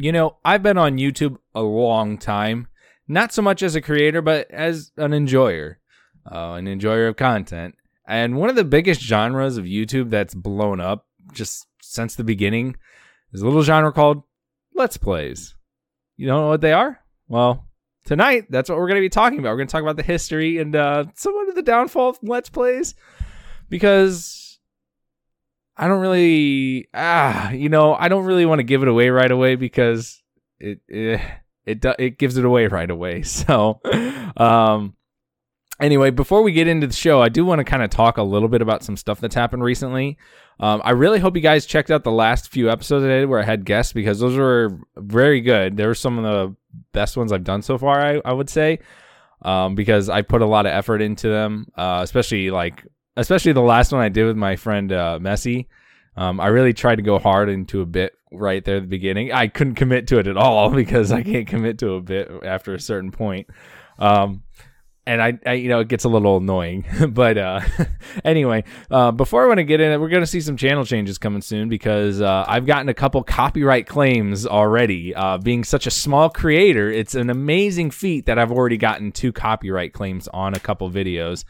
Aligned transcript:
You 0.00 0.12
know, 0.12 0.38
I've 0.46 0.62
been 0.62 0.78
on 0.78 0.96
YouTube 0.96 1.36
a 1.54 1.60
long 1.60 2.16
time, 2.16 2.68
not 3.06 3.34
so 3.34 3.42
much 3.42 3.62
as 3.62 3.74
a 3.74 3.82
creator, 3.82 4.22
but 4.22 4.50
as 4.50 4.92
an 4.96 5.12
enjoyer, 5.12 5.78
uh, 6.24 6.52
an 6.52 6.66
enjoyer 6.66 7.06
of 7.08 7.16
content. 7.16 7.74
And 8.08 8.38
one 8.38 8.48
of 8.48 8.56
the 8.56 8.64
biggest 8.64 9.02
genres 9.02 9.58
of 9.58 9.66
YouTube 9.66 10.08
that's 10.08 10.34
blown 10.34 10.80
up 10.80 11.06
just 11.34 11.66
since 11.82 12.14
the 12.14 12.24
beginning 12.24 12.76
is 13.34 13.42
a 13.42 13.44
little 13.44 13.62
genre 13.62 13.92
called 13.92 14.22
Let's 14.74 14.96
Plays. 14.96 15.54
You 16.16 16.28
don't 16.28 16.44
know 16.44 16.48
what 16.48 16.62
they 16.62 16.72
are? 16.72 16.98
Well, 17.28 17.68
tonight 18.06 18.46
that's 18.48 18.70
what 18.70 18.78
we're 18.78 18.88
going 18.88 19.02
to 19.02 19.04
be 19.04 19.10
talking 19.10 19.38
about. 19.38 19.50
We're 19.50 19.58
going 19.58 19.68
to 19.68 19.72
talk 19.72 19.82
about 19.82 19.96
the 19.96 20.02
history 20.02 20.56
and 20.56 20.74
uh, 20.74 21.04
somewhat 21.14 21.50
of 21.50 21.56
the 21.56 21.62
downfall 21.62 22.08
of 22.08 22.18
Let's 22.22 22.48
Plays 22.48 22.94
because 23.68 24.49
I 25.80 25.88
don't 25.88 26.00
really 26.00 26.88
ah 26.92 27.50
you 27.50 27.70
know 27.70 27.94
I 27.94 28.08
don't 28.08 28.24
really 28.24 28.44
want 28.44 28.58
to 28.58 28.64
give 28.64 28.82
it 28.82 28.88
away 28.88 29.08
right 29.08 29.30
away 29.30 29.56
because 29.56 30.22
it 30.58 30.80
it 30.86 31.20
it, 31.64 31.80
do, 31.80 31.94
it 31.98 32.18
gives 32.18 32.36
it 32.36 32.44
away 32.44 32.66
right 32.66 32.90
away. 32.90 33.22
So 33.24 33.80
um 34.36 34.94
anyway, 35.80 36.10
before 36.10 36.42
we 36.42 36.52
get 36.52 36.68
into 36.68 36.86
the 36.86 36.92
show, 36.92 37.22
I 37.22 37.30
do 37.30 37.44
want 37.44 37.60
to 37.60 37.64
kind 37.64 37.82
of 37.82 37.88
talk 37.88 38.18
a 38.18 38.22
little 38.22 38.48
bit 38.48 38.60
about 38.60 38.84
some 38.84 38.96
stuff 38.96 39.20
that's 39.20 39.34
happened 39.34 39.64
recently. 39.64 40.18
Um, 40.60 40.82
I 40.84 40.90
really 40.90 41.18
hope 41.18 41.36
you 41.36 41.42
guys 41.42 41.64
checked 41.64 41.90
out 41.90 42.04
the 42.04 42.12
last 42.12 42.50
few 42.50 42.70
episodes 42.70 43.04
I 43.04 43.08
did 43.08 43.28
where 43.30 43.40
I 43.40 43.44
had 43.44 43.64
guests 43.64 43.94
because 43.94 44.20
those 44.20 44.36
were 44.36 44.78
very 44.96 45.40
good. 45.40 45.78
They 45.78 45.86
were 45.86 45.94
some 45.94 46.18
of 46.18 46.24
the 46.24 46.54
best 46.92 47.16
ones 47.16 47.32
I've 47.32 47.44
done 47.44 47.62
so 47.62 47.78
far, 47.78 47.98
I, 47.98 48.20
I 48.24 48.34
would 48.34 48.50
say, 48.50 48.80
um, 49.40 49.74
because 49.74 50.10
I 50.10 50.20
put 50.20 50.42
a 50.42 50.46
lot 50.46 50.66
of 50.66 50.72
effort 50.72 51.00
into 51.00 51.28
them, 51.28 51.68
uh, 51.76 52.00
especially 52.02 52.50
like 52.50 52.86
especially 53.16 53.52
the 53.52 53.60
last 53.60 53.92
one 53.92 54.00
I 54.00 54.08
did 54.08 54.26
with 54.26 54.36
my 54.36 54.56
friend 54.56 54.92
uh, 54.92 55.18
Messi. 55.20 55.66
Um, 56.16 56.40
I 56.40 56.48
really 56.48 56.72
tried 56.72 56.96
to 56.96 57.02
go 57.02 57.18
hard 57.18 57.48
into 57.48 57.80
a 57.80 57.86
bit 57.86 58.14
right 58.32 58.64
there 58.64 58.76
at 58.76 58.82
the 58.82 58.88
beginning. 58.88 59.32
I 59.32 59.48
couldn't 59.48 59.74
commit 59.74 60.08
to 60.08 60.18
it 60.18 60.26
at 60.26 60.36
all 60.36 60.70
because 60.74 61.12
I 61.12 61.22
can't 61.22 61.46
commit 61.46 61.78
to 61.78 61.94
a 61.94 62.00
bit 62.00 62.30
after 62.44 62.74
a 62.74 62.80
certain 62.80 63.10
point. 63.10 63.48
Um, 63.98 64.42
and 65.06 65.22
I, 65.22 65.38
I, 65.44 65.52
you 65.54 65.68
know, 65.68 65.80
it 65.80 65.88
gets 65.88 66.04
a 66.04 66.08
little 66.08 66.36
annoying. 66.36 66.84
but 67.08 67.36
uh, 67.38 67.60
anyway, 68.24 68.64
uh, 68.90 69.10
before 69.10 69.44
I 69.44 69.48
want 69.48 69.58
to 69.58 69.64
get 69.64 69.80
in 69.80 70.00
we're 70.00 70.08
going 70.08 70.22
to 70.22 70.26
see 70.26 70.40
some 70.40 70.56
channel 70.56 70.84
changes 70.84 71.18
coming 71.18 71.42
soon 71.42 71.68
because 71.68 72.20
uh, 72.20 72.44
I've 72.46 72.66
gotten 72.66 72.88
a 72.88 72.94
couple 72.94 73.22
copyright 73.24 73.86
claims 73.86 74.46
already. 74.46 75.14
Uh, 75.14 75.38
being 75.38 75.64
such 75.64 75.86
a 75.86 75.90
small 75.90 76.28
creator, 76.30 76.90
it's 76.90 77.14
an 77.14 77.30
amazing 77.30 77.90
feat 77.90 78.26
that 78.26 78.38
I've 78.38 78.52
already 78.52 78.76
gotten 78.76 79.10
two 79.10 79.32
copyright 79.32 79.92
claims 79.92 80.28
on 80.28 80.54
a 80.54 80.60
couple 80.60 80.90
videos. 80.90 81.44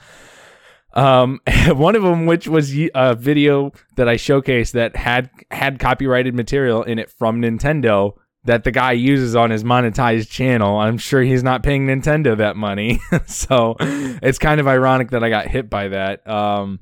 Um, 0.93 1.41
one 1.69 1.97
of 1.97 2.03
them, 2.03 2.27
which 2.27 2.49
was 2.49 2.75
a 2.95 3.15
video 3.15 3.73
that 3.97 4.09
I 4.09 4.17
showcased 4.17 4.73
that 4.73 4.97
had 4.97 5.31
had 5.51 5.79
copyrighted 5.79 6.35
material 6.35 6.83
in 6.83 6.99
it 6.99 7.11
from 7.11 7.41
Nintendo 7.41 8.15
that 8.45 8.65
the 8.65 8.71
guy 8.71 8.93
uses 8.93 9.37
on 9.37 9.51
his 9.51 9.65
monetized 9.65 10.31
channel. 10.31 10.79
I'm 10.79 10.99
sure 10.99 11.23
he's 11.23 11.43
not 11.43 11.63
paying 11.63 11.87
Nintendo 11.87 12.37
that 12.39 12.57
money, 12.57 13.01
so 13.27 13.77
it's 13.81 14.39
kind 14.39 14.61
of 14.61 14.67
ironic 14.67 15.11
that 15.11 15.23
I 15.23 15.29
got 15.29 15.47
hit 15.47 15.69
by 15.69 15.89
that. 15.89 16.27
Um, 16.27 16.81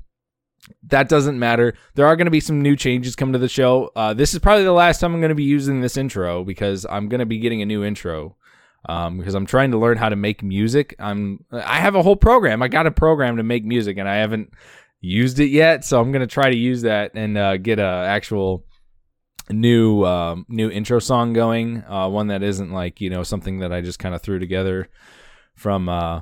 that 0.83 1.09
doesn't 1.09 1.39
matter. 1.39 1.73
There 1.95 2.05
are 2.05 2.15
going 2.15 2.25
to 2.25 2.31
be 2.31 2.39
some 2.39 2.61
new 2.61 2.75
changes 2.75 3.15
coming 3.15 3.33
to 3.33 3.39
the 3.39 3.49
show. 3.49 3.91
Uh, 3.95 4.13
this 4.13 4.33
is 4.33 4.39
probably 4.39 4.63
the 4.63 4.71
last 4.71 4.99
time 4.99 5.13
I'm 5.13 5.19
going 5.19 5.29
to 5.29 5.35
be 5.35 5.43
using 5.43 5.81
this 5.81 5.97
intro 5.97 6.43
because 6.43 6.85
I'm 6.89 7.09
going 7.09 7.19
to 7.19 7.25
be 7.25 7.39
getting 7.39 7.61
a 7.61 7.65
new 7.65 7.83
intro 7.83 8.35
um, 8.89 9.19
because 9.19 9.35
I'm 9.35 9.45
trying 9.45 9.69
to 9.71 9.77
learn 9.77 9.97
how 9.97 10.09
to 10.09 10.15
make 10.15 10.41
music. 10.41 10.95
I'm 10.97 11.45
I 11.51 11.79
have 11.79 11.93
a 11.93 12.01
whole 12.01 12.15
program. 12.15 12.63
I 12.63 12.67
got 12.67 12.87
a 12.87 12.91
program 12.91 13.37
to 13.37 13.43
make 13.43 13.63
music, 13.63 13.97
and 13.97 14.09
I 14.09 14.15
haven't 14.15 14.51
used 14.99 15.39
it 15.39 15.49
yet. 15.49 15.85
So 15.85 16.01
I'm 16.01 16.11
gonna 16.11 16.25
try 16.25 16.49
to 16.49 16.57
use 16.57 16.81
that 16.81 17.11
and 17.13 17.37
uh, 17.37 17.57
get 17.57 17.77
a 17.77 17.83
actual 17.83 18.65
new 19.51 20.03
um, 20.05 20.45
new 20.49 20.71
intro 20.71 20.97
song 20.97 21.33
going. 21.33 21.83
Uh, 21.87 22.09
one 22.09 22.27
that 22.27 22.41
isn't 22.41 22.71
like 22.71 22.99
you 22.99 23.11
know 23.11 23.21
something 23.21 23.59
that 23.59 23.71
I 23.71 23.81
just 23.81 23.99
kind 23.99 24.15
of 24.15 24.23
threw 24.23 24.39
together 24.39 24.89
from 25.53 25.87
uh, 25.87 26.21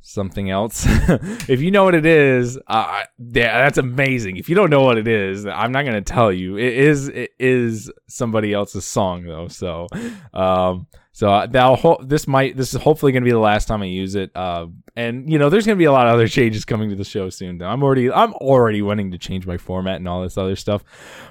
something 0.00 0.50
else. 0.50 0.84
if 1.48 1.60
you 1.60 1.72
know 1.72 1.82
what 1.82 1.96
it 1.96 2.06
is, 2.06 2.60
uh, 2.68 3.02
yeah, 3.18 3.58
that's 3.58 3.78
amazing. 3.78 4.36
If 4.36 4.48
you 4.48 4.54
don't 4.54 4.70
know 4.70 4.84
what 4.84 4.98
it 4.98 5.08
is, 5.08 5.46
I'm 5.46 5.72
not 5.72 5.84
gonna 5.84 6.00
tell 6.02 6.32
you. 6.32 6.58
It 6.58 6.74
is 6.74 7.08
it 7.08 7.32
is 7.40 7.90
somebody 8.06 8.52
else's 8.52 8.84
song 8.84 9.24
though. 9.24 9.48
So 9.48 9.88
um, 10.32 10.86
so 11.18 11.32
uh, 11.32 11.46
that 11.48 11.78
ho- 11.80 11.98
this 12.00 12.28
might 12.28 12.56
this 12.56 12.72
is 12.72 12.80
hopefully 12.80 13.10
going 13.10 13.24
to 13.24 13.24
be 13.24 13.32
the 13.32 13.40
last 13.40 13.66
time 13.66 13.82
I 13.82 13.86
use 13.86 14.14
it. 14.14 14.30
Uh, 14.36 14.68
and 14.94 15.28
you 15.28 15.36
know, 15.36 15.48
there's 15.48 15.66
going 15.66 15.76
to 15.76 15.78
be 15.78 15.86
a 15.86 15.90
lot 15.90 16.06
of 16.06 16.14
other 16.14 16.28
changes 16.38 16.64
coming 16.64 16.90
to 16.90 16.94
the 16.94 17.02
show 17.02 17.28
soon. 17.28 17.58
Though. 17.58 17.66
I'm 17.66 17.82
already 17.82 18.08
I'm 18.08 18.34
already 18.34 18.82
wanting 18.82 19.10
to 19.10 19.18
change 19.18 19.44
my 19.44 19.56
format 19.56 19.96
and 19.96 20.06
all 20.06 20.22
this 20.22 20.38
other 20.38 20.54
stuff. 20.54 20.84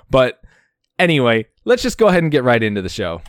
But 0.10 0.42
anyway, 1.00 1.46
let's 1.64 1.84
just 1.84 1.98
go 1.98 2.10
ahead 2.10 2.22
and 2.22 2.34
get 2.34 2.44
right 2.44 2.62
into 2.62 2.82
the 2.82 2.90
show. 2.90 3.22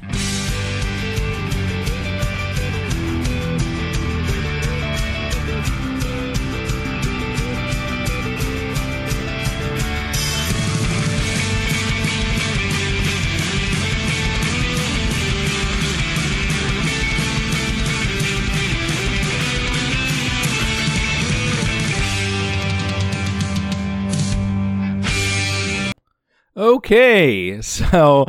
Okay, 26.91 27.61
so 27.61 28.25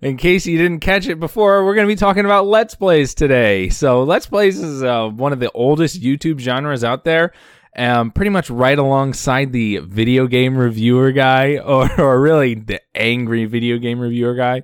in 0.00 0.16
case 0.16 0.46
you 0.46 0.56
didn't 0.56 0.78
catch 0.78 1.08
it 1.08 1.18
before, 1.18 1.64
we're 1.64 1.74
going 1.74 1.88
to 1.88 1.92
be 1.92 1.98
talking 1.98 2.24
about 2.24 2.46
Let's 2.46 2.76
Plays 2.76 3.12
today. 3.12 3.70
So, 3.70 4.04
Let's 4.04 4.26
Plays 4.26 4.60
is 4.60 4.84
uh, 4.84 5.08
one 5.08 5.32
of 5.32 5.40
the 5.40 5.50
oldest 5.50 6.00
YouTube 6.00 6.38
genres 6.38 6.84
out 6.84 7.02
there, 7.02 7.32
um, 7.76 8.12
pretty 8.12 8.30
much 8.30 8.50
right 8.50 8.78
alongside 8.78 9.50
the 9.50 9.78
video 9.78 10.28
game 10.28 10.56
reviewer 10.56 11.10
guy, 11.10 11.58
or, 11.64 11.90
or 12.00 12.20
really 12.20 12.54
the 12.54 12.80
angry 12.94 13.46
video 13.46 13.78
game 13.78 13.98
reviewer 13.98 14.36
guy. 14.36 14.62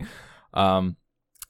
Um, 0.54 0.96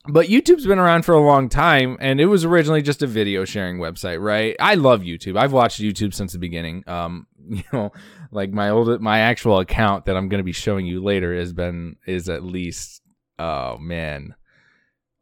but 0.09 0.29
YouTube's 0.29 0.67
been 0.67 0.79
around 0.79 1.05
for 1.05 1.15
a 1.15 1.21
long 1.21 1.51
time, 1.51 1.99
and 2.01 2.19
it 2.19 2.27
was 2.27 2.47
originally 2.47 2.81
just 2.81 3.03
a 3.03 3.07
video 3.07 3.45
sharing 3.45 3.77
website, 3.77 4.23
right? 4.23 4.57
I 4.59 4.75
love 4.75 5.03
YouTube. 5.03 5.39
I've 5.39 5.53
watched 5.53 5.83
YouTube 5.83 6.15
since 6.15 6.33
the 6.33 6.39
beginning. 6.39 6.83
Um, 6.87 7.27
you 7.51 7.63
know, 7.75 7.93
like 8.31 8.53
my 8.53 8.71
old 8.71 9.01
my 9.01 9.21
actual 9.21 9.59
account 9.59 10.05
that 10.07 10.17
I'm 10.17 10.29
going 10.29 10.39
to 10.39 10.45
be 10.45 10.53
showing 10.53 10.87
you 10.87 11.03
later 11.03 11.35
has 11.37 11.53
been 11.53 11.97
is 12.07 12.29
at 12.29 12.45
least 12.45 13.03
oh 13.39 13.79
man 13.79 14.35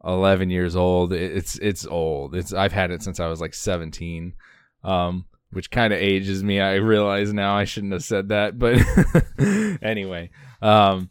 11 0.03 0.49
years 0.49 0.75
old. 0.75 1.11
It's 1.11 1.57
it's 1.57 1.85
old. 1.85 2.35
It's 2.35 2.53
I've 2.53 2.71
had 2.71 2.91
it 2.91 3.03
since 3.03 3.19
I 3.19 3.27
was 3.27 3.41
like 3.41 3.53
17 3.53 4.33
um 4.83 5.25
which 5.51 5.71
kind 5.71 5.91
of 5.91 5.99
ages 5.99 6.43
me 6.43 6.59
I 6.61 6.75
realize 6.75 7.33
now. 7.33 7.55
I 7.55 7.65
shouldn't 7.65 7.93
have 7.93 8.03
said 8.03 8.29
that 8.29 8.57
but 8.57 8.77
anyway 9.81 10.29
um 10.61 11.09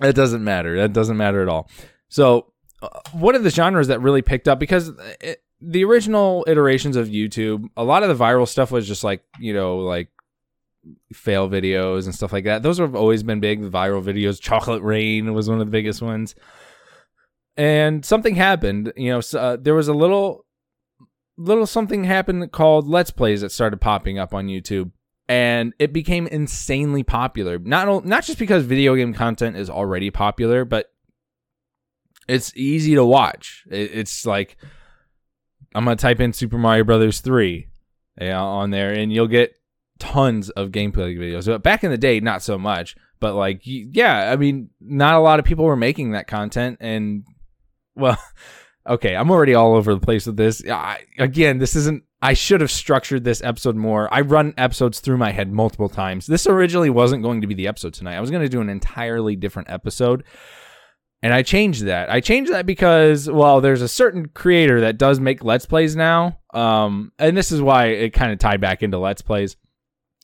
it 0.00 0.14
doesn't 0.14 0.42
matter. 0.42 0.78
That 0.78 0.92
doesn't 0.92 1.16
matter 1.16 1.42
at 1.42 1.48
all. 1.48 1.68
So 2.08 2.52
uh, 2.82 2.88
one 3.12 3.34
of 3.34 3.44
the 3.44 3.50
genres 3.50 3.88
that 3.88 4.00
really 4.00 4.22
picked 4.22 4.48
up 4.48 4.58
because 4.58 4.92
it, 5.20 5.42
the 5.60 5.84
original 5.84 6.44
iterations 6.48 6.96
of 6.96 7.08
YouTube, 7.08 7.66
a 7.76 7.84
lot 7.84 8.02
of 8.02 8.08
the 8.08 8.24
viral 8.24 8.48
stuff 8.48 8.70
was 8.70 8.88
just 8.88 9.04
like, 9.04 9.22
you 9.38 9.52
know, 9.52 9.78
like 9.78 10.08
fail 11.12 11.48
videos 11.48 12.04
and 12.04 12.14
stuff 12.14 12.32
like 12.32 12.44
that. 12.44 12.62
Those 12.62 12.78
have 12.78 12.94
always 12.94 13.22
been 13.22 13.40
big. 13.40 13.62
Viral 13.62 14.02
videos, 14.02 14.40
Chocolate 14.40 14.82
Rain 14.82 15.34
was 15.34 15.48
one 15.48 15.60
of 15.60 15.66
the 15.66 15.70
biggest 15.70 16.02
ones. 16.02 16.34
And 17.56 18.04
something 18.04 18.34
happened. 18.34 18.92
You 18.96 19.10
know, 19.10 19.38
uh, 19.38 19.56
there 19.60 19.74
was 19.74 19.88
a 19.88 19.94
little, 19.94 20.46
little 21.36 21.66
something 21.66 22.04
happened 22.04 22.52
called 22.52 22.86
Let's 22.86 23.10
Plays 23.10 23.42
that 23.42 23.52
started 23.52 23.80
popping 23.80 24.18
up 24.18 24.32
on 24.32 24.46
YouTube, 24.46 24.92
and 25.28 25.74
it 25.78 25.92
became 25.92 26.26
insanely 26.26 27.02
popular. 27.02 27.58
Not 27.58 28.06
not 28.06 28.24
just 28.24 28.38
because 28.38 28.64
video 28.64 28.94
game 28.94 29.12
content 29.12 29.56
is 29.56 29.68
already 29.68 30.10
popular, 30.10 30.64
but 30.64 30.86
it's 32.28 32.56
easy 32.56 32.94
to 32.94 33.04
watch. 33.04 33.64
It, 33.70 33.90
it's 33.92 34.24
like 34.24 34.56
I'm 35.74 35.84
gonna 35.84 35.96
type 35.96 36.20
in 36.20 36.32
Super 36.32 36.58
Mario 36.58 36.84
Brothers 36.84 37.20
three 37.20 37.68
yeah, 38.20 38.40
on 38.40 38.70
there, 38.70 38.92
and 38.92 39.12
you'll 39.12 39.26
get 39.26 39.54
tons 40.00 40.50
of 40.50 40.70
gameplay 40.70 41.16
videos. 41.16 41.46
But 41.46 41.62
back 41.62 41.84
in 41.84 41.90
the 41.90 41.98
day, 41.98 42.18
not 42.18 42.42
so 42.42 42.58
much. 42.58 42.96
But 43.20 43.34
like, 43.34 43.60
yeah, 43.64 44.32
I 44.32 44.36
mean, 44.36 44.70
not 44.80 45.14
a 45.14 45.20
lot 45.20 45.38
of 45.38 45.44
people 45.44 45.66
were 45.66 45.76
making 45.76 46.12
that 46.12 46.26
content, 46.26 46.78
and 46.80 47.24
well, 47.94 48.18
okay, 48.88 49.14
I'm 49.14 49.30
already 49.30 49.54
all 49.54 49.74
over 49.74 49.94
the 49.94 50.00
place 50.00 50.26
with 50.26 50.36
this. 50.36 50.64
I, 50.66 51.04
again, 51.18 51.58
this 51.58 51.76
isn't. 51.76 52.02
I 52.22 52.34
should 52.34 52.60
have 52.60 52.70
structured 52.70 53.24
this 53.24 53.42
episode 53.42 53.76
more. 53.76 54.12
I 54.12 54.22
run 54.22 54.52
episodes 54.58 55.00
through 55.00 55.16
my 55.18 55.32
head 55.32 55.52
multiple 55.52 55.88
times. 55.88 56.26
This 56.26 56.46
originally 56.46 56.90
wasn't 56.90 57.22
going 57.22 57.40
to 57.40 57.46
be 57.46 57.54
the 57.54 57.68
episode 57.68 57.94
tonight. 57.94 58.16
I 58.16 58.20
was 58.20 58.30
going 58.30 58.42
to 58.42 58.48
do 58.48 58.60
an 58.60 58.68
entirely 58.68 59.36
different 59.36 59.70
episode. 59.70 60.24
And 61.22 61.34
I 61.34 61.42
changed 61.42 61.84
that. 61.84 62.10
I 62.10 62.20
changed 62.20 62.52
that 62.52 62.66
because, 62.66 63.28
well, 63.28 63.60
there's 63.60 63.82
a 63.82 63.88
certain 63.88 64.28
creator 64.28 64.80
that 64.82 64.98
does 64.98 65.20
make 65.20 65.44
Let's 65.44 65.66
Plays 65.66 65.94
now. 65.94 66.38
Um, 66.54 67.12
and 67.18 67.36
this 67.36 67.52
is 67.52 67.60
why 67.60 67.86
it 67.86 68.10
kind 68.10 68.32
of 68.32 68.38
tied 68.38 68.60
back 68.60 68.82
into 68.82 68.98
Let's 68.98 69.22
Plays. 69.22 69.56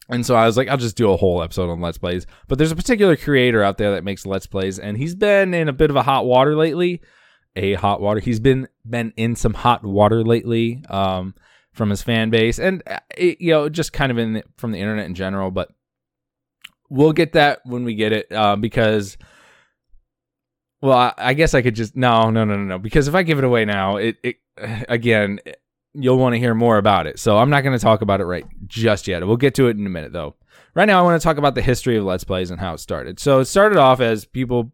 And 0.09 0.25
so 0.25 0.37
I 0.37 0.47
was 0.47 0.57
like, 0.57 0.69
I'll 0.69 0.77
just 0.77 0.97
do 0.97 1.11
a 1.11 1.17
whole 1.17 1.43
episode 1.43 1.71
on 1.71 1.81
Let's 1.81 1.99
Plays. 1.99 2.27
But 2.47 2.59
there's 2.59 2.73
a 2.73 2.77
particular 2.77 3.17
creator 3.17 3.63
out 3.63 3.79
there 3.79 3.93
that 3.93 4.05
makes 4.05 4.25
Let's 4.25 4.47
Plays, 4.47 4.79
and 4.79 4.97
he's 4.97 5.15
been 5.15 5.53
in 5.53 5.69
a 5.69 5.73
bit 5.73 5.91
of 5.91 5.97
a 5.97 6.03
hot 6.03 6.27
water 6.27 6.57
lately. 6.57 7.01
a 7.57 7.75
hot 7.75 8.01
water. 8.01 8.21
He's 8.21 8.41
been 8.41 8.69
been 8.89 9.13
in 9.17 9.35
some 9.35 9.55
hot 9.55 9.85
water 9.85 10.23
lately 10.23 10.83
um, 10.89 11.35
from 11.73 11.91
his 11.91 12.03
fan 12.03 12.31
base, 12.31 12.59
and 12.59 12.83
uh, 12.87 13.01
it, 13.17 13.41
you 13.41 13.51
know, 13.53 13.69
just 13.69 13.93
kind 13.93 14.13
of 14.13 14.19
in 14.19 14.35
the, 14.35 14.45
from 14.57 14.73
the 14.73 14.79
internet 14.79 15.07
in 15.07 15.15
general. 15.15 15.51
But 15.51 15.71
we'll 16.89 17.13
get 17.13 17.33
that 17.33 17.61
when 17.65 17.85
we 17.85 17.95
get 17.95 18.13
it 18.13 18.31
uh, 18.33 18.57
because. 18.57 19.17
Well, 20.83 20.99
I, 20.99 21.13
I 21.17 21.35
guess 21.35 21.55
I 21.55 21.63
could 21.63 21.75
just 21.75 21.97
no, 21.97 22.31
no, 22.31 22.45
no, 22.45 22.55
no, 22.55 22.63
no. 22.63 22.79
Because 22.79 23.09
if 23.09 23.15
I 23.15 23.23
give 23.23 23.39
it 23.39 23.45
away 23.45 23.65
now, 23.65 23.97
it, 23.97 24.19
it 24.23 24.37
again, 24.89 25.41
you'll 25.99 26.19
want 26.19 26.35
to 26.35 26.39
hear 26.39 26.55
more 26.55 26.79
about 26.79 27.07
it. 27.07 27.19
So 27.19 27.39
I'm 27.39 27.51
not 27.51 27.63
going 27.63 27.77
to 27.77 27.83
talk 27.83 28.03
about 28.03 28.21
it 28.21 28.25
right 28.25 28.45
just 28.67 29.09
yet. 29.09 29.27
We'll 29.27 29.37
get 29.37 29.55
to 29.55 29.69
it 29.69 29.77
in 29.77 29.87
a 29.87 29.91
minute, 29.91 30.13
though. 30.13 30.37
Right 30.75 30.85
now, 30.85 30.99
I 30.99 31.03
want 31.03 31.21
to 31.21 31.25
talk 31.25 31.39
about 31.39 31.55
the 31.55 31.63
history 31.63 31.97
of 31.97 32.05
Let's 32.05 32.25
Plays 32.25 32.51
and 32.51 32.61
how 32.61 32.75
it 32.75 32.81
started. 32.81 33.19
So 33.19 33.41
it 33.41 33.47
started 33.47 33.79
off 33.79 34.01
as 34.01 34.25
people. 34.25 34.73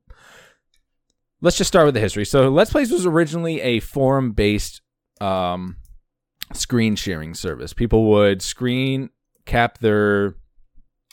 Let's 1.41 1.57
just 1.57 1.69
start 1.69 1.87
with 1.87 1.95
the 1.95 2.01
history. 2.01 2.25
So 2.25 2.49
Let's 2.49 2.73
Plays 2.73 2.91
was 2.91 3.07
originally 3.07 3.61
a 3.61 3.81
forum-based 3.81 4.81
um, 5.21 5.77
screen 6.53 6.97
sharing 6.97 7.35
service. 7.35 7.73
People 7.73 8.11
would 8.11 8.43
screen 8.43 9.11
cap 9.45 9.79
their, 9.79 10.37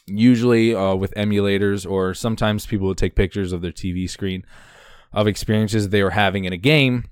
usually 0.07 0.73
uh, 0.73 0.95
with 0.95 1.13
emulators, 1.15 1.89
or 1.89 2.13
sometimes 2.13 2.65
people 2.65 2.87
would 2.87 2.97
take 2.97 3.15
pictures 3.15 3.51
of 3.53 3.61
their 3.61 3.71
TV 3.71 4.09
screen 4.09 4.43
of 5.13 5.27
experiences 5.27 5.89
they 5.89 6.03
were 6.03 6.11
having 6.11 6.45
in 6.45 6.53
a 6.53 6.57
game 6.57 7.05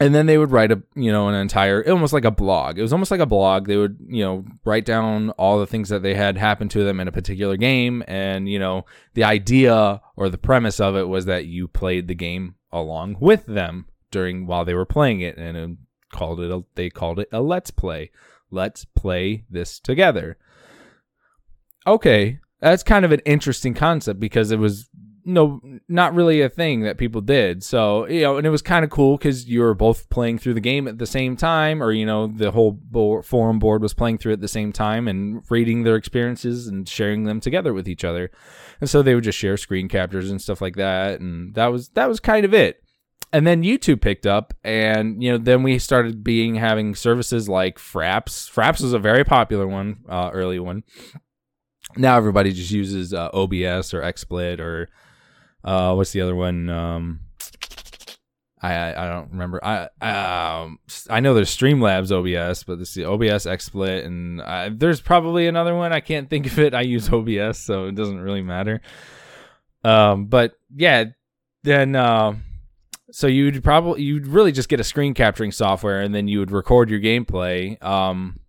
and 0.00 0.14
then 0.14 0.26
they 0.26 0.38
would 0.38 0.50
write 0.50 0.72
a 0.72 0.82
you 0.94 1.12
know 1.12 1.28
an 1.28 1.34
entire 1.34 1.88
almost 1.88 2.12
like 2.12 2.24
a 2.24 2.30
blog. 2.30 2.78
It 2.78 2.82
was 2.82 2.92
almost 2.92 3.10
like 3.10 3.20
a 3.20 3.26
blog. 3.26 3.66
They 3.66 3.76
would 3.76 3.98
you 4.06 4.24
know 4.24 4.44
write 4.64 4.84
down 4.84 5.30
all 5.30 5.58
the 5.58 5.66
things 5.66 5.88
that 5.88 6.02
they 6.02 6.14
had 6.14 6.36
happened 6.36 6.70
to 6.72 6.84
them 6.84 7.00
in 7.00 7.08
a 7.08 7.12
particular 7.12 7.56
game. 7.56 8.02
And 8.08 8.48
you 8.48 8.58
know 8.58 8.86
the 9.14 9.24
idea 9.24 10.00
or 10.16 10.28
the 10.28 10.38
premise 10.38 10.80
of 10.80 10.96
it 10.96 11.08
was 11.08 11.26
that 11.26 11.46
you 11.46 11.68
played 11.68 12.08
the 12.08 12.14
game 12.14 12.56
along 12.72 13.16
with 13.20 13.46
them 13.46 13.86
during 14.10 14.46
while 14.46 14.64
they 14.64 14.74
were 14.74 14.86
playing 14.86 15.20
it. 15.20 15.36
And 15.36 15.56
it 15.56 15.70
called 16.12 16.40
it 16.40 16.50
a, 16.50 16.64
they 16.74 16.90
called 16.90 17.18
it 17.18 17.28
a 17.32 17.40
let's 17.40 17.70
play. 17.70 18.10
Let's 18.50 18.84
play 18.84 19.44
this 19.50 19.78
together. 19.78 20.38
Okay. 21.86 22.38
That's 22.60 22.82
kind 22.82 23.04
of 23.04 23.12
an 23.12 23.20
interesting 23.26 23.74
concept 23.74 24.18
because 24.20 24.50
it 24.50 24.58
was 24.58 24.88
no, 25.24 25.60
not 25.88 26.14
really 26.14 26.40
a 26.40 26.48
thing 26.48 26.82
that 26.82 26.98
people 26.98 27.20
did. 27.20 27.62
So, 27.62 28.06
you 28.06 28.22
know, 28.22 28.36
and 28.36 28.46
it 28.46 28.50
was 28.50 28.62
kind 28.62 28.84
of 28.84 28.90
cool 28.90 29.16
because 29.16 29.48
you 29.48 29.60
were 29.60 29.74
both 29.74 30.10
playing 30.10 30.38
through 30.38 30.54
the 30.54 30.60
game 30.60 30.86
at 30.86 30.98
the 30.98 31.06
same 31.06 31.36
time, 31.36 31.82
or, 31.82 31.92
you 31.92 32.06
know, 32.06 32.26
the 32.26 32.50
whole 32.50 32.72
board, 32.72 33.24
forum 33.24 33.58
board 33.58 33.82
was 33.82 33.94
playing 33.94 34.18
through 34.18 34.34
at 34.34 34.40
the 34.40 34.48
same 34.48 34.72
time 34.72 35.08
and 35.08 35.42
reading 35.50 35.82
their 35.82 35.96
experiences 35.96 36.66
and 36.66 36.88
sharing 36.88 37.24
them 37.24 37.40
together 37.40 37.72
with 37.72 37.88
each 37.88 38.04
other. 38.04 38.30
And 38.80 38.90
so 38.90 39.02
they 39.02 39.14
would 39.14 39.24
just 39.24 39.38
share 39.38 39.56
screen 39.56 39.88
captures 39.88 40.30
and 40.30 40.40
stuff 40.40 40.60
like 40.60 40.76
that. 40.76 41.20
And 41.20 41.54
that 41.54 41.66
was, 41.68 41.88
that 41.90 42.08
was 42.08 42.20
kind 42.20 42.44
of 42.44 42.52
it. 42.52 42.82
And 43.32 43.44
then 43.44 43.64
YouTube 43.64 44.00
picked 44.00 44.26
up, 44.26 44.54
and 44.62 45.20
you 45.20 45.32
know, 45.32 45.38
then 45.38 45.64
we 45.64 45.80
started 45.80 46.22
being 46.22 46.54
having 46.54 46.94
services 46.94 47.48
like 47.48 47.78
Fraps. 47.78 48.48
Fraps 48.48 48.80
was 48.80 48.92
a 48.92 48.98
very 49.00 49.24
popular 49.24 49.66
one, 49.66 50.04
uh, 50.08 50.30
early 50.32 50.60
one. 50.60 50.84
Now 51.96 52.16
everybody 52.16 52.52
just 52.52 52.70
uses 52.70 53.12
uh, 53.12 53.30
OBS 53.34 53.92
or 53.92 54.02
XSplit 54.02 54.60
or 54.60 54.88
uh, 55.64 55.94
what's 55.94 56.12
the 56.12 56.20
other 56.20 56.34
one? 56.34 56.68
Um, 56.68 57.20
I, 58.64 59.04
I, 59.04 59.08
don't 59.08 59.30
remember. 59.30 59.62
I 59.62 59.88
um 60.00 60.78
I 61.10 61.20
know 61.20 61.34
there's 61.34 61.54
Streamlabs 61.54 62.10
OBS, 62.10 62.64
but 62.64 62.78
this 62.78 62.88
is 62.90 62.94
the 62.94 63.04
OBS 63.04 63.44
XSplit, 63.44 64.06
and 64.06 64.40
I, 64.40 64.70
there's 64.70 65.02
probably 65.02 65.46
another 65.46 65.74
one. 65.74 65.92
I 65.92 66.00
can't 66.00 66.30
think 66.30 66.46
of 66.46 66.58
it. 66.58 66.72
I 66.72 66.80
use 66.80 67.12
OBS, 67.12 67.58
so 67.58 67.86
it 67.86 67.94
doesn't 67.94 68.20
really 68.20 68.42
matter. 68.42 68.80
Um, 69.84 70.26
but 70.26 70.54
yeah, 70.74 71.04
then 71.62 71.94
uh, 71.94 72.36
so 73.10 73.26
you'd 73.26 73.62
probably 73.62 74.02
you'd 74.02 74.26
really 74.26 74.52
just 74.52 74.70
get 74.70 74.80
a 74.80 74.84
screen 74.84 75.12
capturing 75.12 75.52
software, 75.52 76.00
and 76.00 76.14
then 76.14 76.26
you 76.26 76.38
would 76.38 76.50
record 76.50 76.88
your 76.88 77.00
gameplay. 77.00 77.82
Um, 77.82 78.40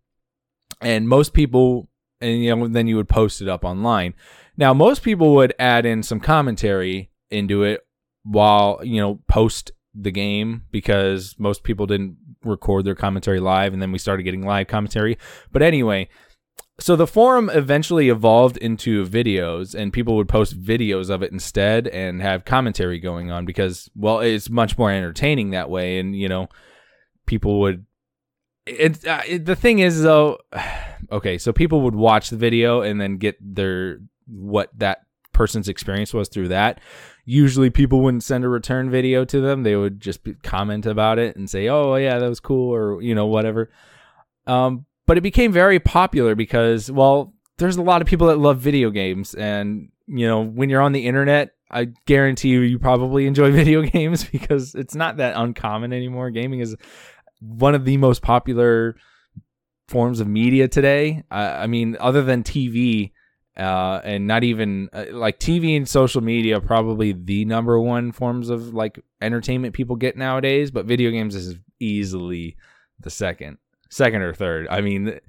and 0.79 1.09
most 1.09 1.33
people, 1.33 1.89
and 2.21 2.41
you 2.41 2.55
know, 2.55 2.67
then 2.69 2.87
you 2.87 2.95
would 2.95 3.09
post 3.09 3.41
it 3.41 3.49
up 3.49 3.65
online. 3.65 4.13
Now, 4.57 4.73
most 4.73 5.03
people 5.03 5.35
would 5.35 5.53
add 5.59 5.85
in 5.85 6.03
some 6.03 6.19
commentary 6.19 7.11
into 7.29 7.63
it 7.63 7.81
while, 8.23 8.79
you 8.83 9.01
know, 9.01 9.19
post 9.27 9.71
the 9.93 10.11
game 10.11 10.63
because 10.71 11.35
most 11.37 11.63
people 11.63 11.85
didn't 11.85 12.17
record 12.43 12.85
their 12.85 12.95
commentary 12.95 13.39
live 13.39 13.73
and 13.73 13.81
then 13.81 13.91
we 13.91 13.97
started 13.97 14.23
getting 14.23 14.45
live 14.45 14.67
commentary. 14.67 15.17
But 15.51 15.61
anyway, 15.61 16.09
so 16.79 16.95
the 16.95 17.07
forum 17.07 17.49
eventually 17.53 18.09
evolved 18.09 18.57
into 18.57 19.05
videos 19.05 19.73
and 19.73 19.93
people 19.93 20.15
would 20.17 20.27
post 20.27 20.61
videos 20.61 21.09
of 21.09 21.23
it 21.23 21.31
instead 21.31 21.87
and 21.87 22.21
have 22.21 22.45
commentary 22.45 22.99
going 22.99 23.31
on 23.31 23.45
because 23.45 23.89
well 23.95 24.19
it's 24.19 24.49
much 24.49 24.77
more 24.77 24.91
entertaining 24.91 25.51
that 25.51 25.69
way 25.69 25.99
and 25.99 26.15
you 26.15 26.27
know 26.27 26.49
people 27.25 27.61
would 27.61 27.85
it, 28.65 29.05
uh, 29.07 29.21
it 29.27 29.45
the 29.45 29.55
thing 29.55 29.79
is 29.79 30.01
though 30.01 30.37
okay 31.11 31.37
so 31.37 31.53
people 31.53 31.81
would 31.81 31.95
watch 31.95 32.29
the 32.29 32.37
video 32.37 32.81
and 32.81 32.99
then 32.99 33.17
get 33.17 33.37
their 33.41 33.99
what 34.27 34.69
that 34.77 35.05
person's 35.33 35.67
experience 35.67 36.13
was 36.13 36.29
through 36.29 36.47
that. 36.47 36.79
Usually 37.25 37.69
people 37.69 38.01
wouldn't 38.01 38.23
send 38.23 38.43
a 38.43 38.49
return 38.49 38.89
video 38.89 39.25
to 39.25 39.41
them. 39.41 39.63
They 39.63 39.75
would 39.75 39.99
just 39.99 40.21
comment 40.43 40.85
about 40.85 41.19
it 41.19 41.35
and 41.35 41.49
say, 41.49 41.67
"Oh, 41.67 41.95
yeah, 41.95 42.19
that 42.19 42.29
was 42.29 42.39
cool," 42.39 42.73
or 42.73 43.01
you 43.01 43.13
know, 43.13 43.27
whatever. 43.27 43.69
Um, 44.47 44.85
but 45.05 45.17
it 45.17 45.21
became 45.21 45.51
very 45.51 45.79
popular 45.79 46.35
because, 46.35 46.91
well, 46.91 47.33
there's 47.57 47.77
a 47.77 47.81
lot 47.81 48.01
of 48.01 48.07
people 48.07 48.27
that 48.27 48.37
love 48.37 48.59
video 48.59 48.89
games, 48.89 49.33
and 49.35 49.89
you 50.07 50.27
know, 50.27 50.41
when 50.41 50.69
you're 50.69 50.81
on 50.81 50.93
the 50.93 51.05
internet, 51.05 51.51
I 51.69 51.85
guarantee 52.05 52.49
you, 52.49 52.61
you 52.61 52.79
probably 52.79 53.27
enjoy 53.27 53.51
video 53.61 53.81
games 53.81 54.23
because 54.23 54.75
it's 54.75 54.95
not 54.95 55.17
that 55.17 55.35
uncommon 55.35 55.93
anymore. 55.93 56.29
Gaming 56.31 56.59
is 56.59 56.75
one 57.41 57.75
of 57.75 57.85
the 57.85 57.97
most 57.97 58.21
popular 58.21 58.95
forms 59.87 60.19
of 60.19 60.27
media 60.27 60.67
today. 60.67 61.23
I, 61.29 61.63
I 61.63 61.67
mean, 61.67 61.97
other 61.99 62.23
than 62.23 62.43
TV, 62.43 63.11
uh, 63.57 64.01
and 64.03 64.27
not 64.27 64.43
even 64.43 64.89
uh, 64.91 65.05
like 65.11 65.39
TV 65.39 65.77
and 65.77 65.87
social 65.87 66.21
media 66.21 66.59
probably 66.59 67.13
the 67.13 67.45
number 67.45 67.79
one 67.79 68.11
forms 68.11 68.49
of 68.49 68.73
like 68.73 68.99
entertainment 69.21 69.73
people 69.73 69.95
get 69.95 70.17
nowadays, 70.17 70.71
but 70.71 70.85
video 70.85 71.11
games 71.11 71.35
is 71.35 71.55
easily 71.79 72.57
the 72.99 73.09
second, 73.09 73.57
second 73.89 74.21
or 74.21 74.33
third. 74.33 74.67
I 74.69 74.81
mean, 74.81 75.19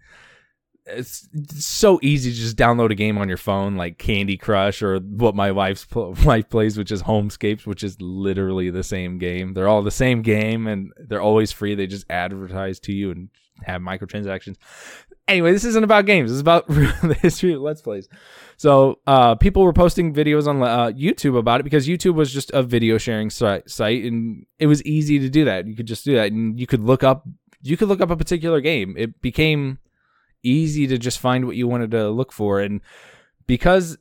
it's, 0.86 1.28
it's 1.32 1.64
so 1.64 1.98
easy 2.02 2.30
to 2.30 2.36
just 2.36 2.56
download 2.56 2.90
a 2.90 2.94
game 2.96 3.18
on 3.18 3.28
your 3.28 3.36
phone 3.36 3.76
like 3.76 3.98
Candy 3.98 4.36
Crush 4.36 4.82
or 4.82 4.98
what 4.98 5.34
my 5.34 5.52
wife's 5.52 5.84
pl- 5.84 6.16
wife 6.24 6.48
plays, 6.48 6.78
which 6.78 6.92
is 6.92 7.02
Homescapes, 7.02 7.66
which 7.66 7.82
is 7.82 8.00
literally 8.00 8.70
the 8.70 8.84
same 8.84 9.18
game. 9.18 9.54
They're 9.54 9.68
all 9.68 9.82
the 9.82 9.90
same 9.90 10.22
game 10.22 10.66
and 10.66 10.92
they're 10.96 11.20
always 11.20 11.52
free. 11.52 11.74
They 11.74 11.86
just 11.86 12.06
advertise 12.10 12.80
to 12.80 12.92
you 12.92 13.10
and 13.10 13.28
have 13.64 13.82
microtransactions. 13.82 14.56
Anyway, 15.28 15.52
this 15.52 15.64
isn't 15.64 15.82
about 15.82 16.06
games. 16.06 16.30
This 16.30 16.36
is 16.36 16.40
about 16.40 16.66
the 16.68 17.16
history 17.20 17.52
of 17.52 17.60
Let's 17.60 17.82
Plays. 17.82 18.08
So, 18.56 19.00
uh, 19.06 19.34
people 19.34 19.64
were 19.64 19.72
posting 19.72 20.14
videos 20.14 20.46
on 20.46 20.62
uh, 20.62 20.92
YouTube 20.92 21.36
about 21.36 21.60
it 21.60 21.64
because 21.64 21.88
YouTube 21.88 22.14
was 22.14 22.32
just 22.32 22.50
a 22.52 22.62
video 22.62 22.96
sharing 22.96 23.30
site, 23.30 23.66
and 24.04 24.46
it 24.58 24.66
was 24.66 24.82
easy 24.84 25.18
to 25.18 25.28
do 25.28 25.44
that. 25.44 25.66
You 25.66 25.74
could 25.74 25.86
just 25.86 26.04
do 26.04 26.14
that, 26.14 26.30
and 26.30 26.58
you 26.58 26.66
could 26.66 26.80
look 26.80 27.02
up 27.02 27.26
you 27.62 27.76
could 27.76 27.88
look 27.88 28.00
up 28.00 28.10
a 28.10 28.16
particular 28.16 28.60
game. 28.60 28.94
It 28.96 29.20
became 29.20 29.78
easy 30.42 30.86
to 30.86 30.98
just 30.98 31.18
find 31.18 31.46
what 31.46 31.56
you 31.56 31.66
wanted 31.66 31.90
to 31.90 32.10
look 32.10 32.32
for, 32.32 32.60
and 32.60 32.80
because 33.46 33.98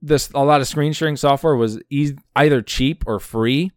this 0.00 0.30
a 0.34 0.44
lot 0.44 0.60
of 0.60 0.68
screen 0.68 0.92
sharing 0.92 1.16
software 1.16 1.56
was 1.56 1.80
either 2.36 2.62
cheap 2.62 3.02
or 3.06 3.18
free 3.18 3.72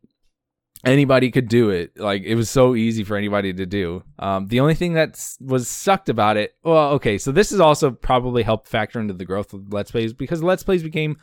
anybody 0.85 1.31
could 1.31 1.47
do 1.47 1.69
it. 1.69 1.97
Like 1.99 2.23
it 2.23 2.35
was 2.35 2.49
so 2.49 2.75
easy 2.75 3.03
for 3.03 3.17
anybody 3.17 3.53
to 3.53 3.65
do. 3.65 4.03
Um, 4.19 4.47
the 4.47 4.59
only 4.59 4.75
thing 4.75 4.93
that 4.93 5.19
was 5.39 5.67
sucked 5.67 6.09
about 6.09 6.37
it, 6.37 6.55
well, 6.63 6.91
okay, 6.93 7.17
so 7.17 7.31
this 7.31 7.51
has 7.51 7.59
also 7.59 7.91
probably 7.91 8.43
helped 8.43 8.67
factor 8.67 8.99
into 8.99 9.13
the 9.13 9.25
growth 9.25 9.53
of 9.53 9.71
Let's 9.73 9.91
Plays 9.91 10.13
because 10.13 10.43
Let's 10.43 10.63
Plays 10.63 10.83
became 10.83 11.17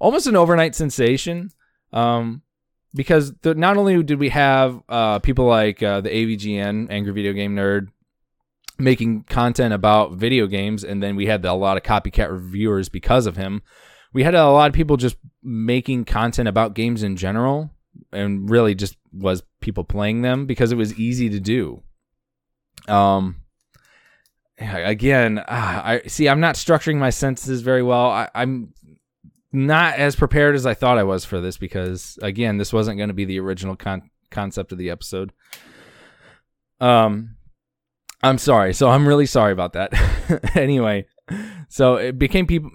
almost 0.00 0.26
an 0.26 0.36
overnight 0.36 0.74
sensation. 0.74 1.50
Um, 1.92 2.42
because 2.94 3.34
the, 3.42 3.54
not 3.54 3.76
only 3.76 4.02
did 4.02 4.18
we 4.20 4.28
have 4.28 4.80
uh, 4.88 5.18
people 5.18 5.46
like 5.46 5.82
uh, 5.82 6.00
the 6.00 6.10
AVGN, 6.10 6.86
Angry 6.90 7.12
Video 7.12 7.32
Game 7.32 7.56
Nerd, 7.56 7.88
making 8.78 9.24
content 9.24 9.74
about 9.74 10.12
video 10.12 10.46
games, 10.46 10.84
and 10.84 11.02
then 11.02 11.16
we 11.16 11.26
had 11.26 11.42
the, 11.42 11.50
a 11.50 11.54
lot 11.54 11.76
of 11.76 11.82
copycat 11.82 12.30
reviewers 12.30 12.88
because 12.88 13.26
of 13.26 13.36
him. 13.36 13.62
We 14.12 14.22
had 14.22 14.36
a 14.36 14.48
lot 14.48 14.68
of 14.68 14.74
people 14.74 14.96
just 14.96 15.16
making 15.42 16.04
content 16.04 16.48
about 16.48 16.74
games 16.74 17.02
in 17.02 17.16
general 17.16 17.70
and 18.12 18.48
really 18.48 18.74
just 18.74 18.96
was 19.12 19.42
people 19.60 19.84
playing 19.84 20.22
them 20.22 20.46
because 20.46 20.72
it 20.72 20.76
was 20.76 20.98
easy 20.98 21.28
to 21.30 21.40
do. 21.40 21.82
Um, 22.88 23.42
again, 24.58 25.38
uh, 25.38 25.44
I 25.48 26.02
see. 26.06 26.28
I'm 26.28 26.40
not 26.40 26.54
structuring 26.54 26.96
my 26.96 27.10
sentences 27.10 27.62
very 27.62 27.82
well. 27.82 28.10
I, 28.10 28.28
I'm 28.34 28.74
not 29.52 29.94
as 29.94 30.16
prepared 30.16 30.54
as 30.54 30.66
I 30.66 30.74
thought 30.74 30.98
I 30.98 31.04
was 31.04 31.24
for 31.24 31.40
this 31.40 31.56
because 31.56 32.18
again, 32.22 32.58
this 32.58 32.72
wasn't 32.72 32.98
going 32.98 33.08
to 33.08 33.14
be 33.14 33.24
the 33.24 33.40
original 33.40 33.76
con- 33.76 34.10
concept 34.30 34.72
of 34.72 34.78
the 34.78 34.90
episode. 34.90 35.32
Um, 36.80 37.36
I'm 38.22 38.38
sorry. 38.38 38.74
So 38.74 38.88
I'm 38.88 39.06
really 39.06 39.26
sorry 39.26 39.52
about 39.52 39.74
that. 39.74 39.92
anyway, 40.54 41.06
so 41.68 41.96
it 41.96 42.18
became 42.18 42.46
people. 42.46 42.70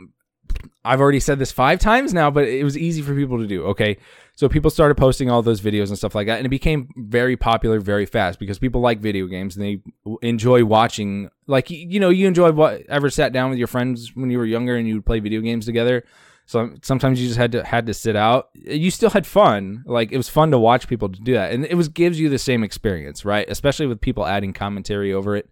I've 0.83 1.01
already 1.01 1.19
said 1.19 1.39
this 1.39 1.51
five 1.51 1.79
times 1.79 2.13
now, 2.13 2.31
but 2.31 2.45
it 2.47 2.63
was 2.63 2.77
easy 2.77 3.01
for 3.01 3.13
people 3.13 3.37
to 3.39 3.47
do. 3.47 3.65
Okay, 3.65 3.97
So 4.39 4.47
people 4.47 4.71
started 4.71 4.95
posting 4.95 5.29
all 5.29 5.41
those 5.41 5.59
videos 5.59 5.89
and 5.89 5.97
stuff 5.97 6.15
like 6.15 6.27
that, 6.27 6.37
and 6.37 6.45
it 6.45 6.49
became 6.49 6.87
very 6.95 7.35
popular 7.35 7.81
very 7.81 8.05
fast 8.05 8.39
because 8.39 8.57
people 8.57 8.79
like 8.79 9.01
video 9.01 9.27
games 9.27 9.57
and 9.57 9.65
they 9.65 9.81
enjoy 10.25 10.63
watching. 10.63 11.29
Like 11.47 11.69
you 11.69 11.99
know, 11.99 12.07
you 12.07 12.25
enjoy 12.25 12.53
what 12.53 12.83
ever 12.87 13.09
sat 13.09 13.33
down 13.33 13.49
with 13.49 13.59
your 13.59 13.67
friends 13.67 14.15
when 14.15 14.29
you 14.29 14.37
were 14.37 14.45
younger 14.45 14.77
and 14.77 14.87
you 14.87 14.93
would 14.93 15.05
play 15.05 15.19
video 15.19 15.41
games 15.41 15.65
together. 15.65 16.05
So 16.45 16.73
sometimes 16.83 17.21
you 17.21 17.27
just 17.27 17.37
had 17.37 17.51
to 17.51 17.65
had 17.65 17.85
to 17.87 17.93
sit 17.93 18.15
out. 18.15 18.47
You 18.53 18.89
still 18.91 19.09
had 19.09 19.27
fun. 19.27 19.83
Like 19.85 20.13
it 20.13 20.17
was 20.17 20.29
fun 20.29 20.51
to 20.51 20.57
watch 20.57 20.87
people 20.87 21.09
do 21.09 21.33
that, 21.33 21.51
and 21.51 21.65
it 21.65 21.75
was 21.75 21.89
gives 21.89 22.17
you 22.17 22.29
the 22.29 22.39
same 22.39 22.63
experience, 22.63 23.25
right? 23.25 23.45
Especially 23.49 23.87
with 23.87 23.99
people 23.99 24.25
adding 24.25 24.53
commentary 24.53 25.11
over 25.11 25.35
it. 25.35 25.49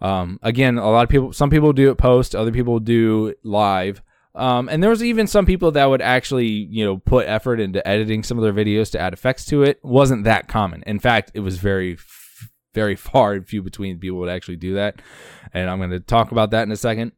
Um, 0.00 0.38
again, 0.42 0.78
a 0.78 0.90
lot 0.90 1.02
of 1.02 1.10
people, 1.10 1.34
some 1.34 1.50
people 1.50 1.74
do 1.74 1.90
it 1.90 1.98
post, 1.98 2.34
other 2.34 2.52
people 2.52 2.80
do 2.80 3.34
live. 3.42 4.00
Um, 4.34 4.68
and 4.68 4.82
there 4.82 4.90
was 4.90 5.02
even 5.02 5.26
some 5.26 5.46
people 5.46 5.70
that 5.72 5.84
would 5.84 6.02
actually, 6.02 6.48
you 6.48 6.84
know, 6.84 6.98
put 6.98 7.28
effort 7.28 7.60
into 7.60 7.86
editing 7.86 8.22
some 8.22 8.36
of 8.38 8.42
their 8.42 8.64
videos 8.64 8.90
to 8.92 8.98
add 9.00 9.12
effects 9.12 9.44
to 9.46 9.62
it. 9.62 9.78
wasn't 9.84 10.24
that 10.24 10.48
common. 10.48 10.82
In 10.86 10.98
fact, 10.98 11.30
it 11.34 11.40
was 11.40 11.58
very, 11.58 11.96
very 12.74 12.96
far 12.96 13.34
and 13.34 13.46
few 13.46 13.62
between 13.62 13.98
people 13.98 14.18
would 14.18 14.28
actually 14.28 14.56
do 14.56 14.74
that. 14.74 15.00
And 15.52 15.70
I'm 15.70 15.78
going 15.78 15.90
to 15.90 16.00
talk 16.00 16.32
about 16.32 16.50
that 16.50 16.64
in 16.64 16.72
a 16.72 16.76
second. 16.76 17.12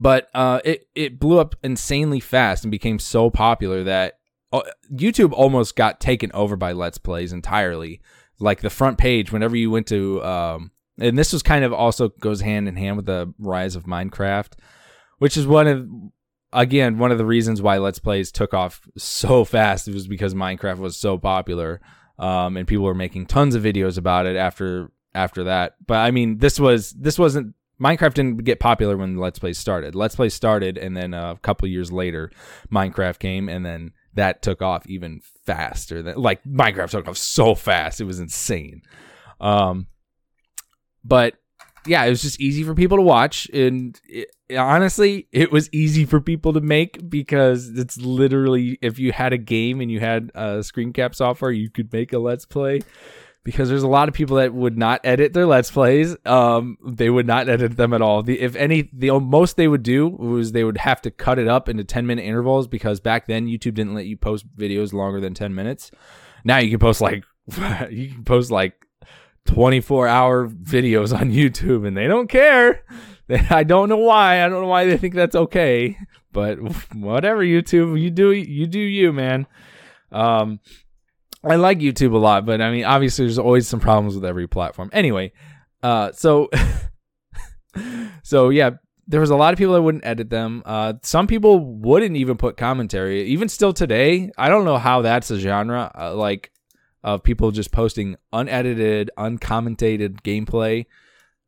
But 0.00 0.28
uh, 0.32 0.60
it 0.64 0.86
it 0.94 1.18
blew 1.18 1.40
up 1.40 1.56
insanely 1.62 2.20
fast 2.20 2.62
and 2.64 2.70
became 2.70 3.00
so 3.00 3.30
popular 3.30 3.82
that 3.82 4.18
uh, 4.52 4.62
YouTube 4.92 5.32
almost 5.32 5.74
got 5.74 6.00
taken 6.00 6.30
over 6.34 6.54
by 6.56 6.72
Let's 6.72 6.98
Plays 6.98 7.32
entirely. 7.32 8.00
Like 8.38 8.60
the 8.60 8.70
front 8.70 8.98
page, 8.98 9.32
whenever 9.32 9.56
you 9.56 9.72
went 9.72 9.88
to, 9.88 10.22
um, 10.22 10.70
and 11.00 11.18
this 11.18 11.32
was 11.32 11.42
kind 11.42 11.64
of 11.64 11.72
also 11.72 12.10
goes 12.10 12.40
hand 12.40 12.68
in 12.68 12.76
hand 12.76 12.96
with 12.96 13.06
the 13.06 13.34
rise 13.40 13.74
of 13.74 13.86
Minecraft 13.86 14.52
which 15.18 15.36
is 15.36 15.46
one 15.46 15.66
of 15.66 15.88
again 16.52 16.98
one 16.98 17.12
of 17.12 17.18
the 17.18 17.26
reasons 17.26 17.60
why 17.60 17.76
let's 17.76 17.98
plays 17.98 18.32
took 18.32 18.54
off 18.54 18.88
so 18.96 19.44
fast 19.44 19.86
it 19.86 19.94
was 19.94 20.08
because 20.08 20.34
minecraft 20.34 20.78
was 20.78 20.96
so 20.96 21.18
popular 21.18 21.80
um, 22.18 22.56
and 22.56 22.66
people 22.66 22.84
were 22.84 22.94
making 22.94 23.26
tons 23.26 23.54
of 23.54 23.62
videos 23.62 23.96
about 23.96 24.26
it 24.26 24.36
after 24.36 24.90
after 25.14 25.44
that. 25.44 25.74
But 25.86 25.98
i 25.98 26.10
mean 26.10 26.38
this 26.38 26.58
was 26.58 26.90
this 26.92 27.18
wasn't 27.18 27.54
minecraft 27.80 28.14
didn't 28.14 28.44
get 28.44 28.60
popular 28.60 28.96
when 28.96 29.16
let's 29.16 29.38
plays 29.38 29.58
started. 29.58 29.94
Let's 29.94 30.16
plays 30.16 30.34
started 30.34 30.78
and 30.78 30.96
then 30.96 31.14
uh, 31.14 31.32
a 31.32 31.38
couple 31.38 31.68
years 31.68 31.92
later 31.92 32.30
minecraft 32.72 33.20
came 33.20 33.48
and 33.48 33.64
then 33.64 33.92
that 34.14 34.42
took 34.42 34.62
off 34.62 34.86
even 34.86 35.20
faster 35.44 36.02
than 36.02 36.16
like 36.16 36.42
minecraft 36.44 36.90
took 36.90 37.08
off 37.08 37.18
so 37.18 37.54
fast. 37.54 38.00
It 38.00 38.04
was 38.04 38.20
insane. 38.20 38.82
Um 39.40 39.86
but 41.04 41.34
yeah, 41.86 42.04
it 42.04 42.10
was 42.10 42.22
just 42.22 42.40
easy 42.40 42.62
for 42.64 42.74
people 42.74 42.98
to 42.98 43.02
watch, 43.02 43.48
and 43.50 44.00
it, 44.04 44.28
honestly, 44.56 45.28
it 45.32 45.52
was 45.52 45.68
easy 45.72 46.04
for 46.04 46.20
people 46.20 46.52
to 46.52 46.60
make 46.60 47.08
because 47.08 47.68
it's 47.70 47.98
literally 47.98 48.78
if 48.80 48.98
you 48.98 49.12
had 49.12 49.32
a 49.32 49.38
game 49.38 49.80
and 49.80 49.90
you 49.90 50.00
had 50.00 50.30
a 50.34 50.62
screen 50.62 50.92
cap 50.92 51.14
software, 51.14 51.50
you 51.50 51.70
could 51.70 51.92
make 51.92 52.12
a 52.12 52.18
let's 52.18 52.46
play. 52.46 52.80
Because 53.44 53.70
there's 53.70 53.84
a 53.84 53.88
lot 53.88 54.08
of 54.08 54.14
people 54.14 54.36
that 54.36 54.52
would 54.52 54.76
not 54.76 55.00
edit 55.04 55.32
their 55.32 55.46
let's 55.46 55.70
plays. 55.70 56.14
Um, 56.26 56.76
they 56.86 57.08
would 57.08 57.26
not 57.26 57.48
edit 57.48 57.78
them 57.78 57.94
at 57.94 58.02
all. 58.02 58.22
The, 58.22 58.38
if 58.40 58.54
any, 58.56 58.90
the 58.92 59.18
most 59.20 59.56
they 59.56 59.68
would 59.68 59.82
do 59.82 60.06
was 60.06 60.52
they 60.52 60.64
would 60.64 60.76
have 60.76 61.00
to 61.02 61.10
cut 61.10 61.38
it 61.38 61.48
up 61.48 61.66
into 61.66 61.82
10 61.82 62.06
minute 62.06 62.26
intervals 62.26 62.68
because 62.68 63.00
back 63.00 63.26
then 63.26 63.46
YouTube 63.46 63.74
didn't 63.74 63.94
let 63.94 64.04
you 64.04 64.18
post 64.18 64.44
videos 64.54 64.92
longer 64.92 65.18
than 65.18 65.32
10 65.32 65.54
minutes. 65.54 65.90
Now 66.44 66.58
you 66.58 66.68
can 66.68 66.78
post 66.78 67.00
like 67.00 67.24
you 67.90 68.10
can 68.10 68.24
post 68.24 68.50
like 68.50 68.74
24 69.48 70.06
hour 70.06 70.48
videos 70.48 71.18
on 71.18 71.32
YouTube 71.32 71.86
and 71.86 71.96
they 71.96 72.06
don't 72.06 72.28
care. 72.28 72.84
I 73.50 73.64
don't 73.64 73.88
know 73.88 73.96
why. 73.96 74.44
I 74.44 74.48
don't 74.48 74.62
know 74.62 74.68
why 74.68 74.84
they 74.84 74.98
think 74.98 75.14
that's 75.14 75.34
okay, 75.34 75.96
but 76.32 76.58
whatever 76.94 77.42
YouTube, 77.42 78.00
you 78.00 78.10
do 78.10 78.32
you 78.32 78.66
do 78.66 78.78
you, 78.78 79.12
man. 79.12 79.46
Um 80.12 80.60
I 81.42 81.56
like 81.56 81.78
YouTube 81.78 82.12
a 82.12 82.18
lot, 82.18 82.44
but 82.44 82.60
I 82.60 82.70
mean 82.70 82.84
obviously 82.84 83.24
there's 83.24 83.38
always 83.38 83.66
some 83.66 83.80
problems 83.80 84.14
with 84.14 84.24
every 84.24 84.46
platform. 84.46 84.90
Anyway, 84.92 85.32
uh 85.82 86.12
so 86.12 86.50
so 88.22 88.50
yeah, 88.50 88.70
there 89.06 89.20
was 89.20 89.30
a 89.30 89.36
lot 89.36 89.54
of 89.54 89.58
people 89.58 89.72
that 89.74 89.82
wouldn't 89.82 90.04
edit 90.04 90.28
them. 90.28 90.62
Uh, 90.66 90.92
some 91.02 91.26
people 91.26 91.60
wouldn't 91.60 92.16
even 92.16 92.36
put 92.36 92.58
commentary. 92.58 93.24
Even 93.24 93.48
still 93.48 93.72
today, 93.72 94.30
I 94.36 94.50
don't 94.50 94.66
know 94.66 94.76
how 94.76 95.00
that's 95.00 95.30
a 95.30 95.38
genre. 95.38 95.90
Uh, 95.98 96.14
like 96.14 96.52
of 97.04 97.22
people 97.22 97.50
just 97.50 97.72
posting 97.72 98.16
unedited, 98.32 99.10
uncommentated 99.16 100.22
gameplay 100.22 100.86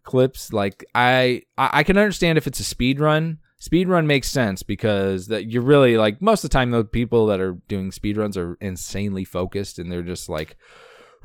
clips. 0.03 0.53
Like 0.53 0.85
I, 0.95 1.43
I 1.57 1.83
can 1.83 1.99
understand 1.99 2.39
if 2.39 2.47
it's 2.47 2.61
a 2.61 2.65
speed 2.65 3.01
run. 3.01 3.39
Speed 3.59 3.89
run 3.89 4.07
makes 4.07 4.31
sense 4.31 4.63
because 4.63 5.27
that 5.27 5.51
you're 5.51 5.63
really 5.63 5.97
like 5.99 6.23
most 6.23 6.45
of 6.45 6.51
the 6.51 6.55
time 6.55 6.71
the 6.71 6.85
people 6.85 7.27
that 7.27 7.41
are 7.41 7.59
doing 7.69 7.93
speed 7.93 8.17
runs 8.17 8.37
are 8.37 8.57
insanely 8.61 9.25
focused 9.25 9.79
and 9.79 9.93
they're 9.93 10.03
just 10.03 10.31
like 10.31 10.57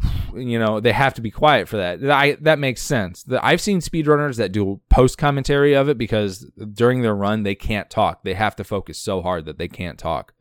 you 0.36 0.60
know 0.60 0.82
they 0.82 0.92
have 0.92 1.14
to 1.14 1.22
be 1.22 1.32
quiet 1.32 1.70
for 1.70 1.78
that. 1.78 2.04
I 2.10 2.34
that 2.42 2.60
makes 2.60 2.82
sense. 2.82 3.24
The, 3.24 3.44
I've 3.46 3.62
seen 3.62 3.80
speedrunners 3.80 4.36
that 4.38 4.52
do 4.52 4.82
post 4.90 5.18
commentary 5.18 5.76
of 5.76 5.88
it 5.88 5.98
because 5.98 6.52
during 6.74 7.02
their 7.02 7.16
run 7.16 7.44
they 7.44 7.56
can't 7.56 7.90
talk. 7.90 8.24
They 8.24 8.34
have 8.34 8.56
to 8.58 8.66
focus 8.66 8.98
so 8.98 9.22
hard 9.22 9.46
that 9.46 9.58
they 9.58 9.70
can't 9.70 9.98
talk 9.98 10.34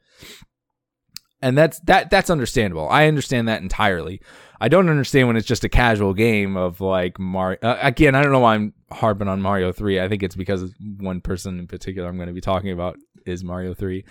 and 1.45 1.59
that's 1.59 1.79
that 1.81 2.09
that's 2.09 2.31
understandable. 2.31 2.89
I 2.89 3.07
understand 3.07 3.49
that 3.49 3.61
entirely. 3.61 4.23
I 4.63 4.69
don't 4.69 4.89
understand 4.89 5.29
when 5.29 5.37
it's 5.37 5.47
just 5.47 5.63
a 5.63 5.69
casual 5.69 6.15
game 6.15 6.57
of 6.57 6.81
like 6.81 7.19
Mario. 7.19 7.59
Uh, 7.63 7.79
again, 7.83 8.15
I 8.15 8.23
don't 8.23 8.33
know 8.33 8.41
why 8.41 8.55
I'm 8.55 8.73
harping 8.91 9.29
on 9.29 9.43
Mario 9.43 9.71
Three. 9.71 10.01
I 10.01 10.09
think 10.09 10.23
it's 10.23 10.35
because 10.35 10.73
one 10.99 11.21
person 11.21 11.59
in 11.59 11.67
particular 11.67 12.09
I'm 12.09 12.17
going 12.17 12.29
to 12.29 12.35
be 12.35 12.41
talking 12.41 12.71
about 12.71 12.97
is 13.27 13.45
Mario 13.45 13.75
Three, 13.75 14.07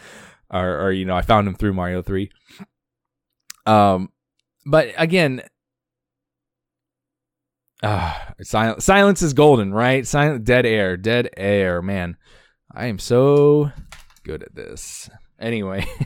or, 0.52 0.80
or 0.80 0.92
you 0.92 1.06
know 1.06 1.16
I 1.16 1.24
found 1.24 1.48
him 1.48 1.56
through 1.56 1.74
Mario 1.74 2.04
Three. 2.04 2.30
Um, 3.66 4.10
but 4.64 4.90
again, 4.96 5.42
uh, 7.82 8.16
silence 8.44 8.86
silence 8.86 9.24
is 9.24 9.34
golden, 9.34 9.74
right? 9.74 10.06
Silent 10.06 10.44
dead 10.44 10.68
air, 10.68 10.98
dead 10.98 11.32
air. 11.36 11.82
Man, 11.82 12.16
I 12.72 12.86
am 12.86 13.00
so 13.00 13.72
good 14.24 14.44
at 14.44 14.54
this. 14.54 15.10
Anyway. 15.40 15.88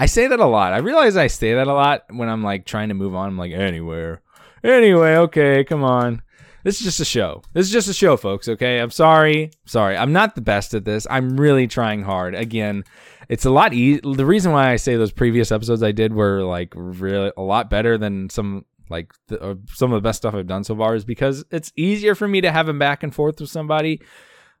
I 0.00 0.06
say 0.06 0.28
that 0.28 0.40
a 0.40 0.46
lot. 0.46 0.72
I 0.72 0.78
realize 0.78 1.18
I 1.18 1.26
say 1.26 1.52
that 1.52 1.66
a 1.66 1.74
lot 1.74 2.04
when 2.08 2.30
I'm 2.30 2.42
like 2.42 2.64
trying 2.64 2.88
to 2.88 2.94
move 2.94 3.14
on. 3.14 3.28
I'm 3.28 3.36
like, 3.36 3.52
anywhere. 3.52 4.22
Anyway, 4.64 5.14
okay, 5.16 5.62
come 5.62 5.84
on. 5.84 6.22
This 6.64 6.78
is 6.78 6.84
just 6.84 7.00
a 7.00 7.04
show. 7.04 7.42
This 7.52 7.66
is 7.66 7.72
just 7.72 7.86
a 7.86 7.92
show, 7.92 8.16
folks, 8.16 8.48
okay? 8.48 8.78
I'm 8.78 8.90
sorry. 8.90 9.50
Sorry. 9.66 9.98
I'm 9.98 10.14
not 10.14 10.36
the 10.36 10.40
best 10.40 10.72
at 10.72 10.86
this. 10.86 11.06
I'm 11.10 11.38
really 11.38 11.66
trying 11.66 12.02
hard. 12.02 12.34
Again, 12.34 12.84
it's 13.28 13.44
a 13.44 13.50
lot 13.50 13.74
easy. 13.74 14.00
The 14.02 14.24
reason 14.24 14.52
why 14.52 14.70
I 14.70 14.76
say 14.76 14.96
those 14.96 15.12
previous 15.12 15.52
episodes 15.52 15.82
I 15.82 15.92
did 15.92 16.14
were 16.14 16.44
like 16.44 16.72
really 16.74 17.32
a 17.36 17.42
lot 17.42 17.68
better 17.68 17.98
than 17.98 18.30
some 18.30 18.64
like 18.88 19.12
the, 19.28 19.38
uh, 19.42 19.54
some 19.66 19.92
of 19.92 20.02
the 20.02 20.08
best 20.08 20.16
stuff 20.16 20.34
I've 20.34 20.46
done 20.46 20.64
so 20.64 20.74
far 20.76 20.94
is 20.94 21.04
because 21.04 21.44
it's 21.50 21.74
easier 21.76 22.14
for 22.14 22.26
me 22.26 22.40
to 22.40 22.50
have 22.50 22.66
them 22.66 22.78
back 22.78 23.02
and 23.02 23.14
forth 23.14 23.38
with 23.38 23.50
somebody. 23.50 24.00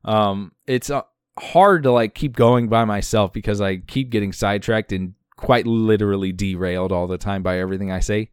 Um, 0.04 0.52
it's 0.66 0.90
uh, 0.90 1.02
hard 1.38 1.84
to 1.84 1.92
like 1.92 2.14
keep 2.14 2.36
going 2.36 2.68
by 2.68 2.84
myself 2.84 3.32
because 3.32 3.62
I 3.62 3.78
keep 3.78 4.10
getting 4.10 4.34
sidetracked 4.34 4.92
and 4.92 5.14
quite 5.40 5.66
literally 5.66 6.32
derailed 6.32 6.92
all 6.92 7.06
the 7.06 7.18
time 7.18 7.42
by 7.42 7.58
everything 7.58 7.90
I 7.90 8.00
say. 8.00 8.30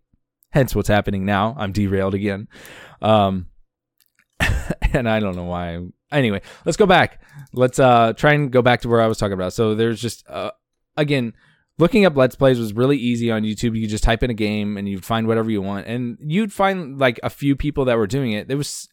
Hence 0.51 0.75
what's 0.75 0.87
happening 0.87 1.25
now. 1.25 1.55
I'm 1.57 1.71
derailed 1.71 2.13
again. 2.13 2.47
Um, 3.01 3.47
and 4.93 5.09
I 5.09 5.19
don't 5.19 5.35
know 5.35 5.45
why. 5.45 5.79
Anyway, 6.11 6.41
let's 6.65 6.77
go 6.77 6.85
back. 6.85 7.21
Let's 7.53 7.79
uh 7.79 8.13
try 8.13 8.33
and 8.33 8.51
go 8.51 8.61
back 8.61 8.81
to 8.81 8.89
where 8.89 9.01
I 9.01 9.07
was 9.07 9.17
talking 9.17 9.33
about. 9.33 9.53
So 9.53 9.75
there's 9.75 10.01
just 10.01 10.27
uh 10.29 10.51
again, 10.95 11.33
looking 11.77 12.05
up 12.05 12.15
let's 12.15 12.35
plays 12.35 12.59
was 12.59 12.73
really 12.73 12.97
easy 12.97 13.31
on 13.31 13.43
YouTube. 13.43 13.77
You 13.77 13.87
just 13.87 14.03
type 14.03 14.23
in 14.23 14.29
a 14.29 14.35
game 14.35 14.77
and 14.77 14.87
you'd 14.87 15.05
find 15.05 15.27
whatever 15.27 15.49
you 15.49 15.61
want, 15.61 15.87
and 15.87 16.17
you'd 16.21 16.53
find 16.53 16.97
like 16.97 17.19
a 17.23 17.29
few 17.29 17.55
people 17.55 17.85
that 17.85 17.97
were 17.97 18.07
doing 18.07 18.31
it. 18.31 18.47
There 18.47 18.57
was 18.57 18.87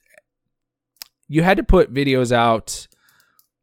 you 1.28 1.42
had 1.42 1.56
to 1.56 1.62
put 1.62 1.92
videos 1.92 2.32
out 2.32 2.86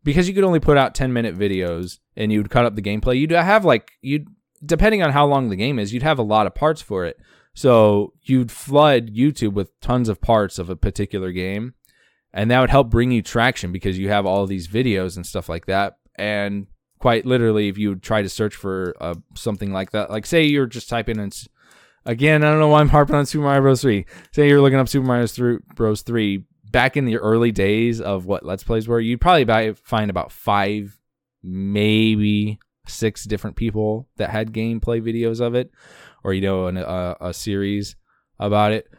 because 0.03 0.27
you 0.27 0.34
could 0.34 0.43
only 0.43 0.60
put 0.60 0.77
out 0.77 0.96
10 0.96 1.13
minute 1.13 1.38
videos 1.38 2.00
and 2.15 2.31
you'd 2.31 2.50
cut 2.50 2.65
up 2.65 2.75
the 2.75 2.81
gameplay. 2.81 3.20
You'd 3.20 3.31
have 3.31 3.65
like 3.65 3.91
you'd 4.01 4.27
depending 4.63 5.01
on 5.01 5.11
how 5.11 5.25
long 5.25 5.49
the 5.49 5.55
game 5.55 5.79
is, 5.79 5.93
you'd 5.93 6.03
have 6.03 6.19
a 6.19 6.23
lot 6.23 6.47
of 6.47 6.55
parts 6.55 6.81
for 6.81 7.05
it. 7.05 7.19
So 7.53 8.13
you'd 8.21 8.51
flood 8.51 9.13
YouTube 9.13 9.53
with 9.53 9.77
tons 9.81 10.07
of 10.09 10.21
parts 10.21 10.57
of 10.57 10.69
a 10.69 10.75
particular 10.75 11.31
game, 11.31 11.73
and 12.33 12.49
that 12.49 12.61
would 12.61 12.69
help 12.69 12.89
bring 12.89 13.11
you 13.11 13.21
traction 13.21 13.71
because 13.71 13.97
you 13.97 14.09
have 14.09 14.25
all 14.25 14.45
these 14.45 14.67
videos 14.67 15.15
and 15.15 15.25
stuff 15.25 15.49
like 15.49 15.65
that. 15.65 15.97
And 16.15 16.67
quite 16.99 17.25
literally, 17.25 17.67
if 17.67 17.77
you 17.77 17.95
try 17.95 18.21
to 18.21 18.29
search 18.29 18.55
for 18.55 18.95
uh, 19.01 19.15
something 19.35 19.73
like 19.73 19.91
that, 19.91 20.09
like 20.09 20.25
say 20.25 20.45
you're 20.45 20.67
just 20.67 20.87
typing 20.87 21.19
in, 21.19 21.31
again, 22.05 22.43
I 22.43 22.51
don't 22.51 22.59
know 22.59 22.69
why 22.69 22.79
I'm 22.79 22.89
harping 22.89 23.15
on 23.15 23.25
Super 23.25 23.43
Mario 23.43 23.61
Bros. 23.61 23.81
3. 23.81 24.05
Say 24.31 24.47
you're 24.47 24.61
looking 24.61 24.79
up 24.79 24.87
Super 24.87 25.05
Mario 25.05 25.59
Bros. 25.75 26.03
3 26.03 26.45
back 26.71 26.97
in 26.97 27.05
the 27.05 27.17
early 27.17 27.51
days 27.51 28.01
of 28.01 28.25
what 28.25 28.45
Let's 28.45 28.63
Plays 28.63 28.87
were, 28.87 28.99
you'd 28.99 29.21
probably 29.21 29.73
find 29.73 30.09
about 30.09 30.31
five, 30.31 30.97
maybe 31.43 32.59
six 32.88 33.25
different 33.25 33.55
people 33.55 34.07
that 34.17 34.29
had 34.29 34.53
gameplay 34.53 35.01
videos 35.01 35.41
of 35.41 35.55
it, 35.55 35.71
or 36.23 36.33
you 36.33 36.41
know, 36.41 36.67
an, 36.67 36.77
a, 36.77 37.15
a 37.21 37.33
series 37.33 37.95
about 38.39 38.71
it. 38.71 38.91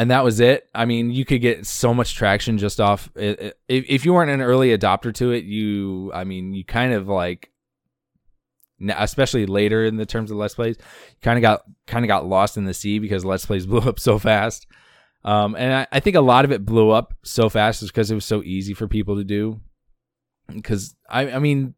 And 0.00 0.12
that 0.12 0.22
was 0.22 0.38
it. 0.38 0.68
I 0.74 0.84
mean, 0.84 1.10
you 1.10 1.24
could 1.24 1.40
get 1.40 1.66
so 1.66 1.92
much 1.92 2.14
traction 2.14 2.56
just 2.56 2.80
off. 2.80 3.10
If, 3.16 3.54
if 3.66 4.04
you 4.04 4.14
weren't 4.14 4.30
an 4.30 4.40
early 4.40 4.76
adopter 4.76 5.12
to 5.14 5.32
it, 5.32 5.44
you, 5.44 6.12
I 6.14 6.22
mean, 6.22 6.54
you 6.54 6.64
kind 6.64 6.92
of 6.92 7.08
like 7.08 7.50
especially 8.80 9.46
later 9.46 9.84
in 9.84 9.96
the 9.96 10.06
terms 10.06 10.30
of 10.30 10.36
Let's 10.36 10.54
Plays, 10.54 10.76
kind 11.22 11.36
of 11.36 11.42
got 11.42 11.62
kind 11.86 12.04
of 12.04 12.08
got 12.08 12.26
lost 12.26 12.56
in 12.56 12.64
the 12.64 12.74
sea 12.74 12.98
because 12.98 13.24
Let's 13.24 13.46
Plays 13.46 13.66
blew 13.66 13.80
up 13.80 13.98
so 13.98 14.18
fast. 14.18 14.66
Um, 15.24 15.56
and 15.56 15.74
I, 15.74 15.86
I 15.90 16.00
think 16.00 16.16
a 16.16 16.20
lot 16.20 16.44
of 16.44 16.52
it 16.52 16.64
blew 16.64 16.90
up 16.90 17.12
so 17.24 17.48
fast 17.48 17.82
is 17.82 17.90
because 17.90 18.10
it 18.10 18.14
was 18.14 18.24
so 18.24 18.42
easy 18.42 18.72
for 18.72 18.86
people 18.86 19.16
to 19.16 19.24
do. 19.24 19.60
Because 20.52 20.94
I, 21.08 21.30
I 21.32 21.38
mean, 21.38 21.74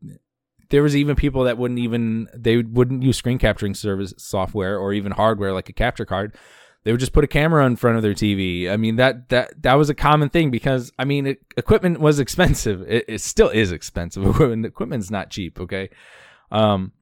there 0.71 0.83
was 0.83 0.97
even 0.97 1.17
people 1.17 1.45
that 1.45 1.59
wouldn't 1.59 1.81
even 1.81 2.29
they 2.35 2.59
wouldn't 2.59 3.03
use 3.03 3.17
screen 3.17 3.39
capturing 3.39 3.75
service 3.75 4.15
software 4.17 4.79
or 4.79 4.93
even 4.93 5.13
hardware 5.13 5.53
like 5.53 5.69
a 5.69 5.73
capture 5.73 6.05
card 6.05 6.37
they 6.85 6.93
would 6.93 7.01
just 7.01 7.13
put 7.13 7.25
a 7.25 7.29
camera 7.29 7.67
in 7.67 7.77
front 7.77 7.97
of 7.97 8.03
their 8.03 8.15
TV. 8.15 8.71
I 8.71 8.77
mean 8.77 8.97
that 8.97 9.29
that 9.29 9.63
that 9.63 9.75
was 9.75 9.91
a 9.91 9.95
common 9.95 10.31
thing 10.31 10.51
because 10.51 10.91
I 10.99 11.05
mean 11.05 11.27
it, 11.27 11.41
equipment 11.57 12.01
was 12.01 12.19
expensive. 12.19 12.83
It, 12.83 13.05
it, 13.09 13.21
still 13.21 13.49
is 13.49 13.71
expensive. 13.71 14.25
Equipment 14.27 14.65
equipment's 14.65 15.11
not 15.11 15.31
cheap. 15.31 15.61
Okay, 15.61 15.91
um, 16.51 16.93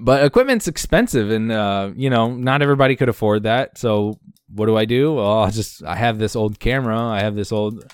but 0.00 0.24
equipment's 0.24 0.68
expensive, 0.68 1.30
and 1.30 1.50
uh, 1.50 1.90
you 1.96 2.08
know 2.08 2.34
not 2.34 2.62
everybody 2.62 2.94
could 2.94 3.08
afford 3.08 3.42
that. 3.42 3.78
So 3.78 4.20
what 4.48 4.66
do 4.66 4.76
I 4.76 4.84
do? 4.84 5.14
Well, 5.14 5.42
I 5.42 5.50
just 5.50 5.82
I 5.82 5.96
have 5.96 6.18
this 6.18 6.36
old 6.36 6.60
camera. 6.60 7.00
I 7.00 7.20
have 7.20 7.34
this 7.34 7.50
old. 7.50 7.84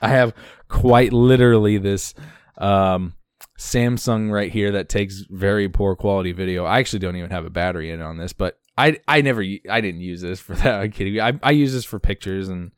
I 0.00 0.08
have 0.08 0.34
quite 0.68 1.12
literally 1.12 1.78
this 1.78 2.14
um, 2.58 3.14
Samsung 3.58 4.30
right 4.30 4.50
here 4.50 4.72
that 4.72 4.88
takes 4.88 5.20
very 5.30 5.68
poor 5.68 5.96
quality 5.96 6.32
video. 6.32 6.64
I 6.64 6.78
actually 6.78 7.00
don't 7.00 7.16
even 7.16 7.30
have 7.30 7.46
a 7.46 7.50
battery 7.50 7.90
in 7.90 8.00
on 8.00 8.18
this, 8.18 8.32
but 8.32 8.58
I 8.76 8.98
I 9.08 9.22
never 9.22 9.42
I 9.42 9.80
didn't 9.80 10.00
use 10.00 10.20
this 10.20 10.40
for 10.46 10.54
that. 10.56 10.80
I'm 10.80 10.90
kidding. 10.90 11.20
I 11.20 11.38
I 11.42 11.50
use 11.52 11.72
this 11.72 11.84
for 11.84 11.98
pictures 11.98 12.48
and 12.48 12.72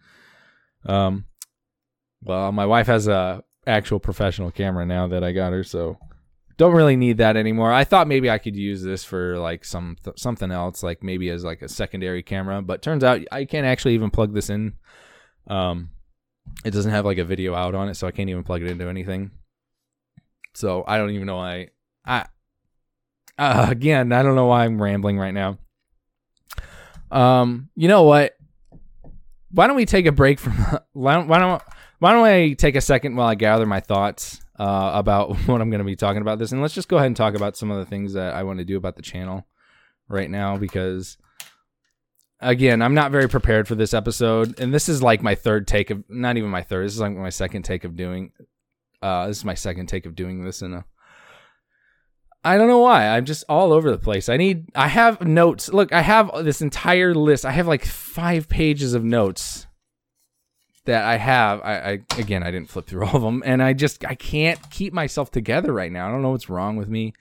um 0.86 1.24
well, 2.22 2.50
my 2.52 2.66
wife 2.66 2.88
has 2.88 3.06
a 3.06 3.44
actual 3.66 4.00
professional 4.00 4.50
camera 4.50 4.84
now 4.84 5.06
that 5.08 5.22
I 5.22 5.32
got 5.32 5.52
her, 5.52 5.62
so 5.62 5.98
don't 6.56 6.74
really 6.74 6.96
need 6.96 7.18
that 7.18 7.36
anymore. 7.36 7.72
I 7.72 7.84
thought 7.84 8.08
maybe 8.08 8.28
I 8.28 8.38
could 8.38 8.56
use 8.56 8.82
this 8.82 9.04
for 9.04 9.38
like 9.38 9.64
some 9.64 9.96
something 10.16 10.50
else, 10.50 10.82
like 10.82 11.02
maybe 11.02 11.30
as 11.30 11.44
like 11.44 11.62
a 11.62 11.68
secondary 11.68 12.22
camera, 12.22 12.62
but 12.62 12.82
turns 12.82 13.04
out 13.04 13.20
I 13.30 13.44
can't 13.44 13.66
actually 13.66 13.94
even 13.94 14.10
plug 14.10 14.34
this 14.34 14.50
in. 14.50 14.74
Um 15.48 15.90
it 16.64 16.70
doesn't 16.70 16.92
have 16.92 17.04
like 17.04 17.18
a 17.18 17.24
video 17.24 17.54
out 17.54 17.74
on 17.74 17.88
it, 17.88 17.94
so 17.94 18.06
I 18.06 18.10
can't 18.10 18.30
even 18.30 18.44
plug 18.44 18.62
it 18.62 18.70
into 18.70 18.88
anything. 18.88 19.32
So 20.58 20.82
I 20.86 20.98
don't 20.98 21.10
even 21.10 21.26
know 21.26 21.36
why 21.36 21.68
I 22.04 22.26
uh, 23.38 23.66
again, 23.70 24.12
I 24.12 24.24
don't 24.24 24.34
know 24.34 24.46
why 24.46 24.64
I'm 24.64 24.82
rambling 24.82 25.16
right 25.16 25.32
now. 25.32 25.58
Um, 27.12 27.70
you 27.76 27.86
know 27.86 28.02
what? 28.02 28.34
Why 29.52 29.68
don't 29.68 29.76
we 29.76 29.86
take 29.86 30.06
a 30.06 30.12
break 30.12 30.40
from? 30.40 30.54
Why 30.92 31.14
don't 31.14 31.28
why 31.28 31.38
don't 31.38 31.62
why 32.00 32.12
don't 32.12 32.24
I 32.24 32.52
take 32.54 32.74
a 32.74 32.80
second 32.80 33.14
while 33.14 33.28
I 33.28 33.36
gather 33.36 33.66
my 33.66 33.80
thoughts 33.80 34.40
uh, 34.58 34.90
about 34.94 35.36
what 35.46 35.60
I'm 35.60 35.70
going 35.70 35.78
to 35.78 35.84
be 35.84 35.96
talking 35.96 36.22
about 36.22 36.40
this, 36.40 36.50
and 36.50 36.60
let's 36.60 36.74
just 36.74 36.88
go 36.88 36.96
ahead 36.96 37.06
and 37.06 37.16
talk 37.16 37.34
about 37.34 37.56
some 37.56 37.70
of 37.70 37.78
the 37.78 37.86
things 37.86 38.12
that 38.14 38.34
I 38.34 38.42
want 38.42 38.58
to 38.58 38.64
do 38.64 38.76
about 38.76 38.96
the 38.96 39.02
channel 39.02 39.46
right 40.08 40.28
now 40.28 40.56
because 40.58 41.16
again, 42.40 42.82
I'm 42.82 42.94
not 42.94 43.12
very 43.12 43.28
prepared 43.28 43.68
for 43.68 43.76
this 43.76 43.94
episode, 43.94 44.58
and 44.60 44.74
this 44.74 44.88
is 44.88 45.02
like 45.02 45.22
my 45.22 45.36
third 45.36 45.68
take 45.68 45.90
of 45.90 46.02
not 46.10 46.36
even 46.36 46.50
my 46.50 46.62
third. 46.62 46.84
This 46.84 46.94
is 46.94 47.00
like 47.00 47.12
my 47.12 47.30
second 47.30 47.62
take 47.62 47.84
of 47.84 47.96
doing. 47.96 48.32
Uh, 49.00 49.26
this 49.28 49.38
is 49.38 49.44
my 49.44 49.54
second 49.54 49.86
take 49.86 50.06
of 50.06 50.14
doing 50.14 50.44
this 50.44 50.62
in 50.62 50.74
a 50.74 50.84
I 52.44 52.56
don't 52.56 52.68
know 52.68 52.78
why. 52.78 53.08
I'm 53.08 53.24
just 53.24 53.44
all 53.48 53.72
over 53.72 53.90
the 53.90 53.98
place. 53.98 54.28
I 54.28 54.36
need 54.36 54.70
I 54.74 54.88
have 54.88 55.20
notes. 55.20 55.68
Look, 55.68 55.92
I 55.92 56.02
have 56.02 56.30
this 56.44 56.62
entire 56.62 57.14
list. 57.14 57.44
I 57.44 57.50
have 57.50 57.66
like 57.66 57.84
5 57.84 58.48
pages 58.48 58.94
of 58.94 59.04
notes 59.04 59.66
that 60.84 61.04
I 61.04 61.16
have. 61.16 61.60
I, 61.62 61.74
I 61.74 61.90
again, 62.16 62.42
I 62.42 62.50
didn't 62.50 62.70
flip 62.70 62.86
through 62.86 63.06
all 63.06 63.16
of 63.16 63.22
them 63.22 63.42
and 63.44 63.62
I 63.62 63.72
just 63.72 64.04
I 64.04 64.14
can't 64.14 64.58
keep 64.70 64.92
myself 64.92 65.30
together 65.30 65.72
right 65.72 65.92
now. 65.92 66.08
I 66.08 66.10
don't 66.10 66.22
know 66.22 66.30
what's 66.30 66.48
wrong 66.48 66.76
with 66.76 66.88
me. 66.88 67.12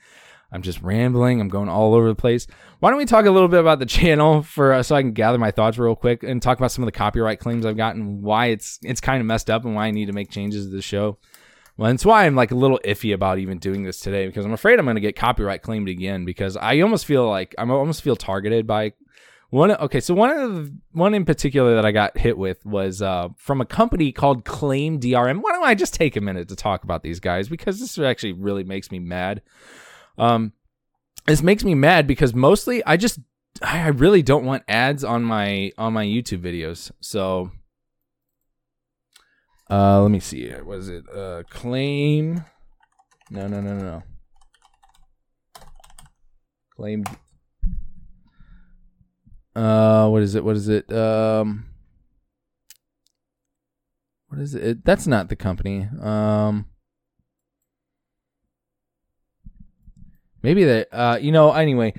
I'm 0.51 0.62
just 0.62 0.81
rambling. 0.81 1.41
I'm 1.41 1.50
going 1.50 1.67
all 1.67 1.93
over 1.93 2.07
the 2.07 2.15
place. 2.15 2.48
Why 2.79 2.89
don't 2.89 3.00
we 3.00 3.05
talk 3.05 3.25
a 3.25 3.31
little 3.31 3.50
bit 3.50 3.60
about 3.60 3.79
the 3.79 3.86
channel 3.98 4.43
for 4.43 4.74
uh, 4.74 4.84
so 4.84 4.96
I 4.96 5.01
can 5.01 5.12
gather 5.12 5.38
my 5.38 5.51
thoughts 5.51 5.77
real 5.77 5.96
quick 5.96 6.24
and 6.24 6.41
talk 6.41 6.57
about 6.57 6.72
some 6.72 6.84
of 6.84 6.88
the 6.88 6.93
copyright 6.93 7.39
claims 7.39 7.65
I've 7.65 7.78
gotten, 7.78 8.21
why 8.21 8.47
it's 8.47 8.80
it's 8.84 9.02
kind 9.02 9.19
of 9.19 9.25
messed 9.25 9.49
up 9.49 9.65
and 9.65 9.75
why 9.75 9.88
I 9.88 9.91
need 9.91 10.06
to 10.06 10.13
make 10.13 10.30
changes 10.30 10.65
to 10.65 10.71
the 10.71 10.82
show. 10.82 11.17
Well, 11.78 11.92
that's 11.92 12.06
why 12.06 12.26
I'm 12.26 12.36
like 12.36 12.52
a 12.52 12.56
little 12.56 12.80
iffy 12.84 13.13
about 13.13 13.38
even 13.38 13.60
doing 13.60 13.84
this 13.84 14.00
today 14.00 14.26
because 14.26 14.46
I'm 14.46 14.54
afraid 14.54 14.80
I'm 14.80 14.86
going 14.86 14.96
to 14.96 15.02
get 15.02 15.16
copyright 15.16 15.62
claimed 15.62 15.90
again 15.90 16.26
because 16.26 16.58
I 16.58 16.80
almost 16.82 17.06
feel 17.06 17.30
like 17.30 17.54
I'm 17.58 17.70
almost 17.70 18.02
feel 18.02 18.16
targeted 18.16 18.66
by 18.66 18.94
one. 19.52 19.72
Okay, 19.72 20.00
so 20.00 20.16
one 20.16 20.32
of 20.32 20.56
the, 20.56 20.78
one 20.94 21.13
in 21.13 21.24
particular 21.24 21.76
that 21.76 21.86
I 21.86 21.92
got 21.92 22.18
hit 22.18 22.36
with 22.36 22.66
was 22.66 23.04
uh, 23.04 23.30
from 23.38 23.62
a 23.62 23.66
company 23.66 24.12
called 24.12 24.44
Claim 24.44 25.00
DRM. 25.00 25.42
Why 25.42 25.52
don't 25.52 25.63
I 25.63 25.76
just 25.76 25.94
take 25.94 26.16
a 26.16 26.22
minute 26.22 26.50
to 26.50 26.56
talk 26.56 26.84
about 26.84 27.04
these 27.04 27.20
guys 27.20 27.48
because 27.48 27.80
this 27.80 28.00
actually 28.00 28.34
really 28.34 28.63
makes 28.63 28.90
me 28.90 28.98
mad. 28.98 29.44
Um, 30.18 30.54
this 31.28 31.44
makes 31.44 31.63
me 31.63 31.76
mad 31.76 32.08
because 32.08 32.34
mostly 32.34 32.84
I 32.86 32.98
just 32.98 33.20
I 33.62 33.88
really 33.90 34.24
don't 34.24 34.46
want 34.46 34.63
ads 34.68 35.04
on 35.04 35.24
my 35.24 35.72
on 35.78 35.94
my 35.94 36.06
YouTube 36.06 36.42
videos. 36.42 36.92
So 37.02 37.52
uh, 39.69 40.01
let 40.01 40.12
me 40.12 40.19
see. 40.19 40.51
Was 40.65 40.89
it 40.89 41.03
uh, 41.13 41.43
claim? 41.49 42.43
No, 43.30 43.47
no, 43.47 43.60
no, 43.60 43.75
no. 43.77 44.03
Claim. 46.75 47.03
Uh, 49.56 50.08
what 50.10 50.21
is 50.21 50.36
it? 50.36 50.43
What 50.43 50.56
is 50.56 50.69
it? 50.69 50.91
Um, 50.91 51.65
what 54.27 54.39
is 54.39 54.56
it? 54.56 54.63
it 54.63 54.86
that's 54.86 55.08
not 55.08 55.27
the 55.27 55.36
company. 55.36 55.89
Um, 56.01 56.67
maybe 60.41 60.63
that. 60.63 60.88
Uh, 60.91 61.17
you 61.19 61.32
know. 61.32 61.51
Anyway. 61.51 61.93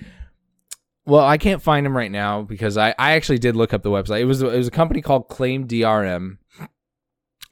Well, 1.05 1.25
I 1.25 1.39
can't 1.39 1.63
find 1.63 1.87
them 1.87 1.97
right 1.97 2.11
now 2.11 2.43
because 2.43 2.77
I, 2.77 2.95
I 2.99 3.13
actually 3.13 3.39
did 3.39 3.57
look 3.57 3.73
up 3.73 3.83
the 3.83 3.89
website. 3.89 4.21
It 4.21 4.27
was 4.27 4.43
it 4.43 4.53
was 4.53 4.69
a 4.69 4.71
company 4.71 5.01
called 5.01 5.29
Claim 5.29 5.67
DRM 5.67 6.37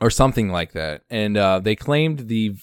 or 0.00 0.10
something 0.10 0.50
like 0.50 0.72
that. 0.72 1.02
And 1.10 1.36
uh, 1.36 1.60
they 1.60 1.76
claimed 1.76 2.28
the 2.28 2.54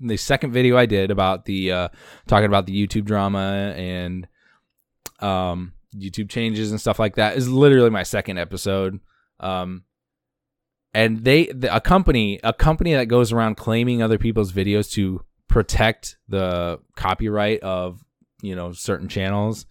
the 0.00 0.16
second 0.16 0.52
video 0.52 0.76
I 0.76 0.86
did 0.86 1.10
about 1.10 1.44
the 1.44 1.72
uh, 1.72 1.88
talking 2.26 2.46
about 2.46 2.66
the 2.66 2.86
YouTube 2.86 3.04
drama 3.04 3.74
and 3.76 4.26
um, 5.20 5.72
YouTube 5.96 6.28
changes 6.28 6.70
and 6.70 6.80
stuff 6.80 6.98
like 6.98 7.16
that 7.16 7.36
is 7.36 7.48
literally 7.48 7.90
my 7.90 8.02
second 8.02 8.38
episode. 8.38 9.00
Um, 9.40 9.84
and 10.92 11.24
they 11.24 11.46
the, 11.46 11.74
a 11.74 11.80
company 11.80 12.40
a 12.42 12.52
company 12.52 12.94
that 12.94 13.06
goes 13.06 13.32
around 13.32 13.56
claiming 13.56 14.02
other 14.02 14.18
people's 14.18 14.52
videos 14.52 14.90
to 14.92 15.24
protect 15.48 16.16
the 16.28 16.80
copyright 16.96 17.60
of 17.60 18.04
you 18.42 18.54
know 18.54 18.72
certain 18.72 19.08
channels. 19.08 19.66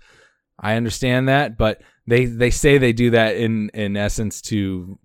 I 0.60 0.76
understand 0.76 1.30
that, 1.30 1.58
but 1.58 1.82
they 2.08 2.26
they 2.26 2.50
say 2.50 2.78
they 2.78 2.94
do 2.94 3.12
that 3.12 3.36
in 3.38 3.70
in 3.74 3.98
essence 3.98 4.42
to 4.44 5.00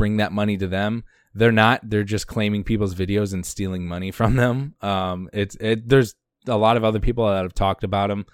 bring 0.00 0.16
that 0.16 0.32
money 0.32 0.56
to 0.56 0.66
them. 0.66 1.04
They're 1.34 1.52
not. 1.52 1.82
They're 1.88 2.04
just 2.04 2.26
claiming 2.26 2.64
people's 2.64 2.94
videos 2.94 3.34
and 3.34 3.44
stealing 3.44 3.86
money 3.86 4.10
from 4.10 4.34
them. 4.36 4.74
Um, 4.80 5.28
it's 5.32 5.56
it. 5.60 5.86
There's 5.88 6.14
a 6.48 6.56
lot 6.56 6.78
of 6.78 6.84
other 6.84 7.00
people 7.00 7.28
that 7.28 7.42
have 7.42 7.54
talked 7.54 7.84
about 7.84 8.08
them. 8.08 8.24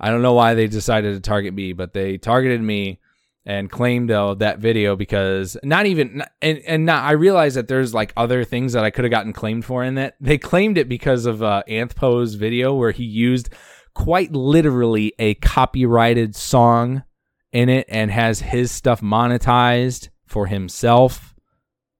I 0.00 0.10
don't 0.10 0.22
know 0.22 0.34
why 0.34 0.54
they 0.54 0.66
decided 0.66 1.14
to 1.14 1.20
target 1.20 1.54
me, 1.54 1.72
but 1.72 1.92
they 1.92 2.18
targeted 2.18 2.60
me 2.60 3.00
and 3.46 3.70
claimed 3.70 4.10
uh, 4.10 4.34
that 4.34 4.58
video 4.58 4.96
because 4.96 5.56
not 5.62 5.86
even 5.86 6.24
and 6.42 6.58
and 6.66 6.84
not, 6.84 7.04
I 7.04 7.12
realize 7.12 7.54
that 7.54 7.68
there's 7.68 7.94
like 7.94 8.12
other 8.16 8.42
things 8.42 8.72
that 8.72 8.84
I 8.84 8.90
could 8.90 9.04
have 9.04 9.12
gotten 9.12 9.32
claimed 9.32 9.64
for 9.64 9.84
in 9.84 9.94
that 9.94 10.16
they 10.20 10.36
claimed 10.36 10.78
it 10.78 10.88
because 10.88 11.26
of 11.26 11.42
uh, 11.42 11.62
Anthpo's 11.68 12.34
video 12.34 12.74
where 12.74 12.90
he 12.90 13.04
used 13.04 13.50
quite 13.94 14.32
literally 14.32 15.12
a 15.20 15.34
copyrighted 15.34 16.34
song 16.34 17.04
in 17.52 17.68
it 17.68 17.86
and 17.88 18.10
has 18.10 18.40
his 18.40 18.72
stuff 18.72 19.00
monetized 19.00 20.08
for 20.26 20.46
himself. 20.46 21.34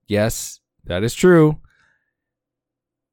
Yes, 0.07 0.61
that 0.85 1.03
is 1.03 1.15
true. 1.15 1.61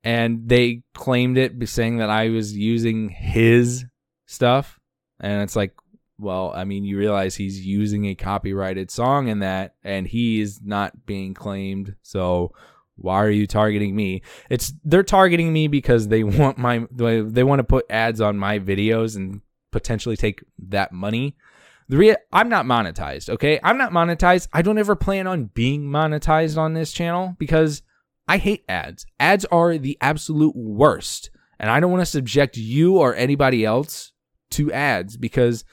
And 0.04 0.48
they 0.48 0.84
claimed 0.94 1.38
it 1.38 1.70
saying 1.70 1.98
that 1.98 2.10
I 2.10 2.30
was 2.30 2.58
using 2.58 3.10
his 3.10 3.86
stuff. 4.26 4.80
And 5.20 5.44
it's 5.44 5.56
like, 5.56 5.74
well, 6.18 6.52
I 6.56 6.64
mean, 6.64 6.86
you 6.86 6.98
realize 6.98 7.36
he's 7.36 7.66
using 7.66 8.06
a 8.06 8.16
copyrighted 8.16 8.92
song 8.92 9.28
in 9.28 9.40
that, 9.40 9.76
and 9.84 10.08
he 10.08 10.40
is 10.40 10.62
not 10.64 11.06
being 11.06 11.34
claimed. 11.34 11.96
So 12.04 12.54
why 12.96 13.24
are 13.24 13.30
you 13.32 13.48
targeting 13.48 13.96
me? 13.96 14.22
It's 14.50 14.74
they're 14.84 15.04
targeting 15.04 15.52
me 15.52 15.68
because 15.68 16.08
they 16.08 16.24
want 16.24 16.58
my 16.58 16.86
they 16.92 17.44
want 17.44 17.60
to 17.60 17.64
put 17.64 17.86
ads 17.90 18.22
on 18.22 18.38
my 18.38 18.60
videos 18.60 19.16
and 19.16 19.42
potentially 19.72 20.16
take 20.16 20.44
that 20.70 20.92
money. 20.92 21.36
The 21.92 21.98
rea- 21.98 22.16
I'm 22.32 22.48
not 22.48 22.66
monetized, 22.66 23.30
okay? 23.30 23.60
I'm 23.62 23.78
not 23.78 23.92
monetized. 23.92 24.48
I 24.54 24.62
don't 24.62 24.78
ever 24.78 24.96
plan 24.96 25.28
on 25.28 25.52
being 25.54 25.84
monetized 25.90 26.58
on 26.58 26.74
this 26.74 26.94
channel 26.94 27.36
because 27.38 27.82
I 28.30 28.38
hate 28.38 28.64
ads. 28.70 29.06
Ads 29.20 29.44
are 29.52 29.78
the 29.78 29.98
absolute 30.00 30.56
worst. 30.56 31.32
And 31.60 31.70
I 31.70 31.82
don't 31.82 31.92
want 31.92 32.00
to 32.00 32.06
subject 32.06 32.56
you 32.56 32.98
or 32.98 33.14
anybody 33.14 33.66
else 33.66 34.14
to 34.52 34.72
ads 34.72 35.18
because 35.18 35.66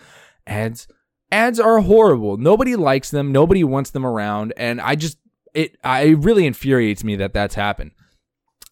ads 0.44 0.88
ads 1.30 1.60
are 1.60 1.78
horrible. 1.78 2.36
Nobody 2.36 2.74
likes 2.74 3.12
them, 3.12 3.30
nobody 3.30 3.62
wants 3.62 3.90
them 3.90 4.04
around, 4.04 4.52
and 4.56 4.80
I 4.80 4.96
just 4.96 5.18
it 5.54 5.76
I 5.84 6.00
it 6.02 6.18
really 6.18 6.46
infuriates 6.46 7.04
me 7.04 7.14
that 7.14 7.32
that's 7.32 7.54
happened. 7.54 7.92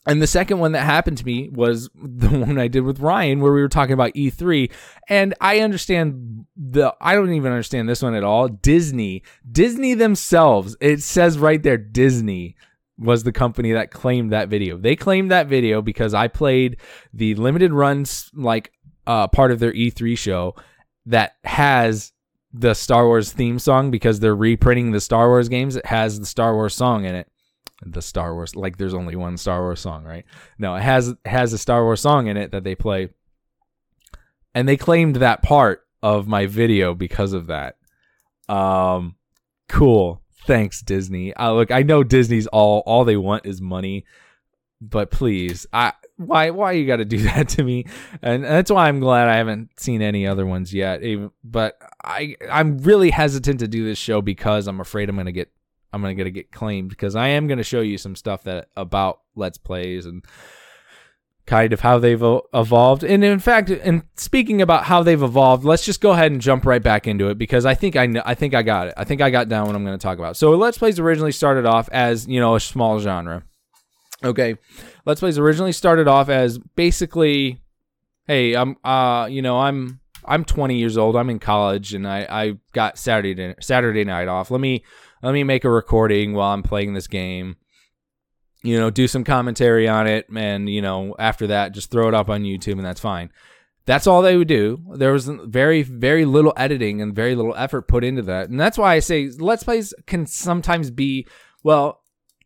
And 0.07 0.23
the 0.23 0.27
second 0.27 0.61
one 0.61 0.73
that 0.73 0.85
happened 0.85 1.19
to 1.19 1.27
me 1.27 1.49
was 1.49 1.91
the 1.95 2.29
one 2.29 2.59
I 2.59 2.69
did 2.69 2.83
with 2.83 3.01
Ryan, 3.01 3.41
where 3.41 3.53
we 3.53 3.61
were 3.61 3.69
talking 3.69 3.93
about 3.93 4.15
E3. 4.15 4.71
And 5.09 5.35
I 5.41 5.61
understand 5.61 6.47
the, 6.57 6.95
I 7.01 7.15
don't 7.15 7.33
even 7.33 7.53
understand 7.53 7.89
this 7.89 8.03
one 8.03 8.15
at 8.15 8.25
all. 8.25 8.49
Disney, 8.49 9.23
Disney 9.51 9.95
themselves, 9.95 10.77
it 10.81 11.03
says 11.03 11.39
right 11.39 11.63
there, 11.63 11.77
Disney 11.77 12.57
was 12.99 13.25
the 13.25 13.33
company 13.33 13.73
that 13.73 13.91
claimed 13.91 14.33
that 14.33 14.49
video. 14.49 14.79
They 14.79 14.97
claimed 14.97 15.31
that 15.31 15.49
video 15.49 15.83
because 15.83 16.15
I 16.15 16.29
played 16.29 16.79
the 17.13 17.35
limited 17.35 17.73
runs, 17.73 18.31
like 18.33 18.73
uh, 19.07 19.29
part 19.29 19.51
of 19.51 19.59
their 19.59 19.73
E3 19.73 20.17
show 20.17 20.55
that 21.05 21.33
has 21.45 22.13
the 22.55 22.75
Star 22.75 23.07
Wars 23.07 23.33
theme 23.33 23.59
song 23.59 23.91
because 23.91 24.19
they're 24.21 24.35
reprinting 24.35 24.93
the 24.93 25.01
Star 25.01 25.29
Wars 25.29 25.51
games. 25.51 25.77
It 25.77 25.85
has 25.85 26.19
the 26.19 26.25
Star 26.25 26.55
Wars 26.55 26.75
song 26.75 27.05
in 27.05 27.15
it 27.15 27.31
the 27.83 28.03
Star 28.03 28.35
Wars 28.35 28.57
like 28.57 28.79
there's 28.79 28.95
only 28.95 29.17
one 29.17 29.37
Star 29.37 29.63
Wars 29.63 29.81
song, 29.81 30.05
right? 30.05 30.25
No, 30.59 30.75
it 30.77 30.83
has 30.83 31.15
has 31.25 31.53
a 31.53 31.59
Star 31.59 31.85
Wars 31.85 32.01
song 32.01 32.27
in 32.27 32.37
it 32.37 32.53
that 32.53 32.65
they 32.65 32.75
play. 32.75 33.11
And 34.55 34.67
they 34.67 34.79
claimed 34.79 35.17
that 35.17 35.43
part 35.43 35.87
of 36.03 36.27
my 36.27 36.47
video 36.47 36.95
because 36.95 37.33
of 37.33 37.49
that. 37.49 37.77
Um 38.49 39.17
cool. 39.69 40.23
Thanks 40.47 40.81
Disney. 40.81 41.35
Uh, 41.35 41.53
look, 41.53 41.71
I 41.71 41.83
know 41.83 42.03
Disney's 42.03 42.47
all 42.47 42.83
all 42.87 43.05
they 43.05 43.17
want 43.17 43.47
is 43.47 43.61
money, 43.61 44.07
but 44.81 45.11
please, 45.11 45.67
I 45.73 45.93
why 46.17 46.51
why 46.51 46.73
you 46.73 46.87
got 46.87 46.97
to 46.97 47.05
do 47.05 47.19
that 47.25 47.49
to 47.51 47.63
me? 47.63 47.85
And 48.23 48.45
that's 48.45 48.71
why 48.71 48.89
I'm 48.89 49.01
glad 49.01 49.29
I 49.29 49.37
haven't 49.37 49.79
seen 49.79 50.03
any 50.03 50.27
other 50.27 50.47
ones 50.47 50.73
yet. 50.73 51.03
But 51.45 51.79
I 52.03 52.37
I'm 52.51 52.79
really 52.79 53.11
hesitant 53.11 53.61
to 53.61 53.69
do 53.69 53.85
this 53.85 53.99
show 53.99 54.23
because 54.23 54.67
I'm 54.67 54.81
afraid 54.81 55.09
I'm 55.09 55.17
going 55.17 55.27
to 55.27 55.33
get 55.33 55.51
I'm 55.97 56.03
gonna 56.03 56.15
get 56.15 56.31
get 56.31 56.53
claimed 56.53 56.91
because 56.91 57.17
I 57.17 57.29
am 57.29 57.49
gonna 57.49 57.65
show 57.65 57.81
you 57.81 57.99
some 57.99 58.15
stuff 58.15 58.45
that 58.45 58.69
about 58.77 59.21
Let's 59.35 59.59
Plays 59.59 60.07
and 60.07 60.25
kind 61.47 61.73
of 61.73 61.81
how 61.81 61.99
they've 61.99 62.23
evolved. 62.53 63.05
And 63.05 63.25
in 63.25 63.39
fact, 63.39 63.71
and 63.71 64.03
speaking 64.17 64.61
about 64.61 64.85
how 64.85 65.03
they've 65.03 65.23
evolved, 65.23 65.65
let's 65.65 65.85
just 65.85 66.01
go 66.01 66.11
ahead 66.11 66.33
and 66.33 66.41
jump 66.41 66.67
right 66.67 66.83
back 66.83 67.07
into 67.07 67.29
it 67.29 67.39
because 67.39 67.65
I 67.65 67.75
think 67.75 67.97
I 67.97 68.07
know, 68.07 68.23
I 68.25 68.35
think 68.35 68.55
I 68.55 68.63
got 68.63 68.89
it. 68.89 68.95
I 68.97 69.05
think 69.05 69.21
I 69.21 69.31
got 69.31 69.49
down 69.49 69.67
what 69.67 69.77
I'm 69.77 69.85
going 69.85 69.97
to 69.97 70.03
talk 70.03 70.19
about. 70.19 70.37
So 70.37 70.51
Let's 70.57 70.79
Plays 70.79 70.99
originally 70.99 71.33
started 71.33 71.65
off 71.65 71.89
as 71.93 72.27
you 72.27 72.41
know 72.41 72.57
a 72.57 72.61
small 72.61 72.99
genre. 72.99 73.45
Okay, 74.25 74.57
Let's 75.05 75.21
Plays 75.21 75.39
originally 75.39 75.73
started 75.73 76.09
off 76.09 76.29
as 76.29 76.59
basically, 76.59 77.61
hey, 78.27 78.55
I'm 78.55 78.77
uh 78.85 79.29
you 79.31 79.41
know 79.41 79.61
I'm 79.61 80.01
I'm 80.25 80.45
20 80.45 80.77
years 80.77 80.99
old. 80.99 81.17
I'm 81.17 81.31
in 81.31 81.39
college 81.39 81.95
and 81.95 82.09
I 82.09 82.27
I 82.29 82.59
got 82.73 82.99
Saturday 82.99 83.55
Saturday 83.61 84.05
night 84.05 84.27
off. 84.27 84.51
Let 84.51 84.61
me 84.61 84.85
let 85.23 85.33
me 85.33 85.45
make 85.45 85.65
a 85.65 85.71
recording 85.71 86.35
while 86.35 86.53
I'm 86.53 86.63
playing 86.63 86.95
this 86.95 87.07
game. 87.07 87.57
You 88.63 88.79
know, 88.79 88.91
do 88.91 89.07
some 89.07 89.25
commentary 89.25 89.87
on 89.87 90.07
it, 90.07 90.27
and 90.35 90.69
you 90.69 90.83
know, 90.83 91.15
after 91.19 91.49
that, 91.49 91.73
just 91.73 91.91
throw 91.91 92.09
it 92.09 92.15
up 92.15 92.29
on 92.29 92.43
YouTube, 92.43 92.73
and 92.73 92.85
that's 92.85 93.01
fine. 93.01 93.31
That's 93.85 94.09
all 94.09 94.23
they 94.23 94.37
would 94.37 94.49
do. 94.49 94.83
There 94.95 95.13
was 95.13 95.29
very, 95.29 95.83
very 95.83 96.25
little 96.25 96.53
editing 96.57 97.01
and 97.01 97.15
very 97.15 97.37
little 97.37 97.55
effort 97.55 97.83
put 97.83 98.03
into 98.03 98.23
that, 98.23 98.49
and 98.49 98.59
that's 98.59 98.77
why 98.77 98.95
I 98.95 98.99
say 98.99 99.31
Let's 99.39 99.63
Plays 99.63 99.95
can 100.07 100.27
sometimes 100.27 100.91
be 100.91 101.27
well. 101.63 102.03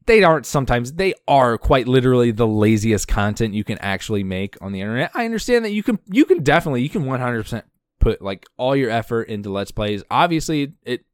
They 0.07 0.23
aren't 0.25 0.47
sometimes. 0.47 0.93
They 0.95 1.15
are 1.29 1.57
quite 1.57 1.87
literally 1.87 2.33
the 2.33 2.47
laziest 2.47 3.07
content 3.07 3.55
you 3.55 3.65
can 3.65 3.79
actually 3.79 4.25
make 4.25 4.57
on 4.61 4.73
the 4.73 4.81
internet. 4.81 5.13
I 5.15 5.25
understand 5.25 5.65
that 5.65 5.73
you 5.73 5.83
can, 5.83 5.99
you 6.07 6.25
can 6.25 6.43
definitely, 6.43 6.83
you 6.83 6.89
can 6.89 7.05
100% 7.05 7.63
put 8.01 8.21
like 8.21 8.47
all 8.57 8.75
your 8.75 8.91
effort 8.91 9.25
into 9.25 9.51
Let's 9.51 9.71
Plays. 9.71 10.03
Obviously, 10.11 10.73
it 10.85 11.05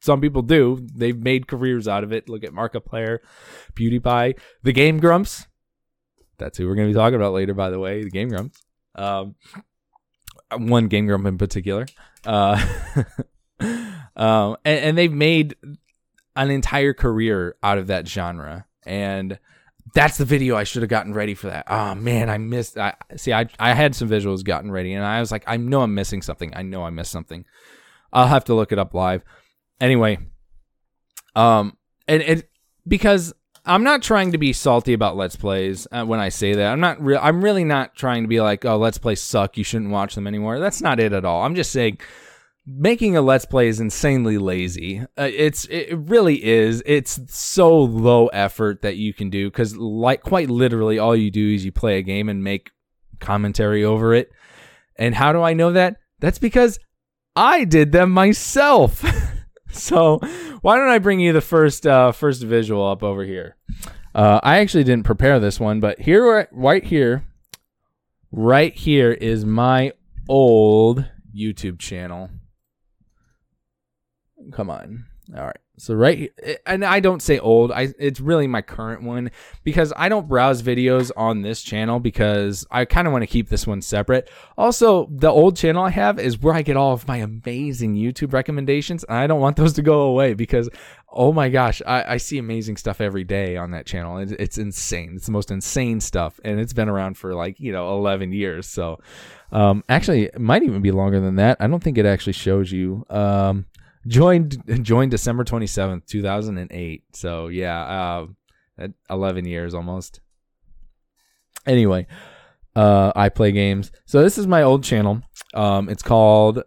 some 0.00 0.20
people 0.20 0.42
do. 0.42 0.86
They've 0.94 1.18
made 1.18 1.46
careers 1.46 1.88
out 1.88 2.04
of 2.04 2.12
it. 2.12 2.28
Look 2.28 2.44
at 2.44 2.52
Markiplier, 2.52 3.18
PewDiePie, 3.74 4.38
the 4.62 4.72
Game 4.72 4.98
Grumps. 4.98 5.46
That's 6.38 6.58
who 6.58 6.66
we're 6.66 6.74
going 6.74 6.88
to 6.88 6.92
be 6.92 6.98
talking 6.98 7.16
about 7.16 7.32
later, 7.32 7.54
by 7.54 7.70
the 7.70 7.78
way. 7.78 8.02
The 8.02 8.10
Game 8.10 8.28
Grumps. 8.28 8.62
Um, 8.94 9.36
one 10.56 10.88
Game 10.88 11.06
Grump 11.06 11.26
in 11.26 11.38
particular. 11.38 11.86
Uh, 12.24 12.64
um, 14.16 14.56
and, 14.64 14.78
and 14.78 14.98
they've 14.98 15.12
made 15.12 15.56
an 16.36 16.50
entire 16.50 16.94
career 16.94 17.56
out 17.62 17.78
of 17.78 17.88
that 17.88 18.08
genre. 18.08 18.66
And 18.84 19.38
that's 19.94 20.16
the 20.16 20.24
video 20.24 20.56
I 20.56 20.64
should 20.64 20.82
have 20.82 20.88
gotten 20.88 21.12
ready 21.12 21.34
for 21.34 21.48
that. 21.48 21.66
Oh 21.68 21.94
man, 21.94 22.30
I 22.30 22.38
missed. 22.38 22.78
I 22.78 22.94
see. 23.16 23.32
I 23.32 23.46
I 23.58 23.74
had 23.74 23.94
some 23.94 24.08
visuals 24.08 24.44
gotten 24.44 24.70
ready, 24.70 24.94
and 24.94 25.04
I 25.04 25.20
was 25.20 25.30
like, 25.30 25.44
I 25.46 25.56
know 25.56 25.82
I'm 25.82 25.94
missing 25.94 26.22
something. 26.22 26.52
I 26.54 26.62
know 26.62 26.84
I 26.84 26.90
missed 26.90 27.10
something. 27.10 27.44
I'll 28.12 28.28
have 28.28 28.44
to 28.44 28.54
look 28.54 28.72
it 28.72 28.78
up 28.78 28.94
live. 28.94 29.22
Anyway, 29.82 30.16
um, 31.34 31.76
and 32.06 32.22
it 32.22 32.48
because 32.86 33.34
I'm 33.66 33.82
not 33.82 34.00
trying 34.00 34.30
to 34.32 34.38
be 34.38 34.52
salty 34.52 34.92
about 34.92 35.16
Let's 35.16 35.34
Plays 35.34 35.88
uh, 35.90 36.04
when 36.04 36.20
I 36.20 36.28
say 36.28 36.54
that. 36.54 36.72
I'm 36.72 36.80
not. 36.80 37.02
Re- 37.02 37.16
I'm 37.16 37.42
really 37.42 37.64
not 37.64 37.96
trying 37.96 38.22
to 38.22 38.28
be 38.28 38.40
like, 38.40 38.64
oh, 38.64 38.76
Let's 38.76 38.98
Plays 38.98 39.20
suck. 39.20 39.58
You 39.58 39.64
shouldn't 39.64 39.90
watch 39.90 40.14
them 40.14 40.28
anymore. 40.28 40.60
That's 40.60 40.80
not 40.80 41.00
it 41.00 41.12
at 41.12 41.24
all. 41.24 41.42
I'm 41.42 41.56
just 41.56 41.72
saying 41.72 41.98
making 42.64 43.16
a 43.16 43.20
let's 43.20 43.44
play 43.44 43.66
is 43.66 43.80
insanely 43.80 44.38
lazy 44.38 45.00
uh, 45.18 45.28
it's 45.34 45.64
it 45.64 45.98
really 45.98 46.44
is 46.44 46.80
it's 46.86 47.18
so 47.34 47.76
low 47.76 48.28
effort 48.28 48.82
that 48.82 48.96
you 48.96 49.12
can 49.12 49.30
do 49.30 49.50
because 49.50 49.76
like 49.76 50.22
quite 50.22 50.48
literally 50.48 50.96
all 50.96 51.16
you 51.16 51.30
do 51.30 51.54
is 51.54 51.64
you 51.64 51.72
play 51.72 51.98
a 51.98 52.02
game 52.02 52.28
and 52.28 52.44
make 52.44 52.70
commentary 53.18 53.82
over 53.82 54.14
it 54.14 54.30
and 54.96 55.14
how 55.16 55.32
do 55.32 55.42
i 55.42 55.52
know 55.52 55.72
that 55.72 55.96
that's 56.20 56.38
because 56.38 56.78
i 57.34 57.64
did 57.64 57.90
them 57.90 58.12
myself 58.12 59.02
so 59.72 60.18
why 60.60 60.76
don't 60.76 60.88
I 60.88 60.98
bring 60.98 61.20
you 61.20 61.32
the 61.32 61.40
first 61.40 61.86
uh, 61.86 62.12
first 62.12 62.42
visual 62.42 62.86
up 62.86 63.02
over 63.02 63.24
here? 63.24 63.56
Uh, 64.14 64.40
I 64.42 64.58
actually 64.58 64.84
didn't 64.84 65.04
prepare 65.04 65.40
this 65.40 65.58
one, 65.58 65.80
but 65.80 66.00
here, 66.00 66.48
right 66.52 66.84
here, 66.84 67.24
right 68.30 68.74
here 68.74 69.12
is 69.12 69.44
my 69.44 69.92
old 70.28 71.06
YouTube 71.34 71.78
channel. 71.78 72.30
Come 74.52 74.70
on. 74.70 75.06
All 75.34 75.44
right. 75.44 75.56
So 75.78 75.94
right 75.94 76.30
and 76.66 76.84
I 76.84 77.00
don't 77.00 77.22
say 77.22 77.38
old, 77.38 77.72
I 77.72 77.94
it's 77.98 78.20
really 78.20 78.46
my 78.46 78.60
current 78.60 79.02
one 79.02 79.30
because 79.64 79.92
I 79.96 80.08
don't 80.08 80.28
browse 80.28 80.62
videos 80.62 81.10
on 81.16 81.42
this 81.42 81.62
channel 81.62 81.98
because 81.98 82.66
I 82.70 82.84
kind 82.84 83.06
of 83.06 83.12
want 83.12 83.22
to 83.22 83.26
keep 83.26 83.48
this 83.48 83.66
one 83.66 83.80
separate. 83.80 84.30
Also, 84.58 85.08
the 85.10 85.30
old 85.30 85.56
channel 85.56 85.84
I 85.84 85.90
have 85.90 86.18
is 86.18 86.38
where 86.38 86.54
I 86.54 86.62
get 86.62 86.76
all 86.76 86.92
of 86.92 87.08
my 87.08 87.16
amazing 87.16 87.94
YouTube 87.94 88.32
recommendations, 88.32 89.02
and 89.04 89.16
I 89.16 89.26
don't 89.26 89.40
want 89.40 89.56
those 89.56 89.72
to 89.74 89.82
go 89.82 90.02
away 90.02 90.34
because 90.34 90.68
oh 91.12 91.32
my 91.32 91.48
gosh, 91.48 91.82
I, 91.86 92.14
I 92.14 92.16
see 92.16 92.38
amazing 92.38 92.76
stuff 92.76 93.00
every 93.00 93.24
day 93.24 93.56
on 93.56 93.70
that 93.72 93.86
channel. 93.86 94.18
It, 94.18 94.32
it's 94.32 94.58
insane. 94.58 95.14
It's 95.16 95.26
the 95.26 95.32
most 95.32 95.50
insane 95.50 96.00
stuff, 96.00 96.40
and 96.44 96.58
it's 96.58 96.72
been 96.72 96.88
around 96.88 97.16
for 97.16 97.34
like 97.34 97.60
you 97.60 97.72
know 97.72 97.94
11 97.96 98.32
years. 98.32 98.66
So, 98.66 99.00
um, 99.52 99.84
actually, 99.88 100.24
it 100.24 100.40
might 100.40 100.62
even 100.62 100.82
be 100.82 100.90
longer 100.90 101.20
than 101.20 101.36
that. 101.36 101.58
I 101.60 101.66
don't 101.66 101.82
think 101.82 101.98
it 101.98 102.06
actually 102.06 102.34
shows 102.34 102.72
you. 102.72 103.06
Um, 103.10 103.66
joined 104.06 104.62
joined 104.82 105.10
December 105.10 105.44
27th, 105.44 106.06
2008. 106.06 107.04
So 107.12 107.48
yeah, 107.48 108.26
uh, 108.78 108.88
11 109.10 109.44
years 109.44 109.74
almost. 109.74 110.20
Anyway, 111.66 112.06
uh, 112.74 113.12
I 113.14 113.28
play 113.28 113.52
games. 113.52 113.92
So 114.04 114.22
this 114.22 114.38
is 114.38 114.46
my 114.46 114.62
old 114.62 114.82
channel. 114.84 115.22
Um, 115.54 115.88
it's 115.88 116.02
called, 116.02 116.62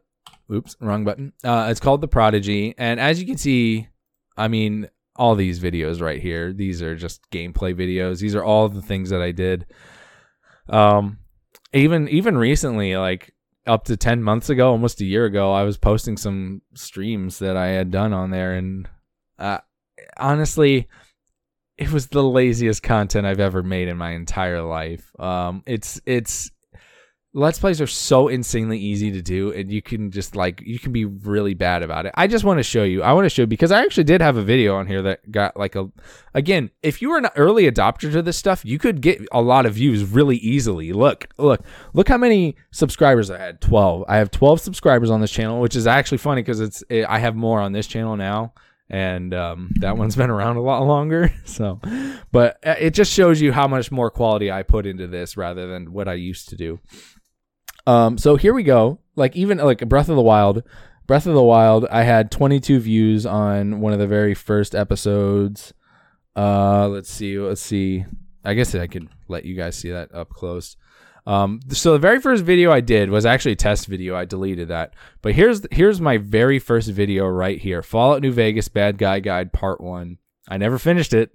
oops, 0.51 0.75
wrong 0.79 1.03
button. 1.03 1.33
Uh, 1.43 1.67
it's 1.69 1.79
called 1.79 2.01
The 2.01 2.07
Prodigy. 2.07 2.75
And 2.77 2.99
as 2.99 3.19
you 3.19 3.27
can 3.27 3.37
see, 3.37 3.87
I 4.37 4.47
mean, 4.47 4.87
all 5.15 5.35
these 5.35 5.59
videos 5.59 6.01
right 6.01 6.21
here, 6.21 6.53
these 6.53 6.81
are 6.81 6.95
just 6.95 7.21
gameplay 7.31 7.73
videos. 7.73 8.19
These 8.19 8.35
are 8.35 8.43
all 8.43 8.69
the 8.69 8.81
things 8.81 9.09
that 9.09 9.21
I 9.21 9.31
did. 9.31 9.65
Um, 10.69 11.19
even, 11.73 12.07
even 12.09 12.37
recently, 12.37 12.95
like 12.95 13.33
up 13.65 13.85
to 13.85 13.97
10 13.97 14.21
months 14.21 14.49
ago, 14.49 14.69
almost 14.69 15.01
a 15.01 15.05
year 15.05 15.25
ago, 15.25 15.51
I 15.51 15.63
was 15.63 15.77
posting 15.77 16.17
some 16.17 16.61
streams 16.73 17.39
that 17.39 17.57
I 17.57 17.67
had 17.67 17.91
done 17.91 18.13
on 18.13 18.31
there. 18.31 18.53
And 18.53 18.87
uh, 19.39 19.59
honestly, 20.17 20.87
it 21.77 21.91
was 21.91 22.07
the 22.07 22.23
laziest 22.23 22.83
content 22.83 23.25
I've 23.25 23.39
ever 23.39 23.63
made 23.63 23.87
in 23.87 23.97
my 23.97 24.11
entire 24.11 24.61
life. 24.61 25.11
Um, 25.19 25.63
it's, 25.65 25.99
it's, 26.05 26.51
Let's 27.37 27.59
plays 27.59 27.81
are 27.81 27.87
so 27.87 28.29
insanely 28.29 28.79
easy 28.79 29.11
to 29.11 29.21
do, 29.21 29.51
and 29.51 29.69
you 29.69 29.81
can 29.81 30.09
just 30.09 30.37
like 30.37 30.61
you 30.61 30.79
can 30.79 30.93
be 30.93 31.03
really 31.03 31.53
bad 31.53 31.83
about 31.83 32.05
it. 32.05 32.13
I 32.15 32.27
just 32.27 32.45
want 32.45 32.59
to 32.59 32.63
show 32.63 32.83
you. 32.85 33.03
I 33.03 33.11
want 33.11 33.25
to 33.25 33.29
show 33.29 33.45
because 33.45 33.73
I 33.73 33.81
actually 33.81 34.05
did 34.05 34.21
have 34.21 34.37
a 34.37 34.41
video 34.41 34.77
on 34.77 34.87
here 34.87 35.01
that 35.01 35.29
got 35.29 35.57
like 35.57 35.75
a. 35.75 35.91
Again, 36.33 36.71
if 36.81 37.01
you 37.01 37.09
were 37.09 37.17
an 37.17 37.27
early 37.35 37.69
adopter 37.69 38.09
to 38.13 38.21
this 38.21 38.37
stuff, 38.37 38.63
you 38.63 38.79
could 38.79 39.01
get 39.01 39.21
a 39.33 39.41
lot 39.41 39.65
of 39.65 39.73
views 39.73 40.05
really 40.05 40.37
easily. 40.37 40.93
Look, 40.93 41.27
look, 41.37 41.61
look 41.93 42.07
how 42.07 42.17
many 42.17 42.55
subscribers 42.71 43.29
I 43.29 43.37
had. 43.37 43.59
Twelve. 43.59 44.05
I 44.07 44.15
have 44.15 44.31
twelve 44.31 44.61
subscribers 44.61 45.09
on 45.09 45.19
this 45.19 45.31
channel, 45.31 45.59
which 45.59 45.75
is 45.75 45.87
actually 45.87 46.19
funny 46.19 46.41
because 46.41 46.61
it's 46.61 46.85
it, 46.89 47.05
I 47.09 47.19
have 47.19 47.35
more 47.35 47.59
on 47.59 47.73
this 47.73 47.85
channel 47.85 48.15
now 48.15 48.53
and 48.89 49.33
um, 49.33 49.71
that 49.79 49.97
one's 49.97 50.15
been 50.17 50.29
around 50.29 50.57
a 50.57 50.61
lot 50.61 50.83
longer. 50.83 51.33
So, 51.45 51.79
but 52.33 52.59
uh, 52.65 52.75
it 52.77 52.93
just 52.93 53.13
shows 53.13 53.39
you 53.39 53.53
how 53.53 53.67
much 53.67 53.89
more 53.89 54.09
quality 54.09 54.51
I 54.51 54.63
put 54.63 54.85
into 54.85 55.07
this 55.07 55.37
rather 55.37 55.67
than 55.67 55.93
what 55.93 56.09
I 56.09 56.15
used 56.15 56.49
to 56.49 56.57
do. 56.57 56.79
Um, 57.87 58.17
so 58.17 58.35
here 58.35 58.53
we 58.53 58.63
go. 58.63 58.99
Like 59.15 59.35
even 59.35 59.57
like 59.59 59.87
Breath 59.87 60.09
of 60.09 60.15
the 60.15 60.21
Wild, 60.21 60.63
Breath 61.07 61.27
of 61.27 61.33
the 61.33 61.43
Wild, 61.43 61.85
I 61.91 62.03
had 62.03 62.31
22 62.31 62.79
views 62.79 63.25
on 63.25 63.79
one 63.79 63.93
of 63.93 63.99
the 63.99 64.07
very 64.07 64.33
first 64.33 64.75
episodes. 64.75 65.73
Uh, 66.35 66.87
let's 66.87 67.09
see, 67.09 67.39
let's 67.39 67.61
see. 67.61 68.05
I 68.43 68.53
guess 68.53 68.75
I 68.75 68.87
could 68.87 69.07
let 69.27 69.45
you 69.45 69.55
guys 69.55 69.75
see 69.75 69.91
that 69.91 70.13
up 70.13 70.29
close. 70.29 70.75
Um, 71.27 71.59
so 71.69 71.93
the 71.93 71.99
very 71.99 72.19
first 72.19 72.43
video 72.43 72.71
I 72.71 72.81
did 72.81 73.09
was 73.09 73.25
actually 73.25 73.53
a 73.53 73.57
test 73.57 73.87
video. 73.87 74.15
I 74.15 74.25
deleted 74.25 74.67
that, 74.67 74.93
but 75.21 75.33
here's 75.33 75.65
here's 75.71 75.99
my 75.99 76.17
very 76.17 76.59
first 76.59 76.89
video 76.89 77.25
right 77.25 77.59
here: 77.59 77.81
Fallout 77.81 78.21
New 78.21 78.31
Vegas 78.31 78.67
Bad 78.67 78.97
Guy 78.97 79.21
Guide 79.21 79.51
Part 79.51 79.81
One. 79.81 80.19
I 80.47 80.57
never 80.57 80.77
finished 80.77 81.13
it. 81.13 81.31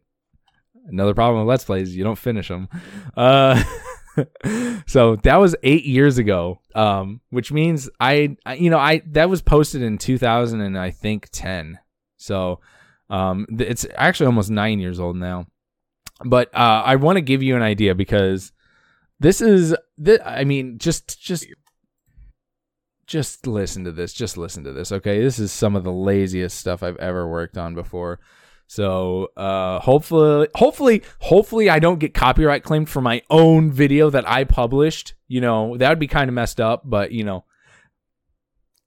Another 0.86 1.14
problem 1.14 1.40
with 1.40 1.48
Let's 1.48 1.64
Plays, 1.64 1.96
you 1.96 2.04
don't 2.04 2.18
finish 2.18 2.48
them. 2.48 2.68
Uh, 3.16 3.62
so 4.86 5.16
that 5.16 5.36
was 5.36 5.56
eight 5.62 5.84
years 5.84 6.18
ago, 6.18 6.60
um, 6.74 7.20
which 7.30 7.52
means 7.52 7.88
I, 7.98 8.36
I, 8.44 8.54
you 8.54 8.70
know, 8.70 8.78
I 8.78 9.02
that 9.08 9.28
was 9.28 9.42
posted 9.42 9.82
in 9.82 9.98
2000 9.98 10.60
and 10.60 10.78
I 10.78 10.90
think 10.90 11.28
10. 11.32 11.78
So 12.16 12.60
um, 13.08 13.46
it's 13.58 13.86
actually 13.96 14.26
almost 14.26 14.50
nine 14.50 14.78
years 14.78 15.00
old 15.00 15.16
now. 15.16 15.46
But 16.24 16.54
uh, 16.54 16.82
I 16.84 16.96
want 16.96 17.16
to 17.16 17.22
give 17.22 17.42
you 17.42 17.56
an 17.56 17.62
idea 17.62 17.94
because 17.94 18.52
this 19.20 19.40
is, 19.40 19.74
th- 20.02 20.20
I 20.24 20.44
mean, 20.44 20.78
just 20.78 21.20
just 21.20 21.46
just 23.06 23.46
listen 23.46 23.84
to 23.84 23.92
this. 23.92 24.12
Just 24.12 24.36
listen 24.36 24.64
to 24.64 24.72
this. 24.72 24.92
Okay, 24.92 25.20
this 25.20 25.38
is 25.38 25.50
some 25.50 25.74
of 25.74 25.82
the 25.82 25.92
laziest 25.92 26.56
stuff 26.56 26.82
I've 26.82 26.96
ever 26.98 27.28
worked 27.28 27.58
on 27.58 27.74
before. 27.74 28.20
So 28.70 29.32
uh, 29.36 29.80
hopefully, 29.80 30.46
hopefully, 30.54 31.02
hopefully, 31.18 31.68
I 31.68 31.80
don't 31.80 31.98
get 31.98 32.14
copyright 32.14 32.62
claimed 32.62 32.88
for 32.88 33.00
my 33.00 33.20
own 33.28 33.72
video 33.72 34.10
that 34.10 34.30
I 34.30 34.44
published. 34.44 35.14
You 35.26 35.40
know, 35.40 35.76
that 35.76 35.88
would 35.88 35.98
be 35.98 36.06
kind 36.06 36.28
of 36.28 36.34
messed 36.34 36.60
up. 36.60 36.82
But 36.84 37.10
you 37.10 37.24
know, 37.24 37.44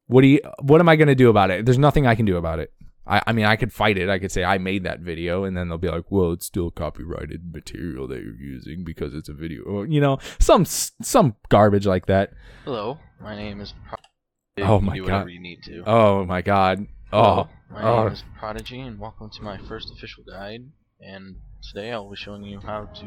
what 0.08 0.22
do 0.22 0.28
you? 0.28 0.40
What 0.62 0.80
am 0.80 0.88
I 0.88 0.96
going 0.96 1.10
to 1.10 1.16
do 1.16 1.30
about 1.30 1.52
it? 1.52 1.66
There's 1.66 1.78
nothing 1.78 2.08
I 2.08 2.16
can 2.16 2.26
do 2.26 2.38
about 2.38 2.60
it. 2.60 2.72
I, 3.06 3.24
I 3.28 3.34
mean, 3.34 3.44
I 3.44 3.58
could 3.58 3.74
fight 3.74 3.98
it. 3.98 4.08
I 4.08 4.20
could 4.20 4.32
say 4.32 4.46
I 4.46 4.58
made 4.58 4.86
that 4.86 5.02
video, 5.02 5.44
and 5.44 5.58
then 5.58 5.68
they'll 5.68 5.78
be 5.78 5.90
like, 5.90 6.10
"Well, 6.10 6.32
it's 6.32 6.46
still 6.46 6.72
copyrighted 6.72 7.54
material 7.54 8.08
that 8.08 8.24
you're 8.24 8.40
using 8.40 8.86
because 8.86 9.14
it's 9.14 9.28
a 9.28 9.34
video." 9.34 9.64
Or, 9.64 9.86
you 9.86 10.00
know, 10.00 10.18
some 10.40 10.64
some 10.64 11.36
garbage 11.50 11.86
like 11.86 12.06
that. 12.06 12.32
Hello, 12.64 13.00
my 13.22 13.36
name 13.36 13.60
is. 13.60 13.74
Pro- 13.90 14.66
oh 14.66 14.80
my 14.80 14.96
do 14.96 15.08
god! 15.08 15.30
you 15.30 15.42
need 15.42 15.62
to. 15.64 15.84
Oh 15.86 16.24
my 16.24 16.42
god! 16.42 16.88
Oh, 17.16 17.48
my 17.70 17.84
oh. 17.84 18.04
name 18.06 18.14
is 18.14 18.24
Prodigy, 18.40 18.82
and 18.82 18.98
welcome 18.98 19.30
to 19.30 19.44
my 19.44 19.60
first 19.68 19.92
official 19.96 20.24
guide. 20.24 20.62
And 21.00 21.36
today 21.62 21.92
I'll 21.92 22.10
be 22.10 22.16
showing 22.16 22.42
you 22.42 22.60
how 22.60 22.86
to 22.86 23.06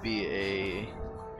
be 0.00 0.26
a 0.26 0.88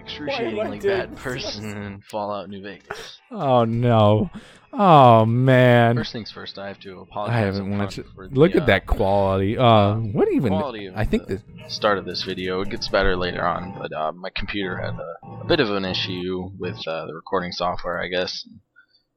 excruciatingly 0.01 0.81
bad 0.81 1.15
person 1.15 1.77
in 1.77 2.01
Fallout 2.01 2.49
New 2.49 2.61
Vegas. 2.61 3.21
Oh 3.31 3.65
no! 3.65 4.31
Oh 4.73 5.25
man! 5.25 5.95
First 5.95 6.13
things 6.13 6.33
first, 6.33 6.59
I 6.59 6.67
have 6.67 6.81
to 6.81 7.03
apologize. 7.03 7.37
I 7.37 7.39
haven't 7.39 7.79
watched. 7.79 8.01
watched. 8.17 8.33
Look 8.33 8.57
at 8.57 8.63
uh, 8.63 8.67
that 8.67 8.89
quality. 8.89 9.57
Uh, 9.57 9.95
what 9.95 10.27
even? 10.33 10.49
Quality 10.49 10.87
of 10.87 10.97
I 10.97 11.05
think 11.05 11.29
the 11.29 11.37
this. 11.37 11.73
start 11.73 11.99
of 11.99 12.05
this 12.05 12.25
video. 12.25 12.63
It 12.63 12.71
gets 12.71 12.89
better 12.89 13.15
later 13.15 13.47
on, 13.47 13.79
but 13.79 13.93
uh, 13.93 14.11
my 14.11 14.31
computer 14.35 14.77
had 14.77 14.95
a, 14.95 15.43
a 15.43 15.45
bit 15.45 15.61
of 15.61 15.71
an 15.71 15.85
issue 15.85 16.51
with 16.59 16.85
uh, 16.89 17.07
the 17.07 17.15
recording 17.15 17.53
software, 17.53 18.03
I 18.03 18.09
guess. 18.09 18.45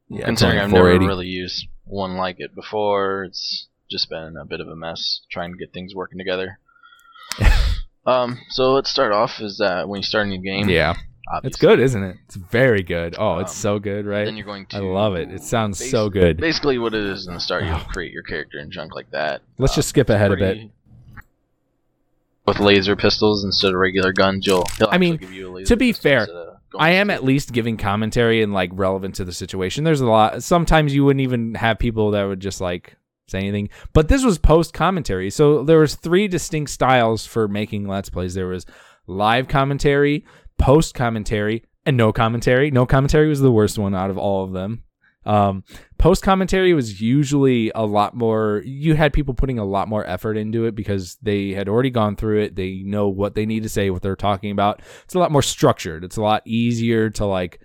Yeah, 0.08 0.26
Considering 0.26 0.60
I've 0.60 0.70
never 0.70 1.00
really 1.00 1.26
used 1.26 1.66
one 1.86 2.16
like 2.18 2.40
it 2.40 2.56
before, 2.56 3.24
it's 3.26 3.68
just 3.90 4.10
been 4.10 4.36
a 4.38 4.46
bit 4.46 4.60
of 4.62 4.68
a 4.68 4.76
mess 4.76 5.22
trying 5.32 5.52
to 5.52 5.58
get 5.58 5.74
things 5.74 5.94
working 5.94 6.18
together. 6.18 6.60
um, 8.06 8.40
so 8.50 8.74
let's 8.74 8.90
start 8.90 9.12
off 9.12 9.40
is 9.40 9.58
that 9.58 9.88
when 9.88 10.00
you 10.00 10.04
start 10.04 10.26
a 10.26 10.30
new 10.30 10.40
game, 10.42 10.70
Yeah, 10.70 10.94
it's 11.44 11.58
good, 11.58 11.80
isn't 11.80 12.04
it? 12.04 12.18
It's 12.26 12.36
very 12.36 12.84
good. 12.84 13.16
Oh, 13.18 13.40
it's 13.40 13.52
Um, 13.52 13.56
so 13.58 13.80
good, 13.80 14.06
right? 14.06 14.26
Then 14.26 14.36
you're 14.38 14.46
going 14.46 14.66
to 14.68 14.78
I 14.78 14.80
love 14.80 15.16
it. 15.16 15.32
It 15.32 15.44
sounds 15.44 15.84
so 15.90 16.10
good. 16.10 16.38
Basically, 16.38 16.78
what 16.78 16.94
it 16.94 17.04
is 17.06 17.28
in 17.28 17.34
the 17.34 17.40
start, 17.40 17.64
you'll 17.66 17.76
Oh. 17.76 17.88
create 17.92 18.12
your 18.12 18.24
character 18.24 18.60
and 18.60 18.72
junk 18.72 18.96
like 18.96 19.10
that. 19.12 19.42
Let's 19.58 19.74
Uh, 19.74 19.78
just 19.78 19.90
skip 19.90 20.10
ahead 20.10 20.32
a 20.32 20.38
bit. 20.38 20.70
With 22.46 22.60
laser 22.60 22.98
pistols 22.98 23.46
instead 23.46 23.70
of 23.70 23.76
regular 23.80 24.12
guns, 24.12 24.46
you'll. 24.46 24.66
I 24.92 24.98
mean, 24.98 25.16
give 25.16 25.32
you 25.32 25.48
a 25.48 25.52
laser 25.52 25.68
to 25.70 25.78
be 25.78 25.94
fair, 25.94 26.20
instead 26.22 26.36
of 26.36 26.36
going 26.36 26.43
I 26.78 26.92
am 26.92 27.10
at 27.10 27.24
least 27.24 27.54
giving 27.54 27.78
commentary 27.78 28.42
and 28.42 28.54
like 28.54 28.72
relevant 28.74 29.16
to 29.16 29.26
the 29.26 29.34
situation. 29.34 29.84
There's 29.84 30.02
a 30.02 30.06
lot. 30.06 30.44
Sometimes 30.44 30.94
you 30.94 31.06
wouldn't 31.06 31.22
even 31.22 31.56
have 31.56 31.80
people 31.80 32.12
that 32.12 32.24
would 32.24 32.40
just 32.40 32.62
like 32.62 32.96
say 33.28 33.40
anything. 33.40 33.70
But 33.94 34.08
this 34.08 34.24
was 34.24 34.38
post 34.38 34.74
commentary, 34.74 35.30
so 35.30 35.64
there 35.64 35.80
was 35.80 35.96
three 35.96 36.28
distinct 36.28 36.72
styles 36.72 37.26
for 37.26 37.48
making 37.48 37.88
let's 37.88 38.10
plays. 38.10 38.34
There 38.34 38.48
was 38.48 38.66
live 39.08 39.48
commentary, 39.48 40.26
post 40.58 40.96
commentary, 40.96 41.64
and 41.86 41.98
no 41.98 42.12
commentary. 42.12 42.72
No 42.72 42.86
commentary 42.86 43.28
was 43.28 43.42
the 43.42 43.52
worst 43.52 43.78
one 43.78 43.96
out 43.96 44.10
of 44.10 44.18
all 44.18 44.44
of 44.44 44.54
them. 44.54 44.84
Um, 45.26 45.64
post 45.98 46.24
commentary 46.24 46.74
was 46.74 47.02
usually 47.02 47.72
a 47.76 47.86
lot 47.86 48.16
more. 48.16 48.62
You 48.66 48.96
had 48.96 49.14
people 49.14 49.34
putting 49.34 49.60
a 49.60 49.66
lot 49.66 49.88
more 49.88 50.06
effort 50.06 50.38
into 50.38 50.66
it 50.66 50.76
because 50.76 51.18
they 51.22 51.52
had 51.52 51.70
already 51.70 51.90
gone 51.90 52.16
through 52.16 52.42
it. 52.42 52.56
They 52.56 52.82
know 52.84 53.08
what 53.08 53.36
they 53.36 53.46
need 53.46 53.64
to 53.64 53.70
say, 53.70 53.90
what 53.90 54.02
they're 54.02 54.16
talking 54.16 54.52
about. 54.52 54.82
It's 55.04 55.16
a 55.16 55.20
lot 55.20 55.32
more 55.32 55.42
structured. 55.42 56.04
It's 56.04 56.18
a 56.18 56.22
lot 56.22 56.44
easier 56.46 57.10
to 57.12 57.26
like. 57.26 57.60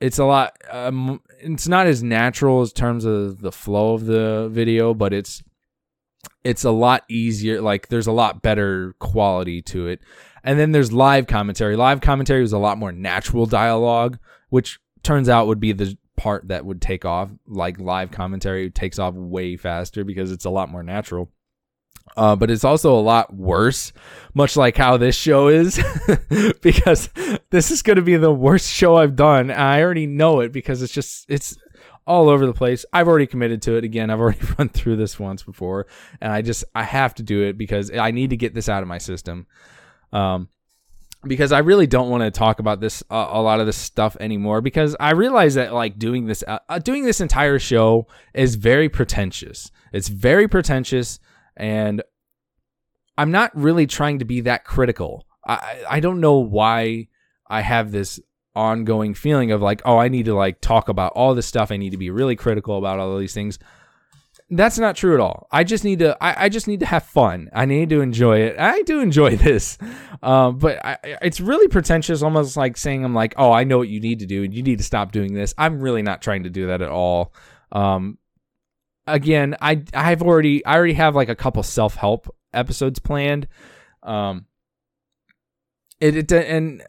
It's 0.00 0.18
a 0.18 0.24
lot. 0.24 0.56
Um, 0.70 1.22
it's 1.40 1.68
not 1.68 1.86
as 1.86 2.02
natural 2.02 2.60
as 2.60 2.72
terms 2.72 3.04
of 3.04 3.40
the 3.40 3.52
flow 3.52 3.94
of 3.94 4.04
the 4.04 4.48
video, 4.52 4.92
but 4.92 5.14
it's 5.14 5.42
it's 6.44 6.64
a 6.64 6.70
lot 6.70 7.02
easier. 7.08 7.60
Like 7.60 7.88
there's 7.88 8.06
a 8.06 8.12
lot 8.12 8.42
better 8.42 8.94
quality 8.98 9.62
to 9.62 9.88
it. 9.88 10.00
And 10.44 10.58
then 10.58 10.70
there's 10.70 10.92
live 10.92 11.26
commentary. 11.26 11.76
Live 11.76 12.00
commentary 12.00 12.40
was 12.40 12.52
a 12.52 12.58
lot 12.58 12.78
more 12.78 12.92
natural 12.92 13.46
dialogue, 13.46 14.18
which 14.50 14.78
turns 15.02 15.28
out 15.28 15.48
would 15.48 15.58
be 15.58 15.72
the 15.72 15.96
part 16.16 16.48
that 16.48 16.64
would 16.64 16.80
take 16.80 17.04
off. 17.04 17.30
Like 17.46 17.78
live 17.78 18.10
commentary 18.10 18.70
takes 18.70 18.98
off 18.98 19.14
way 19.14 19.56
faster 19.56 20.04
because 20.04 20.32
it's 20.32 20.44
a 20.44 20.50
lot 20.50 20.70
more 20.70 20.82
natural. 20.82 21.30
Uh, 22.16 22.36
but 22.36 22.50
it's 22.50 22.64
also 22.64 22.94
a 22.94 23.00
lot 23.00 23.34
worse, 23.34 23.92
much 24.32 24.56
like 24.56 24.76
how 24.76 24.96
this 24.96 25.16
show 25.16 25.48
is, 25.48 25.80
because 26.62 27.10
this 27.50 27.70
is 27.70 27.82
going 27.82 27.96
to 27.96 28.02
be 28.02 28.16
the 28.16 28.32
worst 28.32 28.72
show 28.72 28.96
I've 28.96 29.16
done. 29.16 29.50
I 29.50 29.82
already 29.82 30.06
know 30.06 30.40
it 30.40 30.52
because 30.52 30.82
it's 30.82 30.92
just, 30.92 31.26
it's 31.28 31.58
all 32.06 32.28
over 32.28 32.46
the 32.46 32.54
place. 32.54 32.86
I've 32.92 33.08
already 33.08 33.26
committed 33.26 33.60
to 33.62 33.76
it 33.76 33.84
again. 33.84 34.10
I've 34.10 34.20
already 34.20 34.40
run 34.58 34.68
through 34.68 34.96
this 34.96 35.18
once 35.18 35.42
before, 35.42 35.88
and 36.20 36.32
I 36.32 36.42
just, 36.42 36.64
I 36.74 36.84
have 36.84 37.14
to 37.16 37.22
do 37.22 37.42
it 37.42 37.58
because 37.58 37.90
I 37.90 38.12
need 38.12 38.30
to 38.30 38.36
get 38.36 38.54
this 38.54 38.68
out 38.68 38.82
of 38.82 38.88
my 38.88 38.98
system. 38.98 39.46
Um, 40.12 40.48
because 41.28 41.52
I 41.52 41.58
really 41.58 41.86
don't 41.86 42.10
want 42.10 42.22
to 42.22 42.30
talk 42.30 42.58
about 42.58 42.80
this 42.80 43.02
uh, 43.10 43.28
a 43.30 43.40
lot 43.40 43.60
of 43.60 43.66
this 43.66 43.76
stuff 43.76 44.16
anymore 44.20 44.60
because 44.60 44.96
I 44.98 45.12
realize 45.12 45.54
that 45.54 45.72
like 45.72 45.98
doing 45.98 46.26
this 46.26 46.42
uh, 46.46 46.58
uh, 46.68 46.78
doing 46.78 47.04
this 47.04 47.20
entire 47.20 47.58
show 47.58 48.06
is 48.34 48.54
very 48.54 48.88
pretentious. 48.88 49.70
It's 49.92 50.08
very 50.08 50.48
pretentious 50.48 51.18
and 51.56 52.02
I'm 53.18 53.30
not 53.30 53.50
really 53.54 53.86
trying 53.86 54.18
to 54.18 54.24
be 54.24 54.42
that 54.42 54.64
critical. 54.64 55.26
I 55.46 55.84
I 55.88 56.00
don't 56.00 56.20
know 56.20 56.38
why 56.38 57.08
I 57.46 57.60
have 57.60 57.92
this 57.92 58.20
ongoing 58.54 59.12
feeling 59.14 59.52
of 59.52 59.60
like 59.60 59.82
oh 59.84 59.98
I 59.98 60.08
need 60.08 60.24
to 60.26 60.34
like 60.34 60.60
talk 60.60 60.88
about 60.88 61.12
all 61.14 61.34
this 61.34 61.46
stuff. 61.46 61.70
I 61.70 61.76
need 61.76 61.90
to 61.90 61.98
be 61.98 62.10
really 62.10 62.36
critical 62.36 62.78
about 62.78 62.98
all 62.98 63.12
of 63.12 63.20
these 63.20 63.34
things 63.34 63.58
that's 64.48 64.78
not 64.78 64.94
true 64.94 65.14
at 65.14 65.20
all. 65.20 65.48
I 65.50 65.64
just 65.64 65.82
need 65.82 65.98
to. 66.00 66.16
I, 66.22 66.44
I 66.44 66.48
just 66.48 66.68
need 66.68 66.80
to 66.80 66.86
have 66.86 67.02
fun. 67.02 67.50
I 67.52 67.64
need 67.64 67.90
to 67.90 68.00
enjoy 68.00 68.40
it. 68.40 68.56
I 68.58 68.82
do 68.82 69.00
enjoy 69.00 69.36
this, 69.36 69.76
um, 70.22 70.58
but 70.58 70.84
I, 70.84 70.98
it's 71.22 71.40
really 71.40 71.68
pretentious. 71.68 72.22
Almost 72.22 72.56
like 72.56 72.76
saying 72.76 73.04
I'm 73.04 73.14
like, 73.14 73.34
oh, 73.36 73.52
I 73.52 73.64
know 73.64 73.78
what 73.78 73.88
you 73.88 74.00
need 74.00 74.20
to 74.20 74.26
do, 74.26 74.44
and 74.44 74.54
you 74.54 74.62
need 74.62 74.78
to 74.78 74.84
stop 74.84 75.10
doing 75.10 75.34
this. 75.34 75.54
I'm 75.58 75.80
really 75.80 76.02
not 76.02 76.22
trying 76.22 76.44
to 76.44 76.50
do 76.50 76.68
that 76.68 76.80
at 76.80 76.90
all. 76.90 77.34
Um, 77.72 78.18
again, 79.06 79.56
I 79.60 79.82
I've 79.92 80.22
already 80.22 80.64
I 80.64 80.76
already 80.76 80.94
have 80.94 81.16
like 81.16 81.28
a 81.28 81.36
couple 81.36 81.62
self 81.64 81.96
help 81.96 82.32
episodes 82.52 83.00
planned. 83.00 83.48
Um, 84.04 84.46
it, 86.00 86.16
it 86.16 86.32
and 86.32 86.82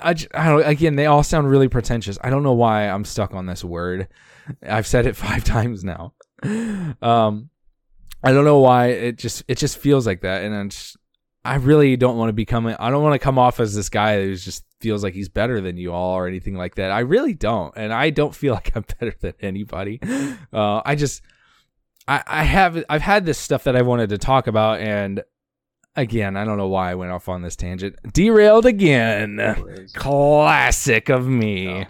I, 0.00 0.16
I 0.34 0.48
don't 0.48 0.66
again 0.66 0.96
they 0.96 1.06
all 1.06 1.22
sound 1.22 1.48
really 1.48 1.68
pretentious. 1.68 2.18
I 2.22 2.30
don't 2.30 2.42
know 2.42 2.54
why 2.54 2.88
I'm 2.88 3.04
stuck 3.04 3.34
on 3.34 3.46
this 3.46 3.62
word. 3.62 4.08
I've 4.66 4.86
said 4.86 5.06
it 5.06 5.14
five 5.16 5.44
times 5.44 5.84
now. 5.84 6.14
Um, 7.02 7.50
I 8.22 8.32
don't 8.32 8.44
know 8.44 8.60
why 8.60 8.86
it 8.86 9.18
just 9.18 9.44
it 9.48 9.58
just 9.58 9.76
feels 9.76 10.06
like 10.06 10.22
that, 10.22 10.42
and 10.42 10.70
just, 10.70 10.96
I 11.44 11.56
really 11.56 11.96
don't 11.96 12.16
want 12.16 12.30
to 12.30 12.32
become. 12.32 12.66
I 12.66 12.90
don't 12.90 13.02
want 13.02 13.14
to 13.14 13.18
come 13.18 13.38
off 13.38 13.60
as 13.60 13.74
this 13.74 13.90
guy 13.90 14.22
who 14.22 14.34
just 14.34 14.64
feels 14.80 15.02
like 15.02 15.12
he's 15.12 15.28
better 15.28 15.60
than 15.60 15.76
you 15.76 15.92
all 15.92 16.14
or 16.14 16.26
anything 16.26 16.54
like 16.54 16.76
that. 16.76 16.90
I 16.90 17.00
really 17.00 17.34
don't, 17.34 17.74
and 17.76 17.92
I 17.92 18.10
don't 18.10 18.34
feel 18.34 18.54
like 18.58 18.74
I'm 18.74 18.84
better 18.98 19.14
than 19.20 19.34
anybody. 19.40 20.00
Uh, 20.52 20.80
I 20.84 20.94
just 20.94 21.22
I, 22.08 22.22
I 22.26 22.44
have 22.44 22.82
I've 22.88 23.02
had 23.02 23.26
this 23.26 23.38
stuff 23.38 23.64
that 23.64 23.76
I 23.76 23.82
wanted 23.82 24.10
to 24.10 24.18
talk 24.18 24.46
about, 24.46 24.80
and 24.80 25.22
again, 25.96 26.36
I 26.36 26.44
don't 26.44 26.58
know 26.58 26.68
why 26.68 26.90
I 26.90 26.94
went 26.94 27.12
off 27.12 27.28
on 27.28 27.42
this 27.42 27.56
tangent. 27.56 27.96
Derailed 28.12 28.66
again. 28.66 29.38
Classic 29.94 31.08
of 31.08 31.26
me. 31.26 31.86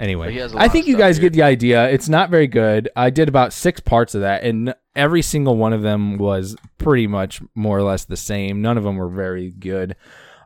Anyway, 0.00 0.28
But 0.28 0.32
he 0.32 0.38
has 0.40 0.54
a 0.54 0.58
I 0.58 0.68
think 0.68 0.86
you 0.86 0.96
guys 0.96 1.18
here. 1.18 1.28
get 1.28 1.34
the 1.34 1.42
idea. 1.42 1.88
It's 1.90 2.08
not 2.08 2.30
very 2.30 2.46
good. 2.46 2.88
I 2.96 3.10
did 3.10 3.28
about 3.28 3.52
six 3.52 3.80
parts 3.80 4.14
of 4.14 4.22
that, 4.22 4.42
and 4.42 4.74
every 4.96 5.20
single 5.20 5.56
one 5.58 5.74
of 5.74 5.82
them 5.82 6.16
was 6.16 6.56
pretty 6.78 7.06
much 7.06 7.42
more 7.54 7.76
or 7.78 7.82
less 7.82 8.06
the 8.06 8.16
same. 8.16 8.62
None 8.62 8.78
of 8.78 8.84
them 8.84 8.96
were 8.96 9.10
very 9.10 9.50
good. 9.50 9.94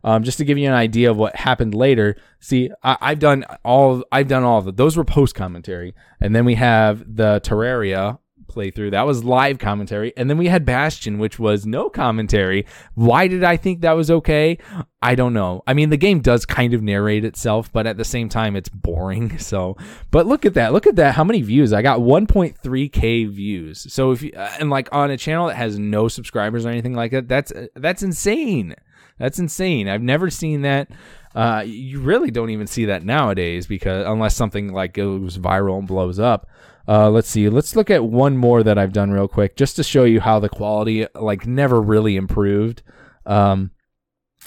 Um, 0.03 0.25
just 0.25 0.37
to 0.38 0.45
give 0.45 0.59
you 0.59 0.67
an 0.69 0.75
idea 0.75 1.11
of 1.11 1.17
what 1.17 1.37
happened 1.37 1.73
later. 1.73 2.17
See, 2.40 2.69
I, 2.83 2.99
I've 3.01 3.21
done 3.21 3.45
all. 3.64 4.05
I've 4.12 4.29
done 4.29 4.43
all 4.43 4.59
of 4.59 4.67
it. 4.69 4.77
Those 4.77 4.97
were 4.97 5.05
post 5.05 5.35
commentary, 5.37 5.95
and 6.21 6.35
then 6.35 6.45
we 6.45 6.57
have 6.57 7.05
the 7.17 7.40
Terraria 7.43 8.19
playthrough. 8.55 8.93
That 8.93 9.07
was 9.07 9.25
live 9.25 9.59
commentary. 9.59 10.12
And 10.17 10.31
then 10.31 10.38
we 10.38 10.49
had 10.49 10.64
Bastion, 10.64 11.19
which 11.19 11.38
was 11.38 11.67
no 11.67 11.88
commentary. 11.88 12.67
Why 12.95 13.29
did 13.29 13.45
I 13.45 13.57
think 13.57 13.81
that 13.81 13.93
was 13.93 14.11
okay? 14.11 14.59
I 15.03 15.14
don't 15.14 15.35
know. 15.35 15.62
I 15.67 15.75
mean, 15.75 15.90
the 15.90 15.97
game 15.97 16.21
does 16.21 16.47
kind 16.47 16.73
of 16.73 16.83
narrate 16.83 17.25
itself, 17.25 17.71
but 17.73 17.87
at 17.87 17.97
the 17.97 18.05
same 18.05 18.29
time, 18.29 18.57
it's 18.57 18.69
boring. 18.69 19.38
So, 19.45 19.77
but 20.11 20.27
look 20.27 20.47
at 20.47 20.55
that. 20.55 20.73
Look 20.73 20.87
at 20.87 20.97
that. 20.97 21.14
How 21.14 21.23
many 21.23 21.43
views? 21.43 21.75
I 21.75 21.83
got 21.83 22.01
1.3k 22.01 23.29
views. 23.29 23.93
So 23.93 24.11
if 24.12 24.23
you, 24.23 24.33
uh, 24.35 24.51
and 24.59 24.71
like 24.71 24.88
on 24.90 25.11
a 25.11 25.19
channel 25.19 25.49
that 25.49 25.57
has 25.57 25.79
no 25.79 26.09
subscribers 26.09 26.64
or 26.64 26.71
anything 26.71 26.95
like 26.95 27.11
that, 27.11 27.29
that's, 27.29 27.53
that's 27.75 28.03
insane. 28.03 28.75
That's 29.19 29.38
insane. 29.38 29.88
I've 29.88 30.03
never 30.03 30.31
seen 30.31 30.62
that. 30.62 30.90
Uh, 31.35 31.64
you 31.67 32.01
really 32.01 32.31
don't 32.31 32.51
even 32.51 32.67
see 32.67 32.87
that 32.87 33.05
nowadays 33.05 33.67
because 33.67 34.07
unless 34.07 34.37
something 34.37 34.73
like 34.73 34.95
goes 34.95 35.37
viral 35.37 35.79
and 35.79 35.88
blows 35.88 36.19
up. 36.19 36.49
Uh, 36.87 37.11
let's 37.11 37.29
see. 37.29 37.49
Let's 37.49 37.77
look 37.77 37.90
at 37.90 38.05
one 38.05 38.37
more 38.37 38.62
that 38.62 38.79
I've 38.79 38.92
done 38.92 39.11
real 39.11 39.29
quick, 39.29 39.57
just 39.57 39.77
to 39.77 39.83
show 39.83 40.05
you 40.05 40.20
how 40.20 40.38
the 40.38 40.49
quality 40.49 41.07
like 41.14 41.47
never 41.47 41.81
really 41.81 42.16
improved. 42.16 42.83
Um, 43.27 43.70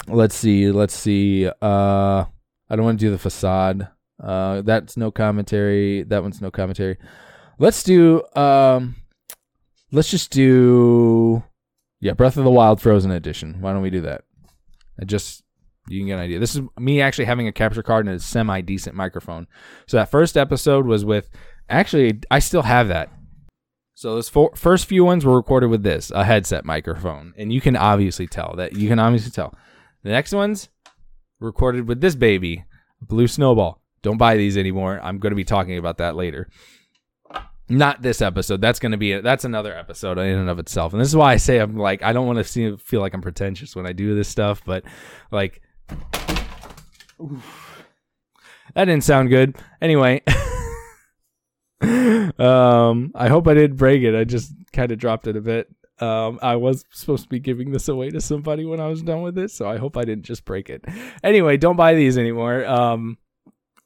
let's 0.07 0.35
see. 0.35 0.71
Let's 0.71 0.93
see. 0.93 1.47
Uh, 1.47 2.25
I 2.69 2.75
don't 2.75 2.85
want 2.85 2.99
to 2.99 3.05
do 3.05 3.11
the 3.11 3.17
facade. 3.17 3.87
Uh, 4.21 4.61
that's 4.61 4.97
no 4.97 5.11
commentary. 5.11 6.03
That 6.03 6.21
one's 6.21 6.41
no 6.41 6.51
commentary. 6.51 6.97
Let's 7.59 7.83
do. 7.83 8.23
Um, 8.35 8.95
let's 9.91 10.11
just 10.11 10.31
do. 10.31 11.43
Yeah, 11.99 12.13
Breath 12.13 12.37
of 12.37 12.43
the 12.43 12.51
Wild 12.51 12.79
Frozen 12.79 13.11
Edition. 13.11 13.57
Why 13.61 13.73
don't 13.73 13.81
we 13.81 13.89
do 13.89 14.01
that? 14.01 14.23
I 15.01 15.05
just 15.05 15.43
you 15.89 15.99
can 15.99 16.07
get 16.07 16.13
an 16.15 16.19
idea. 16.19 16.39
This 16.39 16.55
is 16.55 16.61
me 16.77 17.01
actually 17.01 17.25
having 17.25 17.47
a 17.47 17.51
capture 17.51 17.83
card 17.83 18.05
and 18.05 18.15
a 18.15 18.19
semi 18.19 18.61
decent 18.61 18.95
microphone. 18.95 19.47
So 19.87 19.97
that 19.97 20.11
first 20.11 20.37
episode 20.37 20.85
was 20.85 21.05
with 21.05 21.29
actually 21.69 22.19
I 22.31 22.39
still 22.39 22.63
have 22.63 22.87
that. 22.89 23.11
So 23.95 24.13
those 24.13 24.29
four, 24.29 24.51
first 24.55 24.85
few 24.85 25.03
ones 25.03 25.25
were 25.25 25.35
recorded 25.35 25.71
with 25.71 25.81
this, 25.81 26.11
a 26.11 26.23
headset 26.23 26.65
microphone, 26.65 27.33
and 27.35 27.51
you 27.51 27.59
can 27.59 27.75
obviously 27.75 28.27
tell 28.27 28.53
that 28.57 28.75
you 28.75 28.87
can 28.87 28.99
obviously 28.99 29.31
tell. 29.31 29.55
The 30.03 30.11
next 30.11 30.33
ones 30.33 30.69
recorded 31.39 31.87
with 31.87 32.01
this 32.01 32.15
baby, 32.15 32.63
Blue 33.01 33.27
Snowball. 33.27 33.81
Don't 34.03 34.17
buy 34.17 34.37
these 34.37 34.57
anymore. 34.57 34.99
I'm 35.01 35.17
going 35.17 35.31
to 35.31 35.35
be 35.35 35.43
talking 35.43 35.77
about 35.77 35.97
that 35.97 36.15
later. 36.15 36.47
Not 37.69 38.01
this 38.01 38.21
episode. 38.21 38.61
That's 38.61 38.79
going 38.79 38.91
to 38.93 38.97
be 38.97 39.19
that's 39.19 39.43
another 39.43 39.75
episode 39.75 40.17
in 40.19 40.37
and 40.37 40.49
of 40.49 40.59
itself. 40.59 40.93
And 40.93 41.01
this 41.01 41.09
is 41.09 41.15
why 41.15 41.33
I 41.33 41.37
say 41.37 41.57
I'm 41.57 41.75
like 41.75 42.03
I 42.03 42.13
don't 42.13 42.27
want 42.27 42.45
to 42.45 42.77
feel 42.77 43.01
like 43.01 43.13
I'm 43.13 43.21
pretentious 43.21 43.75
when 43.75 43.87
I 43.87 43.93
do 43.93 44.15
this 44.15 44.29
stuff, 44.29 44.61
but 44.63 44.83
like 45.31 45.61
that 48.73 48.85
didn't 48.85 49.03
sound 49.03 49.29
good. 49.29 49.57
Anyway, 49.81 50.21
um, 51.81 53.11
I 53.15 53.27
hope 53.27 53.47
I 53.47 53.53
didn't 53.53 53.77
break 53.77 54.03
it. 54.03 54.15
I 54.15 54.23
just 54.23 54.53
kind 54.73 54.91
of 54.91 54.97
dropped 54.97 55.27
it 55.27 55.35
a 55.35 55.41
bit. 55.41 55.69
Um, 55.99 56.39
I 56.41 56.55
was 56.55 56.85
supposed 56.91 57.23
to 57.23 57.29
be 57.29 57.39
giving 57.39 57.71
this 57.71 57.87
away 57.87 58.09
to 58.11 58.21
somebody 58.21 58.65
when 58.65 58.79
I 58.79 58.87
was 58.87 59.01
done 59.01 59.23
with 59.23 59.37
it, 59.37 59.51
so 59.51 59.67
I 59.67 59.77
hope 59.77 59.97
I 59.97 60.05
didn't 60.05 60.25
just 60.25 60.45
break 60.45 60.69
it. 60.69 60.85
Anyway, 61.23 61.57
don't 61.57 61.75
buy 61.75 61.95
these 61.95 62.17
anymore. 62.17 62.65
Um, 62.65 63.17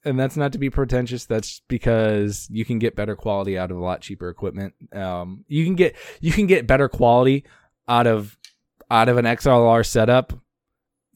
and 0.03 0.19
that's 0.19 0.35
not 0.35 0.51
to 0.53 0.57
be 0.57 0.69
pretentious. 0.69 1.25
That's 1.25 1.61
because 1.67 2.47
you 2.51 2.65
can 2.65 2.79
get 2.79 2.95
better 2.95 3.15
quality 3.15 3.57
out 3.57 3.71
of 3.71 3.77
a 3.77 3.83
lot 3.83 4.01
cheaper 4.01 4.29
equipment. 4.29 4.73
Um, 4.93 5.45
you 5.47 5.63
can 5.63 5.75
get 5.75 5.95
you 6.19 6.31
can 6.31 6.47
get 6.47 6.67
better 6.67 6.89
quality 6.89 7.45
out 7.87 8.07
of 8.07 8.37
out 8.89 9.09
of 9.09 9.17
an 9.17 9.25
XLR 9.25 9.85
setup 9.85 10.33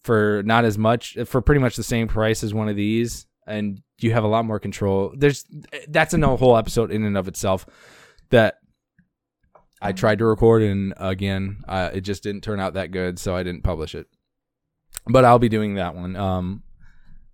for 0.04 0.44
not 0.46 0.66
as 0.66 0.78
much 0.78 1.18
for 1.26 1.42
pretty 1.42 1.60
much 1.60 1.76
the 1.76 1.84
same 1.84 2.08
price 2.08 2.44
as 2.44 2.54
one 2.54 2.70
of 2.70 2.76
these 2.76 3.26
and 3.48 3.82
you 4.00 4.12
have 4.12 4.24
a 4.24 4.28
lot 4.28 4.46
more 4.46 4.60
control 4.60 5.14
there's 5.16 5.46
that's 5.88 6.14
a 6.14 6.38
whole 6.38 6.58
episode 6.58 6.92
in 6.92 7.04
and 7.04 7.18
of 7.18 7.28
itself 7.28 7.66
that 8.30 8.56
i 9.82 9.92
tried 9.92 10.18
to 10.20 10.26
record 10.26 10.62
and 10.64 10.94
again 10.98 11.58
uh, 11.68 11.90
it 11.94 12.02
just 12.02 12.24
didn't 12.24 12.42
turn 12.42 12.60
out 12.60 12.74
that 12.74 12.92
good 12.92 13.18
so 13.20 13.36
i 13.36 13.44
didn't 13.44 13.64
publish 13.64 13.96
it 13.96 14.08
but 15.08 15.24
i'll 15.26 15.40
be 15.40 15.50
doing 15.50 15.76
that 15.76 15.96
one 15.96 16.16
um 16.16 16.64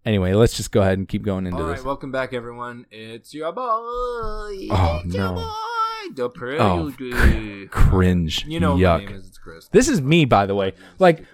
anyway 0.06 0.34
let's 0.34 0.56
just 0.58 0.72
go 0.72 0.82
ahead 0.82 0.98
and 0.98 1.08
keep 1.08 1.24
going 1.24 1.46
into 1.48 1.58
All 1.60 1.68
right, 1.68 1.76
this 1.78 1.86
welcome 1.86 2.12
back, 2.12 2.34
everyone. 2.34 2.86
It's 2.92 3.34
your 3.34 3.52
boy. 3.52 3.62
Oh, 3.64 5.02
it's 5.06 5.14
your 5.16 5.24
no. 5.28 5.36
boy, 5.36 6.14
the 6.16 6.30
pretty 6.30 6.58
Oh, 6.60 6.90
good. 6.90 7.70
cringe 7.72 8.46
You 8.48 8.60
know, 8.60 8.76
yuck 8.76 9.04
my 9.06 9.12
name 9.12 9.16
is 9.16 9.28
it's 9.28 9.38
Chris. 9.38 9.68
this 9.70 9.88
is 9.88 10.02
me 10.02 10.26
by 10.26 10.46
the 10.46 10.56
way 10.56 10.74
like 11.00 11.26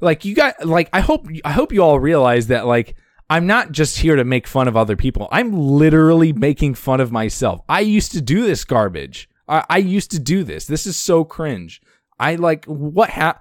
like 0.00 0.24
you 0.24 0.34
got 0.34 0.64
like 0.66 0.88
I 0.92 1.00
hope 1.00 1.26
I 1.44 1.52
hope 1.52 1.72
you 1.72 1.82
all 1.82 2.00
realize 2.00 2.48
that 2.48 2.66
like 2.66 2.96
I'm 3.34 3.48
not 3.48 3.72
just 3.72 3.98
here 3.98 4.14
to 4.14 4.22
make 4.22 4.46
fun 4.46 4.68
of 4.68 4.76
other 4.76 4.94
people. 4.94 5.26
I'm 5.32 5.52
literally 5.52 6.32
making 6.32 6.74
fun 6.74 7.00
of 7.00 7.10
myself. 7.10 7.62
I 7.68 7.80
used 7.80 8.12
to 8.12 8.20
do 8.20 8.46
this 8.46 8.64
garbage. 8.64 9.28
I, 9.48 9.64
I 9.68 9.78
used 9.78 10.12
to 10.12 10.20
do 10.20 10.44
this. 10.44 10.66
This 10.66 10.86
is 10.86 10.96
so 10.96 11.24
cringe. 11.24 11.82
I 12.20 12.36
like 12.36 12.64
what 12.66 13.10
ha 13.10 13.40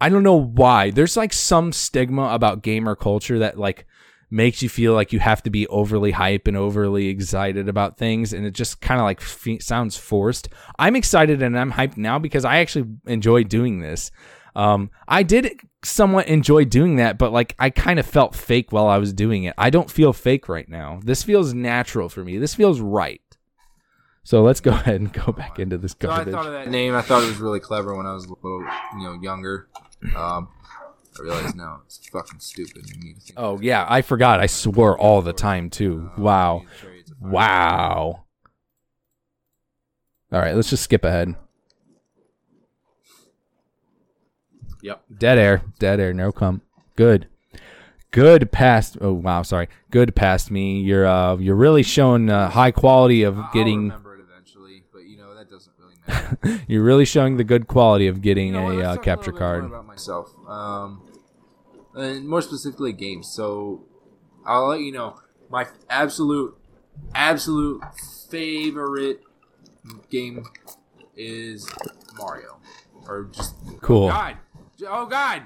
I 0.00 0.10
don't 0.10 0.22
know 0.22 0.40
why. 0.40 0.92
There's 0.92 1.16
like 1.16 1.32
some 1.32 1.72
stigma 1.72 2.28
about 2.28 2.62
gamer 2.62 2.94
culture 2.94 3.40
that 3.40 3.58
like 3.58 3.88
makes 4.30 4.62
you 4.62 4.68
feel 4.68 4.94
like 4.94 5.12
you 5.12 5.18
have 5.18 5.42
to 5.42 5.50
be 5.50 5.66
overly 5.66 6.12
hype 6.12 6.46
and 6.46 6.56
overly 6.56 7.08
excited 7.08 7.68
about 7.68 7.98
things 7.98 8.32
and 8.32 8.46
it 8.46 8.52
just 8.52 8.80
kind 8.80 9.00
of 9.00 9.06
like 9.06 9.20
sounds 9.60 9.96
forced. 9.96 10.50
I'm 10.78 10.94
excited 10.94 11.42
and 11.42 11.58
I'm 11.58 11.72
hyped 11.72 11.96
now 11.96 12.20
because 12.20 12.44
I 12.44 12.58
actually 12.58 12.90
enjoy 13.08 13.42
doing 13.42 13.80
this. 13.80 14.12
Um, 14.56 14.90
I 15.06 15.22
did 15.22 15.60
somewhat 15.84 16.28
enjoy 16.28 16.64
doing 16.64 16.96
that, 16.96 17.18
but 17.18 17.30
like 17.30 17.54
I 17.58 17.68
kind 17.68 17.98
of 18.00 18.06
felt 18.06 18.34
fake 18.34 18.72
while 18.72 18.88
I 18.88 18.96
was 18.96 19.12
doing 19.12 19.44
it. 19.44 19.54
I 19.58 19.68
don't 19.68 19.90
feel 19.90 20.14
fake 20.14 20.48
right 20.48 20.66
now. 20.66 20.98
This 21.04 21.22
feels 21.22 21.52
natural 21.52 22.08
for 22.08 22.24
me. 22.24 22.38
This 22.38 22.54
feels 22.54 22.80
right. 22.80 23.20
So 24.24 24.42
let's 24.42 24.60
go 24.60 24.70
ahead 24.72 25.00
and 25.00 25.12
go 25.12 25.30
back 25.30 25.58
into 25.58 25.76
this 25.76 25.94
So 26.00 26.10
I 26.10 26.24
thought 26.24 26.46
of 26.46 26.52
that 26.52 26.68
name. 26.68 26.94
I 26.94 27.02
thought 27.02 27.22
it 27.22 27.26
was 27.26 27.36
really 27.36 27.60
clever 27.60 27.94
when 27.94 28.06
I 28.06 28.14
was 28.14 28.24
a 28.24 28.28
little, 28.30 28.66
you 28.94 29.04
know, 29.04 29.20
younger. 29.20 29.68
Um, 30.16 30.48
I 31.18 31.22
realize 31.22 31.54
now 31.54 31.82
it's 31.84 32.08
fucking 32.08 32.40
stupid. 32.40 32.88
You 32.88 32.96
need 32.98 33.16
to 33.16 33.20
think 33.20 33.34
oh 33.38 33.60
yeah, 33.60 33.86
I 33.86 34.00
forgot. 34.00 34.40
I 34.40 34.46
swore 34.46 34.98
all 34.98 35.20
the 35.20 35.34
time 35.34 35.68
too. 35.68 36.10
Wow. 36.16 36.64
Wow. 37.20 38.24
All 40.32 40.40
right, 40.40 40.56
let's 40.56 40.70
just 40.70 40.82
skip 40.82 41.04
ahead. 41.04 41.36
Yep. 44.86 45.02
Dead 45.18 45.38
air. 45.38 45.62
Dead 45.78 45.98
air. 46.00 46.14
No 46.14 46.30
come. 46.32 46.62
Good. 46.94 47.26
Good 48.12 48.50
past. 48.52 48.96
Oh 49.00 49.12
wow. 49.12 49.42
Sorry. 49.42 49.68
Good 49.90 50.14
past 50.14 50.50
me. 50.50 50.80
You're 50.80 51.06
uh 51.06 51.36
you're 51.36 51.56
really 51.56 51.82
showing 51.82 52.30
uh, 52.30 52.48
high 52.50 52.70
quality 52.70 53.22
of 53.24 53.36
I'll 53.38 53.50
getting. 53.52 53.82
remember 53.88 54.14
it 54.16 54.20
eventually, 54.30 54.84
but 54.92 55.00
you 55.04 55.16
know 55.18 55.34
that 55.34 55.50
doesn't 55.50 55.72
really 55.78 55.96
matter. 56.06 56.62
You're 56.68 56.84
really 56.84 57.04
showing 57.04 57.36
the 57.36 57.44
good 57.44 57.66
quality 57.66 58.06
of 58.06 58.22
getting 58.22 58.46
You 58.46 58.52
know 58.52 58.70
a 58.80 58.82
uh, 58.82 58.96
capture 58.96 59.32
more 59.32 59.38
card. 59.38 59.64
about 59.64 59.86
myself, 59.86 60.30
um, 60.48 61.02
and 61.94 62.26
more 62.28 62.40
specifically 62.42 62.92
games. 62.92 63.28
So 63.28 63.84
I'll 64.46 64.68
let 64.68 64.80
you 64.80 64.92
know 64.92 65.16
my 65.50 65.66
absolute, 65.90 66.56
absolute 67.14 67.82
favorite 68.30 69.20
game 70.10 70.44
is 71.16 71.68
Mario, 72.16 72.58
or 73.06 73.28
just 73.32 73.54
Cool. 73.82 74.08
God, 74.08 74.36
oh 74.86 75.06
God. 75.06 75.42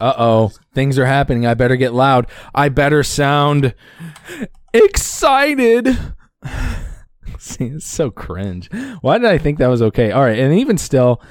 Uh 0.00 0.14
oh, 0.18 0.52
things 0.74 0.98
are 0.98 1.06
happening. 1.06 1.46
I 1.46 1.54
better 1.54 1.76
get 1.76 1.94
loud. 1.94 2.26
I 2.54 2.68
better 2.68 3.02
sound 3.02 3.74
excited. 4.72 5.86
See, 7.38 7.66
it's 7.66 7.86
so 7.86 8.10
cringe. 8.10 8.70
Why 9.00 9.18
did 9.18 9.30
I 9.30 9.38
think 9.38 9.58
that 9.58 9.68
was 9.68 9.82
okay? 9.82 10.10
All 10.10 10.22
right, 10.22 10.38
and 10.38 10.58
even 10.58 10.78
still, 10.78 11.22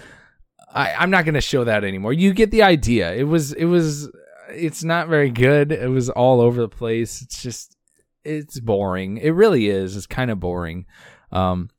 I, 0.74 0.94
I'm 0.94 1.10
not 1.10 1.26
gonna 1.26 1.42
show 1.42 1.64
that 1.64 1.84
anymore. 1.84 2.14
You 2.14 2.34
get 2.34 2.52
the 2.52 2.64
idea. 2.64 3.14
It 3.14 3.24
was, 3.24 3.54
it 3.54 3.66
was, 3.66 4.10
it's 4.50 4.84
not 4.84 5.08
very 5.08 5.30
good. 5.30 5.72
It 5.72 5.90
was 5.90 6.10
all 6.10 6.40
over 6.40 6.62
the 6.62 6.70
place. 6.70 7.22
It's 7.22 7.42
just, 7.42 7.76
it's 8.24 8.60
boring. 8.60 9.18
It 9.18 9.32
really 9.32 9.68
is. 9.68 9.96
It's 9.98 10.08
kind 10.08 10.32
of 10.32 10.40
boring. 10.40 10.86
Um, 11.32 11.70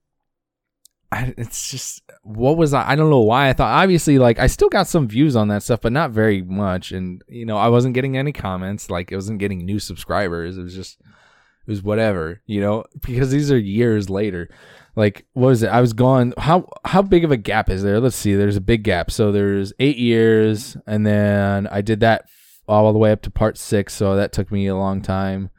I, 1.15 1.35
it's 1.37 1.71
just 1.71 2.03
what 2.23 2.57
was 2.57 2.75
I? 2.75 2.91
I 2.91 2.97
don't 2.97 3.11
know 3.11 3.21
why 3.21 3.49
I 3.49 3.53
thought. 3.53 3.73
Obviously, 3.73 4.19
like 4.19 4.41
I 4.41 4.49
still 4.49 4.69
got 4.69 4.89
some 4.89 5.07
views 5.07 5.37
on 5.37 5.49
that 5.49 5.63
stuff, 5.63 5.81
but 5.81 5.93
not 5.93 6.11
very 6.11 6.43
much. 6.43 6.91
And 6.91 7.23
you 7.29 7.47
know, 7.47 7.57
I 7.57 7.69
wasn't 7.69 7.95
getting 7.95 8.17
any 8.17 8.33
comments. 8.33 8.91
Like 8.91 9.13
I 9.13 9.17
wasn't 9.17 9.39
getting 9.39 9.65
new 9.65 9.79
subscribers. 9.79 10.59
It 10.59 10.63
was 10.63 10.75
just, 10.75 11.01
it 11.01 11.71
was 11.71 11.83
whatever. 11.83 12.43
You 12.47 12.61
know, 12.61 12.85
because 13.01 13.31
these 13.31 13.53
are 13.53 13.59
years 13.59 14.11
later. 14.11 14.49
Like 14.97 15.27
what 15.35 15.49
was 15.49 15.63
it? 15.63 15.69
I 15.69 15.81
was 15.81 15.93
gone. 15.93 16.35
How 16.37 16.69
how 16.85 17.03
big 17.03 17.25
of 17.25 17.31
a 17.31 17.37
gap 17.37 17.71
is 17.71 17.83
there? 17.83 18.01
Let's 18.01 18.17
see. 18.17 18.35
There's 18.35 18.57
a 18.57 18.61
big 18.61 18.83
gap. 18.83 19.11
So 19.11 19.31
there's 19.31 19.73
eight 19.79 19.99
years, 19.99 20.77
and 20.87 21.07
then 21.07 21.69
I 21.69 21.81
did 21.81 22.01
that 22.01 22.27
all 22.67 22.93
the 22.93 22.99
way 22.99 23.13
up 23.13 23.23
to 23.23 23.31
part 23.31 23.57
six. 23.57 23.95
So 23.95 24.17
that 24.17 24.33
took 24.33 24.51
me 24.51 24.67
a 24.67 24.77
long 24.77 25.01
time 25.01 25.51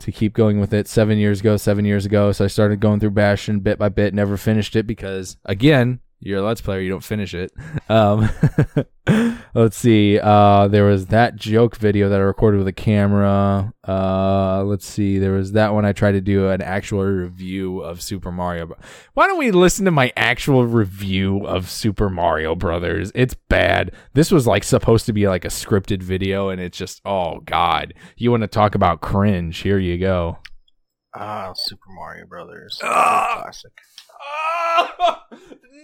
to 0.00 0.12
keep 0.12 0.32
going 0.32 0.60
with 0.60 0.72
it 0.72 0.88
seven 0.88 1.18
years 1.18 1.40
ago, 1.40 1.56
seven 1.56 1.84
years 1.84 2.04
ago. 2.06 2.32
So 2.32 2.44
I 2.44 2.48
started 2.48 2.80
going 2.80 3.00
through 3.00 3.10
Bastion 3.10 3.60
bit 3.60 3.78
by 3.78 3.88
bit, 3.88 4.12
never 4.14 4.36
finished 4.36 4.76
it 4.76 4.86
because, 4.86 5.36
again, 5.44 6.00
you're 6.18 6.40
a 6.40 6.42
Let's 6.42 6.60
Player, 6.60 6.80
you 6.80 6.90
don't 6.90 7.04
finish 7.04 7.34
it. 7.34 7.52
Um, 7.88 8.28
Let's 9.52 9.76
see. 9.76 10.18
Uh, 10.18 10.68
there 10.68 10.84
was 10.84 11.06
that 11.06 11.34
joke 11.34 11.76
video 11.76 12.08
that 12.08 12.20
I 12.20 12.22
recorded 12.22 12.58
with 12.58 12.68
a 12.68 12.72
camera. 12.72 13.72
Uh, 13.86 14.62
let's 14.64 14.86
see. 14.86 15.18
There 15.18 15.32
was 15.32 15.52
that 15.52 15.74
one 15.74 15.84
I 15.84 15.92
tried 15.92 16.12
to 16.12 16.20
do 16.20 16.48
an 16.48 16.62
actual 16.62 17.04
review 17.04 17.80
of 17.80 18.00
Super 18.00 18.30
Mario. 18.30 18.76
Why 19.14 19.26
don't 19.26 19.38
we 19.38 19.50
listen 19.50 19.84
to 19.86 19.90
my 19.90 20.12
actual 20.16 20.66
review 20.66 21.44
of 21.46 21.68
Super 21.68 22.08
Mario 22.08 22.54
Brothers? 22.54 23.10
It's 23.14 23.34
bad. 23.34 23.92
This 24.14 24.30
was 24.30 24.46
like 24.46 24.62
supposed 24.62 25.06
to 25.06 25.12
be 25.12 25.26
like 25.26 25.44
a 25.44 25.48
scripted 25.48 26.02
video, 26.02 26.48
and 26.48 26.60
it's 26.60 26.78
just 26.78 27.00
oh 27.04 27.40
god. 27.40 27.94
You 28.16 28.30
want 28.30 28.42
to 28.42 28.48
talk 28.48 28.76
about 28.76 29.00
cringe? 29.00 29.58
Here 29.58 29.78
you 29.78 29.98
go. 29.98 30.38
Ah, 31.14 31.52
Super 31.56 31.90
Mario 31.90 32.24
Brothers. 32.26 32.78
Ah! 32.84 33.40
Classic. 33.42 33.72
Oh, 34.22 34.88
Hello, 34.98 35.16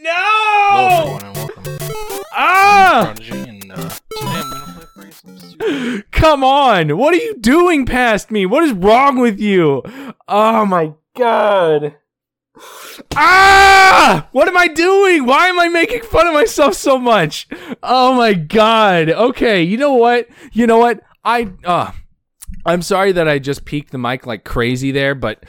no! 0.03 1.18
everyone, 1.18 1.24
and 1.24 1.37
welcome. 1.37 2.24
Ah! 2.32 3.12
Prodigy, 3.14 3.39
and 3.49 3.72
uh, 3.72 3.76
today 3.76 3.99
I'm 4.20 4.51
gonna 4.51 4.87
play 4.87 4.87
for 4.95 5.05
you 5.07 5.12
some 5.12 5.39
Super 5.39 6.03
Come 6.12 6.45
on! 6.45 6.99
What 6.99 7.14
are 7.14 7.18
you 7.18 7.37
doing 7.39 7.87
past 7.87 8.30
me? 8.30 8.45
What 8.47 8.64
is 8.64 8.72
wrong 8.72 9.18
with 9.18 9.41
you? 9.41 9.82
Oh 10.28 10.66
my 10.66 10.93
god. 11.16 11.97
Ah! 13.14 14.28
What 14.32 14.49
am 14.49 14.57
I 14.57 14.68
doing? 14.68 15.24
Why 15.26 15.49
am 15.49 15.59
I 15.59 15.68
making 15.68 16.03
fun 16.03 16.26
of 16.26 16.34
myself 16.34 16.74
so 16.74 16.99
much? 16.99 17.49
Oh 17.82 18.14
my 18.14 18.34
god. 18.34 19.09
Okay, 19.11 19.62
you 19.62 19.76
know 19.78 19.95
what? 19.95 20.28
You 20.53 20.66
know 20.66 20.78
what? 20.78 21.01
I 21.24 21.51
uh 21.64 21.93
I'm 22.64 22.82
sorry 22.82 23.12
that 23.12 23.28
I 23.28 23.39
just 23.39 23.64
peeked 23.64 23.93
the 23.93 23.99
mic 23.99 24.26
like 24.26 24.45
crazy 24.45 24.91
there, 24.91 25.14
but 25.14 25.45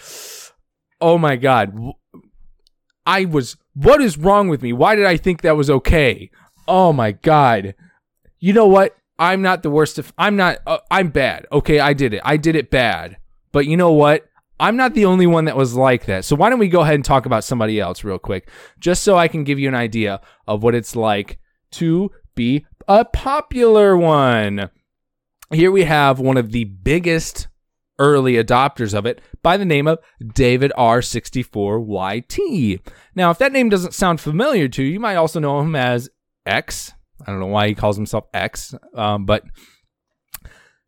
oh 1.01 1.17
my 1.17 1.35
god. 1.35 1.77
I 3.07 3.25
was 3.25 3.55
what 3.73 4.01
is 4.01 4.17
wrong 4.17 4.49
with 4.49 4.61
me? 4.61 4.73
Why 4.73 4.95
did 4.95 5.05
I 5.05 5.17
think 5.17 5.41
that 5.41 5.57
was 5.57 5.69
okay? 5.69 6.29
Oh 6.67 6.91
my 6.93 7.13
god. 7.13 7.73
You 8.39 8.53
know 8.53 8.67
what? 8.67 8.95
I'm 9.17 9.41
not 9.41 9.63
the 9.63 9.71
worst 9.71 9.97
of 9.97 10.13
I'm 10.17 10.35
not 10.35 10.59
uh, 10.67 10.79
I'm 10.91 11.09
bad. 11.09 11.47
Okay, 11.51 11.79
I 11.79 11.93
did 11.93 12.13
it. 12.13 12.21
I 12.23 12.37
did 12.37 12.55
it 12.55 12.69
bad. 12.69 13.17
But 13.51 13.65
you 13.65 13.77
know 13.77 13.93
what? 13.93 14.27
I'm 14.59 14.75
not 14.75 14.93
the 14.93 15.05
only 15.05 15.25
one 15.25 15.45
that 15.45 15.55
was 15.55 15.75
like 15.75 16.05
that. 16.05 16.25
So 16.25 16.35
why 16.35 16.49
don't 16.49 16.59
we 16.59 16.67
go 16.67 16.81
ahead 16.81 16.95
and 16.95 17.05
talk 17.05 17.25
about 17.25 17.43
somebody 17.43 17.79
else 17.79 18.03
real 18.03 18.19
quick 18.19 18.49
just 18.79 19.03
so 19.03 19.17
I 19.17 19.27
can 19.27 19.43
give 19.43 19.57
you 19.57 19.67
an 19.67 19.75
idea 19.75 20.19
of 20.47 20.61
what 20.61 20.75
it's 20.75 20.95
like 20.95 21.39
to 21.71 22.11
be 22.35 22.65
a 22.87 23.05
popular 23.05 23.95
one. 23.95 24.69
Here 25.51 25.71
we 25.71 25.83
have 25.85 26.19
one 26.19 26.37
of 26.37 26.51
the 26.51 26.65
biggest 26.65 27.47
early 27.99 28.33
adopters 28.33 28.93
of 28.93 29.05
it 29.05 29.21
by 29.41 29.57
the 29.57 29.65
name 29.65 29.87
of 29.87 29.99
David 30.33 30.71
R64YT. 30.77 32.79
Now, 33.15 33.31
if 33.31 33.37
that 33.39 33.51
name 33.51 33.69
doesn't 33.69 33.93
sound 33.93 34.21
familiar 34.21 34.67
to 34.67 34.83
you, 34.83 34.93
you 34.93 34.99
might 34.99 35.15
also 35.15 35.39
know 35.39 35.59
him 35.59 35.75
as 35.75 36.09
X. 36.45 36.93
I 37.25 37.31
don't 37.31 37.39
know 37.39 37.47
why 37.47 37.67
he 37.67 37.75
calls 37.75 37.95
himself 37.95 38.25
X, 38.33 38.75
um, 38.93 39.25
but 39.25 39.43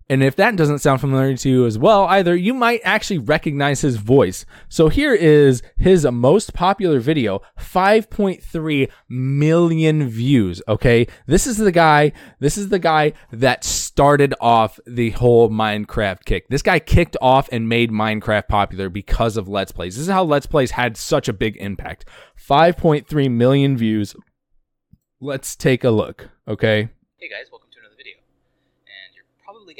and 0.09 0.23
if 0.23 0.35
that 0.37 0.55
doesn't 0.55 0.79
sound 0.79 0.99
familiar 0.99 1.37
to 1.37 1.49
you 1.49 1.65
as 1.67 1.77
well 1.77 2.05
either, 2.05 2.35
you 2.35 2.55
might 2.55 2.81
actually 2.83 3.19
recognize 3.19 3.81
his 3.81 3.97
voice. 3.97 4.43
So 4.67 4.89
here 4.89 5.13
is 5.13 5.61
his 5.77 6.03
most 6.05 6.53
popular 6.53 6.99
video, 6.99 7.41
5.3 7.59 8.89
million 9.07 10.09
views. 10.09 10.63
Okay. 10.67 11.07
This 11.27 11.45
is 11.45 11.57
the 11.57 11.71
guy, 11.71 12.11
this 12.39 12.57
is 12.57 12.69
the 12.69 12.79
guy 12.79 13.13
that 13.31 13.63
started 13.63 14.33
off 14.41 14.79
the 14.87 15.11
whole 15.11 15.49
Minecraft 15.49 16.25
kick. 16.25 16.47
This 16.49 16.63
guy 16.63 16.79
kicked 16.79 17.15
off 17.21 17.47
and 17.51 17.69
made 17.69 17.91
Minecraft 17.91 18.47
popular 18.47 18.89
because 18.89 19.37
of 19.37 19.47
Let's 19.47 19.71
Plays. 19.71 19.95
This 19.95 20.07
is 20.07 20.11
how 20.11 20.23
Let's 20.23 20.47
Plays 20.47 20.71
had 20.71 20.97
such 20.97 21.27
a 21.27 21.33
big 21.33 21.55
impact. 21.57 22.05
5.3 22.35 23.29
million 23.29 23.77
views. 23.77 24.15
Let's 25.21 25.55
take 25.55 25.83
a 25.83 25.91
look. 25.91 26.29
Okay. 26.47 26.89
Hey 27.17 27.29
guys, 27.29 27.51
welcome 27.51 27.69
to 27.73 27.79
another 27.79 27.95
video. 27.97 28.15
And 28.87 29.13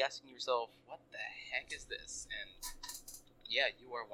asking 0.02 0.30
yourself, 0.30 0.70
what 0.86 1.00
the 1.12 1.18
heck 1.52 1.74
is 1.74 1.86
this? 1.86 2.28
And 2.42 2.50
yeah, 3.48 3.68
you 3.80 3.94
are 3.94 4.04
100% 4.04 4.08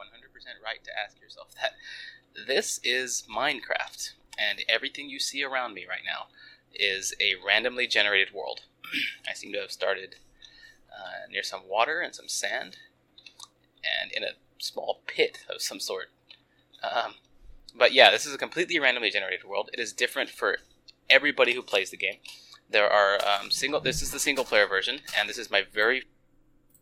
right 0.63 0.83
to 0.83 0.91
ask 0.97 1.19
yourself 1.19 1.49
that. 1.61 1.73
This 2.47 2.79
is 2.83 3.23
Minecraft, 3.33 4.11
and 4.37 4.63
everything 4.67 5.09
you 5.09 5.19
see 5.19 5.43
around 5.43 5.73
me 5.73 5.85
right 5.87 6.03
now 6.05 6.27
is 6.73 7.13
a 7.21 7.33
randomly 7.45 7.87
generated 7.87 8.33
world. 8.33 8.61
I 9.29 9.33
seem 9.33 9.53
to 9.53 9.59
have 9.59 9.71
started 9.71 10.15
uh, 10.91 11.29
near 11.31 11.43
some 11.43 11.61
water 11.69 12.01
and 12.01 12.13
some 12.13 12.27
sand, 12.27 12.77
and 13.83 14.11
in 14.11 14.23
a 14.23 14.35
small 14.57 15.01
pit 15.07 15.39
of 15.53 15.61
some 15.61 15.79
sort. 15.79 16.09
Um, 16.83 17.15
but 17.77 17.93
yeah, 17.93 18.11
this 18.11 18.25
is 18.25 18.33
a 18.33 18.37
completely 18.37 18.79
randomly 18.79 19.09
generated 19.09 19.45
world. 19.45 19.69
It 19.73 19.79
is 19.79 19.93
different 19.93 20.29
for 20.29 20.57
everybody 21.09 21.53
who 21.53 21.61
plays 21.61 21.91
the 21.91 21.97
game. 21.97 22.17
There 22.69 22.89
are 22.91 23.19
um, 23.25 23.51
single. 23.51 23.79
This 23.79 24.01
is 24.01 24.11
the 24.11 24.19
single 24.19 24.43
player 24.43 24.67
version, 24.67 24.99
and 25.17 25.29
this 25.29 25.37
is 25.37 25.49
my 25.51 25.63
very 25.73 26.03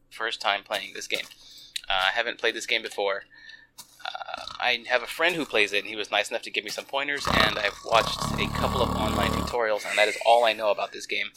first 0.10 0.42
time 0.42 0.64
playing 0.64 0.94
this 0.94 1.08
game. 1.08 1.26
Uh, 1.90 2.06
I 2.08 2.12
haven't 2.16 2.40
played 2.40 2.56
this 2.56 2.66
game 2.66 2.82
before. 2.82 3.24
Uh, 3.80 4.44
I 4.60 4.84
have 4.88 5.04
a 5.04 5.08
friend 5.08 5.36
who 5.36 5.46
plays 5.46 5.74
it, 5.74 5.80
and 5.80 5.88
he 5.88 5.96
was 5.96 6.12
nice 6.12 6.30
enough 6.30 6.42
to 6.44 6.52
give 6.52 6.64
me 6.64 6.70
some 6.70 6.86
pointers, 6.86 7.26
and 7.28 7.58
I've 7.58 7.78
watched 7.86 8.20
a 8.40 8.48
couple 8.58 8.82
of 8.82 8.90
online 8.96 9.32
tutorials, 9.32 9.88
and 9.88 9.98
that 9.98 10.08
is 10.08 10.18
all 10.26 10.46
I 10.46 10.54
know 10.54 10.72
about 10.72 10.92
this 10.94 11.06
game. 11.06 11.28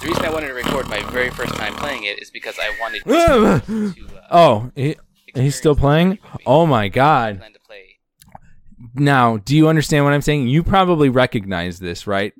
The 0.00 0.06
reason 0.08 0.24
I 0.24 0.30
wanted 0.30 0.48
to 0.48 0.54
record 0.54 0.88
my 0.88 1.02
very 1.10 1.30
first 1.30 1.54
time 1.54 1.74
playing 1.74 2.04
it 2.04 2.20
is 2.20 2.30
because 2.30 2.56
I 2.60 2.72
wanted 2.80 3.02
to. 3.04 3.12
Uh, 3.16 3.92
Oh, 4.30 4.72
he, 4.74 4.96
he's 5.34 5.54
still 5.54 5.76
playing? 5.76 6.12
it 6.14 6.22
with 6.22 6.40
me. 6.40 6.44
Oh 6.46 6.66
my 6.66 6.88
god. 6.88 7.38
plan 7.38 7.52
to 7.52 7.60
play 7.60 7.98
Now, 8.94 9.36
do 9.36 9.56
you 9.56 9.68
understand 9.68 10.04
what 10.04 10.12
I'm 10.12 10.20
saying? 10.22 10.48
You 10.48 10.64
probably 10.64 11.08
recognize 11.08 11.78
this, 11.78 12.06
right? 12.08 12.32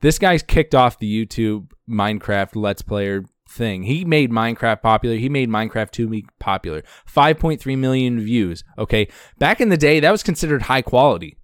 This 0.00 0.18
guy's 0.18 0.42
kicked 0.42 0.74
off 0.74 0.98
the 0.98 1.26
YouTube 1.26 1.70
Minecraft 1.88 2.56
Let's 2.56 2.82
Player 2.82 3.24
thing. 3.48 3.82
He 3.82 4.04
made 4.04 4.30
Minecraft 4.30 4.80
popular. 4.80 5.16
He 5.16 5.28
made 5.28 5.48
Minecraft 5.48 5.90
2 5.90 6.08
be 6.08 6.26
popular. 6.38 6.82
5.3 7.06 7.76
million 7.76 8.20
views. 8.20 8.64
Okay. 8.78 9.08
Back 9.38 9.60
in 9.60 9.68
the 9.68 9.76
day, 9.76 10.00
that 10.00 10.10
was 10.10 10.22
considered 10.22 10.62
high 10.62 10.82
quality. 10.82 11.36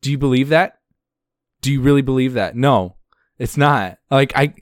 Do 0.00 0.10
you 0.10 0.18
believe 0.18 0.50
that? 0.50 0.78
Do 1.60 1.72
you 1.72 1.80
really 1.80 2.02
believe 2.02 2.34
that? 2.34 2.54
No. 2.54 2.96
It's 3.38 3.56
not. 3.56 3.98
Like 4.10 4.32
I 4.36 4.54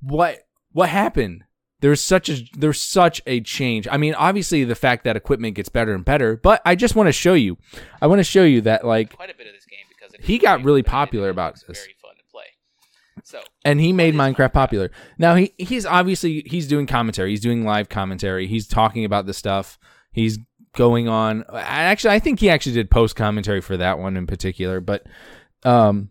what 0.00 0.40
what 0.72 0.88
happened? 0.88 1.44
There's 1.80 2.00
such 2.00 2.28
a 2.28 2.38
there's 2.56 2.80
such 2.80 3.20
a 3.26 3.40
change. 3.40 3.86
I 3.90 3.98
mean, 3.98 4.14
obviously 4.14 4.64
the 4.64 4.74
fact 4.74 5.04
that 5.04 5.16
equipment 5.16 5.54
gets 5.54 5.68
better 5.68 5.94
and 5.94 6.04
better, 6.04 6.36
but 6.36 6.62
I 6.64 6.74
just 6.74 6.96
want 6.96 7.08
to 7.08 7.12
show 7.12 7.34
you. 7.34 7.58
I 8.00 8.06
want 8.06 8.20
to 8.20 8.24
show 8.24 8.44
you 8.44 8.62
that 8.62 8.86
like 8.86 9.14
quite 9.14 9.30
a 9.30 9.34
bit 9.34 9.46
of 9.46 9.52
this 9.52 9.66
game 9.66 9.84
because 9.88 10.26
He 10.26 10.38
got 10.38 10.64
really 10.64 10.82
popular 10.82 11.28
about 11.28 11.54
this. 11.66 11.80
Very 11.80 11.96
fun 12.00 12.16
to 12.16 12.24
play. 12.30 12.44
So 13.22 13.40
and 13.64 13.80
he 13.80 13.92
made 13.92 14.14
Minecraft 14.14 14.52
popular. 14.52 14.90
Now 15.18 15.34
he 15.34 15.52
he's 15.58 15.86
obviously 15.86 16.42
he's 16.46 16.68
doing 16.68 16.86
commentary. 16.86 17.30
He's 17.30 17.40
doing 17.40 17.64
live 17.64 17.88
commentary. 17.88 18.46
He's 18.46 18.66
talking 18.66 19.04
about 19.04 19.26
the 19.26 19.34
stuff. 19.34 19.78
He's 20.12 20.38
going 20.76 21.08
on. 21.08 21.44
I- 21.50 21.60
Actually, 21.60 22.14
I 22.14 22.18
think 22.18 22.40
he 22.40 22.50
actually 22.50 22.74
did 22.74 22.90
post 22.90 23.16
commentary 23.16 23.60
for 23.60 23.76
that 23.76 23.98
one 23.98 24.16
in 24.16 24.26
particular. 24.26 24.80
But 24.80 25.06
um, 25.62 26.10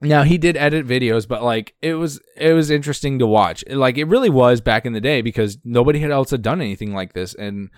now 0.00 0.22
he 0.22 0.38
did 0.38 0.56
edit 0.56 0.86
videos, 0.86 1.26
but 1.26 1.42
like 1.42 1.74
it 1.82 1.94
was 1.94 2.20
it 2.36 2.52
was 2.52 2.70
interesting 2.70 3.18
to 3.18 3.26
watch. 3.26 3.64
Like 3.68 3.98
it 3.98 4.04
really 4.04 4.30
was 4.30 4.60
back 4.60 4.86
in 4.86 4.92
the 4.92 5.00
day 5.00 5.20
because 5.22 5.58
nobody 5.64 5.98
had 5.98 6.10
else 6.10 6.30
had 6.30 6.42
done 6.42 6.60
anything 6.60 6.94
like 6.94 7.12
this, 7.14 7.34
and 7.34 7.70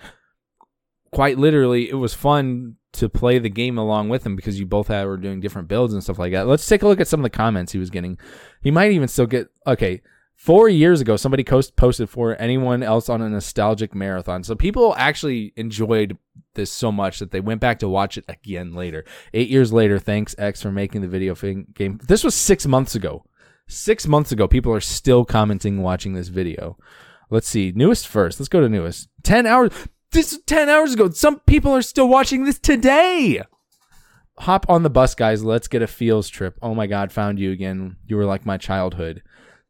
quite 1.11 1.37
literally, 1.37 1.89
it 1.89 1.95
was 1.95 2.13
fun 2.13 2.75
to 2.93 3.09
play 3.09 3.39
the 3.39 3.49
game 3.49 3.77
along 3.77 4.09
with 4.09 4.25
him 4.25 4.35
because 4.35 4.59
you 4.59 4.65
both 4.65 4.87
had 4.87 5.05
were 5.05 5.17
doing 5.17 5.39
different 5.39 5.67
builds 5.67 5.93
and 5.93 6.03
stuff 6.03 6.19
like 6.19 6.33
that. 6.33 6.47
Let's 6.47 6.67
take 6.67 6.81
a 6.81 6.87
look 6.87 6.99
at 6.99 7.07
some 7.07 7.21
of 7.21 7.23
the 7.23 7.29
comments 7.29 7.71
he 7.71 7.79
was 7.79 7.89
getting. 7.89 8.17
He 8.61 8.71
might 8.71 8.91
even 8.91 9.07
still 9.07 9.27
get 9.27 9.49
okay. 9.65 10.01
Four 10.35 10.69
years 10.69 11.01
ago, 11.01 11.17
somebody 11.17 11.43
coast, 11.43 11.75
posted 11.75 12.09
for 12.09 12.35
anyone 12.41 12.81
else 12.81 13.09
on 13.09 13.21
a 13.21 13.29
nostalgic 13.29 13.93
marathon. 13.93 14.43
So 14.43 14.55
people 14.55 14.95
actually 14.97 15.53
enjoyed 15.55 16.17
this 16.55 16.71
so 16.71 16.91
much 16.91 17.19
that 17.19 17.29
they 17.29 17.39
went 17.39 17.61
back 17.61 17.77
to 17.79 17.87
watch 17.87 18.17
it 18.17 18.25
again 18.27 18.73
later. 18.73 19.05
Eight 19.35 19.49
years 19.49 19.71
later, 19.71 19.99
thanks 19.99 20.33
X 20.39 20.59
for 20.59 20.71
making 20.71 21.01
the 21.01 21.07
video 21.07 21.35
game. 21.35 21.99
This 22.07 22.23
was 22.23 22.33
six 22.33 22.65
months 22.65 22.95
ago. 22.95 23.23
Six 23.67 24.07
months 24.07 24.31
ago, 24.31 24.47
people 24.47 24.73
are 24.73 24.81
still 24.81 25.25
commenting, 25.25 25.83
watching 25.83 26.13
this 26.13 26.29
video. 26.29 26.75
Let's 27.29 27.47
see. 27.47 27.71
Newest 27.73 28.07
first. 28.07 28.39
Let's 28.39 28.49
go 28.49 28.61
to 28.61 28.67
newest. 28.67 29.09
10 29.23 29.45
hours. 29.45 29.71
This 30.11 30.33
is 30.33 30.39
10 30.45 30.67
hours 30.67 30.93
ago. 30.93 31.09
Some 31.09 31.39
people 31.41 31.71
are 31.71 31.81
still 31.81 32.09
watching 32.09 32.43
this 32.43 32.59
today. 32.59 33.41
Hop 34.39 34.65
on 34.67 34.83
the 34.83 34.89
bus, 34.89 35.15
guys. 35.15 35.43
Let's 35.43 35.67
get 35.67 35.81
a 35.81 35.87
feels 35.87 36.27
trip. 36.27 36.57
Oh 36.61 36.75
my 36.75 36.87
God, 36.87 37.11
found 37.11 37.39
you 37.39 37.51
again. 37.51 37.95
You 38.07 38.17
were 38.17 38.25
like 38.25 38.45
my 38.45 38.57
childhood. 38.57 39.23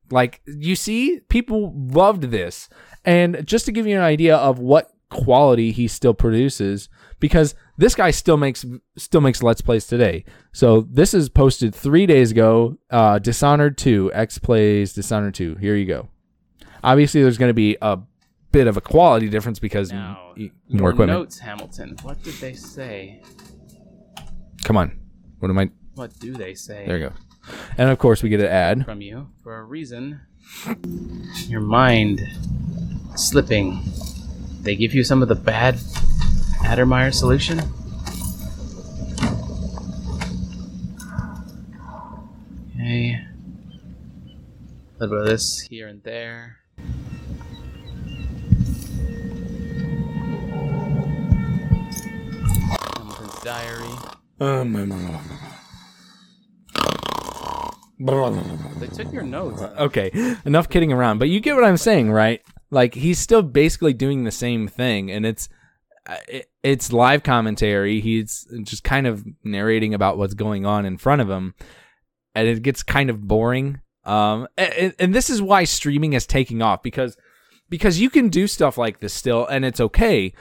Like, 0.10 0.42
you 0.46 0.76
see, 0.76 1.20
people 1.30 1.74
loved 1.76 2.24
this. 2.24 2.70
And 3.06 3.46
just 3.46 3.66
to 3.66 3.72
give 3.72 3.86
you 3.86 3.96
an 3.96 4.02
idea 4.02 4.36
of 4.36 4.60
what 4.60 4.92
quality 5.10 5.72
he 5.72 5.88
still 5.88 6.14
produces, 6.14 6.89
because 7.20 7.54
this 7.78 7.96
guy 7.96 8.12
still 8.12 8.38
makes 8.38 8.66
still 8.98 9.22
makes 9.22 9.44
let's 9.44 9.62
plays 9.62 9.86
today. 9.86 10.26
So 10.54 10.88
this 10.89 11.14
is 11.14 11.30
posted 11.30 11.76
three 11.76 12.06
days 12.06 12.32
ago. 12.32 12.78
Uh, 12.89 13.20
Dishonored 13.20 13.78
2, 13.78 14.12
X 14.14 14.39
plays 14.39 14.94
Dishonored 14.94 15.36
2. 15.36 15.56
Here 15.56 15.76
you 15.76 15.86
go. 15.86 16.10
Obviously, 16.84 17.22
there's 17.22 17.38
going 17.38 17.50
to 17.50 17.54
be 17.54 17.78
a 17.82 18.00
bit 18.52 18.68
of 18.68 18.78
a 18.78 18.82
quality 18.82 19.30
difference 19.30 19.60
because 19.60 19.91
Now, 19.91 20.34
y- 20.38 20.52
more 20.70 20.89
equipment. 20.91 21.20
notes, 21.20 21.39
Hamilton. 21.39 21.95
What 22.04 22.22
did 22.24 22.34
they 22.36 22.54
say? 22.54 23.22
Come 24.64 24.78
on. 24.78 24.97
What 25.39 25.49
am 25.49 25.58
I? 25.58 25.70
What 25.95 26.18
do 26.20 26.34
they 26.34 26.54
say? 26.54 26.86
There 26.86 26.97
you 26.97 27.10
go. 27.10 27.14
And 27.78 27.89
of 27.89 27.97
course, 27.97 28.22
we 28.24 28.30
get 28.30 28.39
an 28.39 28.47
ad. 28.47 28.86
from 28.86 29.02
you 29.02 29.30
for 29.43 29.58
a 29.58 29.64
reason. 29.64 30.22
Your 31.47 31.62
mind 31.62 32.22
slipping. 33.16 33.82
They 34.62 34.76
give 34.76 34.93
you 34.93 35.04
some 35.04 35.22
of 35.22 35.28
the 35.28 35.36
bad 35.36 35.76
Addermire 36.64 37.14
solution. 37.14 37.60
Okay. 42.76 43.20
A 43.20 44.99
little 44.99 45.16
bit 45.16 45.22
of 45.24 45.28
this 45.28 45.62
here 45.62 45.88
and 45.88 46.02
there. 46.04 46.58
Hamilton's 53.42 53.44
diary. 53.44 53.89
Um, 54.39 54.76
um, 54.76 55.20
um, 58.10 58.76
they 58.80 58.88
took 58.88 59.12
your 59.14 59.24
notes. 59.24 59.62
okay, 59.62 60.12
enough 60.46 60.70
kidding 60.70 60.92
around. 60.92 61.20
But 61.20 61.30
you 61.30 61.39
get 61.39 61.56
what 61.56 61.64
I'm 61.64 61.78
saying, 61.78 62.12
right? 62.12 62.42
Like 62.70 62.96
he's 62.96 63.20
still 63.20 63.44
basically 63.44 63.94
doing 63.94 64.24
the 64.24 64.32
same 64.32 64.68
thing, 64.68 65.12
and 65.12 65.26
it's 65.26 65.50
uh, 66.08 66.18
it, 66.28 66.50
it's 66.64 66.92
live 66.92 67.24
commentary. 67.24 68.02
He's 68.02 68.48
just 68.64 68.84
kind 68.84 69.06
of 69.06 69.26
narrating 69.44 69.94
about 69.94 70.18
what's 70.18 70.34
going 70.34 70.66
on 70.66 70.86
in 70.86 70.98
front 70.98 71.22
of 71.22 71.30
him, 71.30 71.54
and 72.34 72.48
it 72.48 72.64
gets 72.64 72.84
kind 72.84 73.10
of 73.10 73.28
boring. 73.28 73.82
Um, 74.04 74.48
and, 74.58 74.96
and 74.98 75.14
this 75.14 75.30
is 75.30 75.44
why 75.44 75.64
streaming 75.66 76.14
is 76.14 76.26
taking 76.26 76.64
off 76.64 76.82
because 76.82 77.16
because 77.70 78.00
you 78.00 78.10
can 78.10 78.30
do 78.30 78.48
stuff 78.48 78.78
like 78.78 79.00
this 79.00 79.14
still, 79.14 79.46
and 79.46 79.64
it's 79.64 79.80
okay. 79.80 80.34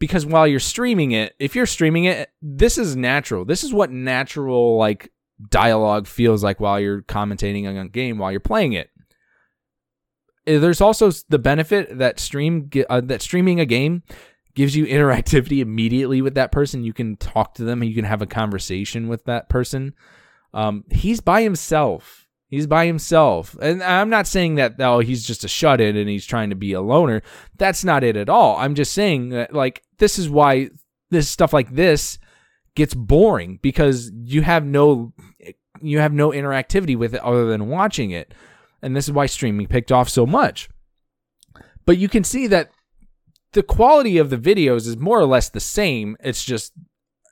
Because 0.00 0.26
while 0.26 0.48
you're 0.48 0.58
streaming 0.58 1.12
it, 1.12 1.36
if 1.38 1.54
you're 1.54 1.66
streaming 1.66 2.04
it, 2.04 2.30
this 2.42 2.76
is 2.76 2.96
natural. 2.96 3.44
This 3.44 3.62
is 3.62 3.72
what 3.72 3.92
natural 3.92 4.76
like 4.76 5.12
dialogue 5.48 6.06
feels 6.06 6.42
like 6.42 6.58
while 6.58 6.80
you're 6.80 7.02
commentating 7.02 7.68
on 7.68 7.76
a 7.76 7.88
game 7.88 8.18
while 8.18 8.32
you're 8.32 8.40
playing 8.40 8.72
it. 8.72 8.90
Uh, 10.48 10.58
There's 10.58 10.80
also 10.80 11.10
the 11.28 11.38
benefit 11.38 11.98
that 11.98 12.18
stream 12.18 12.68
uh, 12.88 13.00
that 13.02 13.22
streaming 13.22 13.60
a 13.60 13.66
game 13.66 14.02
gives 14.54 14.74
you 14.74 14.86
interactivity 14.86 15.60
immediately 15.60 16.22
with 16.22 16.34
that 16.34 16.50
person. 16.50 16.82
You 16.82 16.92
can 16.92 17.16
talk 17.16 17.54
to 17.54 17.64
them 17.64 17.82
and 17.82 17.88
you 17.88 17.94
can 17.94 18.04
have 18.04 18.22
a 18.22 18.26
conversation 18.26 19.06
with 19.06 19.24
that 19.26 19.48
person. 19.48 19.94
Um, 20.52 20.84
he's 20.90 21.20
by 21.20 21.42
himself. 21.42 22.19
He's 22.50 22.66
by 22.66 22.86
himself. 22.86 23.56
And 23.62 23.80
I'm 23.80 24.10
not 24.10 24.26
saying 24.26 24.56
that 24.56 24.74
oh 24.80 24.98
he's 24.98 25.24
just 25.24 25.44
a 25.44 25.48
shut 25.48 25.80
in 25.80 25.96
and 25.96 26.08
he's 26.08 26.26
trying 26.26 26.50
to 26.50 26.56
be 26.56 26.72
a 26.72 26.80
loner. 26.80 27.22
That's 27.56 27.84
not 27.84 28.02
it 28.02 28.16
at 28.16 28.28
all. 28.28 28.56
I'm 28.56 28.74
just 28.74 28.92
saying 28.92 29.28
that 29.30 29.54
like 29.54 29.84
this 29.98 30.18
is 30.18 30.28
why 30.28 30.70
this 31.10 31.28
stuff 31.28 31.52
like 31.52 31.72
this 31.72 32.18
gets 32.74 32.92
boring 32.92 33.60
because 33.62 34.10
you 34.24 34.42
have 34.42 34.64
no 34.64 35.12
you 35.80 36.00
have 36.00 36.12
no 36.12 36.30
interactivity 36.30 36.96
with 36.96 37.14
it 37.14 37.22
other 37.22 37.46
than 37.46 37.68
watching 37.68 38.10
it. 38.10 38.34
And 38.82 38.96
this 38.96 39.06
is 39.06 39.12
why 39.12 39.26
streaming 39.26 39.68
picked 39.68 39.92
off 39.92 40.08
so 40.08 40.26
much. 40.26 40.68
But 41.86 41.98
you 41.98 42.08
can 42.08 42.24
see 42.24 42.48
that 42.48 42.70
the 43.52 43.62
quality 43.62 44.18
of 44.18 44.30
the 44.30 44.36
videos 44.36 44.86
is 44.88 44.96
more 44.96 45.20
or 45.20 45.26
less 45.26 45.48
the 45.48 45.60
same. 45.60 46.16
It's 46.20 46.44
just 46.44 46.72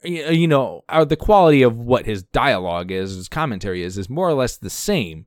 you 0.03 0.47
know, 0.47 0.85
uh, 0.89 1.05
the 1.05 1.17
quality 1.17 1.63
of 1.63 1.77
what 1.77 2.07
his 2.07 2.23
dialogue 2.23 2.91
is, 2.91 3.15
his 3.15 3.29
commentary 3.29 3.83
is 3.83 3.99
is 3.99 4.09
more 4.09 4.29
or 4.29 4.35
less 4.35 4.57
the 4.57 4.71
same. 4.71 5.27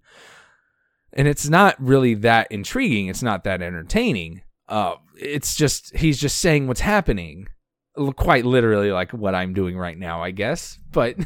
And 1.13 1.27
it's 1.27 1.49
not 1.49 1.75
really 1.77 2.13
that 2.15 2.51
intriguing, 2.51 3.07
it's 3.07 3.23
not 3.23 3.43
that 3.43 3.61
entertaining. 3.61 4.43
Uh 4.67 4.95
it's 5.17 5.55
just 5.55 5.95
he's 5.95 6.19
just 6.19 6.37
saying 6.37 6.67
what's 6.67 6.79
happening 6.79 7.47
quite 8.15 8.45
literally 8.45 8.91
like 8.91 9.11
what 9.11 9.35
I'm 9.35 9.53
doing 9.53 9.77
right 9.77 9.97
now, 9.97 10.23
I 10.23 10.31
guess. 10.31 10.79
But 10.91 11.17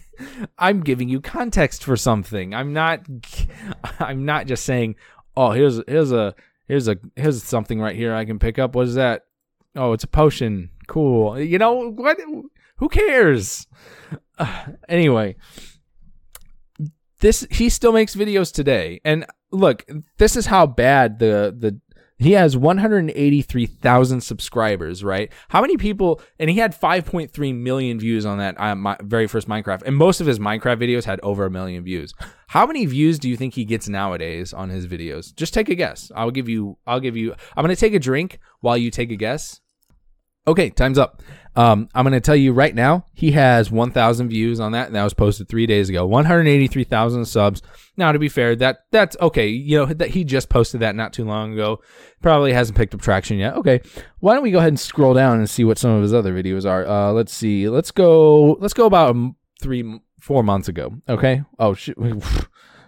I'm 0.58 0.80
giving 0.80 1.08
you 1.08 1.20
context 1.20 1.84
for 1.84 1.96
something. 1.96 2.54
I'm 2.54 2.72
not 2.72 3.00
I'm 3.98 4.24
not 4.24 4.46
just 4.46 4.64
saying, 4.64 4.96
"Oh, 5.36 5.50
here's 5.50 5.80
here's 5.86 6.12
a 6.12 6.34
here's 6.68 6.88
a 6.88 6.96
here's 7.16 7.42
something 7.42 7.80
right 7.80 7.96
here 7.96 8.14
I 8.14 8.24
can 8.24 8.38
pick 8.38 8.58
up. 8.58 8.74
What 8.74 8.86
is 8.86 8.94
that? 8.94 9.26
Oh, 9.76 9.92
it's 9.92 10.04
a 10.04 10.08
potion. 10.08 10.70
Cool. 10.86 11.40
You 11.40 11.58
know 11.58 11.90
what? 11.90 12.18
Who 12.84 12.90
cares? 12.90 13.66
Uh, 14.36 14.66
anyway, 14.90 15.36
this 17.20 17.46
he 17.50 17.70
still 17.70 17.92
makes 17.92 18.14
videos 18.14 18.52
today. 18.52 19.00
And 19.06 19.24
look, 19.50 19.86
this 20.18 20.36
is 20.36 20.44
how 20.44 20.66
bad 20.66 21.18
the 21.18 21.56
the 21.58 21.80
he 22.18 22.32
has 22.32 22.58
183,000 22.58 24.20
subscribers, 24.20 25.02
right? 25.02 25.32
How 25.48 25.62
many 25.62 25.78
people? 25.78 26.20
And 26.38 26.50
he 26.50 26.58
had 26.58 26.78
5.3 26.78 27.54
million 27.54 27.98
views 27.98 28.26
on 28.26 28.36
that 28.36 28.60
uh, 28.60 28.74
my 28.74 28.98
very 29.02 29.28
first 29.28 29.48
Minecraft, 29.48 29.82
and 29.86 29.96
most 29.96 30.20
of 30.20 30.26
his 30.26 30.38
Minecraft 30.38 30.76
videos 30.76 31.04
had 31.04 31.20
over 31.22 31.46
a 31.46 31.50
million 31.50 31.84
views. 31.84 32.12
How 32.48 32.66
many 32.66 32.84
views 32.84 33.18
do 33.18 33.30
you 33.30 33.36
think 33.38 33.54
he 33.54 33.64
gets 33.64 33.88
nowadays 33.88 34.52
on 34.52 34.68
his 34.68 34.86
videos? 34.86 35.34
Just 35.34 35.54
take 35.54 35.70
a 35.70 35.74
guess. 35.74 36.12
I'll 36.14 36.30
give 36.30 36.50
you. 36.50 36.76
I'll 36.86 37.00
give 37.00 37.16
you. 37.16 37.34
I'm 37.56 37.62
gonna 37.62 37.76
take 37.76 37.94
a 37.94 37.98
drink 37.98 38.40
while 38.60 38.76
you 38.76 38.90
take 38.90 39.10
a 39.10 39.16
guess. 39.16 39.62
Okay, 40.46 40.70
time's 40.70 40.98
up. 40.98 41.22
Um, 41.56 41.88
I'm 41.94 42.04
going 42.04 42.12
to 42.12 42.20
tell 42.20 42.36
you 42.36 42.52
right 42.52 42.74
now, 42.74 43.06
he 43.14 43.30
has 43.32 43.70
1,000 43.70 44.28
views 44.28 44.58
on 44.58 44.72
that, 44.72 44.88
and 44.88 44.96
that 44.96 45.04
was 45.04 45.14
posted 45.14 45.48
three 45.48 45.66
days 45.66 45.88
ago. 45.88 46.04
183,000 46.04 47.24
subs. 47.24 47.62
Now, 47.96 48.12
to 48.12 48.18
be 48.18 48.28
fair, 48.28 48.56
that 48.56 48.80
that's 48.90 49.16
okay. 49.20 49.48
You 49.48 49.78
know 49.78 49.86
that 49.86 50.10
he 50.10 50.24
just 50.24 50.48
posted 50.48 50.80
that 50.80 50.96
not 50.96 51.12
too 51.12 51.24
long 51.24 51.52
ago. 51.52 51.80
Probably 52.20 52.52
hasn't 52.52 52.76
picked 52.76 52.94
up 52.94 53.00
traction 53.00 53.38
yet. 53.38 53.54
Okay, 53.54 53.80
why 54.18 54.34
don't 54.34 54.42
we 54.42 54.50
go 54.50 54.58
ahead 54.58 54.68
and 54.68 54.80
scroll 54.80 55.14
down 55.14 55.38
and 55.38 55.48
see 55.48 55.64
what 55.64 55.78
some 55.78 55.92
of 55.92 56.02
his 56.02 56.12
other 56.12 56.34
videos 56.34 56.68
are? 56.68 56.84
Uh, 56.86 57.12
let's 57.12 57.32
see. 57.32 57.68
Let's 57.68 57.92
go. 57.92 58.54
Let's 58.54 58.74
go 58.74 58.86
about 58.86 59.10
um, 59.10 59.36
three, 59.62 60.00
four 60.18 60.42
months 60.42 60.68
ago. 60.68 60.92
Okay. 61.08 61.42
Oh 61.58 61.74
shit. 61.74 61.96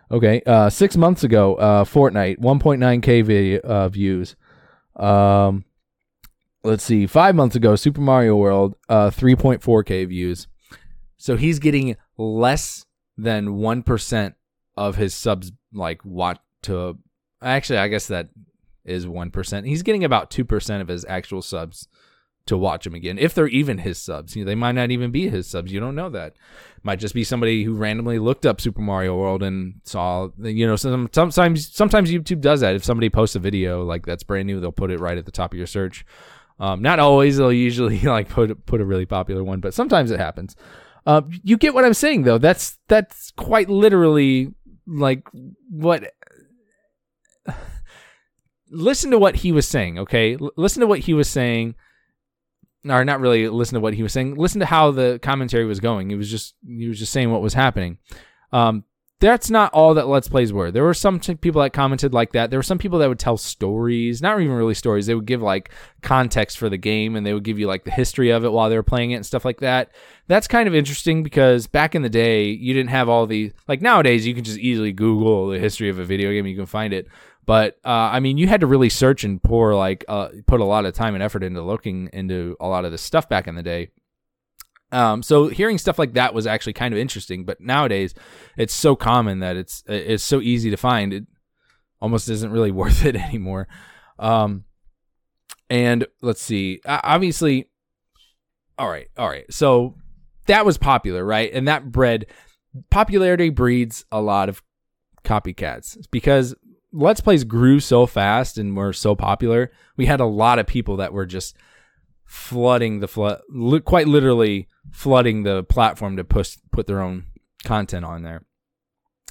Okay. 0.08 0.40
Uh, 0.46 0.70
six 0.70 0.96
months 0.96 1.24
ago, 1.24 1.56
uh, 1.56 1.84
Fortnite, 1.84 2.38
1.9k 2.38 3.24
video 3.24 3.60
uh, 3.62 3.88
views. 3.88 4.36
Um, 4.94 5.64
let's 6.66 6.84
see, 6.84 7.06
five 7.06 7.34
months 7.34 7.56
ago, 7.56 7.76
Super 7.76 8.00
Mario 8.00 8.36
World, 8.36 8.74
uh, 8.88 9.10
3.4k 9.10 10.08
views. 10.08 10.48
So 11.16 11.36
he's 11.36 11.58
getting 11.58 11.96
less 12.18 12.84
than 13.16 13.48
1% 13.48 14.34
of 14.76 14.96
his 14.96 15.14
subs, 15.14 15.52
like, 15.72 16.04
watch 16.04 16.38
to. 16.62 16.98
Actually, 17.40 17.78
I 17.78 17.88
guess 17.88 18.08
that 18.08 18.28
is 18.84 19.06
1%. 19.06 19.66
He's 19.66 19.82
getting 19.82 20.04
about 20.04 20.30
2% 20.30 20.80
of 20.80 20.88
his 20.88 21.04
actual 21.08 21.42
subs 21.42 21.88
to 22.46 22.56
watch 22.56 22.86
him 22.86 22.94
again, 22.94 23.18
if 23.18 23.34
they're 23.34 23.48
even 23.48 23.78
his 23.78 23.98
subs. 23.98 24.36
You 24.36 24.44
know, 24.44 24.48
they 24.48 24.54
might 24.54 24.72
not 24.72 24.90
even 24.90 25.10
be 25.10 25.28
his 25.28 25.46
subs. 25.46 25.72
You 25.72 25.80
don't 25.80 25.96
know 25.96 26.08
that. 26.10 26.34
Might 26.82 27.00
just 27.00 27.14
be 27.14 27.24
somebody 27.24 27.64
who 27.64 27.74
randomly 27.74 28.18
looked 28.18 28.46
up 28.46 28.60
Super 28.60 28.80
Mario 28.80 29.16
World 29.16 29.42
and 29.42 29.80
saw. 29.82 30.28
You 30.40 30.66
know, 30.66 30.76
some, 30.76 31.08
sometimes 31.12 31.74
sometimes 31.74 32.10
YouTube 32.10 32.40
does 32.40 32.60
that. 32.60 32.76
If 32.76 32.84
somebody 32.84 33.10
posts 33.10 33.34
a 33.34 33.40
video 33.40 33.84
like 33.84 34.06
that's 34.06 34.22
brand 34.22 34.46
new, 34.46 34.60
they'll 34.60 34.70
put 34.70 34.92
it 34.92 35.00
right 35.00 35.18
at 35.18 35.26
the 35.26 35.32
top 35.32 35.52
of 35.52 35.58
your 35.58 35.66
search. 35.66 36.06
Um, 36.58 36.82
not 36.82 36.98
always. 36.98 37.36
They'll 37.36 37.52
usually 37.52 38.00
like 38.02 38.28
put 38.28 38.66
put 38.66 38.80
a 38.80 38.84
really 38.84 39.06
popular 39.06 39.44
one, 39.44 39.60
but 39.60 39.74
sometimes 39.74 40.10
it 40.10 40.20
happens. 40.20 40.56
Uh, 41.04 41.22
you 41.44 41.56
get 41.56 41.74
what 41.74 41.84
I'm 41.84 41.94
saying, 41.94 42.22
though. 42.22 42.38
That's 42.38 42.78
that's 42.88 43.32
quite 43.32 43.68
literally 43.68 44.54
like 44.86 45.26
what. 45.70 46.12
listen 48.70 49.10
to 49.12 49.18
what 49.18 49.36
he 49.36 49.52
was 49.52 49.68
saying, 49.68 49.98
okay? 50.00 50.34
L- 50.34 50.50
listen 50.56 50.80
to 50.80 50.86
what 50.86 51.00
he 51.00 51.14
was 51.14 51.28
saying. 51.28 51.74
Or 52.88 53.04
not 53.04 53.20
really 53.20 53.48
listen 53.48 53.74
to 53.74 53.80
what 53.80 53.94
he 53.94 54.02
was 54.04 54.12
saying. 54.12 54.36
Listen 54.36 54.60
to 54.60 54.66
how 54.66 54.92
the 54.92 55.18
commentary 55.20 55.64
was 55.64 55.80
going. 55.80 56.08
He 56.08 56.16
was 56.16 56.30
just 56.30 56.54
he 56.64 56.86
was 56.86 56.98
just 56.98 57.12
saying 57.12 57.32
what 57.32 57.42
was 57.42 57.54
happening. 57.54 57.98
Um, 58.52 58.84
that's 59.18 59.48
not 59.48 59.72
all 59.72 59.94
that 59.94 60.08
Let's 60.08 60.28
Plays 60.28 60.52
were. 60.52 60.70
There 60.70 60.84
were 60.84 60.92
some 60.92 61.18
t- 61.18 61.34
people 61.34 61.62
that 61.62 61.72
commented 61.72 62.12
like 62.12 62.32
that. 62.32 62.50
There 62.50 62.58
were 62.58 62.62
some 62.64 62.76
people 62.76 62.98
that 62.98 63.08
would 63.08 63.18
tell 63.18 63.38
stories, 63.38 64.20
not 64.20 64.38
even 64.40 64.54
really 64.54 64.74
stories. 64.74 65.06
They 65.06 65.14
would 65.14 65.24
give 65.24 65.40
like 65.40 65.70
context 66.02 66.58
for 66.58 66.68
the 66.68 66.76
game 66.76 67.16
and 67.16 67.24
they 67.24 67.32
would 67.32 67.42
give 67.42 67.58
you 67.58 67.66
like 67.66 67.84
the 67.84 67.90
history 67.90 68.30
of 68.30 68.44
it 68.44 68.52
while 68.52 68.68
they 68.68 68.76
were 68.76 68.82
playing 68.82 69.12
it 69.12 69.16
and 69.16 69.24
stuff 69.26 69.44
like 69.44 69.60
that. 69.60 69.90
That's 70.26 70.46
kind 70.46 70.68
of 70.68 70.74
interesting 70.74 71.22
because 71.22 71.66
back 71.66 71.94
in 71.94 72.02
the 72.02 72.10
day, 72.10 72.50
you 72.50 72.74
didn't 72.74 72.90
have 72.90 73.08
all 73.08 73.26
the 73.26 73.52
like 73.66 73.80
nowadays 73.80 74.26
you 74.26 74.34
can 74.34 74.44
just 74.44 74.58
easily 74.58 74.92
Google 74.92 75.48
the 75.48 75.58
history 75.58 75.88
of 75.88 75.98
a 75.98 76.04
video 76.04 76.30
game 76.30 76.46
you 76.46 76.56
can 76.56 76.66
find 76.66 76.92
it. 76.92 77.08
But 77.46 77.78
uh, 77.84 78.10
I 78.12 78.20
mean, 78.20 78.36
you 78.36 78.48
had 78.48 78.60
to 78.60 78.66
really 78.66 78.90
search 78.90 79.24
and 79.24 79.42
pour 79.42 79.74
like 79.74 80.04
uh, 80.08 80.28
put 80.46 80.60
a 80.60 80.64
lot 80.64 80.84
of 80.84 80.94
time 80.94 81.14
and 81.14 81.22
effort 81.22 81.42
into 81.42 81.62
looking 81.62 82.10
into 82.12 82.56
a 82.60 82.66
lot 82.66 82.84
of 82.84 82.90
this 82.90 83.02
stuff 83.02 83.28
back 83.28 83.46
in 83.46 83.54
the 83.54 83.62
day. 83.62 83.88
Um, 84.92 85.22
so 85.22 85.48
hearing 85.48 85.78
stuff 85.78 85.98
like 85.98 86.14
that 86.14 86.32
was 86.32 86.46
actually 86.46 86.74
kind 86.74 86.94
of 86.94 86.98
interesting, 86.98 87.44
but 87.44 87.60
nowadays 87.60 88.14
it's 88.56 88.74
so 88.74 88.94
common 88.94 89.40
that 89.40 89.56
it's 89.56 89.82
it's 89.86 90.22
so 90.22 90.40
easy 90.40 90.70
to 90.70 90.76
find. 90.76 91.12
It 91.12 91.26
almost 92.00 92.28
isn't 92.28 92.52
really 92.52 92.70
worth 92.72 93.04
it 93.04 93.16
anymore. 93.16 93.68
Um, 94.18 94.64
and 95.68 96.06
let's 96.22 96.40
see, 96.40 96.80
obviously, 96.86 97.68
all 98.78 98.88
right, 98.88 99.08
all 99.16 99.28
right. 99.28 99.52
So 99.52 99.96
that 100.46 100.64
was 100.64 100.78
popular, 100.78 101.24
right? 101.24 101.52
And 101.52 101.66
that 101.66 101.90
bred 101.90 102.26
popularity 102.90 103.50
breeds 103.50 104.04
a 104.12 104.20
lot 104.20 104.48
of 104.48 104.62
copycats 105.24 105.98
because 106.10 106.54
Let's 106.92 107.20
Plays 107.20 107.44
grew 107.44 107.80
so 107.80 108.06
fast 108.06 108.56
and 108.56 108.76
were 108.76 108.92
so 108.92 109.14
popular. 109.14 109.72
We 109.96 110.06
had 110.06 110.20
a 110.20 110.26
lot 110.26 110.58
of 110.58 110.66
people 110.66 110.96
that 110.96 111.12
were 111.12 111.26
just 111.26 111.56
flooding 112.26 113.00
the 113.00 113.08
flood, 113.08 113.40
li- 113.48 113.80
quite 113.80 114.08
literally 114.08 114.68
flooding 114.92 115.42
the 115.42 115.62
platform 115.64 116.16
to 116.16 116.24
push 116.24 116.56
put 116.72 116.86
their 116.86 117.00
own 117.00 117.24
content 117.64 118.04
on 118.04 118.22
there. 118.22 118.42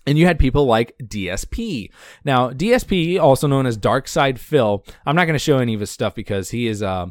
And 0.08 0.18
you 0.18 0.28
had 0.28 0.38
people 0.38 0.66
like 0.66 0.96
DSP. 1.02 1.90
Now, 2.24 2.52
DSP, 2.52 3.20
also 3.20 3.48
known 3.48 3.66
as 3.66 3.76
DarkSydePhil, 3.78 4.88
I'm 5.06 5.16
not 5.16 5.26
going 5.26 5.34
to 5.34 5.40
show 5.40 5.58
any 5.58 5.74
of 5.74 5.80
his 5.80 5.90
stuff 5.90 6.14
because 6.14 6.52
he 6.52 6.68
is 6.68 6.84
uh, 6.84 7.08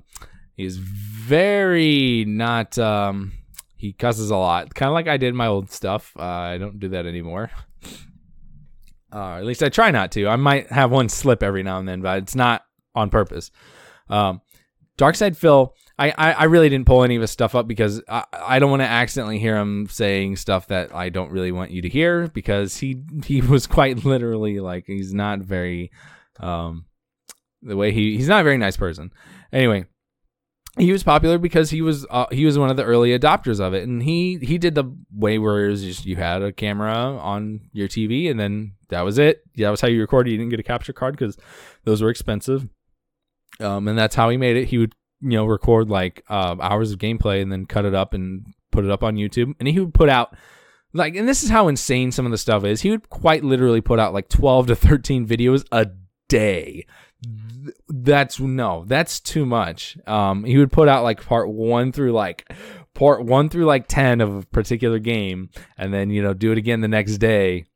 he 0.56 0.64
is 0.64 0.76
very 0.76 2.24
not 2.26 2.78
um, 2.78 3.32
he 3.76 3.92
cusses 3.92 4.30
a 4.30 4.36
lot, 4.36 4.74
kind 4.74 4.88
of 4.88 4.94
like 4.94 5.08
I 5.08 5.16
did 5.16 5.34
my 5.34 5.46
old 5.46 5.70
stuff. 5.70 6.12
Uh, 6.18 6.22
I 6.22 6.58
don't 6.58 6.78
do 6.78 6.88
that 6.90 7.06
anymore. 7.06 7.50
Uh, 9.12 9.36
at 9.36 9.44
least 9.44 9.62
I 9.62 9.68
try 9.68 9.90
not 9.90 10.10
to. 10.12 10.26
I 10.26 10.36
might 10.36 10.70
have 10.70 10.90
one 10.90 11.08
slip 11.08 11.42
every 11.42 11.62
now 11.62 11.78
and 11.78 11.88
then, 11.88 12.00
but 12.00 12.18
it's 12.18 12.34
not 12.34 12.64
on 12.94 13.10
purpose. 13.10 13.50
Um, 14.08 14.40
DarkSydePhil, 14.98 15.70
I, 15.98 16.10
I, 16.10 16.32
I 16.32 16.44
really 16.44 16.68
didn't 16.68 16.86
pull 16.86 17.04
any 17.04 17.16
of 17.16 17.22
his 17.22 17.30
stuff 17.30 17.54
up 17.54 17.66
because 17.68 18.02
I, 18.08 18.24
I 18.32 18.58
don't 18.58 18.70
want 18.70 18.82
to 18.82 18.88
accidentally 18.88 19.38
hear 19.38 19.56
him 19.56 19.86
saying 19.88 20.36
stuff 20.36 20.68
that 20.68 20.94
I 20.94 21.08
don't 21.08 21.30
really 21.30 21.52
want 21.52 21.70
you 21.70 21.82
to 21.82 21.88
hear 21.88 22.28
because 22.28 22.76
he 22.76 23.02
he 23.24 23.40
was 23.42 23.66
quite 23.66 24.04
literally 24.04 24.60
like 24.60 24.84
he's 24.86 25.14
not 25.14 25.40
very 25.40 25.90
um 26.40 26.86
the 27.62 27.76
way 27.76 27.92
he 27.92 28.16
he's 28.16 28.28
not 28.28 28.40
a 28.40 28.44
very 28.44 28.58
nice 28.58 28.76
person. 28.76 29.12
Anyway, 29.52 29.86
he 30.78 30.90
was 30.90 31.04
popular 31.04 31.38
because 31.38 31.70
he 31.70 31.82
was 31.82 32.06
uh, 32.10 32.26
he 32.30 32.44
was 32.44 32.58
one 32.58 32.70
of 32.70 32.76
the 32.76 32.84
early 32.84 33.16
adopters 33.16 33.60
of 33.60 33.74
it, 33.74 33.86
and 33.86 34.02
he 34.02 34.38
he 34.42 34.58
did 34.58 34.74
the 34.74 34.92
way 35.12 35.38
where 35.38 35.66
it 35.66 35.70
was 35.70 35.82
just 35.82 36.04
you 36.04 36.16
had 36.16 36.42
a 36.42 36.52
camera 36.52 36.92
on 36.92 37.60
your 37.72 37.88
TV, 37.88 38.30
and 38.30 38.38
then 38.38 38.72
that 38.88 39.02
was 39.02 39.18
it. 39.18 39.42
That 39.56 39.70
was 39.70 39.80
how 39.80 39.88
you 39.88 40.00
recorded. 40.00 40.30
You 40.30 40.38
didn't 40.38 40.50
get 40.50 40.60
a 40.60 40.64
capture 40.64 40.92
card 40.92 41.16
because 41.16 41.36
those 41.84 42.02
were 42.02 42.10
expensive. 42.10 42.68
Um, 43.60 43.88
and 43.88 43.98
that's 43.98 44.14
how 44.14 44.28
he 44.30 44.36
made 44.36 44.56
it. 44.56 44.68
He 44.68 44.78
would 44.78 44.94
you 45.20 45.30
know 45.30 45.46
record 45.46 45.88
like 45.88 46.24
uh, 46.28 46.56
hours 46.60 46.92
of 46.92 46.98
gameplay 46.98 47.40
and 47.40 47.50
then 47.50 47.66
cut 47.66 47.84
it 47.84 47.94
up 47.94 48.14
and 48.14 48.46
put 48.70 48.84
it 48.84 48.90
up 48.90 49.02
on 49.02 49.16
YouTube, 49.16 49.54
and 49.58 49.68
he 49.68 49.80
would 49.80 49.94
put 49.94 50.08
out. 50.08 50.36
Like, 50.96 51.16
and 51.16 51.26
this 51.26 51.42
is 51.42 51.50
how 51.50 51.66
insane 51.66 52.12
some 52.12 52.24
of 52.24 52.30
the 52.30 52.38
stuff 52.38 52.62
is. 52.64 52.82
He 52.82 52.90
would 52.90 53.10
quite 53.10 53.42
literally 53.42 53.80
put 53.80 53.98
out 53.98 54.14
like 54.14 54.28
12 54.28 54.68
to 54.68 54.76
13 54.76 55.26
videos 55.26 55.64
a 55.72 55.88
day 56.28 56.86
that's 57.88 58.40
no, 58.40 58.84
that's 58.86 59.20
too 59.20 59.46
much. 59.46 59.96
Um, 60.06 60.44
he 60.44 60.58
would 60.58 60.72
put 60.72 60.88
out 60.88 61.02
like 61.02 61.24
part 61.24 61.48
one 61.48 61.92
through 61.92 62.12
like 62.12 62.50
part 62.94 63.24
one 63.24 63.48
through 63.48 63.64
like 63.64 63.86
10 63.88 64.20
of 64.20 64.36
a 64.36 64.42
particular 64.46 64.98
game 64.98 65.50
and 65.78 65.92
then, 65.92 66.10
you 66.10 66.22
know, 66.22 66.34
do 66.34 66.52
it 66.52 66.58
again 66.58 66.80
the 66.80 66.88
next 66.88 67.18
day. 67.18 67.66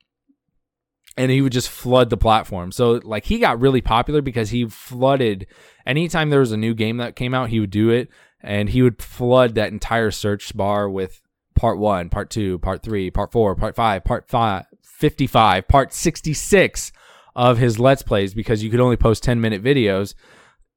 And 1.19 1.31
he 1.31 1.43
would 1.43 1.53
just 1.53 1.69
flood 1.69 2.09
the 2.09 2.17
platform. 2.17 2.73
So, 2.73 3.01
like, 3.03 3.25
he 3.25 3.39
got 3.41 3.61
really 3.61 3.81
popular 3.83 4.23
because 4.23 4.51
he 4.51 4.67
flooded 4.67 5.47
anytime 5.85 6.31
there 6.31 6.41
was 6.41 6.53
a 6.53 6.57
new 6.57 6.75
game 6.75 6.99
that 6.99 7.17
came 7.17 7.35
out, 7.35 7.49
he 7.49 7.61
would 7.61 7.71
do 7.71 7.91
it 7.91 8.09
and 8.41 8.71
he 8.71 8.83
would 8.83 9.03
flood 9.03 9.57
that 9.57 9.73
entire 9.73 10.11
search 10.11 10.57
bar 10.57 10.89
with 10.89 11.21
part 11.57 11.79
one, 11.79 12.09
part 12.09 12.31
two, 12.31 12.59
part 12.61 12.83
three, 12.83 13.11
part 13.11 13.33
four, 13.33 13.57
part 13.57 13.75
five, 13.75 14.05
part 14.05 14.29
five, 14.29 14.67
55, 14.83 15.67
part 15.67 15.93
66 15.93 16.93
of 17.35 17.59
his 17.59 17.79
let's 17.79 18.03
plays 18.03 18.35
because 18.35 18.63
you 18.63 18.71
could 18.71 18.81
only 18.81 18.97
post 18.97 19.23
10 19.23 19.41
minute 19.41 19.63
videos 19.63 20.15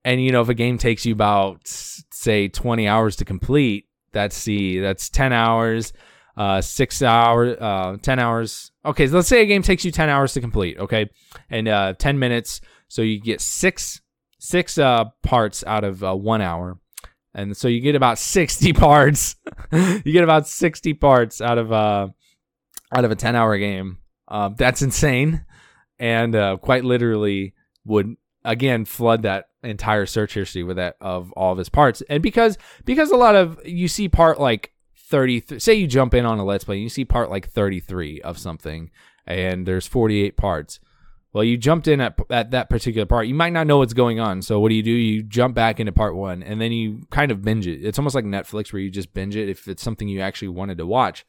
and 0.05 0.23
you 0.23 0.31
know 0.31 0.41
if 0.41 0.49
a 0.49 0.53
game 0.53 0.77
takes 0.77 1.07
you 1.07 1.13
about 1.13 1.61
say 1.65 2.47
20 2.47 2.87
hours 2.87 3.15
to 3.15 3.25
complete 3.25 3.87
that's 4.11 4.43
the 4.43 4.77
that's 4.77 5.09
10 5.09 5.33
hours 5.33 5.91
uh 6.37 6.61
6 6.61 7.01
hours 7.01 7.57
uh 7.59 7.97
10 8.01 8.19
hours. 8.19 8.71
Okay 8.85 9.07
so 9.07 9.15
let's 9.15 9.27
say 9.27 9.41
a 9.41 9.45
game 9.45 9.61
takes 9.61 9.85
you 9.85 9.91
10 9.91 10.09
hours 10.09 10.33
to 10.33 10.41
complete 10.41 10.77
okay? 10.77 11.09
And 11.49 11.67
uh 11.67 11.93
10 11.93 12.19
minutes. 12.19 12.61
So 12.87 13.01
you 13.01 13.19
get 13.19 13.41
6 13.41 14.01
6 14.39 14.77
uh 14.77 15.05
parts 15.23 15.63
out 15.65 15.83
of 15.83 16.03
uh, 16.03 16.15
1 16.15 16.41
hour. 16.41 16.79
And 17.33 17.55
so 17.55 17.67
you 17.67 17.79
get 17.79 17.95
about 17.95 18.19
60 18.19 18.73
parts. 18.73 19.35
You 19.71 20.11
get 20.11 20.25
about 20.25 20.47
60 20.47 20.93
parts 20.95 21.39
out 21.39 21.57
of 21.57 21.71
uh 21.71 22.09
out 22.93 23.05
of 23.05 23.11
a 23.11 23.15
10 23.15 23.35
hour 23.35 23.57
game. 23.57 23.99
Uh, 24.27 24.49
that's 24.49 24.81
insane. 24.81 25.45
And 25.99 26.35
uh, 26.35 26.57
quite 26.57 26.83
literally 26.83 27.53
would 27.85 28.15
again 28.43 28.85
flood 28.85 29.23
that 29.23 29.49
entire 29.63 30.05
search 30.05 30.33
history 30.33 30.63
with 30.63 30.77
that 30.77 30.95
of 30.99 31.31
all 31.33 31.51
of 31.51 31.57
his 31.57 31.69
parts. 31.69 32.01
And 32.09 32.23
because 32.23 32.57
because 32.85 33.11
a 33.11 33.17
lot 33.17 33.35
of 33.35 33.59
you 33.65 33.87
see 33.87 34.09
part 34.09 34.39
like 34.39 34.73
30 35.11 35.59
say 35.59 35.75
you 35.75 35.85
jump 35.85 36.13
in 36.13 36.25
on 36.25 36.39
a 36.39 36.45
let's 36.45 36.63
play, 36.63 36.77
and 36.77 36.83
you 36.83 36.89
see 36.89 37.05
part 37.05 37.29
like 37.29 37.49
33 37.49 38.21
of 38.21 38.39
something 38.39 38.89
and 39.27 39.67
there's 39.67 39.85
48 39.85 40.37
parts. 40.37 40.79
Well, 41.33 41.43
you 41.43 41.57
jumped 41.57 41.87
in 41.87 42.01
at, 42.01 42.19
at 42.29 42.51
that 42.51 42.69
particular 42.69 43.05
part. 43.05 43.27
You 43.27 43.35
might 43.35 43.53
not 43.53 43.65
know 43.65 43.77
what's 43.77 43.93
going 43.93 44.19
on. 44.19 44.41
So 44.41 44.59
what 44.59 44.69
do 44.69 44.75
you 44.75 44.83
do? 44.83 44.91
You 44.91 45.23
jump 45.23 45.55
back 45.55 45.79
into 45.79 45.91
part 45.91 46.15
1 46.15 46.43
and 46.43 46.59
then 46.59 46.71
you 46.71 47.03
kind 47.09 47.31
of 47.31 47.41
binge 47.41 47.67
it. 47.67 47.85
It's 47.85 47.99
almost 47.99 48.15
like 48.15 48.25
Netflix 48.25 48.73
where 48.73 48.81
you 48.81 48.89
just 48.89 49.13
binge 49.13 49.35
it 49.35 49.47
if 49.47 49.67
it's 49.67 49.83
something 49.83 50.07
you 50.07 50.19
actually 50.19 50.49
wanted 50.49 50.77
to 50.79 50.85
watch. 50.85 51.25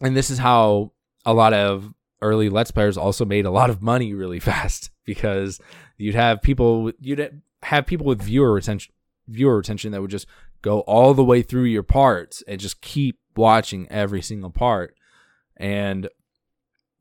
And 0.00 0.16
this 0.16 0.30
is 0.30 0.38
how 0.38 0.92
a 1.26 1.34
lot 1.34 1.52
of 1.52 1.92
early 2.22 2.48
Let's 2.48 2.70
Players 2.70 2.96
also 2.96 3.24
made 3.24 3.44
a 3.44 3.50
lot 3.50 3.68
of 3.68 3.82
money 3.82 4.14
really 4.14 4.40
fast 4.50 4.90
because 5.04 5.60
you'd 5.98 6.14
have 6.14 6.40
people 6.40 6.92
you'd 7.00 7.42
have 7.64 7.86
people 7.86 8.06
with 8.06 8.22
viewer 8.22 8.52
retention 8.52 8.92
viewer 9.28 9.56
retention 9.56 9.92
that 9.92 10.00
would 10.00 10.10
just 10.10 10.26
go 10.62 10.80
all 10.80 11.12
the 11.14 11.24
way 11.24 11.42
through 11.42 11.64
your 11.64 11.82
parts 11.82 12.42
and 12.46 12.60
just 12.60 12.80
keep 12.80 13.18
watching 13.36 13.86
every 13.90 14.22
single 14.22 14.50
part. 14.50 14.94
And 15.56 16.08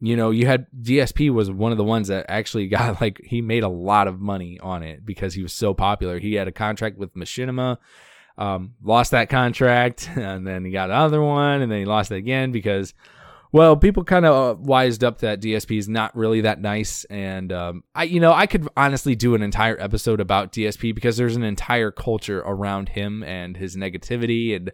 you 0.03 0.15
know, 0.15 0.31
you 0.31 0.47
had 0.47 0.65
DSP 0.81 1.29
was 1.31 1.51
one 1.51 1.71
of 1.71 1.77
the 1.77 1.83
ones 1.83 2.07
that 2.07 2.25
actually 2.27 2.67
got 2.67 2.99
like 2.99 3.21
he 3.23 3.41
made 3.41 3.63
a 3.63 3.69
lot 3.69 4.07
of 4.07 4.19
money 4.19 4.59
on 4.59 4.83
it 4.83 5.05
because 5.05 5.33
he 5.33 5.43
was 5.43 5.53
so 5.53 5.73
popular. 5.73 6.19
He 6.19 6.33
had 6.33 6.47
a 6.47 6.51
contract 6.51 6.97
with 6.97 7.15
Machinima, 7.15 7.77
um, 8.37 8.73
lost 8.83 9.11
that 9.11 9.29
contract, 9.29 10.09
and 10.15 10.45
then 10.45 10.65
he 10.65 10.71
got 10.71 10.89
another 10.89 11.21
one, 11.21 11.61
and 11.61 11.71
then 11.71 11.79
he 11.79 11.85
lost 11.85 12.11
it 12.11 12.17
again 12.17 12.51
because 12.51 12.93
well, 13.51 13.75
people 13.75 14.03
kind 14.03 14.25
of 14.25 14.33
uh, 14.33 14.59
wised 14.61 15.03
up 15.03 15.19
that 15.19 15.41
DSP 15.41 15.77
is 15.77 15.89
not 15.89 16.15
really 16.15 16.41
that 16.41 16.61
nice, 16.61 17.03
and 17.05 17.51
um, 17.51 17.83
I, 17.93 18.03
you 18.03 18.19
know, 18.19 18.31
I 18.31 18.47
could 18.47 18.67
honestly 18.77 19.15
do 19.15 19.35
an 19.35 19.41
entire 19.41 19.79
episode 19.79 20.19
about 20.21 20.53
DSP 20.53 20.95
because 20.95 21.17
there's 21.17 21.35
an 21.35 21.43
entire 21.43 21.91
culture 21.91 22.39
around 22.39 22.89
him 22.89 23.23
and 23.23 23.57
his 23.57 23.75
negativity, 23.75 24.55
and 24.55 24.71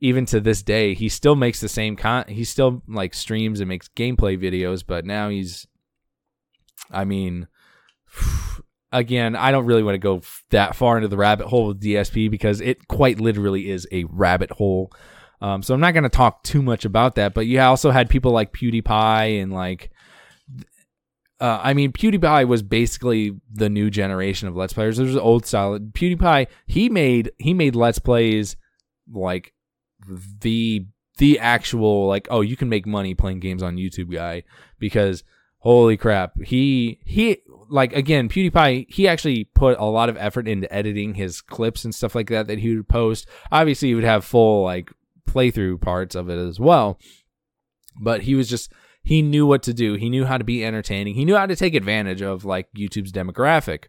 even 0.00 0.26
to 0.26 0.40
this 0.40 0.62
day, 0.62 0.94
he 0.94 1.08
still 1.08 1.36
makes 1.36 1.60
the 1.60 1.68
same 1.68 1.96
con. 1.96 2.24
He 2.28 2.44
still 2.44 2.82
like 2.86 3.14
streams 3.14 3.60
and 3.60 3.68
makes 3.68 3.88
gameplay 3.88 4.38
videos, 4.38 4.84
but 4.86 5.04
now 5.04 5.28
he's, 5.28 5.66
I 6.90 7.04
mean, 7.04 7.48
again, 8.92 9.36
I 9.36 9.50
don't 9.50 9.66
really 9.66 9.82
want 9.82 9.94
to 9.94 9.98
go 9.98 10.22
that 10.50 10.76
far 10.76 10.96
into 10.96 11.08
the 11.08 11.16
rabbit 11.16 11.48
hole 11.48 11.68
with 11.68 11.82
DSP 11.82 12.30
because 12.30 12.60
it 12.60 12.88
quite 12.88 13.20
literally 13.20 13.70
is 13.70 13.86
a 13.92 14.04
rabbit 14.04 14.52
hole. 14.52 14.90
Um, 15.40 15.62
so 15.62 15.74
I'm 15.74 15.80
not 15.80 15.92
going 15.92 16.04
to 16.04 16.08
talk 16.08 16.42
too 16.42 16.62
much 16.62 16.84
about 16.84 17.14
that, 17.16 17.34
but 17.34 17.46
you 17.46 17.60
also 17.60 17.90
had 17.90 18.08
people 18.08 18.32
like 18.32 18.52
PewDiePie 18.52 19.42
and 19.42 19.52
like, 19.52 19.90
uh, 21.40 21.60
I 21.62 21.74
mean, 21.74 21.92
PewDiePie 21.92 22.48
was 22.48 22.62
basically 22.62 23.38
the 23.52 23.68
new 23.68 23.90
generation 23.90 24.48
of 24.48 24.56
Let's 24.56 24.72
Players. 24.72 24.96
There's 24.96 25.16
old 25.16 25.44
style. 25.44 25.78
PewDiePie, 25.78 26.46
he 26.66 26.88
made 26.88 27.30
he 27.38 27.52
made 27.52 27.76
Let's 27.76 27.98
Plays 27.98 28.56
like 29.12 29.52
the 30.40 30.86
the 31.18 31.38
actual 31.38 32.06
like 32.06 32.28
oh 32.30 32.40
you 32.40 32.56
can 32.56 32.68
make 32.68 32.86
money 32.86 33.14
playing 33.14 33.40
games 33.40 33.62
on 33.62 33.76
YouTube 33.76 34.12
guy 34.12 34.42
because 34.78 35.24
holy 35.58 35.96
crap 35.96 36.32
he 36.42 37.00
he 37.04 37.38
like 37.68 37.94
again 37.94 38.28
PewDiePie 38.28 38.86
he 38.88 39.08
actually 39.08 39.44
put 39.44 39.78
a 39.78 39.84
lot 39.84 40.08
of 40.08 40.16
effort 40.18 40.46
into 40.46 40.72
editing 40.72 41.14
his 41.14 41.40
clips 41.40 41.84
and 41.84 41.94
stuff 41.94 42.14
like 42.14 42.28
that 42.28 42.46
that 42.46 42.58
he 42.58 42.76
would 42.76 42.88
post. 42.88 43.26
Obviously 43.50 43.88
he 43.88 43.94
would 43.94 44.04
have 44.04 44.24
full 44.24 44.62
like 44.62 44.90
playthrough 45.26 45.80
parts 45.80 46.14
of 46.14 46.30
it 46.30 46.38
as 46.38 46.58
well. 46.58 46.98
But 48.00 48.22
he 48.22 48.34
was 48.34 48.48
just 48.48 48.72
he 49.02 49.22
knew 49.22 49.46
what 49.46 49.62
to 49.64 49.74
do. 49.74 49.94
He 49.94 50.10
knew 50.10 50.24
how 50.24 50.36
to 50.36 50.44
be 50.44 50.64
entertaining. 50.64 51.14
He 51.14 51.24
knew 51.24 51.36
how 51.36 51.46
to 51.46 51.56
take 51.56 51.74
advantage 51.74 52.22
of 52.22 52.44
like 52.44 52.68
YouTube's 52.76 53.12
demographic. 53.12 53.84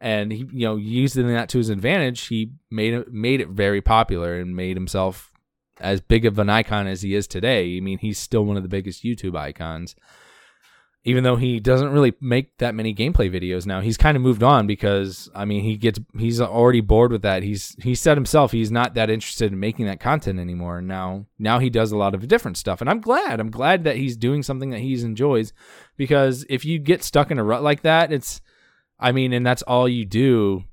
And 0.00 0.30
he, 0.30 0.46
you 0.52 0.66
know, 0.66 0.76
using 0.76 1.26
that 1.26 1.48
to 1.50 1.58
his 1.58 1.70
advantage, 1.70 2.28
he 2.28 2.52
made 2.70 2.94
it 2.94 3.12
made 3.12 3.40
it 3.40 3.48
very 3.48 3.80
popular 3.80 4.38
and 4.38 4.54
made 4.54 4.76
himself 4.76 5.32
as 5.80 6.00
big 6.00 6.24
of 6.24 6.38
an 6.38 6.48
icon 6.48 6.86
as 6.86 7.02
he 7.02 7.14
is 7.14 7.26
today. 7.26 7.76
I 7.76 7.80
mean, 7.80 7.98
he's 7.98 8.18
still 8.18 8.44
one 8.44 8.56
of 8.56 8.62
the 8.62 8.68
biggest 8.68 9.02
YouTube 9.04 9.36
icons 9.36 9.96
even 11.04 11.24
though 11.24 11.36
he 11.36 11.60
doesn't 11.60 11.90
really 11.90 12.12
make 12.20 12.58
that 12.58 12.74
many 12.74 12.94
gameplay 12.94 13.30
videos 13.30 13.66
now 13.66 13.80
he's 13.80 13.96
kind 13.96 14.16
of 14.16 14.22
moved 14.22 14.42
on 14.42 14.66
because 14.66 15.30
i 15.34 15.44
mean 15.44 15.62
he 15.62 15.76
gets 15.76 15.98
he's 16.18 16.40
already 16.40 16.80
bored 16.80 17.12
with 17.12 17.22
that. 17.22 17.42
He's 17.42 17.76
he 17.82 17.94
said 17.94 18.16
himself 18.16 18.52
he's 18.52 18.70
not 18.70 18.94
that 18.94 19.10
interested 19.10 19.52
in 19.52 19.60
making 19.60 19.86
that 19.86 20.00
content 20.00 20.38
anymore. 20.38 20.82
Now 20.82 21.26
now 21.38 21.58
he 21.58 21.70
does 21.70 21.92
a 21.92 21.96
lot 21.96 22.14
of 22.14 22.26
different 22.28 22.56
stuff. 22.56 22.80
And 22.80 22.90
i'm 22.90 23.00
glad 23.00 23.40
i'm 23.40 23.50
glad 23.50 23.84
that 23.84 23.96
he's 23.96 24.16
doing 24.16 24.42
something 24.42 24.70
that 24.70 24.80
he 24.80 24.98
enjoys 25.02 25.52
because 25.96 26.44
if 26.48 26.64
you 26.64 26.78
get 26.78 27.02
stuck 27.04 27.30
in 27.30 27.38
a 27.38 27.44
rut 27.44 27.62
like 27.62 27.82
that 27.82 28.12
it's 28.12 28.40
i 28.98 29.12
mean 29.12 29.32
and 29.32 29.46
that's 29.46 29.62
all 29.62 29.88
you 29.88 30.04
do. 30.04 30.64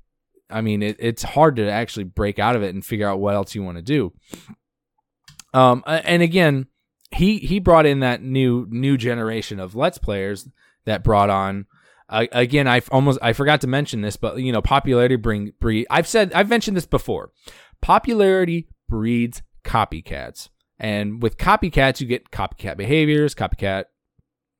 I 0.48 0.60
mean 0.60 0.82
it, 0.82 0.96
it's 0.98 1.22
hard 1.22 1.56
to 1.56 1.70
actually 1.70 2.04
break 2.04 2.38
out 2.38 2.56
of 2.56 2.62
it 2.62 2.74
and 2.74 2.84
figure 2.84 3.08
out 3.08 3.20
what 3.20 3.34
else 3.34 3.54
you 3.54 3.62
want 3.62 3.78
to 3.78 3.82
do. 3.82 4.12
Um 5.54 5.82
and 5.86 6.22
again 6.22 6.66
he 7.12 7.38
he 7.38 7.58
brought 7.58 7.86
in 7.86 8.00
that 8.00 8.22
new 8.22 8.66
new 8.68 8.96
generation 8.96 9.60
of 9.60 9.74
let's 9.74 9.98
players 9.98 10.48
that 10.84 11.04
brought 11.04 11.30
on 11.30 11.66
uh, 12.08 12.26
again 12.32 12.66
i 12.66 12.80
almost 12.90 13.18
i 13.22 13.32
forgot 13.32 13.60
to 13.60 13.66
mention 13.66 14.00
this 14.00 14.16
but 14.16 14.38
you 14.38 14.52
know 14.52 14.62
popularity 14.62 15.16
bring 15.16 15.52
breed 15.60 15.86
i've 15.90 16.06
said 16.08 16.32
i've 16.32 16.48
mentioned 16.48 16.76
this 16.76 16.86
before. 16.86 17.30
Popularity 17.80 18.68
breeds 18.88 19.42
copycats. 19.64 20.48
And 20.78 21.22
with 21.22 21.36
copycats 21.36 22.00
you 22.00 22.06
get 22.06 22.30
copycat 22.30 22.76
behaviors 22.76 23.34
copycat 23.34 23.84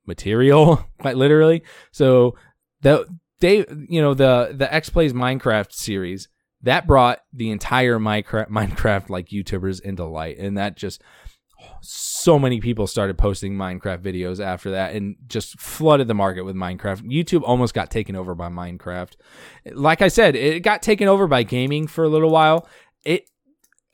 material, 0.05 0.85
quite 0.99 1.17
literally. 1.17 1.63
So 1.91 2.35
the 2.81 3.07
they 3.39 3.65
you 3.89 4.01
know 4.01 4.13
the 4.13 4.53
the 4.55 4.71
X 4.73 4.89
Plays 4.89 5.13
Minecraft 5.13 5.71
series 5.71 6.27
that 6.63 6.87
brought 6.87 7.19
the 7.31 7.51
entire 7.51 7.99
Minecraft 7.99 8.49
Minecraft 8.49 9.09
like 9.09 9.27
YouTubers 9.27 9.81
into 9.81 10.05
light, 10.05 10.37
and 10.39 10.57
that 10.57 10.75
just 10.75 11.01
so 11.81 12.37
many 12.37 12.59
people 12.59 12.87
started 12.87 13.17
posting 13.17 13.55
Minecraft 13.55 13.99
videos 13.99 14.43
after 14.43 14.71
that 14.71 14.95
and 14.95 15.15
just 15.27 15.59
flooded 15.59 16.07
the 16.07 16.13
market 16.13 16.43
with 16.43 16.55
Minecraft. 16.55 17.03
YouTube 17.03 17.43
almost 17.45 17.73
got 17.73 17.91
taken 17.91 18.15
over 18.15 18.35
by 18.35 18.49
Minecraft. 18.49 19.15
Like 19.73 20.01
I 20.01 20.07
said, 20.07 20.35
it 20.35 20.63
got 20.63 20.81
taken 20.81 21.07
over 21.07 21.27
by 21.27 21.43
gaming 21.43 21.87
for 21.87 22.03
a 22.03 22.09
little 22.09 22.29
while. 22.29 22.67
It 23.05 23.29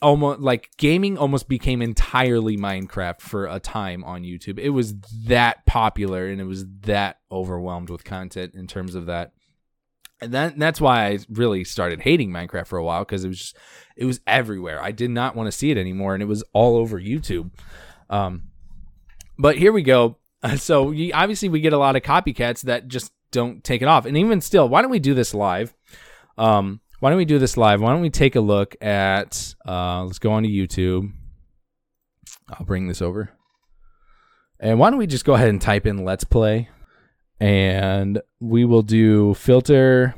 almost 0.01 0.41
like 0.41 0.69
gaming 0.77 1.17
almost 1.17 1.47
became 1.47 1.81
entirely 1.81 2.57
Minecraft 2.57 3.21
for 3.21 3.47
a 3.47 3.59
time 3.59 4.03
on 4.03 4.23
YouTube. 4.23 4.59
It 4.59 4.71
was 4.71 4.95
that 5.25 5.65
popular 5.65 6.27
and 6.27 6.41
it 6.41 6.45
was 6.45 6.65
that 6.81 7.19
overwhelmed 7.31 7.89
with 7.89 8.03
content 8.03 8.53
in 8.53 8.67
terms 8.67 8.95
of 8.95 9.05
that. 9.07 9.31
And 10.23 10.33
that, 10.33 10.59
that's 10.59 10.81
why 10.81 11.07
I 11.07 11.19
really 11.29 11.63
started 11.63 12.01
hating 12.01 12.31
Minecraft 12.31 12.67
for 12.67 12.77
a 12.77 12.83
while 12.83 13.03
because 13.03 13.23
it 13.23 13.27
was 13.27 13.39
just 13.39 13.57
it 13.95 14.05
was 14.05 14.19
everywhere. 14.25 14.81
I 14.81 14.91
did 14.91 15.11
not 15.11 15.35
want 15.35 15.47
to 15.47 15.51
see 15.51 15.71
it 15.71 15.77
anymore, 15.77 16.13
and 16.13 16.23
it 16.23 16.27
was 16.27 16.43
all 16.53 16.77
over 16.77 16.99
YouTube. 16.99 17.51
Um, 18.09 18.49
but 19.37 19.57
here 19.57 19.71
we 19.71 19.83
go. 19.83 20.17
So 20.57 20.91
you, 20.91 21.13
obviously 21.13 21.47
we 21.47 21.61
get 21.61 21.71
a 21.71 21.77
lot 21.77 21.95
of 21.95 22.01
copycats 22.01 22.63
that 22.63 22.89
just 22.89 23.13
don't 23.31 23.63
take 23.63 23.81
it 23.81 23.87
off. 23.87 24.05
And 24.05 24.17
even 24.17 24.41
still, 24.41 24.67
why 24.67 24.81
don't 24.81 24.91
we 24.91 24.99
do 24.99 25.13
this 25.13 25.33
live? 25.33 25.73
Um, 26.37 26.81
why 26.99 27.09
don't 27.09 27.17
we 27.17 27.23
do 27.23 27.39
this 27.39 27.55
live? 27.55 27.79
Why 27.79 27.91
don't 27.93 28.01
we 28.01 28.09
take 28.09 28.35
a 28.35 28.41
look 28.41 28.75
at? 28.81 29.55
Uh, 29.65 30.03
let's 30.03 30.19
go 30.19 30.33
on 30.33 30.43
to 30.43 30.49
YouTube. 30.49 31.13
I'll 32.49 32.65
bring 32.65 32.87
this 32.87 33.01
over. 33.01 33.29
And 34.59 34.79
why 34.79 34.89
don't 34.89 34.99
we 34.99 35.07
just 35.07 35.25
go 35.25 35.33
ahead 35.33 35.49
and 35.49 35.61
type 35.61 35.85
in 35.85 36.05
"Let's 36.05 36.23
Play," 36.23 36.69
and 37.39 38.21
we 38.39 38.65
will 38.65 38.81
do 38.81 39.33
filter 39.33 40.15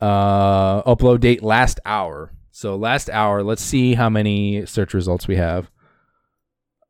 uh, 0.00 0.82
upload 0.82 1.20
date 1.20 1.42
last 1.42 1.80
hour. 1.84 2.32
So 2.50 2.76
last 2.76 3.08
hour, 3.10 3.42
let's 3.42 3.62
see 3.62 3.94
how 3.94 4.08
many 4.08 4.66
search 4.66 4.94
results 4.94 5.28
we 5.28 5.36
have. 5.36 5.70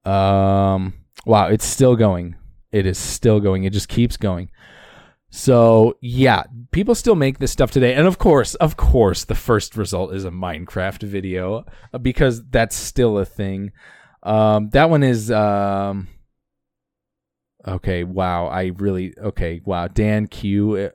Um, 0.05 0.95
wow, 1.27 1.49
it's 1.49 1.67
still 1.67 1.97
going. 1.97 2.37
It 2.73 2.87
is 2.87 2.99
still 2.99 3.41
going. 3.41 3.65
It 3.65 3.73
just 3.73 3.89
keeps 3.89 4.17
going. 4.17 4.51
So 5.31 5.99
yeah, 6.01 6.45
people 6.71 6.95
still 6.95 7.15
make 7.15 7.39
this 7.39 7.53
stuff 7.53 7.71
today, 7.71 7.95
and 7.95 8.07
of 8.07 8.19
course, 8.19 8.55
of 8.55 8.79
course, 8.79 9.25
the 9.25 9.35
first 9.35 9.77
result 9.77 10.15
is 10.15 10.25
a 10.25 10.31
Minecraft 10.31 11.03
video 11.03 11.67
uh, 11.93 11.99
because 11.99 12.43
that's 12.49 12.75
still 12.75 13.19
a 13.19 13.27
thing. 13.27 13.73
Um, 14.23 14.71
that 14.71 14.89
one 14.89 15.03
is 15.03 15.31
um. 15.31 16.09
Okay, 17.69 18.05
wow. 18.05 18.47
I 18.47 18.73
really 18.77 19.15
okay. 19.19 19.61
Wow, 19.65 19.89
Dan 19.89 20.27
Q 20.27 20.91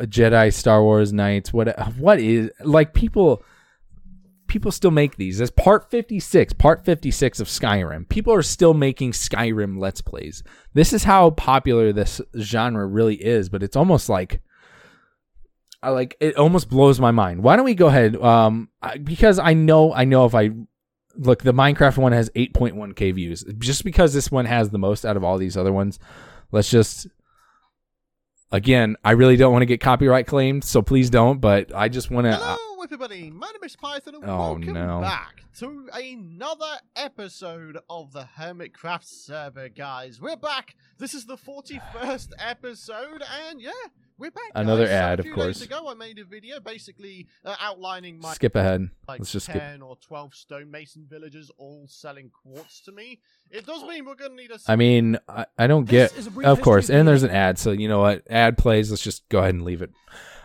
a 0.00 0.06
Jedi 0.06 0.52
Star 0.52 0.82
Wars 0.82 1.12
Knights. 1.12 1.52
What 1.52 1.78
uh, 1.78 1.84
what 1.90 2.18
is 2.18 2.50
like 2.64 2.94
people 2.94 3.42
people 4.46 4.72
still 4.72 4.90
make 4.90 5.16
these 5.16 5.40
as 5.40 5.48
part 5.48 5.88
56 5.92 6.54
part 6.54 6.84
56 6.84 7.38
of 7.38 7.46
skyrim 7.46 8.08
people 8.08 8.34
are 8.34 8.42
still 8.42 8.74
making 8.74 9.12
skyrim 9.12 9.78
let's 9.78 10.00
plays 10.00 10.42
this 10.74 10.92
is 10.92 11.04
how 11.04 11.30
popular 11.30 11.92
this 11.92 12.20
genre 12.36 12.84
really 12.84 13.14
is 13.14 13.48
but 13.48 13.62
it's 13.62 13.76
almost 13.76 14.08
like 14.08 14.40
i 15.84 15.90
like 15.90 16.16
it 16.18 16.36
almost 16.36 16.68
blows 16.68 16.98
my 16.98 17.12
mind 17.12 17.44
why 17.44 17.54
don't 17.54 17.64
we 17.64 17.76
go 17.76 17.86
ahead 17.86 18.16
um 18.16 18.68
because 19.04 19.38
i 19.38 19.54
know 19.54 19.94
i 19.94 20.04
know 20.04 20.24
if 20.24 20.34
i 20.34 20.50
look 21.20 21.42
the 21.42 21.52
minecraft 21.52 21.98
one 21.98 22.12
has 22.12 22.30
8.1k 22.30 23.14
views 23.14 23.44
just 23.58 23.84
because 23.84 24.12
this 24.12 24.30
one 24.30 24.46
has 24.46 24.70
the 24.70 24.78
most 24.78 25.04
out 25.04 25.16
of 25.16 25.22
all 25.22 25.38
these 25.38 25.56
other 25.56 25.72
ones 25.72 25.98
let's 26.50 26.70
just 26.70 27.06
Again, 28.52 28.96
I 29.04 29.12
really 29.12 29.36
don't 29.36 29.52
want 29.52 29.62
to 29.62 29.66
get 29.66 29.80
copyright 29.80 30.26
claimed, 30.26 30.64
so 30.64 30.82
please 30.82 31.08
don't. 31.08 31.40
But 31.40 31.72
I 31.72 31.88
just 31.88 32.10
want 32.10 32.24
to. 32.24 32.32
Uh, 32.32 32.56
Hello, 32.58 32.82
everybody. 32.82 33.30
My 33.30 33.46
name 33.46 33.62
is 33.62 33.76
Python, 33.76 34.16
and 34.16 34.24
Oh, 34.24 34.54
welcome 34.54 34.72
no. 34.72 35.00
back 35.00 35.44
to 35.58 35.88
another 35.94 36.78
episode 36.96 37.78
of 37.88 38.12
the 38.12 38.26
Hermitcraft 38.38 39.04
server, 39.04 39.68
guys. 39.68 40.20
We're 40.20 40.34
back. 40.34 40.74
This 40.98 41.14
is 41.14 41.26
the 41.26 41.36
41st 41.36 42.30
episode, 42.40 43.22
and 43.48 43.60
yeah, 43.60 43.70
we're 44.20 44.30
back. 44.30 44.42
Another 44.54 44.84
guys. 44.84 44.90
So 44.90 44.96
ad, 44.96 45.18
a 45.18 45.20
of 45.20 45.24
few 45.24 45.34
course. 45.34 45.58
Days 45.58 45.66
ago, 45.66 45.88
I 45.88 45.94
made 45.94 46.18
a 46.18 46.24
video 46.24 46.60
basically 46.60 47.26
uh, 47.44 47.56
outlining 47.60 48.20
my 48.20 48.34
skip 48.34 48.54
ahead. 48.54 48.90
like 49.08 49.20
Let's 49.20 49.32
just 49.32 49.46
skip. 49.46 49.60
10 49.60 49.82
or 49.82 49.96
12 49.96 50.34
stonemason 50.34 51.06
villagers 51.08 51.50
all 51.58 51.86
selling 51.88 52.30
quartz 52.30 52.82
to 52.82 52.92
me. 52.92 53.20
It 53.50 53.66
does 53.66 53.82
mean 53.84 54.04
we're 54.04 54.14
going 54.14 54.32
to 54.32 54.36
need 54.36 54.50
a. 54.50 54.58
I 54.68 54.76
mean, 54.76 55.18
I, 55.28 55.46
I 55.58 55.66
don't 55.66 55.88
This 55.88 56.12
get. 56.12 56.18
is 56.18 56.26
a 56.26 56.30
brief 56.30 56.46
Of 56.46 56.60
course, 56.60 56.90
and 56.90 57.08
there's 57.08 57.22
an 57.22 57.30
ad, 57.30 57.58
so 57.58 57.72
you 57.72 57.88
know 57.88 58.00
what? 58.00 58.22
Ad 58.30 58.58
plays. 58.58 58.90
Let's 58.90 59.02
just 59.02 59.28
go 59.30 59.38
ahead 59.40 59.54
and 59.54 59.64
leave 59.64 59.82
it. 59.82 59.90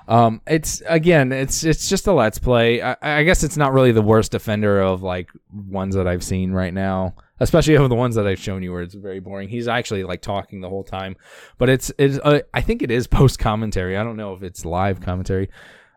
Um, 0.07 0.41
it's 0.47 0.81
again, 0.85 1.31
it's 1.31 1.63
it's 1.63 1.89
just 1.89 2.07
a 2.07 2.13
let's 2.13 2.37
play. 2.39 2.81
I, 2.81 2.95
I 3.01 3.23
guess 3.23 3.43
it's 3.43 3.57
not 3.57 3.73
really 3.73 3.91
the 3.91 4.01
worst 4.03 4.35
offender 4.35 4.79
of 4.79 5.01
like 5.01 5.29
ones 5.51 5.95
that 5.95 6.07
I've 6.07 6.23
seen 6.23 6.51
right 6.51 6.73
now, 6.73 7.15
especially 7.39 7.75
of 7.75 7.89
the 7.89 7.95
ones 7.95 8.15
that 8.15 8.27
I've 8.27 8.39
shown 8.39 8.63
you 8.63 8.71
where 8.71 8.81
it's 8.81 8.95
very 8.95 9.19
boring. 9.19 9.49
He's 9.49 9.67
actually 9.67 10.03
like 10.03 10.21
talking 10.21 10.61
the 10.61 10.69
whole 10.69 10.83
time, 10.83 11.15
but 11.57 11.69
it's 11.69 11.91
it's. 11.97 12.19
Uh, 12.19 12.41
I 12.53 12.61
think 12.61 12.81
it 12.81 12.91
is 12.91 13.07
post 13.07 13.39
commentary. 13.39 13.97
I 13.97 14.03
don't 14.03 14.17
know 14.17 14.33
if 14.33 14.43
it's 14.43 14.65
live 14.65 15.01
commentary. 15.01 15.49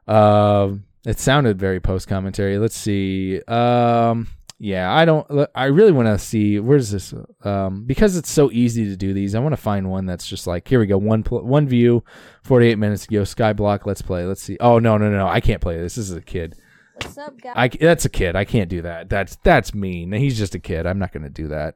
Um, 0.06 0.84
it 1.06 1.18
sounded 1.18 1.58
very 1.58 1.80
post 1.80 2.08
commentary. 2.08 2.58
Let's 2.58 2.76
see. 2.76 3.40
Um, 3.42 4.28
yeah, 4.58 4.92
I 4.92 5.04
don't. 5.04 5.48
I 5.54 5.66
really 5.66 5.92
want 5.92 6.08
to 6.08 6.18
see 6.18 6.58
where's 6.58 6.90
this. 6.90 7.14
Um, 7.44 7.84
because 7.84 8.16
it's 8.16 8.30
so 8.30 8.50
easy 8.50 8.86
to 8.86 8.96
do 8.96 9.14
these. 9.14 9.36
I 9.36 9.38
want 9.38 9.52
to 9.52 9.60
find 9.60 9.88
one 9.88 10.06
that's 10.06 10.26
just 10.26 10.46
like 10.46 10.66
here 10.66 10.80
we 10.80 10.86
go. 10.86 10.98
One 10.98 11.22
pl- 11.22 11.44
one 11.44 11.68
view, 11.68 12.02
forty 12.42 12.66
eight 12.66 12.78
minutes 12.78 13.04
ago. 13.04 13.22
Skyblock. 13.22 13.86
Let's 13.86 14.02
play. 14.02 14.24
Let's 14.24 14.42
see. 14.42 14.56
Oh 14.58 14.80
no 14.80 14.98
no! 14.98 15.10
no. 15.10 15.28
I 15.28 15.40
can't 15.40 15.60
play 15.60 15.78
this. 15.78 15.94
This 15.94 16.10
is 16.10 16.16
a 16.16 16.22
kid. 16.22 16.56
What's 17.02 17.18
up, 17.18 17.40
guys? 17.40 17.52
I 17.56 17.68
that's 17.68 18.04
a 18.04 18.08
kid. 18.10 18.34
I 18.36 18.44
can't 18.44 18.68
do 18.68 18.82
that. 18.82 19.08
That's 19.08 19.36
that's 19.36 19.74
mean. 19.74 20.12
He's 20.12 20.38
just 20.38 20.54
a 20.54 20.58
kid. 20.58 20.86
I'm 20.86 20.98
not 20.98 21.12
gonna 21.12 21.30
do 21.30 21.48
that. 21.48 21.74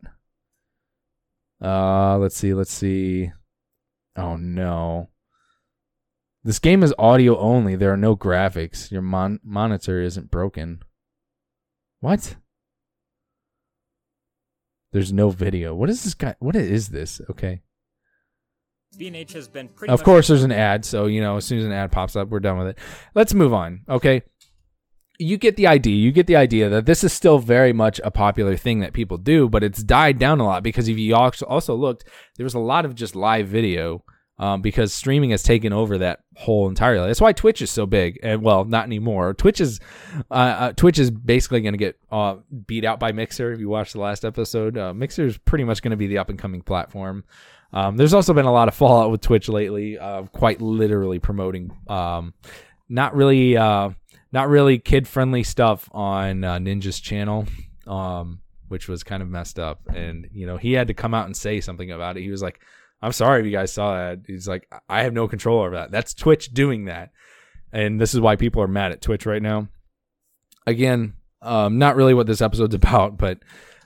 Uh, 1.62 2.18
let's 2.18 2.37
see. 2.37 2.55
Let's 2.55 2.73
see. 2.73 3.31
Oh 4.16 4.37
no. 4.37 5.11
This 6.45 6.59
game 6.59 6.83
is 6.83 6.93
audio 6.99 7.39
only. 7.39 7.77
There 7.77 7.93
are 7.93 7.97
no 7.97 8.16
graphics. 8.16 8.91
Your 8.91 9.03
mon- 9.03 9.39
monitor 9.45 10.03
isn't 10.03 10.31
broken. 10.31 10.83
What? 12.01 12.35
There's 14.91 15.12
no 15.12 15.31
video. 15.31 15.73
What 15.73 15.89
is 15.89 16.03
this 16.03 16.14
guy? 16.14 16.35
What 16.41 16.57
is 16.57 16.89
this? 16.89 17.20
Okay. 17.31 17.62
B&H 18.99 19.33
has 19.33 19.49
been 19.49 19.68
pretty 19.68 19.93
Of 19.93 20.03
course, 20.03 20.29
there's 20.29 20.43
an 20.43 20.53
ad. 20.53 20.85
So, 20.85 21.07
you 21.07 21.20
know, 21.20 21.37
as 21.37 21.47
soon 21.47 21.61
as 21.61 21.64
an 21.64 21.73
ad 21.73 21.93
pops 21.93 22.16
up, 22.16 22.29
we're 22.29 22.41
done 22.41 22.59
with 22.59 22.66
it. 22.68 22.79
Let's 23.14 23.33
move 23.33 23.55
on. 23.55 23.83
Okay. 23.89 24.23
You 25.23 25.37
get 25.37 25.57
the 25.57 25.66
idea. 25.66 25.95
You 25.95 26.12
get 26.12 26.27
the 26.27 26.37
idea 26.37 26.68
that 26.68 26.87
this 26.87 27.05
is 27.05 27.12
still 27.12 27.39
very 27.39 27.73
much 27.73 28.01
a 28.05 28.11
popular 28.11 28.57
thing 28.57 28.81
that 28.81 28.93
people 28.93 29.18
do, 29.18 29.49
but 29.49 29.62
it's 29.62 29.83
died 29.83 30.18
down 30.18 30.41
a 30.41 30.45
lot 30.45 30.62
because 30.62 30.89
if 30.89 30.99
you 30.99 31.14
also 31.14 31.75
looked, 31.75 32.05
there 32.37 32.45
was 32.45 32.55
a 32.55 32.59
lot 32.59 32.85
of 32.85 32.95
just 32.95 33.14
live 33.14 33.49
video 33.49 34.05
um, 34.39 34.61
because 34.61 34.93
streaming 34.93 35.31
has 35.31 35.43
taken 35.43 35.73
over 35.73 35.99
that 35.99 36.20
whole 36.37 36.68
entirely. 36.68 37.07
That's 37.07 37.20
why 37.20 37.33
Twitch 37.33 37.62
is 37.62 37.70
so 37.70 37.87
big. 37.87 38.18
And 38.23 38.43
well, 38.43 38.64
not 38.64 38.87
anymore. 38.87 39.35
Twitch 39.35 39.61
is 39.61 39.79
uh, 40.31 40.35
uh, 40.35 40.73
Twitch 40.73 40.99
is 40.99 41.11
basically 41.11 41.61
going 41.61 41.75
to 41.75 41.79
get 41.79 41.97
uh, 42.11 42.37
beat 42.66 42.85
out 42.85 42.99
by 42.99 43.12
Mixer. 43.12 43.53
If 43.53 43.61
you 43.61 43.68
watched 43.68 43.93
the 43.93 44.01
last 44.01 44.25
episode, 44.25 44.77
uh, 44.77 44.93
Mixer 44.93 45.27
is 45.27 45.39
pretty 45.39 45.64
much 45.64 45.83
going 45.83 45.93
to 45.93 45.97
be 45.97 46.09
the 46.09 46.18
up 46.18 46.29
and 46.29 46.39
coming 46.39 46.62
platform. 46.62 47.25
Um, 47.73 47.97
there's 47.97 48.14
also 48.14 48.35
been 48.35 48.45
a 48.45 48.53
lot 48.53 48.68
of 48.68 48.75
fallout 48.75 49.11
with 49.11 49.20
Twitch 49.20 49.49
lately, 49.49 49.99
uh, 49.99 50.25
quite 50.25 50.61
literally 50.61 51.20
promoting 51.20 51.70
um, 51.89 52.35
not 52.89 53.16
really 53.16 53.57
uh, 53.57 53.91
not 54.33 54.49
really 54.49 54.78
kid 54.78 55.07
friendly 55.07 55.43
stuff 55.43 55.89
on 55.93 56.43
uh, 56.43 56.57
Ninja's 56.57 56.99
channel, 56.99 57.47
um, 57.87 58.41
which 58.68 58.89
was 58.89 59.05
kind 59.05 59.22
of 59.22 59.28
messed 59.28 59.59
up. 59.59 59.83
And 59.95 60.28
you 60.33 60.47
know 60.47 60.57
he 60.57 60.72
had 60.72 60.89
to 60.89 60.95
come 60.95 61.14
out 61.14 61.26
and 61.26 61.37
say 61.37 61.61
something 61.61 61.91
about 61.91 62.16
it. 62.16 62.22
He 62.22 62.30
was 62.30 62.43
like, 62.43 62.61
"I'm 63.01 63.12
sorry 63.12 63.41
if 63.41 63.47
you 63.47 63.53
guys 63.53 63.72
saw 63.72 63.95
that." 63.95 64.20
He's 64.26 64.49
like, 64.49 64.72
"I 64.89 65.03
have 65.03 65.12
no 65.12 65.28
control 65.28 65.61
over 65.61 65.76
that. 65.76 65.91
That's 65.91 66.14
Twitch 66.14 66.53
doing 66.53 66.87
that." 66.87 67.11
And 67.72 68.01
this 68.01 68.14
is 68.14 68.20
why 68.20 68.37
people 68.37 68.62
are 68.62 68.68
mad 68.68 68.93
at 68.93 69.03
Twitch 69.03 69.26
right 69.26 69.43
now. 69.43 69.68
Again, 70.66 71.14
um, 71.41 71.78
not 71.78 71.97
really 71.97 72.14
what 72.14 72.26
this 72.26 72.43
episode's 72.43 72.74
about, 72.74 73.18
but 73.18 73.39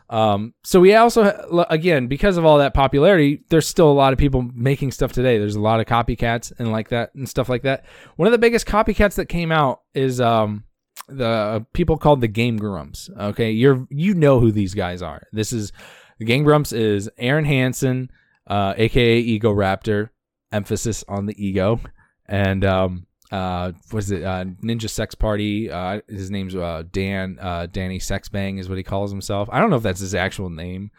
um, 0.08 0.54
so 0.62 0.80
we 0.80 0.94
also, 0.94 1.66
again, 1.68 2.06
because 2.06 2.36
of 2.36 2.44
all 2.44 2.58
that 2.58 2.74
popularity, 2.74 3.42
there's 3.48 3.66
still 3.66 3.90
a 3.90 3.92
lot 3.92 4.12
of 4.12 4.18
people 4.18 4.42
making 4.54 4.92
stuff 4.92 5.12
today. 5.12 5.38
There's 5.38 5.56
a 5.56 5.60
lot 5.60 5.80
of 5.80 5.86
copycats 5.86 6.52
and 6.58 6.70
like 6.70 6.90
that 6.90 7.14
and 7.14 7.28
stuff 7.28 7.48
like 7.48 7.62
that. 7.62 7.84
One 8.16 8.26
of 8.26 8.32
the 8.32 8.38
biggest 8.38 8.66
copycats 8.66 9.16
that 9.16 9.26
came 9.26 9.50
out 9.50 9.82
is 9.94 10.20
um, 10.20 10.64
the 11.08 11.66
people 11.72 11.96
called 11.96 12.20
the 12.20 12.28
Game 12.28 12.56
Grumps. 12.56 13.10
Okay, 13.18 13.50
you're 13.50 13.86
you 13.90 14.14
know 14.14 14.38
who 14.38 14.52
these 14.52 14.74
guys 14.74 15.02
are. 15.02 15.22
This 15.32 15.52
is 15.52 15.72
the 16.18 16.24
Game 16.24 16.44
Grumps 16.44 16.72
is 16.72 17.10
Arin 17.20 17.46
Hanson, 17.46 18.10
uh, 18.46 18.74
aka 18.76 19.22
Egoraptor, 19.22 20.10
emphasis 20.52 21.04
on 21.08 21.26
the 21.26 21.44
ego, 21.44 21.80
and 22.26 22.64
um, 22.64 23.06
uh, 23.32 23.72
what 23.90 23.98
is 24.00 24.10
it? 24.10 24.22
Uh, 24.22 24.44
Ninja 24.62 24.88
Sex 24.88 25.14
Party. 25.14 25.70
Uh, 25.70 26.00
his 26.08 26.30
name's 26.30 26.54
uh, 26.54 26.84
Dan. 26.90 27.38
Uh, 27.40 27.66
Danny 27.66 27.98
Sexbang 27.98 28.58
is 28.58 28.68
what 28.68 28.78
he 28.78 28.84
calls 28.84 29.10
himself. 29.10 29.48
I 29.50 29.58
don't 29.60 29.70
know 29.70 29.76
if 29.76 29.82
that's 29.82 30.00
his 30.00 30.14
actual 30.14 30.50
name. 30.50 30.90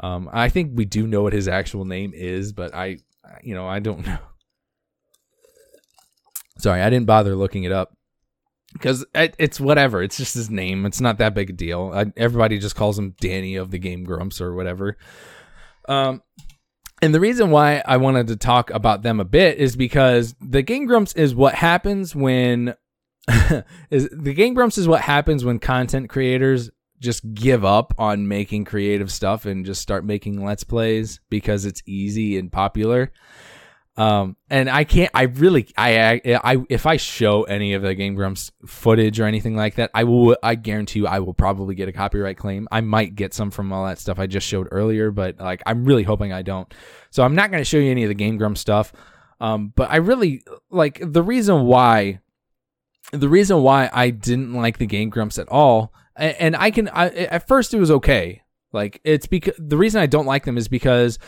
Um, 0.00 0.28
I 0.32 0.48
think 0.48 0.72
we 0.74 0.84
do 0.84 1.06
know 1.06 1.22
what 1.22 1.32
his 1.32 1.48
actual 1.48 1.84
name 1.84 2.12
is, 2.14 2.52
but 2.52 2.74
I, 2.74 2.98
you 3.42 3.54
know, 3.54 3.66
I 3.66 3.78
don't 3.78 4.06
know. 4.06 4.18
Sorry, 6.58 6.82
I 6.82 6.90
didn't 6.90 7.06
bother 7.06 7.34
looking 7.34 7.64
it 7.64 7.72
up 7.72 7.96
because 8.74 9.04
it, 9.14 9.34
it's 9.38 9.58
whatever. 9.58 10.02
It's 10.02 10.18
just 10.18 10.34
his 10.34 10.50
name. 10.50 10.84
It's 10.84 11.00
not 11.00 11.18
that 11.18 11.34
big 11.34 11.50
a 11.50 11.52
deal. 11.54 11.92
I, 11.94 12.12
everybody 12.16 12.58
just 12.58 12.76
calls 12.76 12.98
him 12.98 13.14
Danny 13.20 13.56
of 13.56 13.70
the 13.70 13.78
Game 13.78 14.04
Grumps 14.04 14.40
or 14.40 14.54
whatever. 14.54 14.98
Um, 15.88 16.22
and 17.02 17.14
the 17.14 17.20
reason 17.20 17.50
why 17.50 17.82
I 17.86 17.96
wanted 17.96 18.26
to 18.28 18.36
talk 18.36 18.70
about 18.70 19.02
them 19.02 19.20
a 19.20 19.24
bit 19.24 19.58
is 19.58 19.76
because 19.76 20.34
the 20.40 20.62
Game 20.62 20.86
Grumps 20.86 21.14
is 21.14 21.34
what 21.34 21.54
happens 21.54 22.14
when 22.14 22.74
is 23.90 24.08
the 24.12 24.34
Game 24.34 24.54
Grumps 24.54 24.78
is 24.78 24.88
what 24.88 25.00
happens 25.00 25.44
when 25.44 25.58
content 25.58 26.10
creators 26.10 26.70
just 27.00 27.32
give 27.32 27.64
up 27.64 27.94
on 27.98 28.28
making 28.28 28.66
creative 28.66 29.10
stuff 29.10 29.46
and 29.46 29.64
just 29.64 29.80
start 29.80 30.04
making 30.04 30.44
let's 30.44 30.64
plays 30.64 31.20
because 31.30 31.64
it's 31.64 31.82
easy 31.86 32.38
and 32.38 32.52
popular. 32.52 33.10
Um, 33.96 34.36
and 34.48 34.70
I 34.70 34.84
can't, 34.84 35.10
I 35.12 35.24
really, 35.24 35.68
I, 35.76 36.20
I, 36.24 36.64
if 36.70 36.86
I 36.86 36.96
show 36.96 37.42
any 37.42 37.74
of 37.74 37.82
the 37.82 37.94
Game 37.94 38.14
Grumps 38.14 38.50
footage 38.64 39.20
or 39.20 39.26
anything 39.26 39.56
like 39.56 39.74
that, 39.74 39.90
I 39.92 40.04
will, 40.04 40.36
I 40.42 40.54
guarantee 40.54 41.00
you, 41.00 41.06
I 41.06 41.18
will 41.18 41.34
probably 41.34 41.74
get 41.74 41.88
a 41.88 41.92
copyright 41.92 42.38
claim. 42.38 42.66
I 42.70 42.80
might 42.80 43.14
get 43.14 43.34
some 43.34 43.50
from 43.50 43.72
all 43.72 43.84
that 43.86 43.98
stuff 43.98 44.18
I 44.18 44.26
just 44.26 44.46
showed 44.46 44.68
earlier, 44.70 45.10
but 45.10 45.38
like, 45.38 45.62
I'm 45.66 45.84
really 45.84 46.04
hoping 46.04 46.32
I 46.32 46.40
don't. 46.42 46.72
So 47.10 47.22
I'm 47.24 47.34
not 47.34 47.50
going 47.50 47.60
to 47.60 47.64
show 47.64 47.76
you 47.76 47.90
any 47.90 48.04
of 48.04 48.08
the 48.08 48.14
Game 48.14 48.38
Grumps 48.38 48.60
stuff. 48.60 48.92
Um, 49.38 49.72
but 49.74 49.90
I 49.90 49.96
really 49.96 50.44
like 50.70 51.00
the 51.02 51.22
reason 51.22 51.64
why, 51.64 52.20
the 53.12 53.28
reason 53.28 53.62
why 53.62 53.90
I 53.92 54.10
didn't 54.10 54.54
like 54.54 54.78
the 54.78 54.86
Game 54.86 55.10
Grumps 55.10 55.38
at 55.38 55.48
all, 55.48 55.92
and, 56.16 56.36
and 56.38 56.56
I 56.56 56.70
can, 56.70 56.88
I, 56.88 57.08
at 57.08 57.46
first 57.48 57.74
it 57.74 57.80
was 57.80 57.90
okay. 57.90 58.42
Like 58.72 59.00
it's 59.04 59.26
because 59.26 59.54
the 59.58 59.76
reason 59.76 60.00
I 60.00 60.06
don't 60.06 60.26
like 60.26 60.44
them 60.44 60.56
is 60.56 60.68
because 60.68 61.18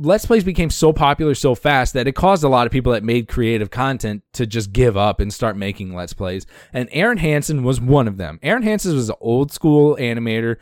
Let's 0.00 0.26
Plays 0.26 0.44
became 0.44 0.70
so 0.70 0.92
popular 0.92 1.34
so 1.34 1.56
fast 1.56 1.92
that 1.94 2.06
it 2.06 2.12
caused 2.12 2.44
a 2.44 2.48
lot 2.48 2.66
of 2.66 2.72
people 2.72 2.92
that 2.92 3.02
made 3.02 3.26
creative 3.26 3.70
content 3.70 4.22
to 4.34 4.46
just 4.46 4.72
give 4.72 4.96
up 4.96 5.18
and 5.18 5.34
start 5.34 5.56
making 5.56 5.92
Let's 5.92 6.12
Plays. 6.12 6.46
And 6.72 6.88
Arin 6.90 7.18
Hanson 7.18 7.64
was 7.64 7.80
one 7.80 8.06
of 8.06 8.16
them. 8.16 8.38
Arin 8.44 8.62
Hanson 8.62 8.94
was 8.94 9.08
an 9.08 9.16
old 9.20 9.50
school 9.50 9.96
animator 9.96 10.56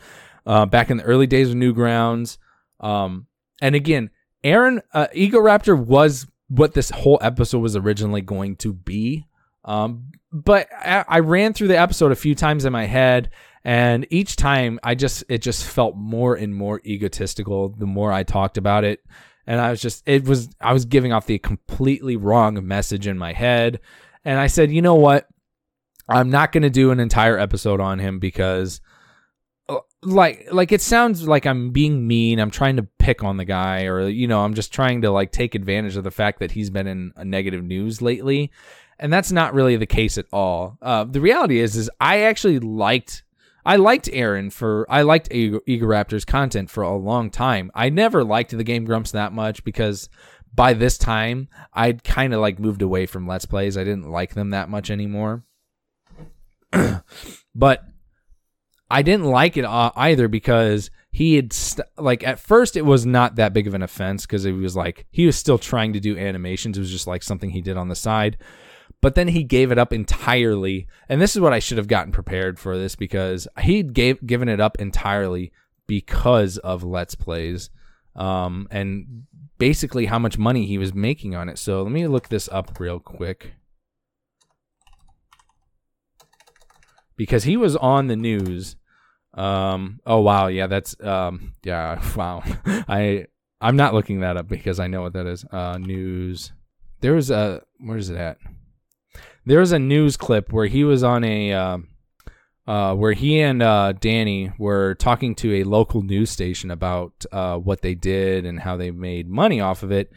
uh, 0.47 0.65
back 0.65 0.89
in 0.89 0.97
the 0.97 1.03
early 1.03 1.27
days 1.27 1.51
of 1.51 1.55
Newgrounds. 1.55 2.39
Um, 2.79 3.27
and 3.61 3.75
again, 3.75 4.09
Aaron 4.43 4.81
uh, 4.91 5.07
Egoraptor 5.15 5.77
was 5.77 6.25
what 6.47 6.73
this 6.73 6.89
whole 6.89 7.19
episode 7.21 7.59
was 7.59 7.75
originally 7.75 8.21
going 8.21 8.55
to 8.57 8.73
be. 8.73 9.27
Um, 9.65 10.11
but 10.31 10.67
I, 10.73 11.05
I 11.07 11.19
ran 11.19 11.53
through 11.53 11.67
the 11.67 11.77
episode 11.77 12.11
a 12.11 12.15
few 12.15 12.33
times 12.33 12.65
in 12.65 12.73
my 12.73 12.85
head 12.85 13.29
and 13.67 14.07
each 14.09 14.35
time 14.35 14.79
I 14.81 14.95
just 14.95 15.23
it 15.29 15.43
just 15.43 15.65
felt 15.65 15.95
more 15.95 16.35
and 16.35 16.55
more 16.55 16.81
egotistical 16.85 17.69
the 17.69 17.85
more 17.85 18.11
I 18.11 18.23
talked 18.23 18.57
about 18.57 18.83
it 18.83 19.03
and 19.45 19.61
I 19.61 19.69
was 19.71 19.81
just 19.81 20.07
it 20.07 20.25
was 20.25 20.49
I 20.59 20.73
was 20.73 20.85
giving 20.85 21.13
off 21.13 21.25
the 21.25 21.37
completely 21.37 22.15
wrong 22.15 22.65
message 22.67 23.07
in 23.07 23.17
my 23.17 23.33
head 23.33 23.79
and 24.25 24.39
I 24.39 24.47
said, 24.47 24.71
"You 24.71 24.81
know 24.81 24.95
what? 24.95 25.27
I'm 26.09 26.29
not 26.29 26.51
going 26.51 26.63
to 26.63 26.69
do 26.69 26.91
an 26.91 26.99
entire 26.99 27.39
episode 27.39 27.79
on 27.79 27.99
him 27.99 28.19
because 28.19 28.81
uh, 29.69 29.79
like 30.03 30.47
like 30.51 30.73
it 30.73 30.81
sounds 30.81 31.27
like 31.27 31.45
I'm 31.45 31.71
being 31.71 32.05
mean. 32.05 32.39
I'm 32.39 32.51
trying 32.51 32.75
to 32.75 32.87
pick 32.99 33.23
on 33.23 33.37
the 33.37 33.45
guy 33.45 33.85
or 33.85 34.07
you 34.07 34.27
know, 34.27 34.43
I'm 34.43 34.53
just 34.53 34.73
trying 34.73 35.01
to 35.03 35.11
like 35.11 35.31
take 35.31 35.55
advantage 35.55 35.95
of 35.95 36.03
the 36.03 36.11
fact 36.11 36.39
that 36.39 36.51
he's 36.51 36.69
been 36.69 36.87
in 36.87 37.13
negative 37.23 37.63
news 37.63 38.01
lately. 38.01 38.51
And 38.99 39.13
that's 39.13 39.31
not 39.31 39.53
really 39.53 39.77
the 39.77 39.85
case 39.85 40.17
at 40.17 40.25
all. 40.33 40.77
Uh, 40.81 41.05
the 41.05 41.21
reality 41.21 41.59
is 41.59 41.77
is 41.77 41.89
I 42.01 42.21
actually 42.21 42.59
liked 42.59 43.23
I 43.67 43.75
liked 43.75 44.05
Arin 44.05 44.49
for 44.49 44.85
I 44.89 45.01
liked 45.01 45.29
Ego, 45.29 45.59
Egoraptor's 45.67 46.23
content 46.23 46.69
for 46.69 46.83
a 46.83 46.95
long 46.95 47.29
time. 47.29 47.69
I 47.75 47.89
never 47.89 48.23
liked 48.23 48.55
the 48.55 48.63
Game 48.63 48.85
Grumps 48.85 49.11
that 49.11 49.33
much 49.33 49.61
because 49.65 50.07
by 50.55 50.71
this 50.71 50.97
time 50.97 51.49
I'd 51.73 52.01
kind 52.05 52.33
of 52.33 52.39
like 52.39 52.59
moved 52.59 52.81
away 52.81 53.05
from 53.07 53.27
Let's 53.27 53.45
Plays. 53.45 53.77
I 53.77 53.83
didn't 53.83 54.09
like 54.09 54.35
them 54.35 54.51
that 54.51 54.69
much 54.69 54.89
anymore. 54.89 55.43
but 57.55 57.83
I 58.89 59.01
didn't 59.01 59.25
like 59.25 59.57
it 59.57 59.65
uh, 59.65 59.91
either 59.97 60.29
because 60.29 60.89
he 61.11 61.35
had 61.35 61.51
st- 61.51 61.89
like 61.97 62.25
at 62.25 62.39
first 62.39 62.77
it 62.77 62.85
was 62.85 63.05
not 63.05 63.35
that 63.35 63.51
big 63.51 63.67
of 63.67 63.73
an 63.73 63.83
offense 63.83 64.25
because 64.25 64.45
it 64.45 64.53
was 64.53 64.77
like 64.77 65.07
he 65.11 65.25
was 65.25 65.35
still 65.35 65.57
trying 65.57 65.91
to 65.91 65.99
do 65.99 66.17
animations. 66.17 66.77
It 66.77 66.81
was 66.81 66.91
just 66.91 67.05
like 67.05 67.21
something 67.21 67.49
he 67.49 67.61
did 67.61 67.75
on 67.75 67.89
the 67.89 67.95
side 67.95 68.37
but 69.01 69.15
then 69.15 69.27
he 69.27 69.43
gave 69.43 69.71
it 69.71 69.77
up 69.77 69.93
entirely. 69.93 70.87
And 71.07 71.21
this 71.21 71.35
is 71.35 71.41
what 71.41 71.53
I 71.53 71.59
should 71.59 71.77
have 71.77 71.87
gotten 71.87 72.11
prepared 72.11 72.59
for 72.59 72.77
this 72.77 72.95
because 72.95 73.47
he 73.61 73.83
gave 73.83 74.25
given 74.25 74.49
it 74.49 74.59
up 74.59 74.79
entirely 74.79 75.51
because 75.85 76.57
of 76.57 76.83
Let's 76.83 77.15
Plays, 77.15 77.69
um, 78.15 78.67
and 78.71 79.23
basically 79.57 80.05
how 80.05 80.19
much 80.19 80.37
money 80.37 80.65
he 80.65 80.77
was 80.77 80.93
making 80.93 81.35
on 81.35 81.49
it. 81.49 81.57
So 81.57 81.81
let 81.83 81.91
me 81.91 82.07
look 82.07 82.29
this 82.29 82.49
up 82.49 82.79
real 82.79 82.99
quick. 82.99 83.53
Because 87.15 87.45
he 87.45 87.57
was 87.57 87.75
on 87.75 88.07
the 88.07 88.15
news. 88.15 88.75
Um, 89.33 89.99
oh 90.05 90.21
wow, 90.21 90.47
yeah, 90.47 90.67
that's 90.67 90.99
um, 91.01 91.53
yeah, 91.63 92.01
wow. 92.15 92.43
I 92.65 93.25
I'm 93.61 93.75
not 93.75 93.93
looking 93.93 94.19
that 94.21 94.37
up 94.37 94.47
because 94.47 94.79
I 94.79 94.87
know 94.87 95.01
what 95.01 95.13
that 95.13 95.25
is. 95.27 95.45
Uh, 95.45 95.77
news. 95.77 96.51
There 97.01 97.13
was 97.13 97.31
a 97.31 97.61
where's 97.79 98.09
it 98.09 98.17
at? 98.17 98.37
There 99.47 99.61
was 99.61 99.71
a 99.71 99.79
news 99.79 100.17
clip 100.17 100.51
where 100.51 100.65
he 100.65 100.83
was 100.83 101.03
on 101.03 101.23
a 101.23 101.53
uh, 101.53 101.77
uh, 102.67 102.93
where 102.93 103.13
he 103.13 103.39
and 103.39 103.63
uh, 103.63 103.93
Danny 103.93 104.51
were 104.59 104.95
talking 104.95 105.35
to 105.35 105.55
a 105.55 105.63
local 105.63 106.01
news 106.01 106.29
station 106.29 106.69
about 106.69 107.25
uh, 107.31 107.57
what 107.57 107.81
they 107.81 107.95
did 107.95 108.45
and 108.45 108.59
how 108.59 108.75
they 108.75 108.91
made 108.91 109.29
money 109.29 109.61
off 109.61 109.83
of 109.83 109.91
it. 109.91 110.11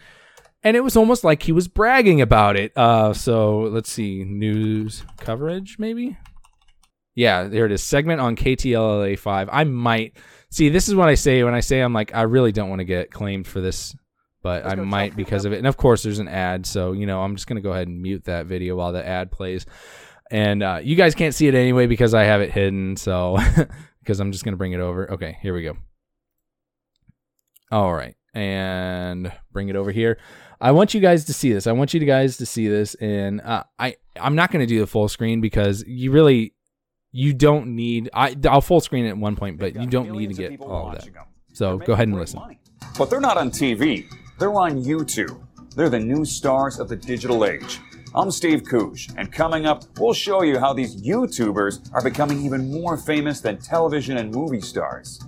And 0.65 0.77
it 0.77 0.81
was 0.81 0.97
almost 0.97 1.23
like 1.23 1.45
he 1.45 1.53
was 1.53 1.69
bragging 1.69 2.21
about 2.21 2.57
it. 2.57 2.77
Uh, 2.77 3.15
so 3.15 3.61
let's 3.61 3.91
see, 3.91 4.25
news 4.25 5.05
coverage, 5.19 5.77
maybe. 5.79 6.19
Yeah, 7.15 7.45
there 7.45 7.67
it 7.67 7.73
is. 7.73 7.85
Segment 7.85 8.21
on 8.21 8.35
KTLA 8.35 9.17
five. 9.17 9.49
I 9.53 9.63
might 9.63 10.17
see. 10.51 10.71
This 10.71 10.89
is 10.89 10.97
what 10.97 11.09
I 11.09 11.15
say 11.15 11.45
when 11.45 11.55
I 11.55 11.61
say 11.61 11.81
I'm 11.81 11.93
like 11.93 12.15
I 12.15 12.23
really 12.23 12.51
don't 12.51 12.69
want 12.69 12.81
to 12.81 12.85
get 12.85 13.13
claimed 13.13 13.47
for 13.47 13.61
this 13.61 13.95
but 14.43 14.67
I 14.67 14.75
might 14.75 15.17
because 15.17 15.45
of 15.45 15.53
it. 15.53 15.59
And 15.59 15.67
of 15.67 15.77
course, 15.77 16.03
there's 16.03 16.19
an 16.19 16.29
ad, 16.29 16.67
so 16.67 16.93
you 16.93 17.07
know 17.07 17.23
I'm 17.23 17.37
just 17.37 17.47
gonna 17.47 17.61
go 17.61 17.73
ahead 17.73 17.89
and 17.89 18.01
mute 18.01 18.25
that 18.25 18.47
video 18.47 18.77
while 18.77 18.93
the 18.93 19.07
ad 19.07 19.31
plays. 19.31 19.67
And 20.31 20.63
uh, 20.63 20.81
you 20.83 20.95
guys 20.95 21.15
can't 21.15 21.35
see 21.35 21.49
it 21.49 21.55
anyway 21.55 21.87
because 21.87 22.15
I 22.15 22.23
have 22.25 22.41
it 22.41 22.53
hidden. 22.53 22.97
So 22.97 23.39
because 24.01 24.21
I'm 24.21 24.33
just 24.33 24.45
gonna 24.45 24.57
bring 24.57 24.73
it 24.73 24.81
over. 24.81 25.13
Okay, 25.13 25.39
here 25.43 25.55
we 25.55 25.63
go. 25.63 25.77
All 27.71 27.93
right, 27.93 28.17
and 28.35 29.33
bring 29.53 29.69
it 29.69 29.77
over 29.77 29.93
here. 29.93 30.19
I 30.61 30.73
want 30.73 30.93
you 30.93 31.01
guys 31.01 31.25
to 31.25 31.33
see 31.33 31.53
this. 31.53 31.67
I 31.67 31.73
want 31.73 31.95
you 31.95 32.01
guys 32.01 32.37
to 32.39 32.47
see 32.47 32.69
this, 32.69 32.95
and 32.97 33.41
uh, 33.41 33.65
I 33.79 33.97
I'm 34.21 34.35
not 34.35 34.51
gonna 34.51 34.67
do 34.67 34.81
the 34.81 34.87
full 34.87 35.09
screen 35.09 35.41
because 35.41 35.85
you 35.87 36.11
really 36.11 36.55
you 37.13 37.33
don't 37.33 37.75
need. 37.75 38.11
I 38.13 38.37
I'll 38.49 38.61
full 38.61 38.81
screen 38.81 39.07
it 39.07 39.11
at 39.11 39.17
one 39.17 39.37
point, 39.37 39.59
but 39.59 39.75
you 39.75 39.87
don't 39.87 40.13
need 40.13 40.29
to 40.29 40.35
get 40.35 40.61
all 40.61 40.89
of 40.89 40.99
that. 40.99 41.09
So 41.53 41.79
go 41.79 41.95
ahead 41.95 42.09
and 42.09 42.17
listen. 42.17 42.41
Money. 42.41 42.61
But 42.97 43.11
they're 43.11 43.21
not 43.21 43.37
on 43.37 43.51
TV. 43.51 44.07
They're 44.41 44.55
on 44.55 44.83
YouTube. 44.83 45.39
They're 45.77 45.91
the 45.91 46.01
new 46.01 46.25
stars 46.25 46.81
of 46.81 46.89
the 46.89 46.97
digital 46.97 47.45
age. 47.45 47.79
I'm 48.15 48.31
Steve 48.31 48.63
Kooge, 48.63 49.13
and 49.19 49.31
coming 49.31 49.67
up, 49.67 49.85
we'll 49.99 50.15
show 50.15 50.41
you 50.41 50.59
how 50.59 50.73
these 50.73 51.03
YouTubers 51.03 51.93
are 51.93 52.03
becoming 52.03 52.43
even 52.43 52.73
more 52.73 52.97
famous 52.97 53.43
than 53.43 53.59
television 53.59 54.17
and 54.17 54.35
movie 54.35 54.63
stars. 54.63 55.21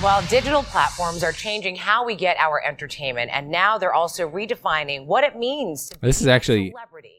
While 0.00 0.24
digital 0.28 0.62
platforms 0.62 1.24
are 1.24 1.32
changing 1.32 1.74
how 1.74 2.04
we 2.04 2.14
get 2.14 2.36
our 2.38 2.64
entertainment, 2.64 3.32
and 3.34 3.50
now 3.50 3.78
they're 3.78 3.92
also 3.92 4.30
redefining 4.30 5.04
what 5.06 5.24
it 5.24 5.36
means. 5.36 5.90
this 6.00 6.20
is 6.20 6.28
actually 6.28 6.72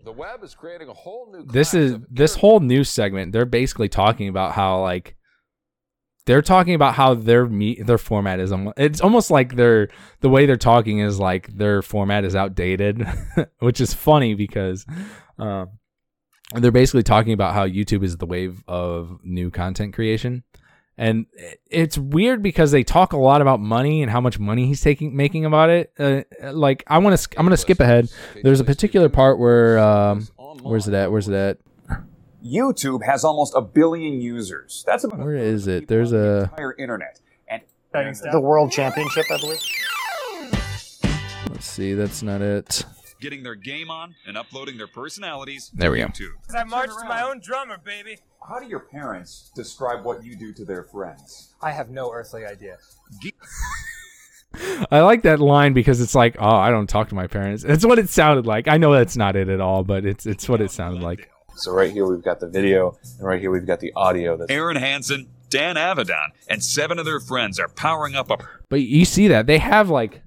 the 0.05 0.13
web 0.13 0.45
is 0.45 0.55
creating 0.55 0.87
a 0.87 0.93
whole 0.93 1.29
new. 1.29 1.43
This 1.43 1.73
is 1.73 1.97
this 2.09 2.35
whole 2.35 2.61
new 2.61 2.85
segment. 2.85 3.33
They're 3.33 3.45
basically 3.45 3.89
talking 3.89 4.29
about 4.29 4.53
how 4.53 4.81
like 4.81 5.17
they're 6.29 6.43
talking 6.43 6.75
about 6.75 6.93
how 6.93 7.15
their 7.15 7.47
me 7.47 7.81
their 7.81 7.97
format 7.97 8.39
is 8.39 8.53
it's 8.77 9.01
almost 9.01 9.31
like 9.31 9.55
their 9.55 9.87
the 10.19 10.29
way 10.29 10.45
they're 10.45 10.57
talking 10.57 10.99
is 10.99 11.19
like 11.19 11.47
their 11.47 11.81
format 11.81 12.23
is 12.23 12.35
outdated 12.35 13.03
which 13.59 13.81
is 13.81 13.95
funny 13.95 14.35
because 14.35 14.85
um, 15.39 15.71
they're 16.53 16.71
basically 16.71 17.01
talking 17.01 17.33
about 17.33 17.55
how 17.55 17.65
youtube 17.67 18.03
is 18.03 18.17
the 18.17 18.27
wave 18.27 18.63
of 18.67 19.19
new 19.23 19.49
content 19.49 19.95
creation. 19.95 20.43
And 20.99 21.27
it's 21.65 21.97
weird 21.97 22.43
because 22.43 22.71
they 22.71 22.83
talk 22.83 23.13
a 23.13 23.17
lot 23.17 23.41
about 23.41 23.61
money 23.61 24.01
and 24.01 24.11
how 24.11 24.19
much 24.19 24.37
money 24.37 24.67
he's 24.67 24.81
taking 24.81 25.15
making 25.15 25.45
about 25.45 25.69
it. 25.69 25.93
Uh, 25.97 26.23
like 26.51 26.83
i 26.87 26.97
want 26.97 27.17
to 27.17 27.39
i'm 27.39 27.45
going 27.45 27.51
to 27.51 27.57
skip 27.57 27.79
ahead. 27.79 28.07
There's 28.43 28.59
a 28.59 28.65
particular 28.65 29.09
part 29.09 29.39
where 29.39 29.79
um, 29.79 30.27
where's 30.61 30.87
it 30.87 30.93
at? 30.93 31.11
Where's 31.11 31.27
it 31.27 31.33
at 31.33 31.57
YouTube 32.43 33.03
has 33.05 33.23
almost 33.23 33.53
a 33.55 33.61
billion 33.61 34.21
users. 34.21 34.83
That's 34.85 35.03
about 35.03 35.19
where 35.19 35.35
is 35.35 35.67
it? 35.67 35.87
There's 35.87 36.13
a 36.13 36.49
entire 36.51 36.73
internet 36.77 37.19
and 37.49 37.61
the 38.31 38.39
World 38.39 38.71
Championship, 38.71 39.25
I 39.31 39.37
believe. 39.37 39.59
Let's 41.49 41.65
see. 41.65 41.93
That's 41.93 42.21
not 42.21 42.41
it. 42.41 42.85
getting 43.19 43.43
their 43.43 43.55
game 43.55 43.89
on 43.89 44.15
and 44.25 44.37
uploading 44.37 44.77
their 44.77 44.87
personalities 44.87 45.71
There 45.73 45.91
we 45.91 45.99
go. 45.99 46.07
YouTube. 46.07 46.33
I 46.55 46.63
march 46.63 46.89
to 46.89 47.05
my 47.05 47.23
own 47.23 47.41
drummer, 47.41 47.77
baby. 47.77 48.19
How 48.47 48.59
do 48.59 48.67
your 48.67 48.79
parents 48.79 49.51
describe 49.55 50.05
what 50.05 50.23
you 50.23 50.35
do 50.35 50.53
to 50.53 50.65
their 50.65 50.83
friends? 50.83 51.53
I 51.61 51.71
have 51.71 51.89
no 51.89 52.11
earthly 52.11 52.45
idea. 52.45 52.77
I 54.91 55.01
like 55.01 55.23
that 55.23 55.39
line 55.39 55.73
because 55.73 56.01
it's 56.01 56.15
like, 56.15 56.37
oh, 56.39 56.47
I 56.47 56.71
don't 56.71 56.87
talk 56.87 57.09
to 57.09 57.15
my 57.15 57.27
parents. 57.27 57.63
That's 57.63 57.85
what 57.85 57.99
it 57.99 58.09
sounded 58.09 58.47
like. 58.47 58.67
I 58.67 58.77
know 58.77 58.93
that's 58.93 59.17
not 59.17 59.35
it 59.35 59.49
at 59.49 59.61
all, 59.61 59.83
but 59.83 60.05
it's 60.05 60.25
it's 60.25 60.47
what 60.49 60.61
it 60.61 60.71
sounded 60.71 61.03
like. 61.03 61.29
So 61.59 61.73
right 61.73 61.91
here 61.91 62.05
we've 62.05 62.23
got 62.23 62.39
the 62.39 62.47
video, 62.47 62.97
and 63.17 63.27
right 63.27 63.39
here 63.39 63.51
we've 63.51 63.67
got 63.67 63.79
the 63.79 63.91
audio. 63.95 64.37
That's 64.37 64.51
Arin 64.51 64.79
Hanson, 64.79 65.29
Dan 65.49 65.75
Avedon, 65.75 66.29
and 66.47 66.63
seven 66.63 66.97
of 66.99 67.05
their 67.05 67.19
friends 67.19 67.59
are 67.59 67.67
powering 67.67 68.15
up 68.15 68.31
a 68.31 68.37
But 68.69 68.81
you 68.81 69.03
see 69.03 69.27
that 69.27 69.45
they 69.45 69.57
have 69.57 69.89
like 69.89 70.21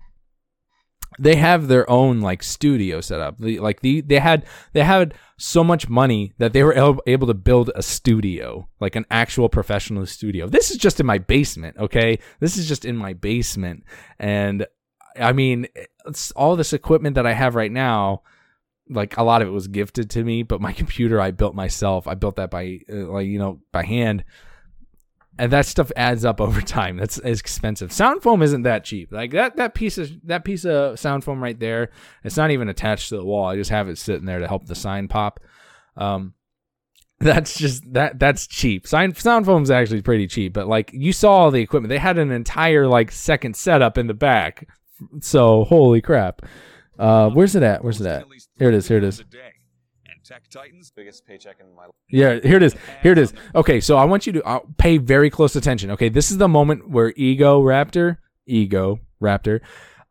they 1.19 1.37
have 1.37 1.69
their 1.69 1.89
own 1.89 2.21
like 2.21 2.43
studio 2.43 3.01
set 3.01 3.21
up. 3.21 3.39
The, 3.39 3.61
like 3.61 3.81
the 3.81 4.03
they 4.03 4.19
had 4.19 4.45
they 4.75 4.83
had 4.83 5.15
so 5.39 5.65
much 5.65 5.89
money 5.89 6.35
that 6.39 6.53
they 6.53 6.63
were 6.63 6.75
able, 6.75 7.03
able 7.07 7.27
to 7.27 7.35
build 7.35 7.71
a 7.75 7.83
studio, 7.83 8.69
like 8.79 8.95
an 8.95 9.07
actual 9.11 9.49
professional 9.49 10.05
studio. 10.07 10.47
This 10.49 10.71
is 10.71 10.77
just 10.77 11.01
in 11.01 11.07
my 11.07 11.19
basement, 11.19 11.77
okay? 11.79 12.19
This 12.41 12.57
is 12.57 12.69
just 12.69 12.85
in 12.85 12.97
my 12.97 13.15
basement 13.15 13.85
and 14.19 14.67
I 15.21 15.33
mean, 15.33 15.67
it's 16.07 16.31
all 16.33 16.57
this 16.57 16.73
equipment 16.73 17.17
that 17.17 17.27
I 17.27 17.35
have 17.35 17.55
right 17.55 17.73
now 17.73 18.23
like 18.93 19.17
a 19.17 19.23
lot 19.23 19.43
of 19.43 19.49
it 19.49 19.53
was 19.53 19.69
gifted 19.69 20.11
to 20.11 20.25
me, 20.25 20.43
but 20.43 20.61
my 20.61 20.73
computer 20.83 21.21
I 21.21 21.31
built 21.31 21.55
myself. 21.55 22.07
I 22.07 22.15
built 22.15 22.37
that 22.37 22.51
by 22.51 22.81
uh, 22.91 23.07
like 23.09 23.27
you 23.27 23.39
know 23.39 23.61
by 23.73 23.85
hand, 23.85 24.25
and 25.39 25.53
that 25.53 25.67
stuff 25.67 25.91
adds 25.97 26.25
up 26.25 26.41
over 26.41 26.61
time. 26.61 26.97
That's 26.97 27.19
is 27.19 27.41
expensive. 27.41 27.93
Sound 27.93 28.23
foam 28.23 28.43
isn't 28.43 28.63
that 28.63 28.85
cheap. 28.85 29.13
Like 29.13 29.33
that 29.33 29.57
that 29.57 29.75
piece 29.75 29.99
of 29.99 30.11
that 30.25 30.45
piece 30.45 30.65
of 30.65 30.99
sound 30.99 31.25
foam 31.25 31.43
right 31.43 31.59
there. 31.59 31.91
It's 32.25 32.37
not 32.37 32.51
even 32.51 32.69
attached 32.69 33.09
to 33.11 33.17
the 33.17 33.25
wall. 33.25 33.47
I 33.47 33.57
just 33.57 33.71
have 33.71 33.89
it 33.89 33.99
sitting 33.99 34.27
there 34.27 34.41
to 34.41 34.49
help 34.49 34.67
the 34.67 34.75
sign 34.75 35.09
pop. 35.09 35.41
Um, 35.97 36.35
that's 37.23 37.57
just 37.57 37.93
that 37.93 38.19
that's 38.19 38.47
cheap. 38.47 38.87
Sound 38.87 39.17
sound 39.17 39.47
foam's 39.47 39.71
actually 39.71 40.03
pretty 40.03 40.27
cheap, 40.27 40.53
but 40.53 40.67
like 40.67 40.91
you 40.93 41.13
saw 41.13 41.33
all 41.33 41.51
the 41.51 41.63
equipment. 41.63 41.91
They 41.91 41.99
had 41.99 42.19
an 42.19 42.31
entire 42.31 42.87
like 42.87 43.13
second 43.13 43.57
setup 43.57 43.97
in 43.97 44.07
the 44.07 44.15
back. 44.15 44.69
So 45.21 45.65
holy 45.65 46.01
crap. 46.01 46.43
Uh, 47.03 47.31
where's 47.31 47.57
it 47.57 47.65
at? 47.65 47.83
Where's 47.83 48.01
it 48.01 48.07
at? 48.07 48.25
Here 48.59 48.69
it 48.69 48.75
is. 48.75 48.87
Here 48.87 48.99
it 48.99 49.05
is. 49.05 49.25
Tech 50.25 50.49
Titans. 50.49 50.93
biggest 50.95 51.27
paycheck 51.27 51.57
in 51.59 51.75
my 51.75 51.87
life. 51.87 51.95
Yeah, 52.09 52.39
here 52.41 52.57
it 52.57 52.63
is. 52.63 52.77
Here 53.03 53.11
it 53.11 53.19
is. 53.19 53.35
Okay, 53.57 53.81
so 53.81 53.97
I 53.97 54.05
want 54.05 54.25
you 54.25 54.33
to 54.35 54.43
uh, 54.45 54.61
pay 54.79 54.99
very 54.99 55.29
close 55.29 55.57
attention. 55.57 55.91
Okay, 55.91 56.09
this 56.09 56.31
is 56.31 56.39
the 56.39 56.47
moment 56.47 56.89
where 56.89 57.13
Egoraptor, 57.15 58.19
Ego 58.47 59.01
Raptor, 59.21 59.61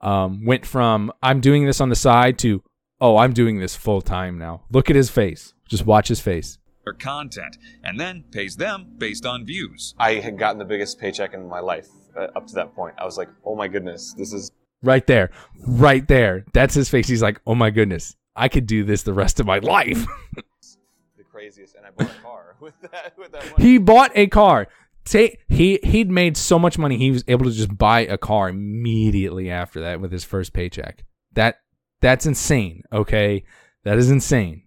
um, 0.02 0.44
went 0.46 0.66
from 0.66 1.14
I'm 1.24 1.40
doing 1.40 1.66
this 1.66 1.80
on 1.80 1.88
the 1.88 1.96
side 1.96 2.38
to 2.40 2.62
oh 3.00 3.18
I'm 3.18 3.32
doing 3.32 3.60
this 3.60 3.74
full 3.74 4.02
time 4.02 4.38
now. 4.38 4.64
Look 4.70 4.90
at 4.90 4.98
his 4.98 5.10
face. 5.10 5.54
Just 5.70 5.86
watch 5.86 6.10
his 6.10 6.20
face. 6.20 6.58
Their 6.84 6.94
content 6.94 7.58
and 7.86 7.98
then 7.98 8.26
pays 8.32 8.58
them 8.58 8.96
based 8.98 9.26
on 9.26 9.46
views. 9.46 9.96
I 9.98 10.16
had 10.16 10.38
gotten 10.38 10.60
the 10.60 10.66
biggest 10.66 11.00
paycheck 11.00 11.34
in 11.34 11.48
my 11.48 11.62
life 11.62 11.88
uh, 12.18 12.28
up 12.36 12.48
to 12.48 12.56
that 12.56 12.76
point. 12.76 12.96
I 12.98 13.06
was 13.06 13.18
like, 13.18 13.30
oh 13.46 13.56
my 13.56 13.70
goodness, 13.70 14.14
this 14.18 14.34
is 14.34 14.52
Right 14.84 15.06
there, 15.06 15.32
right 15.66 16.08
there. 16.08 16.46
That's 16.54 16.74
his 16.74 16.90
face. 16.90 17.08
He's 17.08 17.22
like, 17.22 17.40
oh 17.46 17.56
my 17.56 17.70
goodness, 17.70 18.16
I 18.36 18.48
could 18.48 18.66
do 18.66 18.84
this 18.84 19.04
the 19.04 19.14
rest 19.14 19.40
of 19.40 19.46
my 19.46 19.60
life. 19.60 20.06
the 20.36 21.24
craziest. 21.24 21.76
And 21.76 21.86
I 21.86 21.92
bought 21.92 22.12
a 22.12 22.22
car 22.22 22.56
with 22.60 22.74
that. 22.82 23.14
With 23.18 23.32
that 23.32 23.52
money. 23.52 23.64
he 23.64 23.78
bought 23.78 24.12
a 24.16 24.28
car. 24.28 24.68
Say 25.06 25.38
he 25.48 25.80
he'd 25.84 26.12
made 26.12 26.38
so 26.38 26.60
much 26.60 26.78
money 26.78 26.98
he 26.98 27.12
was 27.12 27.24
able 27.28 27.46
to 27.46 27.52
just 27.52 27.76
buy 27.76 28.02
a 28.02 28.18
car 28.18 28.50
immediately 28.50 29.50
after 29.50 29.82
that 29.82 30.00
with 30.00 30.12
his 30.12 30.24
first 30.24 30.54
paycheck. 30.54 31.04
That 31.34 31.58
that's 32.02 32.26
insane. 32.26 32.84
Okay, 32.94 33.44
that 33.84 33.98
is 33.98 34.12
insane. 34.12 34.64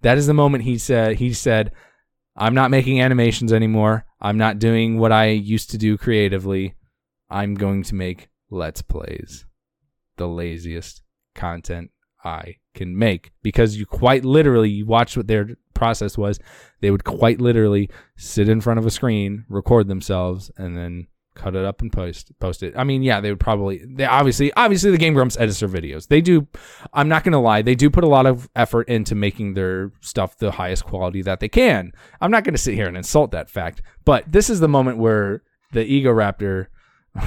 That 0.00 0.16
is 0.16 0.26
the 0.26 0.34
moment 0.34 0.64
he 0.64 0.78
said 0.78 1.16
he 1.16 1.34
said, 1.34 1.72
"I'm 2.36 2.54
not 2.54 2.70
making 2.70 3.02
animations 3.02 3.52
anymore. 3.52 4.06
I'm 4.20 4.38
not 4.38 4.58
doing 4.58 4.98
what 4.98 5.12
I 5.12 5.26
used 5.26 5.70
to 5.70 5.78
do 5.78 5.98
creatively. 5.98 6.74
I'm 7.30 7.54
going 7.54 7.82
to 7.84 7.94
make 7.94 8.28
let's 8.50 8.82
plays, 8.82 9.46
the 10.16 10.28
laziest 10.28 11.02
content 11.34 11.90
I 12.24 12.56
can 12.74 12.98
make 12.98 13.32
because 13.42 13.76
you 13.76 13.86
quite 13.86 14.24
literally 14.24 14.70
you 14.70 14.86
watch 14.86 15.16
what 15.16 15.26
their 15.28 15.56
process 15.74 16.18
was. 16.18 16.38
They 16.80 16.90
would 16.90 17.04
quite 17.04 17.40
literally 17.40 17.90
sit 18.16 18.48
in 18.48 18.60
front 18.60 18.78
of 18.78 18.86
a 18.86 18.90
screen, 18.90 19.44
record 19.48 19.88
themselves, 19.88 20.50
and 20.56 20.76
then 20.76 21.06
cut 21.34 21.54
it 21.54 21.64
up 21.64 21.80
and 21.80 21.92
post 21.92 22.32
post 22.40 22.62
it. 22.62 22.74
I 22.76 22.84
mean, 22.84 23.02
yeah, 23.02 23.20
they 23.20 23.30
would 23.30 23.40
probably 23.40 23.82
they 23.86 24.04
obviously 24.04 24.52
obviously 24.54 24.90
the 24.90 24.98
Game 24.98 25.14
Grumps 25.14 25.38
edits 25.38 25.60
their 25.60 25.68
videos. 25.68 26.08
They 26.08 26.20
do 26.20 26.46
I'm 26.92 27.08
not 27.08 27.24
gonna 27.24 27.40
lie, 27.40 27.62
they 27.62 27.76
do 27.76 27.88
put 27.88 28.04
a 28.04 28.08
lot 28.08 28.26
of 28.26 28.48
effort 28.56 28.88
into 28.88 29.14
making 29.14 29.54
their 29.54 29.92
stuff 30.00 30.36
the 30.36 30.50
highest 30.50 30.84
quality 30.84 31.22
that 31.22 31.40
they 31.40 31.48
can. 31.48 31.92
I'm 32.20 32.30
not 32.30 32.44
gonna 32.44 32.58
sit 32.58 32.74
here 32.74 32.88
and 32.88 32.96
insult 32.96 33.30
that 33.30 33.48
fact. 33.48 33.80
But 34.04 34.30
this 34.30 34.50
is 34.50 34.60
the 34.60 34.68
moment 34.68 34.98
where 34.98 35.42
the 35.72 35.84
Egoraptor 35.84 36.66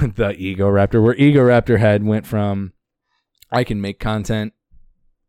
the 0.00 0.34
Egoraptor, 0.34 1.02
where 1.02 1.14
Egoraptor 1.14 1.78
had 1.78 2.04
went 2.04 2.26
from 2.26 2.72
I 3.50 3.64
can 3.64 3.80
make 3.80 3.98
content 3.98 4.54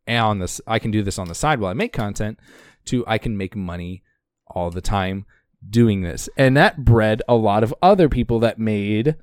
on 0.08 0.38
this 0.38 0.60
I 0.66 0.78
can 0.78 0.90
do 0.90 1.02
this 1.02 1.18
on 1.18 1.28
the 1.28 1.34
side 1.34 1.60
while 1.60 1.70
I 1.70 1.74
make 1.74 1.92
content 1.92 2.38
to 2.86 3.04
I 3.06 3.18
can 3.18 3.36
make 3.36 3.56
money 3.56 4.02
all 4.46 4.70
the 4.70 4.80
time 4.80 5.26
doing 5.68 6.02
this. 6.02 6.28
And 6.36 6.56
that 6.56 6.84
bred 6.84 7.22
a 7.28 7.34
lot 7.34 7.62
of 7.62 7.74
other 7.82 8.08
people 8.08 8.38
that 8.40 8.58
made 8.58 9.16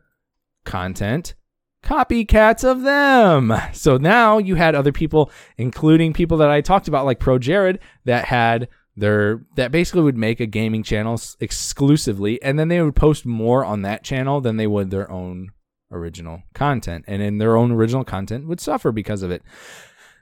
content 0.65 1.35
copycats 1.83 2.63
of 2.63 2.83
them. 2.83 3.53
So 3.73 3.97
now 3.97 4.37
you 4.37 4.55
had 4.55 4.75
other 4.75 4.91
people, 4.91 5.31
including 5.57 6.13
people 6.13 6.37
that 6.37 6.49
I 6.49 6.61
talked 6.61 6.87
about, 6.87 7.05
like 7.05 7.19
ProJared, 7.19 7.79
that 8.05 8.25
had 8.25 8.67
that 9.01 9.71
basically 9.71 10.03
would 10.03 10.17
make 10.17 10.39
a 10.39 10.45
gaming 10.45 10.83
channel 10.83 11.19
exclusively, 11.39 12.41
and 12.41 12.59
then 12.59 12.67
they 12.67 12.81
would 12.81 12.95
post 12.95 13.25
more 13.25 13.65
on 13.65 13.81
that 13.81 14.03
channel 14.03 14.41
than 14.41 14.57
they 14.57 14.67
would 14.67 14.91
their 14.91 15.09
own 15.11 15.49
original 15.91 16.43
content, 16.53 17.05
and 17.07 17.21
then 17.21 17.37
their 17.39 17.57
own 17.57 17.71
original 17.71 18.03
content 18.03 18.47
would 18.47 18.61
suffer 18.61 18.91
because 18.91 19.23
of 19.23 19.31
it. 19.31 19.41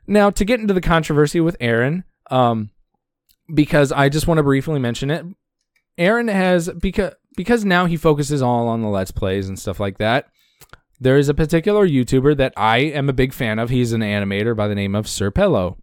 Now, 0.07 0.29
to 0.31 0.45
get 0.45 0.59
into 0.59 0.73
the 0.73 0.81
controversy 0.81 1.39
with 1.39 1.59
Arin, 1.59 2.03
um, 2.31 2.71
because 3.53 3.91
I 3.91 4.09
just 4.09 4.27
want 4.27 4.37
to 4.37 4.43
briefly 4.43 4.79
mention 4.79 5.11
it, 5.11 5.25
Arin 5.97 6.31
has 6.31 6.69
because 6.69 7.13
because 7.35 7.65
now 7.65 7.85
he 7.85 7.97
focuses 7.97 8.41
all 8.41 8.67
on 8.67 8.81
the 8.81 8.87
let's 8.87 9.11
plays 9.11 9.49
and 9.49 9.59
stuff 9.59 9.79
like 9.79 9.97
that. 9.97 10.27
There 11.01 11.17
is 11.17 11.29
a 11.29 11.33
particular 11.33 11.87
YouTuber 11.87 12.37
that 12.37 12.53
I 12.57 12.79
am 12.79 13.09
a 13.09 13.13
big 13.13 13.33
fan 13.33 13.59
of. 13.59 13.69
He's 13.69 13.93
an 13.93 14.01
animator 14.01 14.55
by 14.55 14.67
the 14.67 14.75
name 14.75 14.95
of 14.95 15.07
Sr 15.07 15.31
Pelo. 15.31 15.77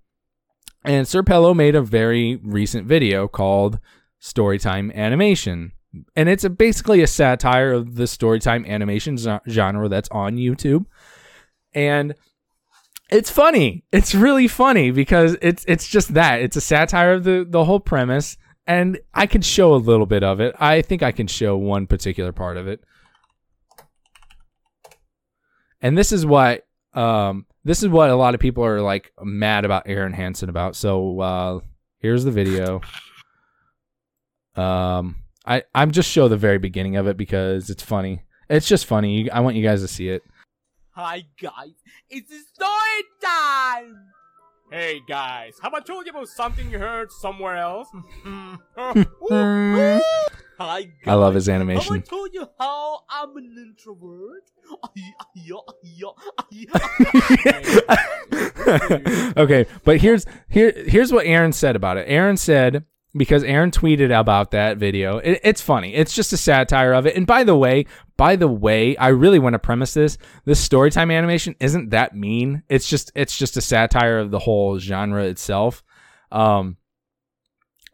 And 0.86 1.06
Sr 1.06 1.24
Pelo 1.24 1.52
made 1.52 1.74
a 1.74 1.82
very 1.82 2.36
recent 2.36 2.86
video 2.86 3.26
called 3.26 3.80
Storytime 4.22 4.94
Animation. 4.94 5.72
And 6.14 6.28
it's 6.28 6.44
a, 6.44 6.50
basically 6.50 7.02
a 7.02 7.06
satire 7.06 7.72
of 7.72 7.96
the 7.96 8.04
storytime 8.04 8.66
animation 8.68 9.18
genre 9.48 9.88
that's 9.88 10.08
on 10.10 10.36
YouTube. 10.36 10.84
And 11.74 12.14
it's 13.10 13.30
funny. 13.30 13.84
It's 13.92 14.14
really 14.14 14.46
funny 14.46 14.90
because 14.90 15.36
it's 15.42 15.64
it's 15.66 15.88
just 15.88 16.14
that. 16.14 16.40
It's 16.40 16.56
a 16.56 16.60
satire 16.60 17.12
of 17.12 17.24
the 17.24 17.46
the 17.48 17.64
whole 17.64 17.80
premise 17.80 18.36
and 18.66 18.98
I 19.14 19.26
can 19.26 19.42
show 19.42 19.74
a 19.74 19.76
little 19.76 20.06
bit 20.06 20.22
of 20.22 20.40
it. 20.40 20.54
I 20.58 20.82
think 20.82 21.02
I 21.02 21.12
can 21.12 21.26
show 21.26 21.56
one 21.56 21.86
particular 21.86 22.32
part 22.32 22.56
of 22.56 22.66
it. 22.68 22.82
And 25.80 25.96
this 25.96 26.12
is 26.12 26.26
what 26.26 26.66
um 26.94 27.45
this 27.66 27.82
is 27.82 27.88
what 27.88 28.10
a 28.10 28.14
lot 28.14 28.32
of 28.32 28.40
people 28.40 28.64
are 28.64 28.80
like 28.80 29.12
mad 29.20 29.64
about 29.64 29.86
Arin 29.86 30.14
Hanson 30.14 30.48
about. 30.48 30.76
So 30.76 31.20
uh 31.20 31.60
here's 31.98 32.22
the 32.22 32.30
video. 32.30 32.80
Um 34.54 35.16
I 35.44 35.64
I'm 35.74 35.90
just 35.90 36.08
show 36.08 36.28
the 36.28 36.36
very 36.36 36.58
beginning 36.58 36.94
of 36.94 37.08
it 37.08 37.16
because 37.16 37.68
it's 37.68 37.82
funny. 37.82 38.22
It's 38.48 38.68
just 38.68 38.86
funny. 38.86 39.28
I 39.30 39.40
want 39.40 39.56
you 39.56 39.64
guys 39.64 39.82
to 39.82 39.88
see 39.88 40.08
it. 40.10 40.22
Hi 40.92 41.24
guys, 41.42 41.74
it's 42.08 42.32
story 42.54 43.02
time! 43.22 43.96
Hey 44.70 45.00
guys, 45.06 45.58
have 45.60 45.74
I 45.74 45.80
told 45.80 46.06
you 46.06 46.10
about 46.10 46.28
something 46.28 46.70
you 46.70 46.78
heard 46.78 47.10
somewhere 47.10 47.56
else? 47.56 47.88
Hi 48.24 49.06
guys. 49.28 50.35
I 50.58 50.88
love 51.06 51.34
his 51.34 51.46
Have 51.46 51.54
I 51.54 51.56
animation. 51.56 52.02
told 52.02 52.32
you 52.32 52.48
how 52.58 53.00
I'm 53.10 53.36
an 53.36 53.54
introvert? 53.58 54.44
okay, 59.36 59.66
but 59.84 59.98
here's 59.98 60.26
here 60.48 60.72
here's 60.86 61.12
what 61.12 61.26
Arin 61.26 61.54
said 61.54 61.76
about 61.76 61.96
it. 61.96 62.08
Arin 62.08 62.38
said 62.38 62.84
because 63.16 63.42
Arin 63.44 63.70
tweeted 63.72 64.18
about 64.18 64.50
that 64.50 64.76
video. 64.76 65.18
It, 65.18 65.40
it's 65.42 65.60
funny. 65.60 65.94
It's 65.94 66.14
just 66.14 66.32
a 66.32 66.36
satire 66.36 66.92
of 66.92 67.06
it. 67.06 67.16
And 67.16 67.26
by 67.26 67.44
the 67.44 67.56
way, 67.56 67.86
by 68.16 68.36
the 68.36 68.48
way, 68.48 68.96
I 68.96 69.08
really 69.08 69.38
want 69.38 69.54
to 69.54 69.58
premise 69.58 69.94
this. 69.94 70.18
This 70.44 70.66
storytime 70.66 71.12
animation 71.12 71.54
isn't 71.60 71.90
that 71.90 72.14
mean. 72.14 72.62
It's 72.68 72.88
just 72.88 73.12
it's 73.14 73.36
just 73.36 73.56
a 73.56 73.60
satire 73.60 74.18
of 74.18 74.30
the 74.30 74.40
whole 74.40 74.78
genre 74.78 75.24
itself. 75.24 75.82
Um 76.32 76.76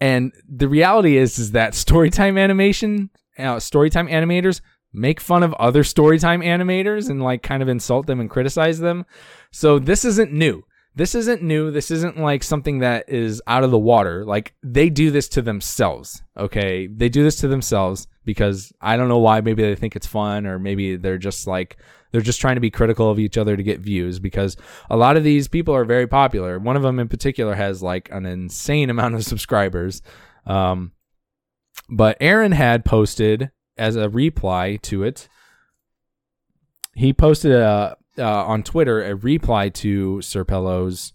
and 0.02 0.32
the 0.48 0.66
reality 0.66 1.16
is 1.16 1.38
is 1.38 1.52
that 1.52 1.74
storytime 1.74 2.36
animation, 2.36 3.08
uh, 3.38 3.56
storytime 3.56 4.10
animators 4.10 4.60
make 4.92 5.20
fun 5.20 5.44
of 5.44 5.54
other 5.54 5.84
storytime 5.84 6.44
animators 6.44 7.08
and 7.08 7.22
like 7.22 7.44
kind 7.44 7.62
of 7.62 7.68
insult 7.68 8.08
them 8.08 8.18
and 8.18 8.28
criticize 8.28 8.80
them. 8.80 9.06
So 9.52 9.78
this 9.78 10.04
isn't 10.04 10.32
new. 10.32 10.64
this 10.96 11.14
isn't 11.14 11.40
new. 11.40 11.70
This 11.70 11.92
isn't 11.92 12.18
like 12.18 12.42
something 12.42 12.80
that 12.80 13.08
is 13.08 13.40
out 13.46 13.62
of 13.62 13.70
the 13.70 13.78
water. 13.78 14.24
Like 14.24 14.54
they 14.62 14.90
do 14.90 15.12
this 15.12 15.28
to 15.30 15.40
themselves. 15.40 16.20
Okay. 16.36 16.88
They 16.88 17.08
do 17.08 17.22
this 17.22 17.36
to 17.36 17.48
themselves 17.48 18.08
because 18.24 18.72
I 18.80 18.96
don't 18.96 19.08
know 19.08 19.18
why. 19.18 19.40
Maybe 19.40 19.62
they 19.62 19.76
think 19.76 19.94
it's 19.94 20.06
fun 20.08 20.46
or 20.46 20.58
maybe 20.58 20.96
they're 20.96 21.16
just 21.16 21.46
like, 21.46 21.76
they're 22.12 22.20
just 22.20 22.40
trying 22.40 22.54
to 22.54 22.60
be 22.60 22.70
critical 22.70 23.10
of 23.10 23.18
each 23.18 23.36
other 23.36 23.56
to 23.56 23.62
get 23.62 23.80
views 23.80 24.18
because 24.20 24.56
a 24.88 24.96
lot 24.96 25.16
of 25.16 25.24
these 25.24 25.48
people 25.48 25.74
are 25.74 25.84
very 25.84 26.06
popular. 26.06 26.58
One 26.58 26.76
of 26.76 26.82
them 26.82 26.98
in 27.00 27.08
particular 27.08 27.54
has 27.54 27.82
like 27.82 28.08
an 28.12 28.26
insane 28.26 28.90
amount 28.90 29.14
of 29.14 29.24
subscribers. 29.32 30.02
Um, 30.46 30.92
but 31.88 32.18
Arin 32.20 32.52
had 32.52 32.84
posted 32.84 33.50
as 33.76 33.96
a 33.96 34.08
reply 34.08 34.76
to 34.82 35.02
it. 35.02 35.28
He 36.94 37.12
posted 37.12 37.52
a, 37.52 37.96
uh, 38.18 38.44
on 38.44 38.62
Twitter 38.62 39.02
a 39.02 39.14
reply 39.14 39.70
to 39.70 40.20
Sr 40.20 40.44
Pelo's 40.44 41.14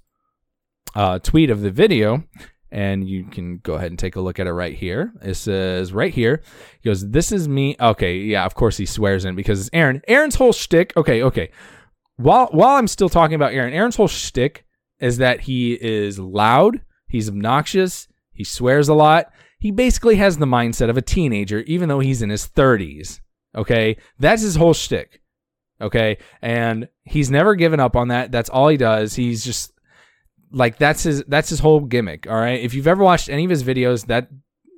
uh, 0.96 1.20
tweet 1.20 1.52
of 1.52 1.62
the 1.62 1.70
video, 1.70 2.24
and 2.72 3.08
you 3.08 3.26
can 3.26 3.58
go 3.60 3.76
ahead 3.76 3.92
and 3.92 4.00
take 4.00 4.16
a 4.16 4.22
look 4.22 4.40
at 4.40 4.48
it 4.48 4.54
right 4.54 4.76
here. 4.76 5.14
It 5.22 5.36
says 5.36 5.94
right 5.94 6.14
here, 6.14 6.42
he 6.82 6.90
goes, 6.90 7.10
"This 7.10 7.32
is 7.32 7.48
me." 7.48 7.76
Okay, 7.80 8.18
yeah, 8.18 8.46
of 8.46 8.56
course 8.56 8.78
he 8.78 8.86
swears 8.86 9.26
in 9.26 9.36
because 9.36 9.60
it's 9.60 9.70
Arin. 9.70 10.04
Arin's 10.08 10.36
whole 10.36 10.54
shtick. 10.54 10.94
Okay, 10.98 11.24
okay. 11.24 11.50
While 12.18 12.48
while 12.52 12.76
I'm 12.76 12.88
still 12.88 13.10
talking 13.10 13.36
about 13.36 13.54
Arin, 13.54 13.74
Arin's 13.74 13.96
whole 13.96 14.08
shtick 14.08 14.66
is 15.00 15.18
that 15.18 15.42
he 15.42 15.74
is 15.74 16.20
loud, 16.20 16.82
he's 17.08 17.30
obnoxious, 17.30 18.08
he 18.32 18.44
swears 18.44 18.90
a 18.90 18.94
lot. 18.94 19.32
He 19.60 19.72
basically 19.72 20.16
has 20.16 20.38
the 20.38 20.46
mindset 20.46 20.90
of 20.90 20.98
a 20.98 21.02
teenager, 21.02 21.62
even 21.62 21.90
though 21.90 22.00
he's 22.00 22.22
in 22.22 22.30
his 22.30 22.48
30s. 22.48 23.22
Okay, 23.56 23.98
that's 24.20 24.42
his 24.42 24.56
whole 24.56 24.74
shtick. 24.74 25.22
Okay, 25.80 26.18
and 26.42 26.90
he's 27.04 27.30
never 27.30 27.56
given 27.56 27.80
up 27.80 27.96
on 27.96 28.08
that. 28.10 28.32
That's 28.32 28.50
all 28.50 28.68
he 28.68 28.78
does. 28.78 29.16
He's 29.16 29.44
just 29.44 29.72
like 30.52 30.78
that's 30.78 31.04
his 31.04 31.24
that's 31.28 31.50
his 31.50 31.60
whole 31.60 31.82
gimmick. 31.82 32.28
All 32.28 32.36
right, 32.36 32.60
if 32.60 32.74
you've 32.74 32.88
ever 32.88 33.04
watched 33.04 33.30
any 33.30 33.44
of 33.44 33.50
his 33.50 33.64
videos, 33.64 34.06
that 34.08 34.30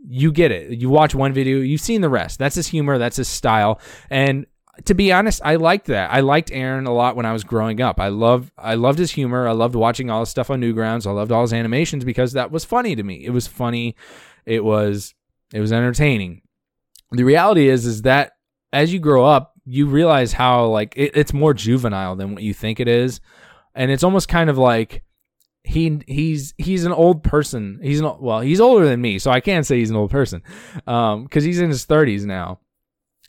you 0.08 0.32
get 0.32 0.52
it. 0.52 0.72
You 0.80 0.90
watch 0.90 1.14
one 1.14 1.34
video, 1.34 1.58
you've 1.60 1.82
seen 1.82 2.02
the 2.02 2.10
rest. 2.10 2.40
That's 2.40 2.56
his 2.56 2.68
humor. 2.68 2.98
That's 2.98 3.18
his 3.18 3.28
style. 3.28 3.80
And 4.10 4.46
to 4.86 4.94
be 4.94 5.12
honest, 5.12 5.42
I 5.44 5.56
liked 5.56 5.88
that. 5.88 6.12
I 6.12 6.22
liked 6.22 6.50
Arin 6.50 6.88
a 6.88 6.92
lot 6.92 7.16
when 7.16 7.26
I 7.26 7.34
was 7.34 7.44
growing 7.44 7.82
up. 7.82 8.00
I 8.00 8.08
loved 8.08 8.52
I 8.58 8.76
loved 8.76 9.00
his 9.00 9.12
humor. 9.12 9.48
I 9.48 9.52
loved 9.52 9.76
watching 9.76 10.10
all 10.10 10.22
his 10.22 10.30
stuff 10.30 10.50
on 10.50 10.62
Newgrounds. 10.62 11.06
I 11.06 11.12
loved 11.12 11.32
all 11.32 11.42
his 11.42 11.54
animations 11.54 12.06
because 12.06 12.34
that 12.34 12.52
was 12.52 12.66
funny 12.66 12.96
to 12.96 13.04
me. 13.04 13.26
It 13.26 13.32
was 13.32 13.48
funny. 13.48 13.96
It 14.46 14.64
was 14.64 15.14
it 15.54 15.60
was 15.60 15.74
entertaining. 15.74 16.42
The 17.12 17.24
reality 17.24 17.68
is 17.68 17.86
is 17.86 18.04
that 18.04 18.34
as 18.72 18.94
you 18.94 19.00
grow 19.00 19.26
up, 19.26 19.54
you 19.66 19.88
realize 19.88 20.34
how 20.34 20.68
like 20.68 20.94
it, 20.96 21.12
it's 21.16 21.34
more 21.34 21.54
juvenile 21.54 22.16
than 22.16 22.34
what 22.34 22.44
you 22.44 22.54
think 22.54 22.80
it 22.80 22.88
is, 22.88 23.20
and 23.76 23.92
it's 23.92 24.04
almost 24.04 24.30
kind 24.30 24.50
of 24.50 24.58
like 24.58 25.04
he 25.64 26.02
he's 26.08 26.54
he's 26.58 26.86
an 26.86 26.92
old 26.92 27.24
person. 27.24 27.80
He's 27.82 28.00
an 28.00 28.12
well, 28.20 28.42
he's 28.42 28.62
older 28.62 28.86
than 28.86 29.02
me, 29.02 29.20
so 29.20 29.32
I 29.32 29.40
can't 29.40 29.66
say 29.66 29.78
he's 29.78 29.90
an 29.90 29.96
old 29.96 30.12
person, 30.12 30.42
um, 30.88 31.24
because 31.24 31.44
he's 31.44 31.60
in 31.60 31.70
his 31.70 31.86
thirties 31.86 32.26
now, 32.26 32.60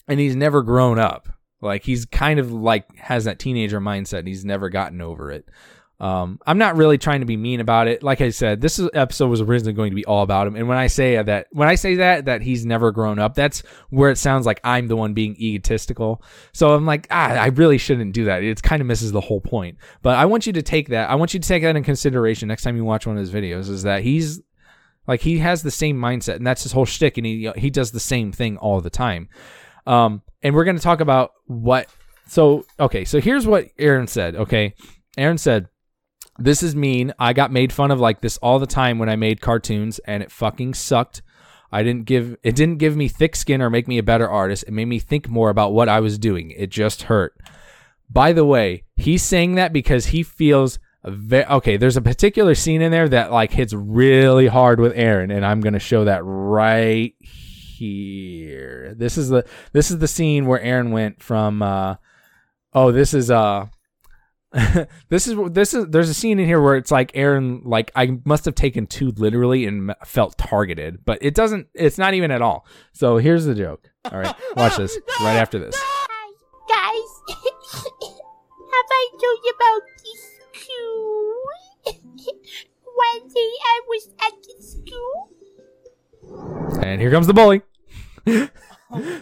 and 0.08 0.20
he's 0.20 0.36
never 0.36 0.62
grown 0.62 0.98
up. 0.98 1.28
Like 1.62 1.84
he's 1.84 2.06
kind 2.06 2.40
of 2.40 2.52
like 2.52 2.94
has 2.96 3.24
that 3.24 3.38
teenager 3.38 3.80
mindset. 3.80 4.20
And 4.20 4.28
he's 4.28 4.44
never 4.44 4.68
gotten 4.68 5.00
over 5.00 5.30
it. 5.30 5.48
Um, 6.00 6.40
I'm 6.46 6.56
not 6.56 6.76
really 6.76 6.96
trying 6.96 7.20
to 7.20 7.26
be 7.26 7.36
mean 7.36 7.60
about 7.60 7.86
it. 7.86 8.02
Like 8.02 8.22
I 8.22 8.30
said, 8.30 8.62
this 8.62 8.80
episode 8.94 9.28
was 9.28 9.42
originally 9.42 9.74
going 9.74 9.90
to 9.90 9.94
be 9.94 10.06
all 10.06 10.22
about 10.22 10.46
him. 10.46 10.56
And 10.56 10.66
when 10.66 10.78
I 10.78 10.86
say 10.86 11.22
that, 11.22 11.48
when 11.52 11.68
I 11.68 11.74
say 11.74 11.96
that, 11.96 12.24
that 12.24 12.40
he's 12.40 12.64
never 12.64 12.90
grown 12.90 13.18
up, 13.18 13.34
that's 13.34 13.62
where 13.90 14.10
it 14.10 14.16
sounds 14.16 14.46
like 14.46 14.60
I'm 14.64 14.88
the 14.88 14.96
one 14.96 15.12
being 15.12 15.36
egotistical. 15.36 16.22
So 16.54 16.74
I'm 16.74 16.86
like, 16.86 17.06
ah, 17.10 17.32
I 17.32 17.48
really 17.48 17.76
shouldn't 17.76 18.14
do 18.14 18.24
that. 18.24 18.42
It 18.42 18.62
kind 18.62 18.80
of 18.80 18.86
misses 18.86 19.12
the 19.12 19.20
whole 19.20 19.42
point. 19.42 19.76
But 20.00 20.16
I 20.16 20.24
want 20.24 20.46
you 20.46 20.54
to 20.54 20.62
take 20.62 20.88
that. 20.88 21.10
I 21.10 21.16
want 21.16 21.34
you 21.34 21.40
to 21.40 21.46
take 21.46 21.62
that 21.64 21.76
in 21.76 21.84
consideration 21.84 22.48
next 22.48 22.62
time 22.62 22.76
you 22.76 22.84
watch 22.84 23.06
one 23.06 23.18
of 23.18 23.20
his 23.20 23.30
videos. 23.30 23.68
Is 23.68 23.82
that 23.82 24.02
he's 24.02 24.40
like 25.06 25.20
he 25.20 25.38
has 25.38 25.62
the 25.62 25.70
same 25.70 25.98
mindset, 25.98 26.36
and 26.36 26.46
that's 26.46 26.62
his 26.62 26.72
whole 26.72 26.86
shtick, 26.86 27.18
and 27.18 27.26
he 27.26 27.50
he 27.56 27.68
does 27.68 27.90
the 27.90 28.00
same 28.00 28.32
thing 28.32 28.56
all 28.56 28.80
the 28.80 28.90
time. 28.90 29.28
Um, 29.86 30.22
and 30.42 30.54
we're 30.54 30.64
to 30.64 30.78
talk 30.78 31.00
about 31.00 31.32
what. 31.46 31.88
So 32.26 32.64
okay, 32.78 33.04
so 33.04 33.20
here's 33.20 33.46
what 33.46 33.76
Arin 33.76 34.08
said. 34.08 34.36
Okay, 34.36 34.74
Arin 35.18 35.38
said 35.38 35.68
this 36.40 36.62
is 36.62 36.74
mean. 36.74 37.12
I 37.18 37.32
got 37.32 37.52
made 37.52 37.72
fun 37.72 37.90
of 37.90 38.00
like 38.00 38.20
this 38.20 38.38
all 38.38 38.58
the 38.58 38.66
time 38.66 38.98
when 38.98 39.08
I 39.08 39.16
made 39.16 39.40
cartoons 39.40 39.98
and 40.00 40.22
it 40.22 40.32
fucking 40.32 40.74
sucked. 40.74 41.22
I 41.72 41.82
didn't 41.82 42.06
give 42.06 42.36
it 42.42 42.56
didn't 42.56 42.78
give 42.78 42.96
me 42.96 43.08
thick 43.08 43.36
skin 43.36 43.62
or 43.62 43.70
make 43.70 43.86
me 43.86 43.98
a 43.98 44.02
better 44.02 44.28
artist. 44.28 44.64
It 44.66 44.72
made 44.72 44.86
me 44.86 44.98
think 44.98 45.28
more 45.28 45.50
about 45.50 45.72
what 45.72 45.88
I 45.88 46.00
was 46.00 46.18
doing. 46.18 46.50
It 46.50 46.70
just 46.70 47.02
hurt. 47.02 47.38
By 48.08 48.32
the 48.32 48.44
way, 48.44 48.84
he's 48.96 49.22
saying 49.22 49.54
that 49.54 49.72
because 49.72 50.06
he 50.06 50.22
feels 50.24 50.80
ve- 51.04 51.44
okay, 51.44 51.76
there's 51.76 51.96
a 51.96 52.02
particular 52.02 52.54
scene 52.54 52.82
in 52.82 52.90
there 52.90 53.08
that 53.08 53.30
like 53.30 53.52
hits 53.52 53.72
really 53.72 54.48
hard 54.48 54.80
with 54.80 54.96
Arin 54.96 55.34
and 55.34 55.46
I'm 55.46 55.60
to 55.60 55.78
show 55.78 56.04
that 56.06 56.22
right 56.24 57.14
here. 57.20 58.94
This 58.96 59.16
is 59.16 59.28
the 59.28 59.46
this 59.72 59.90
is 59.90 59.98
the 59.98 60.08
scene 60.08 60.46
where 60.46 60.60
Arin 60.60 60.90
went 60.90 61.22
from 61.22 61.62
uh 61.62 61.96
oh, 62.74 62.90
this 62.90 63.14
is 63.14 63.30
uh 63.30 63.66
this 65.08 65.28
is 65.28 65.36
this 65.52 65.74
is 65.74 65.86
there's 65.86 66.08
a 66.08 66.14
scene 66.14 66.40
in 66.40 66.46
here 66.46 66.60
where 66.60 66.74
it's 66.74 66.90
like 66.90 67.12
Arin 67.12 67.60
like 67.64 67.92
I 67.94 68.18
must 68.24 68.44
have 68.46 68.56
taken 68.56 68.86
too 68.86 69.12
literally 69.12 69.64
and 69.64 69.94
felt 70.04 70.36
targeted, 70.38 71.04
but 71.04 71.18
it 71.20 71.36
doesn't. 71.36 71.68
It's 71.72 71.98
not 71.98 72.14
even 72.14 72.32
at 72.32 72.42
all. 72.42 72.66
So 72.92 73.18
here's 73.18 73.44
the 73.44 73.54
joke. 73.54 73.88
All 74.10 74.18
right, 74.18 74.34
watch 74.56 74.76
this 74.76 74.98
right 75.20 75.36
after 75.36 75.60
this. 75.60 75.80
Guys, 76.68 77.10
have 77.28 78.90
I 78.90 79.08
told 79.12 79.38
you 79.44 79.52
about 79.54 79.82
this 80.02 80.40
school? 80.62 81.36
One 82.92 83.28
day 83.28 83.52
I 83.64 83.80
was 83.86 84.08
at 84.20 84.32
the 84.42 84.62
school. 84.62 85.28
And 86.82 87.00
here 87.00 87.12
comes 87.12 87.28
the 87.28 87.34
bully. 87.34 87.62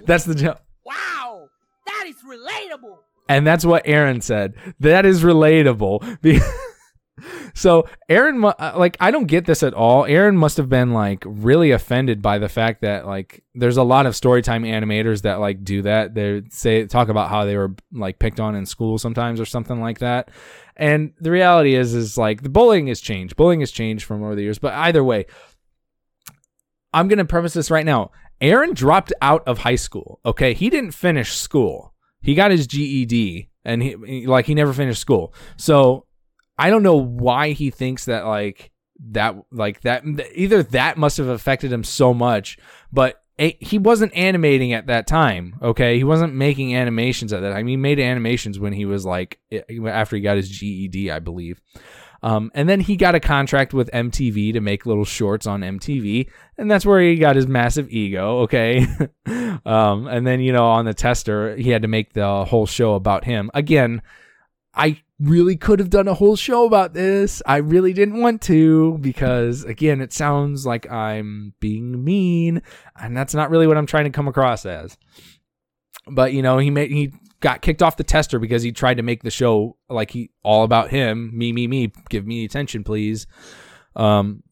That's 0.07 0.25
the 0.25 0.35
joke. 0.35 0.63
Wow, 0.85 1.51
that 1.87 2.07
is 2.07 2.17
relatable. 2.27 3.01
And 3.29 3.47
that's 3.47 3.65
what 3.65 3.85
Arin 3.85 4.23
said. 4.23 4.55
That 4.81 5.05
is 5.05 5.23
relatable. 5.23 6.19
so 7.55 7.87
Arin, 8.09 8.55
uh, 8.59 8.79
like, 8.79 8.97
I 9.01 9.11
don't 9.11 9.27
get 9.27 9.45
this 9.45 9.63
at 9.63 9.75
all. 9.75 10.05
Arin 10.05 10.37
must 10.37 10.57
have 10.57 10.69
been 10.69 10.93
like 10.93 11.23
really 11.27 11.73
offended 11.73 12.23
by 12.23 12.39
the 12.39 12.49
fact 12.49 12.83
that 12.83 13.07
like 13.07 13.45
there's 13.55 13.77
a 13.77 13.83
lot 13.83 14.07
of 14.07 14.15
storytime 14.15 14.67
animators 14.67 15.23
that 15.23 15.41
like 15.41 15.63
do 15.63 15.83
that. 15.83 16.15
They 16.15 16.43
say 16.51 16.87
talk 16.87 17.09
about 17.09 17.29
how 17.29 17.45
they 17.45 17.57
were 17.57 17.75
like 17.93 18.19
picked 18.19 18.41
on 18.41 18.55
in 18.55 18.65
school 18.65 18.99
sometimes 18.99 19.41
or 19.41 19.47
something 19.47 19.81
like 19.81 19.99
that. 19.99 20.31
And 20.77 21.13
the 21.21 21.31
reality 21.31 21.75
is, 21.75 21.93
is 21.93 22.17
like 22.17 22.43
the 22.43 22.49
bullying 22.49 22.87
has 22.87 23.01
changed. 23.01 23.37
Bullying 23.37 23.61
has 23.61 23.73
changed 23.73 24.05
from 24.05 24.23
over 24.23 24.35
the 24.35 24.43
years. 24.43 24.59
But 24.59 24.75
either 24.75 25.05
way, 25.05 25.27
I'm 26.95 27.09
gonna 27.09 27.25
preface 27.25 27.53
this 27.53 27.71
right 27.71 27.85
now. 27.85 28.13
Arin 28.41 28.75
dropped 28.75 29.13
out 29.21 29.47
of 29.47 29.59
high 29.59 29.75
school. 29.75 30.21
Okay, 30.25 30.55
he 30.55 30.71
didn't 30.71 30.93
finish 30.93 31.35
school. 31.35 31.93
He 32.21 32.35
got 32.35 32.51
his 32.51 32.67
GED 32.67 33.49
and 33.65 33.83
he 33.83 34.27
like 34.27 34.47
he 34.47 34.55
never 34.55 34.73
finished 34.73 35.01
school. 35.01 35.35
So 35.57 36.07
I 36.57 36.71
don't 36.71 36.83
know 36.83 36.97
why 36.97 37.53
he 37.53 37.71
thinks 37.71 38.07
that 38.07 38.27
like 38.27 38.71
that 39.11 39.37
like 39.53 39.83
that 39.83 40.05
either 40.35 40.63
that 40.65 40.99
must 40.99 41.19
have 41.19 41.29
affected 41.29 41.73
him 41.73 41.85
so 41.85 42.13
much, 42.13 42.59
but 42.93 43.23
he 43.39 43.79
wasn't 43.79 44.13
animating 44.17 44.73
at 44.73 44.89
that 44.89 45.07
time. 45.07 45.55
Okay, 45.63 45.97
he 45.97 46.03
wasn't 46.03 46.35
making 46.35 46.75
animations 46.75 47.33
at 47.33 47.41
that 47.43 47.53
time. 47.53 47.69
He 47.69 47.77
made 47.77 48.01
animations 48.01 48.59
when 48.59 48.73
he 48.73 48.85
was 48.85 49.07
like 49.07 49.39
after 49.87 50.17
he 50.17 50.23
got 50.23 50.37
his 50.37 50.49
GED, 50.49 51.13
I 51.13 51.21
believe. 51.21 51.61
Um, 52.23 52.51
and 52.55 52.69
then 52.69 52.81
he 52.81 52.97
got 52.97 53.15
a 53.15 53.21
contract 53.21 53.73
with 53.73 53.91
MTV 53.93 54.53
to 54.53 54.61
make 54.61 54.87
little 54.87 55.05
shorts 55.05 55.47
on 55.47 55.61
MTV, 55.61 56.29
and 56.57 56.71
that's 56.71 56.85
where 56.85 57.01
he 57.01 57.17
got 57.17 57.37
his 57.37 57.47
massive 57.47 57.91
ego. 57.91 58.41
Okay, 58.41 58.87
um, 59.65 60.07
and 60.09 60.27
then 60.27 60.41
you 60.41 60.53
know 60.53 60.67
on 60.67 60.85
the 60.85 60.95
tester 60.95 61.57
he 61.57 61.71
had 61.71 61.83
to 61.83 61.89
make 61.89 62.15
the 62.15 62.45
whole 62.45 62.67
show 62.67 62.95
about 62.95 63.25
him. 63.25 63.51
Again, 63.55 64.03
I 64.75 65.01
really 65.21 65.57
could 65.57 65.79
have 65.81 65.91
done 65.91 66.09
a 66.09 66.15
whole 66.15 66.37
show 66.37 66.65
about 66.65 66.95
this. 66.95 67.43
I 67.47 67.57
really 67.59 67.93
didn't 67.93 68.21
want 68.21 68.43
to 68.43 68.99
because 69.01 69.65
again, 69.65 70.01
it 70.01 70.13
sounds 70.13 70.67
like 70.67 70.91
I'm 70.91 71.55
being 71.61 72.05
mean, 72.05 72.63
and 73.01 73.17
that's 73.17 73.35
not 73.35 73.51
really 73.51 73.67
what 73.67 73.77
I'm 73.77 73.87
trying 73.87 74.05
to 74.05 74.11
come 74.11 74.29
across 74.29 74.67
as. 74.67 74.97
But 76.11 76.33
you 76.33 76.43
know, 76.43 76.59
he 76.59 76.71
made 76.71 76.91
he 76.91 77.13
got 77.41 77.63
kicked 77.63 77.83
off 77.83 77.97
the 77.97 78.05
tester 78.05 78.39
because 78.39 78.63
he 78.63 78.73
tried 78.73 78.97
to 78.97 79.03
make 79.03 79.23
the 79.23 79.31
show 79.31 79.77
like 79.89 80.11
he 80.11 80.31
all 80.43 80.65
about 80.65 80.91
him, 80.91 81.37
me, 81.37 81.53
me, 81.53 81.67
me, 81.67 81.93
give 82.09 82.27
me 82.27 82.45
attention, 82.45 82.85
please. 82.85 83.27
Um, 83.95 84.43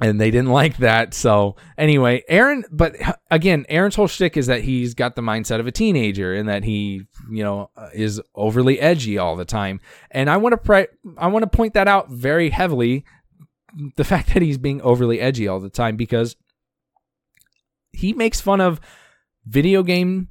and 0.00 0.20
they 0.20 0.30
didn't 0.30 0.50
like 0.52 0.78
that. 0.78 1.14
So 1.14 1.56
anyway, 1.78 2.22
Arin, 2.30 2.64
but 2.70 2.96
again, 3.30 3.64
Arin's 3.70 3.94
whole 3.94 4.08
shtick 4.08 4.36
is 4.36 4.46
that 4.46 4.62
he's 4.62 4.94
got 4.94 5.16
the 5.16 5.22
mindset 5.22 5.60
of 5.60 5.66
a 5.66 5.72
teenager 5.72 6.34
and 6.34 6.48
that 6.48 6.64
he, 6.64 7.06
you 7.30 7.44
know, 7.44 7.70
is 7.94 8.20
overly 8.34 8.80
edgy 8.80 9.18
all 9.18 9.36
the 9.36 9.44
time. 9.44 9.80
And 10.10 10.28
I 10.28 10.36
want 10.36 10.52
to 10.52 10.58
pre- 10.58 10.88
I 11.16 11.28
want 11.28 11.44
to 11.44 11.56
point 11.56 11.74
that 11.74 11.88
out 11.88 12.10
very 12.10 12.50
heavily, 12.50 13.04
the 13.96 14.04
fact 14.12 14.34
that 14.34 14.42
he's 14.42 14.58
being 14.58 14.80
overly 14.82 15.20
edgy 15.20 15.48
all 15.48 15.60
the 15.60 15.70
time 15.70 15.96
because 15.96 16.36
he 17.92 18.12
makes 18.12 18.40
fun 18.40 18.60
of 18.60 18.80
video 19.46 19.82
game 19.82 20.28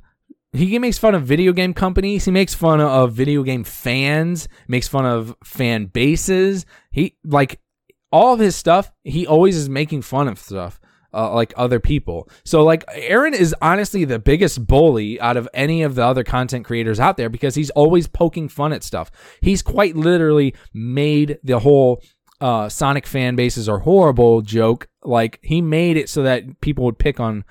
he 0.56 0.80
makes 0.80 0.98
fun 0.98 1.16
of 1.16 1.24
video 1.24 1.54
game 1.54 1.74
companies. 1.74 2.26
He 2.26 2.32
makes 2.32 2.54
fun 2.54 2.82
of 2.82 3.14
video 3.14 3.44
game 3.44 3.64
fans. 3.64 4.48
Makes 4.68 4.88
fun 4.88 5.06
of 5.06 5.36
fan 5.44 5.86
bases. 5.86 6.66
He 6.92 7.18
like 7.24 7.60
all 8.12 8.34
of 8.34 8.40
his 8.40 8.56
stuff. 8.56 8.92
He 9.04 9.28
always 9.28 9.56
is 9.56 9.70
making 9.70 10.02
fun 10.04 10.28
of 10.28 10.40
stuff. 10.40 10.80
Uh, 11.14 11.34
like 11.34 11.54
other 11.56 11.80
people. 11.80 12.28
So 12.44 12.62
like 12.66 12.86
Arin 12.88 13.32
is 13.32 13.56
honestly 13.62 14.04
the 14.04 14.20
biggest 14.20 14.68
bully 14.68 15.18
out 15.22 15.38
of 15.38 15.48
any 15.54 15.82
of 15.82 15.96
the 15.96 16.04
other 16.04 16.26
content 16.26 16.66
creators 16.66 17.00
out 17.00 17.16
there 17.16 17.30
because 17.30 17.56
he's 17.56 17.70
always 17.70 18.06
poking 18.06 18.50
fun 18.50 18.74
at 18.74 18.84
stuff. 18.84 19.12
He's 19.40 19.62
quite 19.62 19.96
literally 19.96 20.54
made 20.74 21.40
the 21.42 21.60
whole 21.60 22.02
uh, 22.42 22.68
Sonic 22.68 23.08
fan 23.08 23.38
bases 23.38 23.70
are 23.70 23.80
horrible 23.80 24.42
joke. 24.42 24.90
Like 25.04 25.40
he 25.42 25.62
made 25.62 25.96
it 25.96 26.10
so 26.10 26.24
that 26.24 26.60
people 26.60 26.84
would 26.84 27.00
pick 27.00 27.22
on 27.22 27.46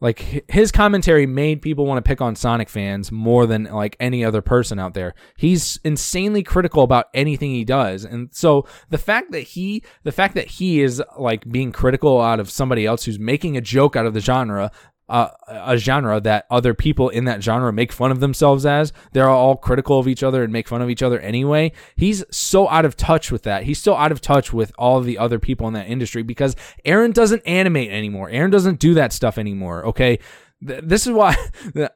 like 0.00 0.50
his 0.50 0.72
commentary 0.72 1.26
made 1.26 1.62
people 1.62 1.86
want 1.86 1.98
to 2.02 2.08
pick 2.08 2.20
on 2.20 2.34
Sonic 2.34 2.68
fans 2.68 3.12
more 3.12 3.46
than 3.46 3.64
like 3.64 3.96
any 4.00 4.24
other 4.24 4.40
person 4.40 4.78
out 4.78 4.94
there. 4.94 5.14
He's 5.36 5.78
insanely 5.84 6.42
critical 6.42 6.82
about 6.82 7.06
anything 7.12 7.50
he 7.50 7.64
does. 7.64 8.04
And 8.04 8.34
so 8.34 8.66
the 8.88 8.98
fact 8.98 9.32
that 9.32 9.40
he 9.40 9.82
the 10.02 10.12
fact 10.12 10.34
that 10.34 10.46
he 10.46 10.80
is 10.80 11.02
like 11.18 11.50
being 11.50 11.72
critical 11.72 12.20
out 12.20 12.40
of 12.40 12.50
somebody 12.50 12.86
else 12.86 13.04
who's 13.04 13.18
making 13.18 13.56
a 13.56 13.60
joke 13.60 13.96
out 13.96 14.06
of 14.06 14.14
the 14.14 14.20
genre 14.20 14.70
uh, 15.10 15.30
a 15.48 15.76
genre 15.76 16.20
that 16.20 16.46
other 16.50 16.72
people 16.72 17.08
in 17.08 17.24
that 17.24 17.42
genre 17.42 17.72
make 17.72 17.92
fun 17.92 18.10
of 18.10 18.20
themselves 18.20 18.64
as. 18.64 18.92
They're 19.12 19.28
all 19.28 19.56
critical 19.56 19.98
of 19.98 20.06
each 20.08 20.22
other 20.22 20.42
and 20.44 20.52
make 20.52 20.68
fun 20.68 20.80
of 20.80 20.88
each 20.88 21.02
other 21.02 21.18
anyway. 21.20 21.72
He's 21.96 22.24
so 22.30 22.68
out 22.68 22.84
of 22.84 22.96
touch 22.96 23.30
with 23.32 23.42
that. 23.42 23.64
He's 23.64 23.78
so 23.80 23.94
out 23.96 24.12
of 24.12 24.20
touch 24.20 24.52
with 24.52 24.72
all 24.78 25.00
the 25.00 25.18
other 25.18 25.38
people 25.38 25.66
in 25.68 25.74
that 25.74 25.88
industry 25.88 26.22
because 26.22 26.54
Arin 26.86 27.12
doesn't 27.12 27.42
animate 27.46 27.90
anymore. 27.90 28.30
Arin 28.30 28.50
doesn't 28.50 28.78
do 28.78 28.94
that 28.94 29.12
stuff 29.12 29.36
anymore. 29.36 29.84
Okay. 29.86 30.18
Th- 30.66 30.80
This 30.84 31.06
is 31.06 31.12
why. 31.12 31.34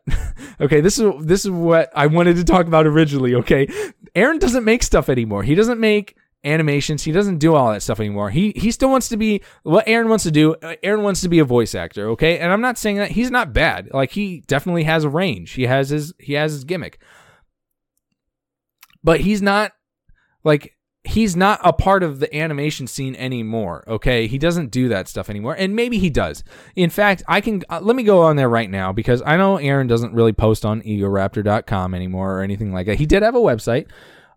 Okay, 0.60 0.80
this 0.80 0.98
is 0.98 1.12
this 1.24 1.44
is 1.44 1.50
what 1.50 1.90
I 1.96 2.06
wanted 2.06 2.36
to 2.36 2.44
talk 2.44 2.66
about 2.66 2.86
originally. 2.86 3.34
Okay, 3.34 3.66
Arin 4.14 4.38
doesn't 4.38 4.64
make 4.64 4.82
stuff 4.84 5.08
anymore. 5.08 5.42
He 5.42 5.54
doesn't 5.56 5.80
make 5.80 6.16
animations. 6.44 7.02
He 7.02 7.12
doesn't 7.12 7.38
do 7.38 7.54
all 7.54 7.72
that 7.72 7.82
stuff 7.82 8.00
anymore. 8.00 8.30
He 8.30 8.52
he 8.56 8.70
still 8.70 8.90
wants 8.90 9.08
to 9.08 9.16
be 9.16 9.42
what 9.62 9.86
Arin 9.86 10.08
wants 10.08 10.24
to 10.24 10.30
do. 10.30 10.54
uh, 10.54 10.76
Arin 10.84 11.02
wants 11.02 11.20
to 11.22 11.28
be 11.28 11.38
a 11.38 11.44
voice 11.44 11.74
actor, 11.74 12.08
okay? 12.10 12.38
And 12.38 12.52
I'm 12.52 12.60
not 12.60 12.78
saying 12.78 12.96
that 12.96 13.12
he's 13.12 13.30
not 13.30 13.52
bad. 13.52 13.90
Like 13.92 14.12
he 14.12 14.40
definitely 14.46 14.84
has 14.84 15.04
a 15.04 15.08
range. 15.08 15.52
He 15.52 15.64
has 15.64 15.90
his 15.90 16.12
he 16.18 16.34
has 16.34 16.52
his 16.52 16.64
gimmick. 16.64 17.00
But 19.02 19.20
he's 19.20 19.42
not 19.42 19.72
like 20.44 20.76
he's 21.04 21.36
not 21.36 21.60
a 21.62 21.72
part 21.72 22.02
of 22.02 22.18
the 22.18 22.34
animation 22.34 22.86
scene 22.86 23.14
anymore, 23.16 23.84
okay? 23.86 24.26
He 24.26 24.38
doesn't 24.38 24.70
do 24.70 24.88
that 24.88 25.06
stuff 25.06 25.28
anymore. 25.28 25.54
And 25.56 25.76
maybe 25.76 25.98
he 25.98 26.08
does. 26.08 26.42
In 26.74 26.88
fact, 26.88 27.22
I 27.28 27.42
can 27.42 27.62
uh, 27.68 27.80
let 27.82 27.94
me 27.94 28.02
go 28.02 28.22
on 28.22 28.36
there 28.36 28.48
right 28.48 28.70
now 28.70 28.92
because 28.92 29.22
I 29.24 29.36
know 29.36 29.56
Arin 29.56 29.86
doesn't 29.86 30.14
really 30.14 30.32
post 30.32 30.64
on 30.64 30.80
egoraptor.com 30.82 31.94
anymore 31.94 32.38
or 32.38 32.42
anything 32.42 32.72
like 32.72 32.86
that. 32.86 32.98
He 32.98 33.06
did 33.06 33.22
have 33.22 33.34
a 33.34 33.40
website. 33.40 33.86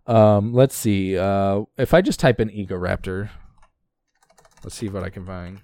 Um, 0.08 0.54
let's 0.54 0.74
see. 0.74 1.16
Uh, 1.16 1.64
if 1.76 1.94
I 1.94 2.00
just 2.00 2.18
type 2.18 2.40
in 2.40 2.48
Egoraptor, 2.48 3.28
let's 4.64 4.74
see 4.74 4.88
what 4.88 5.04
I 5.04 5.10
can 5.10 5.24
find. 5.24 5.60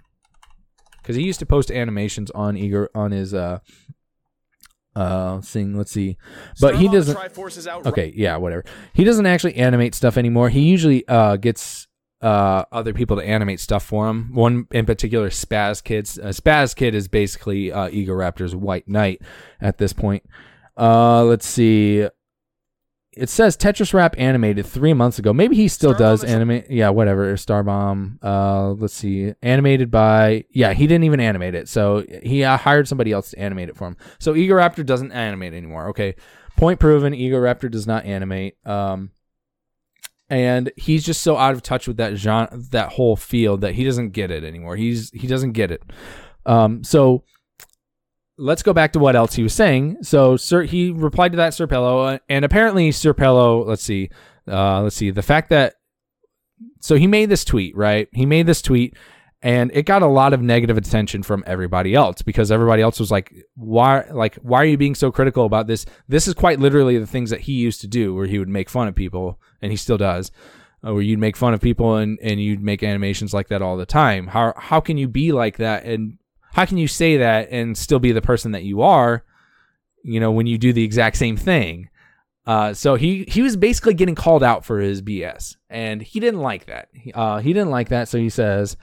Because 1.02 1.16
he 1.16 1.22
used 1.22 1.40
to 1.40 1.46
post 1.46 1.70
animations 1.70 2.30
on 2.30 2.56
Ego 2.56 2.88
on 2.94 3.10
his 3.10 3.34
uh 3.34 3.58
uh 4.96 5.40
thing. 5.40 5.76
Let's 5.76 5.92
see, 5.92 6.16
but 6.60 6.76
he 6.76 6.88
doesn't. 6.88 7.16
Okay, 7.86 8.12
yeah, 8.16 8.36
whatever. 8.36 8.64
He 8.94 9.04
doesn't 9.04 9.26
actually 9.26 9.56
animate 9.56 9.94
stuff 9.94 10.16
anymore. 10.16 10.48
He 10.48 10.60
usually 10.60 11.06
uh 11.08 11.36
gets 11.36 11.88
uh 12.22 12.64
other 12.72 12.94
people 12.94 13.16
to 13.18 13.22
animate 13.22 13.60
stuff 13.60 13.84
for 13.84 14.08
him. 14.08 14.34
One 14.34 14.66
in 14.70 14.86
particular, 14.86 15.28
Spaz 15.28 15.84
Kids. 15.84 16.18
Uh, 16.18 16.28
Spaz 16.28 16.74
Kid 16.74 16.94
is 16.94 17.08
basically 17.08 17.70
uh, 17.70 17.88
Egoraptor's 17.88 18.56
White 18.56 18.88
Knight 18.88 19.20
at 19.60 19.76
this 19.76 19.92
point. 19.92 20.22
Uh, 20.76 21.24
let's 21.24 21.46
see. 21.46 22.08
It 23.16 23.28
says 23.28 23.56
Tetris 23.56 23.94
Rap 23.94 24.14
animated 24.18 24.66
three 24.66 24.92
months 24.92 25.18
ago. 25.18 25.32
Maybe 25.32 25.56
he 25.56 25.68
still 25.68 25.94
does 25.94 26.24
animate. 26.24 26.70
Yeah, 26.70 26.90
whatever. 26.90 27.34
Starbomb. 27.34 28.18
Uh, 28.22 28.70
let's 28.72 28.94
see. 28.94 29.34
Animated 29.42 29.90
by. 29.90 30.44
Yeah, 30.50 30.72
he 30.72 30.86
didn't 30.86 31.04
even 31.04 31.20
animate 31.20 31.54
it. 31.54 31.68
So 31.68 32.04
he 32.22 32.44
uh, 32.44 32.56
hired 32.56 32.88
somebody 32.88 33.12
else 33.12 33.30
to 33.30 33.38
animate 33.38 33.68
it 33.68 33.76
for 33.76 33.86
him. 33.86 33.96
So 34.18 34.34
Egoraptor 34.34 34.84
doesn't 34.84 35.12
animate 35.12 35.54
anymore. 35.54 35.88
Okay. 35.88 36.16
Point 36.56 36.80
proven. 36.80 37.12
Egoraptor 37.12 37.70
does 37.70 37.86
not 37.86 38.04
animate. 38.04 38.56
Um, 38.66 39.10
and 40.30 40.72
he's 40.76 41.04
just 41.04 41.22
so 41.22 41.36
out 41.36 41.54
of 41.54 41.62
touch 41.62 41.86
with 41.86 41.96
that 41.98 42.16
genre, 42.16 42.48
that 42.70 42.90
whole 42.92 43.16
field 43.16 43.60
that 43.60 43.74
he 43.74 43.84
doesn't 43.84 44.10
get 44.10 44.30
it 44.30 44.42
anymore. 44.44 44.76
He's 44.76 45.10
he 45.10 45.26
doesn't 45.26 45.52
get 45.52 45.70
it. 45.70 45.82
Um, 46.46 46.82
so 46.84 47.24
let's 48.36 48.62
go 48.62 48.72
back 48.72 48.92
to 48.92 48.98
what 48.98 49.16
else 49.16 49.34
he 49.34 49.42
was 49.42 49.52
saying. 49.54 49.98
So 50.02 50.36
Sir, 50.36 50.62
he 50.62 50.90
replied 50.90 51.32
to 51.32 51.36
that 51.36 51.54
Sr 51.54 51.66
Pelo, 51.66 52.00
uh, 52.00 52.18
and 52.28 52.44
apparently 52.44 52.90
Sr 52.92 53.14
Pelo. 53.14 53.64
Let's 53.64 53.82
see, 53.82 54.10
uh, 54.48 54.82
let's 54.82 54.96
see 54.96 55.10
the 55.10 55.22
fact 55.22 55.50
that 55.50 55.74
so 56.80 56.96
he 56.96 57.06
made 57.06 57.28
this 57.30 57.44
tweet, 57.44 57.76
right? 57.76 58.08
He 58.12 58.26
made 58.26 58.46
this 58.46 58.62
tweet 58.62 58.96
and 59.42 59.70
it 59.74 59.84
got 59.84 60.02
a 60.02 60.06
lot 60.06 60.32
of 60.32 60.40
negative 60.40 60.78
attention 60.78 61.22
from 61.22 61.44
everybody 61.46 61.94
else 61.94 62.22
because 62.22 62.50
everybody 62.50 62.82
else 62.82 62.98
was 62.98 63.10
like 63.10 63.32
why 63.54 64.04
like 64.10 64.36
why 64.36 64.62
are 64.62 64.66
you 64.66 64.76
being 64.78 64.94
so 64.94 65.10
critical 65.12 65.44
about 65.44 65.66
this? 65.66 65.84
This 66.08 66.26
is 66.28 66.34
quite 66.34 66.58
literally 66.60 66.98
the 66.98 67.06
things 67.06 67.30
that 67.30 67.42
he 67.42 67.52
used 67.52 67.80
to 67.82 67.86
do 67.86 68.14
where 68.14 68.26
he 68.26 68.38
would 68.38 68.48
make 68.48 68.70
fun 68.70 68.88
of 68.88 68.94
people 68.94 69.40
and 69.60 69.70
he 69.70 69.76
still 69.76 69.98
does. 69.98 70.30
uh, 70.86 70.92
Where 70.92 71.02
you'd 71.02 71.18
make 71.18 71.36
fun 71.36 71.54
of 71.54 71.60
people 71.60 71.96
and, 71.96 72.18
and 72.22 72.40
you'd 72.40 72.62
make 72.62 72.82
animations 72.82 73.32
like 73.34 73.48
that 73.48 73.62
all 73.62 73.76
the 73.76 73.86
time. 73.86 74.28
How 74.28 74.54
how 74.56 74.80
can 74.80 74.96
you 74.98 75.08
be 75.08 75.32
like 75.32 75.56
that 75.58 75.84
and 75.84 76.18
how 76.54 76.64
can 76.64 76.78
you 76.78 76.88
say 76.88 77.18
that 77.18 77.48
and 77.50 77.76
still 77.76 77.98
be 77.98 78.12
the 78.12 78.22
person 78.22 78.52
that 78.52 78.62
you 78.64 78.80
are, 78.82 79.24
you 80.02 80.20
know, 80.20 80.32
when 80.32 80.46
you 80.46 80.56
do 80.58 80.72
the 80.72 80.84
exact 80.84 81.16
same 81.16 81.36
thing? 81.36 81.88
Uh, 82.46 82.74
so 82.74 82.94
he 82.94 83.24
he 83.28 83.40
was 83.42 83.56
basically 83.56 83.94
getting 83.94 84.14
called 84.14 84.42
out 84.42 84.64
for 84.64 84.78
his 84.78 85.00
BS, 85.02 85.56
and 85.70 86.02
he 86.02 86.20
didn't 86.20 86.40
like 86.40 86.66
that. 86.66 86.88
He- 86.92 87.12
Uh, 87.12 87.38
he 87.38 87.52
didn't 87.52 87.70
like 87.70 87.88
that, 87.88 88.08
so 88.08 88.18
he 88.18 88.28
says. 88.30 88.76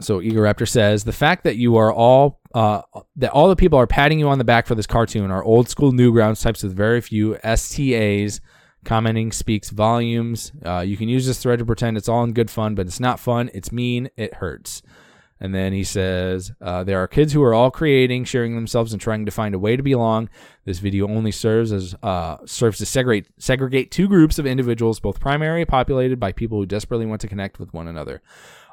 So 0.00 0.20
Egoraptor 0.20 0.68
says 0.68 1.02
the 1.04 1.12
fact 1.12 1.42
that 1.44 1.56
you 1.56 1.76
are 1.76 1.92
all 1.92 2.40
uh, 2.54 2.82
that 3.16 3.30
all 3.32 3.48
the 3.48 3.56
people 3.56 3.78
are 3.78 3.86
patting 3.86 4.18
you 4.20 4.28
on 4.28 4.38
the 4.38 4.44
back 4.44 4.66
for 4.66 4.74
this 4.74 4.86
cartoon 4.86 5.30
are 5.30 5.42
old 5.42 5.68
school 5.68 5.92
Newgrounds 5.92 6.42
types 6.42 6.62
with 6.62 6.74
very 6.76 7.00
few 7.00 7.36
STAs. 7.42 8.40
Commenting 8.84 9.32
speaks 9.32 9.70
volumes. 9.70 10.52
Uh, 10.64 10.80
you 10.80 10.96
can 10.96 11.08
use 11.08 11.26
this 11.26 11.42
thread 11.42 11.58
to 11.58 11.64
pretend 11.64 11.96
it's 11.96 12.08
all 12.08 12.22
in 12.22 12.32
good 12.32 12.48
fun, 12.50 12.74
but 12.76 12.86
it's 12.86 13.00
not 13.00 13.18
fun. 13.18 13.50
It's 13.52 13.72
mean. 13.72 14.08
It 14.16 14.34
hurts. 14.34 14.82
And 15.40 15.54
then 15.54 15.72
he 15.72 15.84
says, 15.84 16.52
uh, 16.60 16.84
There 16.84 17.00
are 17.00 17.06
kids 17.06 17.32
who 17.32 17.42
are 17.42 17.54
all 17.54 17.70
creating, 17.70 18.24
sharing 18.24 18.54
themselves, 18.54 18.92
and 18.92 19.00
trying 19.00 19.24
to 19.24 19.30
find 19.30 19.54
a 19.54 19.58
way 19.58 19.76
to 19.76 19.82
belong. 19.82 20.28
This 20.64 20.80
video 20.80 21.08
only 21.08 21.30
serves 21.30 21.72
as 21.72 21.94
uh, 22.02 22.38
serves 22.44 22.78
to 22.78 22.86
segregate 22.86 23.28
segregate 23.38 23.90
two 23.90 24.08
groups 24.08 24.38
of 24.38 24.46
individuals, 24.46 25.00
both 25.00 25.20
primarily 25.20 25.64
populated 25.64 26.18
by 26.18 26.32
people 26.32 26.58
who 26.58 26.66
desperately 26.66 27.06
want 27.06 27.20
to 27.20 27.28
connect 27.28 27.58
with 27.58 27.72
one 27.72 27.88
another. 27.88 28.20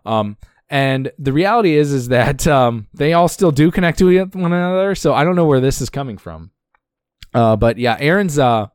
Um, 0.06 0.38
and 0.70 1.12
the 1.20 1.34
reality 1.34 1.76
is, 1.76 1.94
is 1.94 2.08
that 2.08 2.48
um, 2.48 2.88
they 2.94 3.14
all 3.14 3.28
still 3.28 3.52
do 3.52 3.70
connect 3.70 4.00
to 4.00 4.26
one 4.34 4.54
another. 4.54 4.96
So 4.96 5.14
I 5.14 5.24
don't 5.24 5.36
know 5.36 5.46
where 5.46 5.60
this 5.60 5.82
is 5.82 5.90
coming 5.90 6.18
from. 6.18 6.52
Uh, 7.34 7.56
but 7.56 7.78
yeah, 7.78 7.98
Arin's 8.00 8.40
uh, 8.40 8.68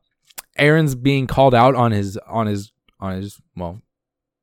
Arin's 0.57 0.95
being 0.95 1.27
called 1.27 1.53
out 1.53 1.75
on 1.75 1.91
his 1.91 2.17
on 2.17 2.47
his 2.47 2.71
on 2.99 3.15
his 3.15 3.41
well 3.57 3.81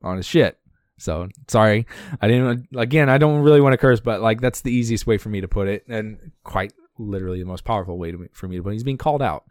on 0.02 0.16
his 0.16 0.26
shit. 0.26 0.58
So 0.98 1.28
sorry, 1.48 1.86
I 2.20 2.28
didn't. 2.28 2.68
Again, 2.76 3.08
I 3.08 3.18
don't 3.18 3.40
really 3.42 3.60
want 3.60 3.72
to 3.72 3.78
curse, 3.78 4.00
but 4.00 4.20
like 4.20 4.40
that's 4.40 4.60
the 4.60 4.72
easiest 4.72 5.06
way 5.06 5.16
for 5.18 5.28
me 5.30 5.40
to 5.40 5.48
put 5.48 5.68
it, 5.68 5.84
and 5.88 6.32
quite 6.44 6.72
literally 6.98 7.38
the 7.38 7.46
most 7.46 7.64
powerful 7.64 7.96
way 7.96 8.10
to, 8.12 8.28
for 8.32 8.48
me 8.48 8.56
to 8.56 8.62
put. 8.62 8.70
it. 8.70 8.72
He's 8.74 8.82
being 8.84 8.98
called 8.98 9.22
out, 9.22 9.44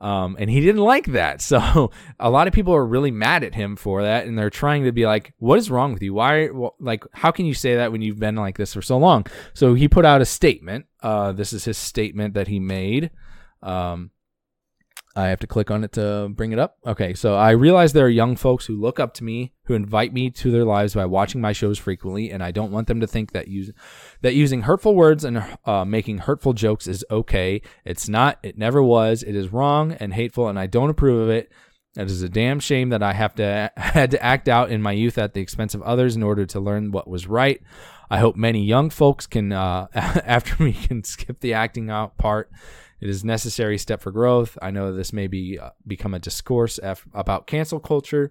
um, 0.00 0.36
and 0.38 0.48
he 0.48 0.60
didn't 0.60 0.80
like 0.82 1.06
that. 1.12 1.42
So 1.48 1.90
a 2.18 2.30
lot 2.30 2.46
of 2.46 2.52
people 2.54 2.74
are 2.74 2.84
really 2.86 3.10
mad 3.10 3.44
at 3.44 3.54
him 3.54 3.76
for 3.76 4.02
that, 4.02 4.26
and 4.26 4.38
they're 4.38 4.48
trying 4.50 4.84
to 4.84 4.92
be 4.92 5.04
like, 5.06 5.34
"What 5.38 5.58
is 5.58 5.70
wrong 5.70 5.92
with 5.92 6.02
you? 6.02 6.14
Why? 6.14 6.48
wh- 6.48 6.80
Like, 6.80 7.04
how 7.12 7.30
can 7.30 7.44
you 7.46 7.54
say 7.54 7.76
that 7.76 7.92
when 7.92 8.00
you've 8.02 8.18
been 8.18 8.36
like 8.36 8.56
this 8.56 8.72
for 8.74 8.82
so 8.82 8.96
long?" 8.98 9.26
So 9.54 9.74
he 9.74 9.88
put 9.88 10.04
out 10.06 10.20
a 10.22 10.24
statement. 10.26 10.86
Uh, 11.02 11.32
this 11.32 11.52
is 11.52 11.64
his 11.64 11.76
statement 11.78 12.34
that 12.34 12.48
he 12.48 12.58
made. 12.60 13.10
Um, 13.62 14.10
I 15.18 15.30
have 15.30 15.40
to 15.40 15.48
click 15.48 15.68
on 15.68 15.82
it 15.82 15.90
to 15.94 16.28
bring 16.32 16.52
it 16.52 16.60
up. 16.60 16.78
Okay, 16.86 17.12
so 17.12 17.34
I 17.34 17.50
realize 17.50 17.92
there 17.92 18.06
are 18.06 18.08
young 18.08 18.36
folks 18.36 18.66
who 18.66 18.80
look 18.80 19.00
up 19.00 19.14
to 19.14 19.24
me, 19.24 19.52
who 19.64 19.74
invite 19.74 20.12
me 20.12 20.30
to 20.30 20.52
their 20.52 20.64
lives 20.64 20.94
by 20.94 21.06
watching 21.06 21.40
my 21.40 21.52
shows 21.52 21.76
frequently, 21.76 22.30
and 22.30 22.40
I 22.40 22.52
don't 22.52 22.70
want 22.70 22.86
them 22.86 23.00
to 23.00 23.06
think 23.08 23.32
that 23.32 23.48
use, 23.48 23.72
that 24.20 24.36
using 24.36 24.62
hurtful 24.62 24.94
words 24.94 25.24
and 25.24 25.44
uh, 25.64 25.84
making 25.84 26.18
hurtful 26.18 26.52
jokes 26.52 26.86
is 26.86 27.04
okay. 27.10 27.62
It's 27.84 28.08
not. 28.08 28.38
It 28.44 28.56
never 28.56 28.80
was. 28.80 29.24
It 29.24 29.34
is 29.34 29.52
wrong 29.52 29.90
and 29.90 30.14
hateful, 30.14 30.46
and 30.46 30.56
I 30.56 30.68
don't 30.68 30.90
approve 30.90 31.22
of 31.22 31.30
it. 31.30 31.50
It 31.96 32.08
is 32.08 32.22
a 32.22 32.28
damn 32.28 32.60
shame 32.60 32.90
that 32.90 33.02
I 33.02 33.12
have 33.12 33.34
to 33.36 33.72
had 33.76 34.12
to 34.12 34.22
act 34.22 34.48
out 34.48 34.70
in 34.70 34.80
my 34.80 34.92
youth 34.92 35.18
at 35.18 35.34
the 35.34 35.40
expense 35.40 35.74
of 35.74 35.82
others 35.82 36.14
in 36.14 36.22
order 36.22 36.46
to 36.46 36.60
learn 36.60 36.92
what 36.92 37.08
was 37.08 37.26
right. 37.26 37.60
I 38.08 38.18
hope 38.18 38.36
many 38.36 38.64
young 38.64 38.88
folks 38.88 39.26
can, 39.26 39.50
uh, 39.50 39.88
after 39.94 40.62
me, 40.62 40.74
can 40.74 41.02
skip 41.02 41.40
the 41.40 41.54
acting 41.54 41.90
out 41.90 42.16
part. 42.18 42.52
It 43.00 43.08
is 43.08 43.24
necessary 43.24 43.78
step 43.78 44.00
for 44.00 44.10
growth. 44.10 44.58
I 44.60 44.70
know 44.70 44.92
this 44.92 45.12
may 45.12 45.26
be 45.26 45.58
uh, 45.58 45.70
become 45.86 46.14
a 46.14 46.18
discourse 46.18 46.78
af- 46.78 47.06
about 47.14 47.46
cancel 47.46 47.80
culture. 47.80 48.30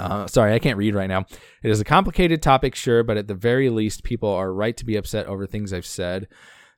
Uh, 0.00 0.26
sorry, 0.26 0.52
I 0.52 0.58
can't 0.58 0.78
read 0.78 0.94
right 0.94 1.08
now. 1.08 1.26
It 1.62 1.70
is 1.70 1.80
a 1.80 1.84
complicated 1.84 2.42
topic, 2.42 2.74
sure, 2.74 3.04
but 3.04 3.16
at 3.16 3.28
the 3.28 3.34
very 3.34 3.70
least, 3.70 4.02
people 4.02 4.30
are 4.30 4.52
right 4.52 4.76
to 4.76 4.84
be 4.84 4.96
upset 4.96 5.26
over 5.26 5.46
things 5.46 5.72
I've 5.72 5.86
said. 5.86 6.26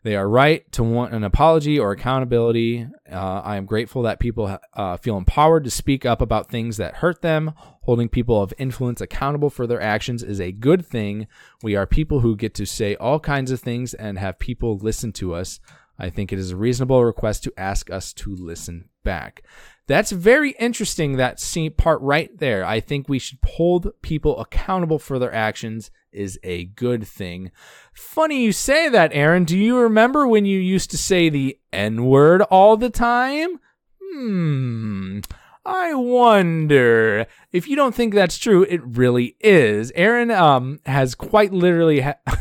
They 0.03 0.17
are 0.17 0.29
right 0.29 0.71
to 0.73 0.83
want 0.83 1.15
an 1.15 1.25
apology 1.25 1.79
or 1.79 1.93
accountability. 1.93 2.87
Uh, 3.11 3.41
I 3.43 3.57
am 3.57 3.65
grateful 3.65 4.03
that 4.03 4.21
people 4.21 4.59
uh, 4.75 4.97
feel 4.99 5.17
empowered 5.17 5.65
to 5.65 5.71
speak 5.71 6.05
up 6.05 6.21
about 6.21 6.51
things 6.51 6.77
that 6.77 6.97
hurt 6.97 7.23
them. 7.23 7.53
Holding 7.85 8.11
people 8.11 8.43
of 8.43 8.53
influence 8.59 9.01
accountable 9.01 9.49
for 9.49 9.67
their 9.67 9.81
actions 9.81 10.23
is 10.23 10.43
a 10.43 10.53
good 10.53 10.85
thing. 10.85 11.27
We 11.63 11.75
are 11.75 11.87
people 11.87 12.21
who 12.21 12.37
get 12.37 12.53
to 12.57 12.67
say 12.67 12.97
all 12.97 13.19
kinds 13.19 13.51
of 13.51 13.61
things 13.61 13.95
and 13.95 14.19
have 14.19 14.39
people 14.39 14.77
listen 14.77 15.11
to 15.13 15.33
us. 15.35 15.59
I 15.99 16.11
think 16.11 16.33
it 16.33 16.39
is 16.39 16.51
a 16.51 16.57
reasonable 16.57 17.05
request 17.05 17.45
to 17.45 17.53
ask 17.57 17.91
us 17.91 18.13
to 18.15 18.35
listen 18.35 18.89
back. 19.05 19.43
That's 19.87 20.13
very 20.13 20.53
interesting, 20.53 21.17
that 21.17 21.39
part 21.77 22.01
right 22.01 22.37
there. 22.39 22.65
I 22.65 22.81
think 22.81 23.09
we 23.09 23.19
should 23.19 23.39
hold 23.45 23.93
people 24.03 24.41
accountable 24.41 24.99
for 24.99 25.19
their 25.19 25.33
actions 25.33 25.91
is 26.11 26.39
a 26.43 26.65
good 26.65 27.07
thing. 27.07 27.51
Funny 27.93 28.45
you 28.45 28.53
say 28.53 28.89
that, 28.89 29.13
Arin. 29.13 29.45
Do 29.45 29.59
you 29.59 29.77
remember 29.79 30.27
when 30.27 30.47
you 30.47 30.59
used 30.59 30.91
to 30.93 30.99
say 30.99 31.29
the 31.29 31.59
N 31.73 32.07
word 32.07 32.41
all 32.43 32.77
the 32.77 32.91
time? 32.91 33.61
Hmm. 34.01 35.21
I 35.67 35.95
wonder 35.95 37.27
if 37.53 37.67
you 37.67 37.75
don't 37.75 37.95
think 37.95 38.15
that's 38.15 38.39
true. 38.39 38.65
It 38.65 38.83
really 38.85 39.37
is. 39.41 39.93
Arin 39.93 40.35
um 40.35 40.81
has 40.87 41.15
quite 41.15 41.53
literally. 41.53 42.01
Ha- 42.01 42.19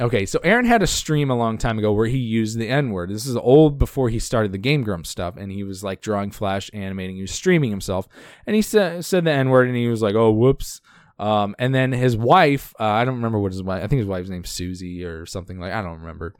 okay, 0.00 0.26
so 0.26 0.38
Arin 0.40 0.66
had 0.66 0.82
a 0.82 0.86
stream 0.86 1.30
a 1.30 1.36
long 1.36 1.58
time 1.58 1.78
ago 1.78 1.92
where 1.92 2.06
he 2.06 2.18
used 2.18 2.58
the 2.58 2.68
N 2.68 2.90
word. 2.90 3.10
This 3.10 3.26
is 3.26 3.36
old 3.36 3.78
before 3.78 4.08
he 4.08 4.18
started 4.18 4.52
the 4.52 4.58
Game 4.58 4.82
Grumps 4.82 5.10
stuff, 5.10 5.36
and 5.36 5.50
he 5.50 5.64
was 5.64 5.82
like 5.84 6.00
drawing 6.00 6.30
Flash, 6.30 6.70
animating, 6.72 7.16
he 7.16 7.22
was 7.22 7.32
streaming 7.32 7.70
himself, 7.70 8.08
and 8.46 8.56
he 8.56 8.62
sa- 8.62 9.00
said 9.00 9.24
the 9.24 9.30
N 9.30 9.50
word, 9.50 9.68
and 9.68 9.76
he 9.76 9.88
was 9.88 10.02
like, 10.02 10.14
"Oh, 10.14 10.30
whoops." 10.30 10.80
Um, 11.18 11.56
and 11.58 11.74
then 11.74 11.92
his 11.92 12.16
wife, 12.16 12.74
uh, 12.78 12.84
I 12.84 13.04
don't 13.04 13.16
remember 13.16 13.40
what 13.40 13.52
his 13.52 13.62
wife, 13.62 13.82
I 13.82 13.86
think 13.86 13.98
his 13.98 14.06
wife's 14.08 14.28
name's 14.28 14.50
Suzy 14.50 15.04
or 15.04 15.26
something 15.26 15.58
like, 15.58 15.72
I 15.72 15.82
don't 15.82 16.00
remember. 16.00 16.34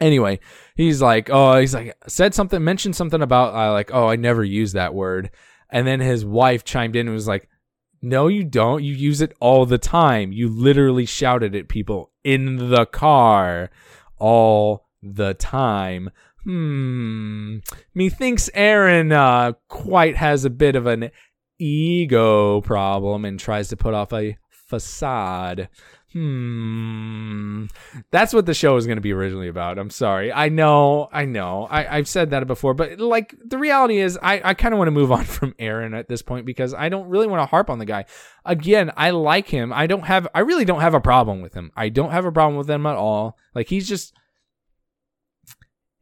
Anyway, 0.00 0.38
he's 0.76 1.02
like, 1.02 1.28
oh, 1.30 1.58
he's 1.58 1.74
like, 1.74 1.96
said 2.06 2.34
something, 2.34 2.62
mentioned 2.62 2.94
something 2.94 3.22
about, 3.22 3.54
uh, 3.54 3.72
like, 3.72 3.90
oh, 3.92 4.06
I 4.08 4.16
never 4.16 4.44
use 4.44 4.72
that 4.72 4.94
word. 4.94 5.30
And 5.70 5.86
then 5.86 6.00
his 6.00 6.24
wife 6.24 6.64
chimed 6.64 6.94
in 6.94 7.08
and 7.08 7.14
was 7.14 7.26
like, 7.26 7.48
no, 8.02 8.28
you 8.28 8.44
don't. 8.44 8.84
You 8.84 8.94
use 8.94 9.20
it 9.20 9.34
all 9.40 9.66
the 9.66 9.78
time. 9.78 10.30
You 10.30 10.48
literally 10.48 11.06
shouted 11.06 11.56
at 11.56 11.68
people 11.68 12.12
in 12.26 12.70
the 12.70 12.84
car 12.86 13.70
all 14.18 14.88
the 15.00 15.32
time. 15.32 16.10
Hmm. 16.42 17.58
Methinks 17.94 18.50
Arin 18.52 19.12
uh, 19.12 19.52
quite 19.68 20.16
has 20.16 20.44
a 20.44 20.50
bit 20.50 20.74
of 20.74 20.88
an 20.88 21.12
ego 21.60 22.60
problem 22.62 23.24
and 23.24 23.38
tries 23.38 23.68
to 23.68 23.76
put 23.76 23.94
off 23.94 24.12
a 24.12 24.36
facade. 24.50 25.68
Hmm. 26.16 27.66
That's 28.10 28.32
what 28.32 28.46
the 28.46 28.54
show 28.54 28.74
was 28.74 28.86
going 28.86 28.96
to 28.96 29.02
be 29.02 29.12
originally 29.12 29.48
about. 29.48 29.78
I'm 29.78 29.90
sorry. 29.90 30.32
I 30.32 30.48
know. 30.48 31.10
I 31.12 31.26
know. 31.26 31.68
I, 31.70 31.98
I've 31.98 32.08
said 32.08 32.30
that 32.30 32.46
before, 32.46 32.72
but 32.72 32.98
like 32.98 33.34
the 33.44 33.58
reality 33.58 33.98
is, 33.98 34.18
I, 34.22 34.40
I 34.42 34.54
kind 34.54 34.72
of 34.72 34.78
want 34.78 34.86
to 34.86 34.92
move 34.92 35.12
on 35.18 35.26
from 35.26 35.52
Arin 35.60 35.94
at 35.94 36.08
this 36.08 36.22
point 36.22 36.46
because 36.46 36.72
I 36.72 36.88
don't 36.88 37.10
really 37.10 37.26
want 37.26 37.42
to 37.42 37.46
harp 37.46 37.68
on 37.68 37.78
the 37.78 37.84
guy. 37.84 38.06
Again, 38.46 38.92
I 38.96 39.10
like 39.10 39.48
him. 39.48 39.74
I 39.74 39.86
don't 39.86 40.06
have, 40.06 40.26
I 40.34 40.40
really 40.40 40.64
don't 40.64 40.80
have 40.80 40.94
a 40.94 41.02
problem 41.02 41.42
with 41.42 41.52
him. 41.52 41.70
I 41.76 41.90
don't 41.90 42.12
have 42.12 42.24
a 42.24 42.32
problem 42.32 42.56
with 42.56 42.70
him 42.70 42.86
at 42.86 42.96
all. 42.96 43.36
Like 43.54 43.68
he's 43.68 43.86
just, 43.86 44.14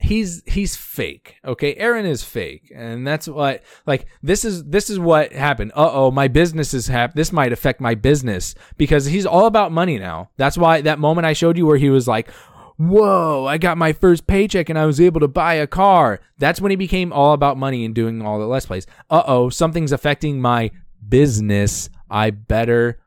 he's 0.04 0.42
he's 0.46 0.76
fake 0.76 1.36
okay? 1.44 1.74
Arin 1.76 2.04
is 2.04 2.22
fake 2.22 2.70
and 2.74 3.06
that's 3.06 3.26
what 3.26 3.62
like 3.86 4.06
this 4.22 4.44
is 4.44 4.64
this 4.64 4.90
is 4.90 4.98
what 4.98 5.32
happened. 5.32 5.72
Uh-oh 5.74 6.10
my 6.10 6.28
business 6.28 6.74
is 6.74 6.86
hap 6.86 7.14
this 7.14 7.32
might 7.32 7.52
affect 7.52 7.80
my 7.80 7.94
business 7.94 8.54
because 8.76 9.06
he's 9.06 9.26
all 9.26 9.46
about 9.46 9.72
money 9.72 9.98
now. 9.98 10.30
That's 10.36 10.58
why 10.58 10.80
that 10.82 10.98
moment 10.98 11.26
i 11.26 11.32
showed 11.32 11.56
you 11.56 11.66
where 11.66 11.78
he 11.78 11.90
was 11.90 12.06
like 12.06 12.30
whoa 12.76 13.46
i 13.46 13.56
got 13.56 13.78
my 13.78 13.92
first 13.92 14.26
paycheck 14.26 14.68
and 14.68 14.76
i 14.76 14.84
was 14.84 15.00
able 15.00 15.20
to 15.20 15.28
buy 15.28 15.54
a 15.54 15.66
car. 15.66 16.20
That's 16.38 16.60
when 16.60 16.70
he 16.70 16.76
became 16.76 17.12
all 17.12 17.32
about 17.32 17.56
money 17.56 17.84
and 17.84 17.94
doing 17.94 18.20
all 18.22 18.38
the 18.38 18.46
let's 18.46 18.66
plays. 18.66 18.86
Uh-oh 19.10 19.48
something's 19.48 19.92
affecting 19.92 20.40
my 20.40 20.70
business. 21.08 21.88
I 22.10 22.30
better 22.30 23.00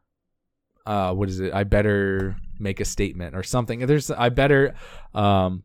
uh 0.85 1.13
what 1.13 1.29
is 1.29 1.39
it? 1.39 1.53
I 1.53 1.63
better 1.63 2.37
make 2.59 2.79
a 2.79 2.85
statement 2.85 3.35
or 3.35 3.43
something. 3.43 3.85
There's 3.85 4.09
i 4.09 4.29
better 4.29 4.73
um 5.13 5.63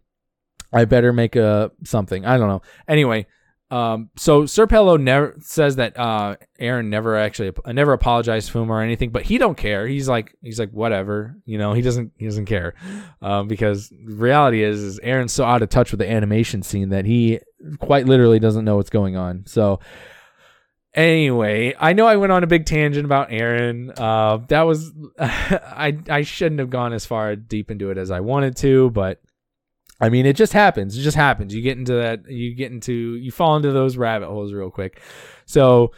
I 0.72 0.84
better 0.84 1.12
make 1.12 1.36
a 1.36 1.70
something. 1.84 2.24
I 2.24 2.38
don't 2.38 2.48
know. 2.48 2.62
Anyway, 2.88 3.26
um, 3.72 4.10
so 4.16 4.44
Sr 4.44 4.66
Pelo 4.66 4.98
never 4.98 5.34
says 5.40 5.76
that 5.76 5.98
uh, 5.98 6.36
Arin 6.60 6.88
never 6.88 7.16
actually 7.16 7.52
never 7.68 7.94
apologized 7.94 8.50
to 8.50 8.60
him 8.60 8.70
or 8.70 8.82
anything, 8.82 9.08
but 9.08 9.22
he 9.22 9.38
don't 9.38 9.56
care. 9.56 9.86
He's 9.86 10.10
like 10.10 10.36
he's 10.42 10.58
like 10.58 10.70
whatever, 10.72 11.36
you 11.46 11.56
know. 11.56 11.72
He 11.72 11.80
doesn't 11.80 12.12
he 12.18 12.26
doesn't 12.26 12.44
care 12.44 12.74
um, 13.22 13.48
because 13.48 13.90
reality 14.04 14.62
is 14.62 14.82
is 14.82 15.00
Arin's 15.00 15.32
so 15.32 15.46
out 15.46 15.62
of 15.62 15.70
touch 15.70 15.90
with 15.90 16.00
the 16.00 16.10
animation 16.10 16.62
scene 16.62 16.90
that 16.90 17.06
he 17.06 17.40
quite 17.78 18.04
literally 18.04 18.38
doesn't 18.38 18.66
know 18.66 18.76
what's 18.76 18.90
going 18.90 19.16
on. 19.16 19.44
So 19.46 19.80
anyway, 20.92 21.74
I 21.80 21.94
know 21.94 22.06
I 22.06 22.16
went 22.16 22.32
on 22.32 22.44
a 22.44 22.46
big 22.46 22.66
tangent 22.66 23.06
about 23.06 23.30
Arin. 23.30 23.98
Uh, 23.98 24.44
that 24.48 24.62
was 24.62 24.92
I 25.18 25.96
I 26.10 26.22
shouldn't 26.22 26.58
have 26.58 26.68
gone 26.68 26.92
as 26.92 27.06
far 27.06 27.36
deep 27.36 27.70
into 27.70 27.90
it 27.90 27.96
as 27.96 28.10
I 28.10 28.20
wanted 28.20 28.54
to, 28.58 28.90
but 28.90 29.18
I 30.02 30.08
mean, 30.08 30.26
it 30.26 30.34
just 30.34 30.52
happens. 30.52 30.98
It 30.98 31.02
just 31.02 31.16
happens. 31.16 31.54
You 31.54 31.62
get 31.62 31.78
into 31.78 31.94
that. 31.94 32.28
You 32.28 32.54
get 32.54 32.72
into. 32.72 33.14
You 33.14 33.30
fall 33.30 33.56
into 33.56 33.70
those 33.70 33.96
rabbit 33.96 34.26
holes 34.26 34.52
real 34.52 34.68
quick. 34.68 35.00
So 35.46 35.92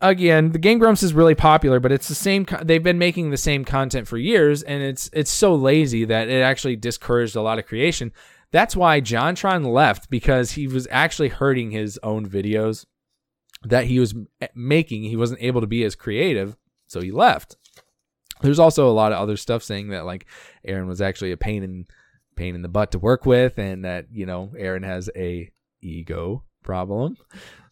again, 0.00 0.52
the 0.52 0.58
Game 0.58 0.78
Grumps 0.78 1.02
is 1.02 1.12
really 1.12 1.34
popular, 1.34 1.80
but 1.80 1.90
it's 1.90 2.06
the 2.06 2.14
same. 2.14 2.46
They've 2.62 2.82
been 2.82 2.98
making 2.98 3.30
the 3.30 3.36
same 3.36 3.64
content 3.64 4.06
for 4.06 4.18
years, 4.18 4.62
and 4.62 4.84
it's 4.84 5.10
it's 5.12 5.32
so 5.32 5.56
lazy 5.56 6.04
that 6.04 6.28
it 6.28 6.42
actually 6.42 6.76
discouraged 6.76 7.34
a 7.34 7.42
lot 7.42 7.58
of 7.58 7.66
creation. 7.66 8.12
That's 8.52 8.76
why 8.76 9.00
JonTron 9.00 9.66
left 9.66 10.08
because 10.08 10.52
he 10.52 10.68
was 10.68 10.86
actually 10.90 11.28
hurting 11.28 11.72
his 11.72 11.98
own 12.04 12.28
videos 12.28 12.86
that 13.64 13.86
he 13.86 13.98
was 13.98 14.14
eh, 14.40 14.46
making. 14.54 15.02
He 15.02 15.16
wasn't 15.16 15.42
able 15.42 15.60
to 15.60 15.66
be 15.66 15.82
as 15.82 15.96
creative, 15.96 16.56
so 16.86 17.00
he 17.00 17.10
left. 17.10 17.56
There's 18.42 18.60
also 18.60 18.88
a 18.88 18.92
lot 18.92 19.10
of 19.10 19.18
other 19.18 19.36
stuff 19.36 19.64
saying 19.64 19.88
that 19.88 20.04
like 20.04 20.26
Arin 20.68 20.86
was 20.86 21.00
actually 21.00 21.32
a 21.32 21.36
pain 21.36 21.64
in 21.64 21.86
pain 22.36 22.54
in 22.54 22.62
the 22.62 22.68
butt 22.68 22.92
to 22.92 22.98
work 22.98 23.26
with, 23.26 23.58
and 23.58 23.84
that 23.84 24.06
you 24.12 24.26
know 24.26 24.52
Arin 24.58 24.84
has 24.84 25.10
a 25.16 25.50
ego 25.80 26.44
problem. 26.62 27.16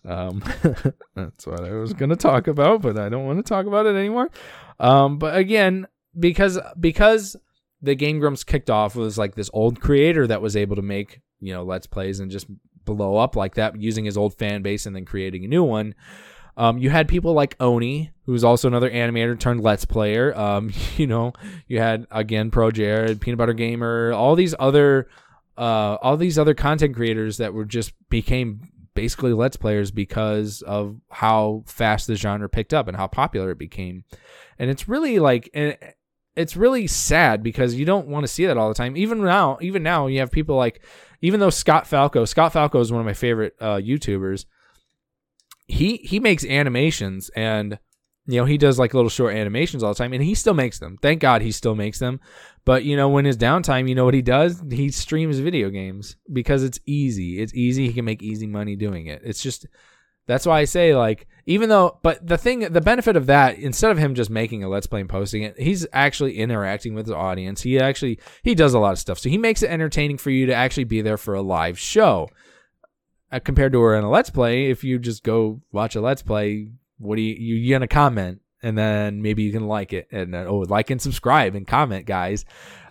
Um, 0.04 0.42
that's 1.14 1.46
what 1.46 1.64
I 1.64 1.72
was 1.74 1.92
gonna 1.92 2.16
talk 2.16 2.46
about, 2.46 2.82
but 2.82 2.98
I 2.98 3.08
don't 3.08 3.26
want 3.26 3.38
to 3.38 3.48
talk 3.48 3.66
about 3.66 3.86
it 3.86 3.94
anymore. 3.94 4.30
Um, 4.78 5.18
but 5.18 5.36
again, 5.36 5.86
because 6.18 6.58
because 6.78 7.36
the 7.82 7.94
Game 7.94 8.18
Grumps 8.18 8.44
kicked 8.44 8.70
off 8.70 8.96
was 8.96 9.18
like 9.18 9.34
this 9.34 9.50
old 9.52 9.80
creator 9.80 10.26
that 10.26 10.42
was 10.42 10.56
able 10.56 10.76
to 10.76 10.82
make 10.82 11.20
you 11.40 11.52
know 11.52 11.62
let's 11.62 11.86
plays 11.86 12.20
and 12.20 12.30
just 12.30 12.46
blow 12.84 13.16
up 13.16 13.36
like 13.36 13.54
that 13.54 13.80
using 13.80 14.04
his 14.04 14.16
old 14.16 14.34
fan 14.34 14.62
base 14.62 14.86
and 14.86 14.96
then 14.96 15.04
creating 15.04 15.44
a 15.44 15.48
new 15.48 15.64
one. 15.64 15.94
Um, 16.60 16.76
you 16.76 16.90
had 16.90 17.08
people 17.08 17.32
like 17.32 17.56
Oney, 17.58 18.10
who's 18.26 18.44
also 18.44 18.68
another 18.68 18.90
animator 18.90 19.38
turned 19.38 19.62
Let's 19.62 19.86
Player. 19.86 20.38
Um, 20.38 20.74
you 20.98 21.06
know, 21.06 21.32
you 21.66 21.78
had 21.78 22.06
again 22.10 22.50
ProJared, 22.50 23.18
Peanut 23.18 23.38
Butter 23.38 23.54
Gamer, 23.54 24.12
all 24.12 24.36
these 24.36 24.54
other, 24.58 25.08
uh, 25.56 25.96
all 26.02 26.18
these 26.18 26.38
other 26.38 26.52
content 26.52 26.94
creators 26.94 27.38
that 27.38 27.54
were 27.54 27.64
just 27.64 27.94
became 28.10 28.60
basically 28.92 29.32
Let's 29.32 29.56
Players 29.56 29.90
because 29.90 30.60
of 30.60 31.00
how 31.08 31.64
fast 31.64 32.06
the 32.06 32.14
genre 32.14 32.50
picked 32.50 32.74
up 32.74 32.88
and 32.88 32.96
how 32.96 33.06
popular 33.06 33.52
it 33.52 33.58
became. 33.58 34.04
And 34.58 34.68
it's 34.68 34.86
really 34.86 35.18
like, 35.18 35.48
it's 36.36 36.56
really 36.56 36.86
sad 36.86 37.42
because 37.42 37.74
you 37.74 37.86
don't 37.86 38.06
want 38.06 38.24
to 38.24 38.28
see 38.28 38.44
that 38.44 38.58
all 38.58 38.68
the 38.68 38.74
time. 38.74 38.98
Even 38.98 39.24
now, 39.24 39.56
even 39.62 39.82
now, 39.82 40.08
you 40.08 40.18
have 40.18 40.30
people 40.30 40.56
like, 40.56 40.84
even 41.22 41.40
though 41.40 41.48
Scott 41.48 41.86
Falco, 41.86 42.26
Scott 42.26 42.52
Falco 42.52 42.80
is 42.80 42.92
one 42.92 43.00
of 43.00 43.06
my 43.06 43.14
favorite 43.14 43.54
uh, 43.60 43.76
YouTubers 43.76 44.44
he 45.70 45.96
he 45.98 46.20
makes 46.20 46.44
animations 46.44 47.30
and 47.30 47.78
you 48.26 48.38
know 48.38 48.44
he 48.44 48.58
does 48.58 48.78
like 48.78 48.94
little 48.94 49.10
short 49.10 49.34
animations 49.34 49.82
all 49.82 49.92
the 49.92 49.98
time 49.98 50.12
and 50.12 50.22
he 50.22 50.34
still 50.34 50.54
makes 50.54 50.78
them. 50.78 50.98
Thank 51.00 51.20
god 51.20 51.42
he 51.42 51.52
still 51.52 51.74
makes 51.74 51.98
them. 51.98 52.20
But 52.64 52.84
you 52.84 52.96
know 52.96 53.08
when 53.08 53.24
his 53.24 53.36
downtime 53.36 53.88
you 53.88 53.94
know 53.94 54.04
what 54.04 54.14
he 54.14 54.22
does? 54.22 54.62
He 54.70 54.90
streams 54.90 55.38
video 55.38 55.70
games 55.70 56.16
because 56.32 56.62
it's 56.62 56.80
easy. 56.86 57.40
It's 57.40 57.54
easy. 57.54 57.86
He 57.86 57.94
can 57.94 58.04
make 58.04 58.22
easy 58.22 58.46
money 58.46 58.76
doing 58.76 59.06
it. 59.06 59.22
It's 59.24 59.42
just 59.42 59.66
that's 60.26 60.46
why 60.46 60.60
i 60.60 60.64
say 60.64 60.94
like 60.94 61.26
even 61.46 61.68
though 61.68 61.98
but 62.02 62.24
the 62.24 62.38
thing 62.38 62.60
the 62.60 62.80
benefit 62.80 63.16
of 63.16 63.26
that 63.26 63.58
instead 63.58 63.90
of 63.90 63.98
him 63.98 64.14
just 64.14 64.30
making 64.30 64.62
a 64.62 64.68
let's 64.68 64.86
play 64.86 65.00
and 65.00 65.08
posting 65.08 65.42
it 65.42 65.58
he's 65.58 65.84
actually 65.92 66.38
interacting 66.38 66.94
with 66.94 67.06
the 67.06 67.16
audience. 67.16 67.62
He 67.62 67.80
actually 67.80 68.20
he 68.44 68.54
does 68.54 68.74
a 68.74 68.78
lot 68.78 68.92
of 68.92 68.98
stuff. 68.98 69.18
So 69.18 69.28
he 69.28 69.38
makes 69.38 69.62
it 69.62 69.70
entertaining 69.70 70.18
for 70.18 70.30
you 70.30 70.46
to 70.46 70.54
actually 70.54 70.84
be 70.84 71.00
there 71.00 71.16
for 71.16 71.34
a 71.34 71.42
live 71.42 71.78
show 71.78 72.28
compared 73.38 73.72
to 73.72 73.80
her 73.80 73.94
in 73.94 74.04
a 74.04 74.10
let's 74.10 74.30
play 74.30 74.70
if 74.70 74.82
you 74.82 74.98
just 74.98 75.22
go 75.22 75.60
watch 75.72 75.94
a 75.94 76.00
let's 76.00 76.22
play 76.22 76.70
what 76.98 77.16
do 77.16 77.22
you 77.22 77.54
you, 77.54 77.74
gonna 77.74 77.86
comment 77.86 78.40
and 78.62 78.76
then 78.76 79.22
maybe 79.22 79.42
you 79.42 79.52
can 79.52 79.66
like 79.66 79.92
it 79.92 80.08
and 80.10 80.34
then, 80.34 80.46
oh 80.46 80.58
like 80.58 80.90
and 80.90 81.00
subscribe 81.00 81.54
and 81.54 81.66
comment 81.66 82.06
guys. 82.06 82.44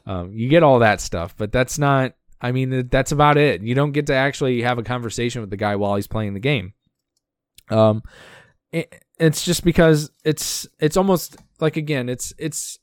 Um, 0.06 0.32
you 0.34 0.50
get 0.50 0.64
all 0.64 0.80
that 0.80 1.02
stuff 1.02 1.36
but 1.38 1.52
that's 1.52 1.78
not 1.78 2.14
i 2.42 2.52
mean 2.52 2.88
that's 2.90 3.12
about 3.12 3.38
it. 3.38 3.62
You 3.62 3.76
don't 3.76 3.92
get 3.92 4.08
to 4.08 4.14
actually 4.14 4.62
have 4.62 4.78
a 4.78 4.84
conversation 4.84 5.42
with 5.42 5.50
the 5.50 5.58
guy 5.58 5.76
while 5.76 5.96
he's 5.96 6.08
playing 6.08 6.34
the 6.34 6.40
game. 6.40 6.74
Um 7.70 8.02
it, 8.72 9.04
it's 9.18 9.44
just 9.44 9.64
because 9.64 10.10
it's 10.24 10.68
it's 10.80 10.98
almost 10.98 11.38
like 11.60 11.76
again 11.76 12.08
it's 12.08 12.34
it's 12.38 12.80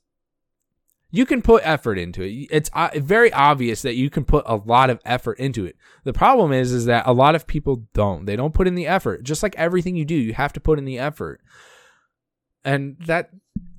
You 1.09 1.25
can 1.25 1.41
put 1.41 1.63
effort 1.65 1.97
into 1.97 2.21
it. 2.23 2.47
It's 2.51 2.69
uh, 2.73 2.89
very 2.95 3.31
obvious 3.31 3.81
that 3.81 3.95
you 3.95 4.09
can 4.09 4.25
put 4.25 4.43
a 4.45 4.55
lot 4.55 4.89
of 4.89 4.99
effort 5.05 5.39
into 5.39 5.65
it. 5.65 5.77
The 6.03 6.13
problem 6.13 6.51
is, 6.51 6.73
is 6.73 6.85
that 6.85 7.07
a 7.07 7.13
lot 7.13 7.35
of 7.35 7.47
people 7.47 7.87
don't. 7.93 8.25
They 8.25 8.35
don't 8.35 8.53
put 8.53 8.67
in 8.67 8.75
the 8.75 8.87
effort. 8.87 9.23
Just 9.23 9.41
like 9.41 9.55
everything 9.55 9.95
you 9.95 10.05
do, 10.05 10.15
you 10.15 10.33
have 10.33 10.53
to 10.53 10.59
put 10.59 10.79
in 10.79 10.85
the 10.85 10.99
effort, 10.99 11.41
and 12.65 12.97
that 13.05 13.29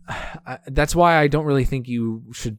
that's 0.67 0.97
why 0.97 1.17
I 1.17 1.29
don't 1.29 1.45
really 1.45 1.67
think 1.67 1.87
you 1.87 2.25
should 2.33 2.59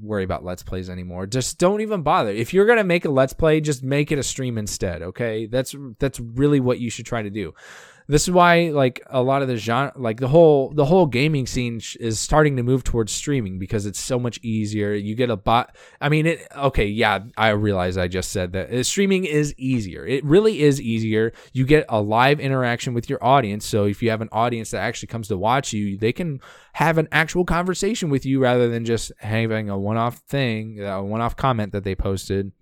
worry 0.00 0.24
about 0.24 0.44
let's 0.44 0.62
plays 0.62 0.90
anymore. 0.90 1.26
Just 1.26 1.58
don't 1.58 1.80
even 1.80 2.02
bother. 2.02 2.30
If 2.30 2.52
you're 2.52 2.66
gonna 2.66 2.84
make 2.84 3.06
a 3.06 3.10
let's 3.10 3.32
play, 3.32 3.60
just 3.62 3.82
make 3.82 4.12
it 4.12 4.18
a 4.18 4.22
stream 4.22 4.58
instead. 4.58 5.00
Okay, 5.00 5.46
that's 5.46 5.74
that's 5.98 6.20
really 6.20 6.60
what 6.60 6.78
you 6.78 6.90
should 6.90 7.06
try 7.06 7.22
to 7.22 7.30
do 7.30 7.54
this 8.06 8.24
is 8.24 8.30
why 8.30 8.70
like 8.70 9.00
a 9.06 9.22
lot 9.22 9.40
of 9.42 9.48
the 9.48 9.56
genre 9.56 9.92
like 9.96 10.20
the 10.20 10.28
whole 10.28 10.70
the 10.74 10.84
whole 10.84 11.06
gaming 11.06 11.46
scene 11.46 11.78
sh- 11.78 11.96
is 11.96 12.20
starting 12.20 12.56
to 12.56 12.62
move 12.62 12.84
towards 12.84 13.12
streaming 13.12 13.58
because 13.58 13.86
it's 13.86 13.98
so 13.98 14.18
much 14.18 14.38
easier. 14.42 14.92
You 14.92 15.14
get 15.14 15.30
a 15.30 15.36
bot 15.36 15.74
i 16.00 16.08
mean 16.08 16.26
it 16.26 16.46
okay 16.56 16.86
yeah 16.86 17.20
i 17.36 17.48
realize 17.48 17.96
i 17.96 18.08
just 18.08 18.30
said 18.30 18.52
that 18.52 18.70
Uh, 18.70 18.82
streaming 18.82 19.24
is 19.24 19.54
easier. 19.56 20.06
It 20.06 20.24
really 20.24 20.60
is 20.60 20.80
easier. 20.80 21.32
You 21.52 21.64
get 21.64 21.86
a 21.88 22.00
live 22.00 22.40
interaction 22.40 22.94
with 22.94 23.08
your 23.08 23.22
audience. 23.24 23.64
So 23.64 23.84
if 23.84 24.02
you 24.02 24.10
have 24.10 24.20
an 24.20 24.28
audience 24.32 24.70
that 24.72 24.80
actually 24.80 25.08
comes 25.08 25.28
to 25.28 25.38
watch 25.38 25.72
you 25.72 25.96
they 25.96 26.12
can 26.12 26.40
have 26.74 26.98
an 26.98 27.08
actual 27.10 27.44
conversation 27.44 28.10
with 28.10 28.26
you 28.26 28.40
rather 28.40 28.68
than 28.68 28.84
just 28.84 29.12
having 29.18 29.70
a 29.70 29.78
one-off 29.78 30.18
thing 30.28 30.80
a 30.80 31.02
one-off 31.02 31.36
comment 31.36 31.72
that 31.72 31.84
they 31.84 31.94
posted. 31.94 32.52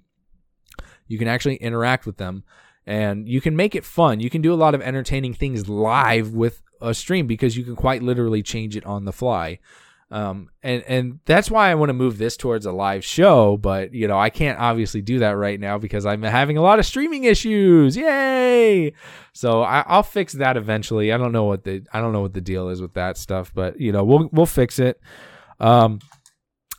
You 1.09 1.19
can 1.19 1.29
actually 1.29 1.57
interact 1.57 2.07
with 2.07 2.17
them 2.17 2.45
and 2.87 3.29
you 3.29 3.41
can 3.41 3.57
make 3.57 3.75
it 3.75 3.85
fun. 3.85 4.21
You 4.21 4.31
can 4.31 4.43
do 4.43 4.53
a 4.53 4.57
lot 4.57 4.75
of 4.75 4.83
entertaining 4.83 5.35
things 5.35 5.69
live 5.69 6.33
with 6.33 6.63
a 6.81 6.95
stream 6.95 7.27
because 7.27 7.57
you 7.57 7.65
can 7.65 7.77
quite 7.77 8.03
literally 8.03 8.43
change 8.43 8.77
it 8.77 8.85
on 8.85 9.05
the 9.05 9.13
fly. 9.13 9.59
Um, 10.13 10.51
and 10.63 10.83
and 10.87 11.21
that's 11.25 11.51
why 11.51 11.71
I 11.71 11.75
want 11.75 11.89
to 11.89 11.95
move 11.95 12.19
this 12.19 12.37
towards 12.37 12.67
a 12.67 12.73
live 12.73 13.03
show, 13.03 13.57
but 13.57 13.95
you 13.95 14.07
know 14.07 14.19
I 14.19 14.29
can't 14.29 14.59
obviously 14.59 15.01
do 15.01 15.21
that 15.21 15.31
right 15.31 15.59
now 15.59 15.79
because 15.79 16.05
I'm 16.05 16.23
having 16.23 16.59
a 16.59 16.61
lot 16.61 16.79
of 16.79 16.85
streaming 16.85 17.25
issues. 17.25 17.97
Yay! 17.97 18.93
So 19.33 19.63
I, 19.63 19.85
I'll 19.87 20.03
fix 20.03 20.35
that 20.35 20.59
eventually. 20.59 21.15
I 21.15 21.17
don't 21.17 21.33
know 21.33 21.45
what 21.45 21.65
the 21.65 21.87
I 21.95 22.03
don't 22.03 22.13
know 22.13 22.21
what 22.21 22.35
the 22.35 22.43
deal 22.43 22.69
is 22.69 22.83
with 22.83 22.93
that 22.93 23.17
stuff, 23.17 23.53
but 23.55 23.81
you 23.81 23.91
know 23.91 24.05
we'll 24.05 24.29
we'll 24.33 24.45
fix 24.45 24.79
it. 24.79 25.01
Um, 25.59 26.01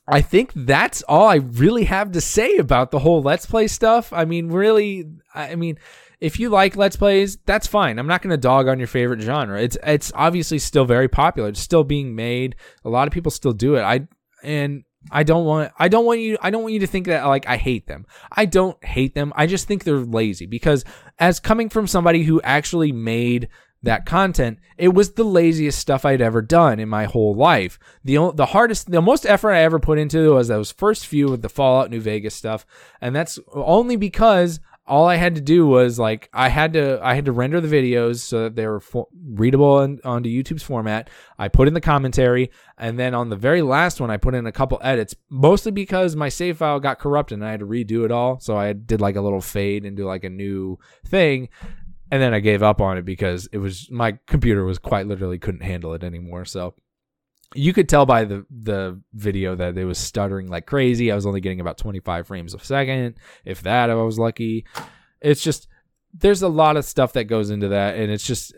I 0.08 0.22
think 0.22 0.52
that's 0.54 1.02
all 1.04 1.28
I 1.28 1.36
really 1.36 1.86
have 1.86 2.12
to 2.12 2.22
say 2.22 2.58
about 2.58 2.92
the 2.92 3.00
whole 3.00 3.22
Let's 3.22 3.46
Play 3.46 3.68
stuff. 3.68 4.12
I 4.12 4.26
mean, 4.26 4.50
really, 4.50 5.06
I 5.34 5.56
mean, 5.56 5.78
if 6.20 6.40
you 6.40 6.50
like 6.50 6.76
Let's 6.76 6.96
Plays, 6.96 7.38
that's 7.46 7.68
fine. 7.68 8.00
I'm 8.00 8.08
not 8.08 8.22
going 8.22 8.32
to 8.32 8.38
dog 8.38 8.68
on 8.68 8.80
your 8.80 8.88
favorite 8.88 9.22
genre. 9.22 9.62
It's 9.62 9.78
it's 9.84 10.12
obviously 10.16 10.60
still 10.60 10.86
very 10.86 11.08
popular. 11.08 11.50
It's 11.50 11.60
still 11.60 11.84
being 11.84 12.16
made. 12.16 12.56
A 12.84 12.90
lot 12.90 13.08
of 13.08 13.14
people 13.14 13.32
still 13.32 13.54
do 13.54 13.76
it. 13.76 13.82
I 13.82 14.08
and 14.44 14.84
I 15.12 15.24
don't 15.24 15.46
want 15.46 15.72
I 15.78 15.88
don't 15.88 16.06
want 16.06 16.22
you 16.22 16.38
I 16.42 16.50
don't 16.50 16.64
want 16.64 16.74
you 16.74 16.80
to 16.82 16.88
think 16.88 17.08
that 17.08 17.26
like 17.26 17.48
I 17.48 17.58
hate 17.58 17.88
them. 17.88 18.06
I 18.32 18.46
don't 18.46 18.82
hate 18.84 19.16
them. 19.16 19.34
I 19.36 19.48
just 19.48 19.68
think 19.68 19.84
they're 19.84 19.98
lazy 19.98 20.46
because 20.46 20.86
as 21.20 21.40
coming 21.40 21.70
from 21.70 21.88
somebody 21.88 22.24
who 22.24 22.42
actually 22.42 22.92
made 22.92 23.50
that 23.84 24.06
content, 24.06 24.60
it 24.78 24.94
was 24.94 25.12
the 25.12 25.24
laziest 25.24 25.78
stuff 25.78 26.06
I'd 26.06 26.22
ever 26.22 26.42
done 26.42 26.80
in 26.80 26.90
my 26.90 27.04
whole 27.06 27.36
life. 27.36 27.78
The 28.04 28.32
the 28.34 28.48
hardest, 28.48 28.90
the 28.90 29.02
most 29.02 29.26
effort 29.26 29.52
I 29.52 29.62
ever 29.62 29.80
put 29.80 30.00
into 30.00 30.34
was 30.34 30.48
those 30.48 30.72
first 30.72 31.06
few 31.06 31.30
with 31.30 31.42
the 31.42 31.50
Fallout 31.50 31.92
New 31.92 32.02
Vegas 32.02 32.34
stuff, 32.34 32.66
and 33.02 33.16
that's 33.16 33.38
only 33.54 33.98
because 33.98 34.60
all 34.86 35.08
I 35.08 35.16
had 35.16 35.36
to 35.36 35.42
do 35.42 35.66
was 35.66 35.98
like 35.98 36.30
I 36.34 36.50
had 36.50 36.74
to 36.74 37.00
I 37.02 37.16
had 37.16 37.26
to 37.26 37.32
render 37.32 37.62
the 37.62 37.74
videos 37.74 38.20
so 38.20 38.44
that 38.44 38.56
they 38.56 38.68
were 38.68 38.82
readable 39.14 39.76
on, 39.76 40.00
onto 40.04 40.30
YouTube's 40.30 40.64
format. 40.64 41.10
I 41.38 41.48
put 41.48 41.68
in 41.68 41.74
the 41.74 41.82
commentary, 41.82 42.52
and 42.78 43.00
then 43.00 43.14
on 43.14 43.30
the 43.30 43.36
very 43.36 43.62
last 43.62 44.02
one, 44.02 44.12
I 44.12 44.18
put 44.18 44.36
in 44.36 44.46
a 44.46 44.52
couple 44.52 44.80
edits, 44.82 45.16
mostly 45.30 45.72
because 45.72 46.16
my 46.16 46.30
save 46.30 46.58
file 46.58 46.80
got 46.80 47.00
corrupted 47.00 47.38
and 47.38 47.48
I 47.48 47.52
had 47.52 47.62
to 47.62 47.66
redo 47.66 48.04
it 48.04 48.12
all. 48.12 48.40
So 48.40 48.58
I 48.58 48.74
did 48.74 49.00
like 49.00 49.16
a 49.16 49.22
little 49.22 49.42
fade 49.42 49.86
and 49.86 49.96
do 49.96 50.06
like 50.06 50.26
a 50.26 50.30
new 50.30 50.80
thing 51.06 51.50
and 52.14 52.22
then 52.22 52.32
I 52.32 52.42
gave 52.42 52.62
up 52.62 52.80
on 52.80 53.00
it 53.00 53.06
because 53.06 53.50
it 53.52 53.58
was 53.58 53.90
my 53.90 54.20
computer 54.28 54.64
was 54.64 54.78
quite 54.78 55.08
literally 55.08 55.40
couldn't 55.40 55.64
handle 55.64 55.96
it 55.96 56.04
anymore. 56.04 56.46
So 56.46 56.76
you 57.56 57.74
could 57.74 57.90
tell 57.90 58.06
by 58.06 58.24
the 58.24 58.46
the 58.52 59.02
video 59.16 59.56
that 59.56 59.76
it 59.76 59.86
was 59.86 59.98
stuttering 59.98 60.48
like 60.48 60.68
crazy. 60.68 61.12
I 61.12 61.16
was 61.16 61.26
only 61.26 61.42
getting 61.42 61.60
about 61.60 61.80
25 61.80 62.28
frames 62.28 62.54
a 62.54 62.60
second, 62.60 63.16
if 63.46 63.64
that. 63.64 63.90
I 63.90 63.96
was 63.96 64.20
lucky. 64.20 64.64
It's 65.22 65.42
just 65.42 65.68
there's 66.14 66.44
a 66.44 66.48
lot 66.48 66.78
of 66.78 66.86
stuff 66.86 67.14
that 67.14 67.24
goes 67.24 67.50
into 67.50 67.70
that, 67.70 67.96
and 67.96 68.12
it's 68.12 68.28
just 68.28 68.54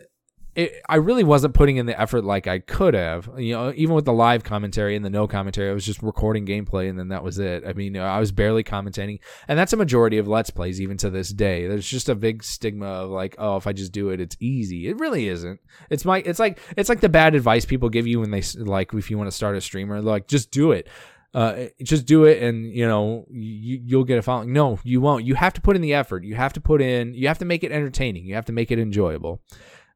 it, 0.56 0.82
I 0.88 0.96
really 0.96 1.22
wasn't 1.22 1.52
putting 1.52 1.76
in 1.76 1.84
the 1.84 2.00
effort 2.00 2.24
like 2.24 2.46
I 2.46 2.60
could 2.60 2.94
have. 2.94 3.28
You 3.36 3.54
know, 3.54 3.72
even 3.76 3.94
with 3.94 4.06
the 4.06 4.12
live 4.14 4.42
commentary 4.42 4.96
and 4.96 5.04
the 5.04 5.10
no 5.10 5.28
commentary, 5.28 5.70
I 5.70 5.74
was 5.74 5.84
just 5.84 6.02
recording 6.02 6.46
gameplay 6.46 6.88
and 6.88 6.98
then 6.98 7.08
that 7.08 7.22
was 7.22 7.38
it. 7.38 7.64
I 7.66 7.74
mean, 7.74 7.94
I 7.98 8.18
was 8.18 8.32
barely 8.32 8.64
commentating, 8.64 9.20
and 9.48 9.58
that's 9.58 9.74
a 9.74 9.76
majority 9.76 10.16
of 10.16 10.26
Let's 10.26 10.48
Plays 10.48 10.80
even 10.80 10.96
to 10.98 11.10
this 11.10 11.28
day. 11.28 11.68
There's 11.68 11.86
just 11.86 12.08
a 12.08 12.14
big 12.14 12.42
stigma 12.42 12.86
of 12.86 13.10
like, 13.10 13.36
oh, 13.38 13.58
if 13.58 13.66
I 13.66 13.74
just 13.74 13.92
do 13.92 14.08
it, 14.08 14.18
it's 14.20 14.36
easy. 14.40 14.88
It 14.88 14.98
really 14.98 15.28
isn't. 15.28 15.60
It's 15.90 16.06
my, 16.06 16.18
it's 16.18 16.38
like, 16.38 16.58
it's 16.74 16.88
like 16.88 17.00
the 17.00 17.10
bad 17.10 17.34
advice 17.34 17.66
people 17.66 17.90
give 17.90 18.06
you 18.06 18.20
when 18.20 18.30
they 18.30 18.42
like 18.56 18.94
if 18.94 19.10
you 19.10 19.18
want 19.18 19.28
to 19.28 19.36
start 19.36 19.56
a 19.56 19.60
streamer, 19.60 20.00
like 20.00 20.26
just 20.26 20.50
do 20.50 20.72
it. 20.72 20.88
Uh, 21.34 21.66
just 21.82 22.06
do 22.06 22.24
it 22.24 22.42
and 22.42 22.72
you 22.72 22.88
know 22.88 23.26
you, 23.30 23.78
you'll 23.84 24.04
get 24.04 24.16
a 24.16 24.22
following 24.22 24.54
no 24.54 24.78
you 24.84 25.02
won't 25.02 25.22
you 25.22 25.34
have 25.34 25.52
to 25.52 25.60
put 25.60 25.76
in 25.76 25.82
the 25.82 25.92
effort 25.92 26.24
you 26.24 26.34
have 26.34 26.50
to 26.54 26.62
put 26.62 26.80
in 26.80 27.12
you 27.12 27.28
have 27.28 27.36
to 27.36 27.44
make 27.44 27.62
it 27.62 27.70
entertaining 27.70 28.24
you 28.24 28.34
have 28.34 28.46
to 28.46 28.54
make 28.54 28.70
it 28.70 28.78
enjoyable 28.78 29.42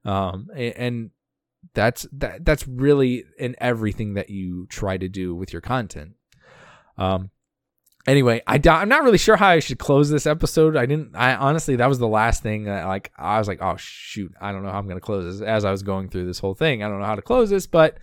um 0.05 0.49
and 0.57 1.11
that's 1.75 2.07
that 2.13 2.45
that's 2.45 2.67
really 2.67 3.25
in 3.39 3.55
everything 3.59 4.15
that 4.15 4.31
you 4.31 4.67
try 4.69 4.97
to 4.97 5.09
do 5.09 5.35
with 5.35 5.53
your 5.53 5.63
content. 5.63 6.13
Um 6.97 7.31
anyway 8.07 8.41
i 8.47 8.59
i'm 8.69 8.89
not 8.89 9.03
really 9.03 9.19
sure 9.19 9.37
how 9.37 9.49
i 9.49 9.59
should 9.59 9.79
close 9.79 10.09
this 10.09 10.27
episode. 10.27 10.77
I 10.77 10.87
didn't 10.87 11.15
i 11.15 11.35
honestly 11.35 11.77
that 11.77 11.89
was 11.89 11.99
the 11.99 12.09
last 12.09 12.43
thing 12.43 12.65
that 12.65 12.87
like 12.87 13.13
i 13.17 13.39
was 13.39 13.47
like 13.47 13.61
oh 13.61 13.77
shoot 13.77 14.33
i 14.41 14.53
don't 14.53 14.63
know 14.63 14.71
how 14.71 14.79
i'm 14.79 14.89
gonna 14.89 15.01
close 15.01 15.39
this 15.39 15.47
as 15.47 15.65
i 15.65 15.71
was 15.71 15.83
going 15.83 16.09
through 16.09 16.27
this 16.27 16.39
whole 16.39 16.55
thing. 16.55 16.83
I 16.83 16.89
don't 16.89 17.01
know 17.01 17.07
how 17.07 17.15
to 17.15 17.23
close 17.23 17.51
this 17.51 17.67
but 17.67 17.99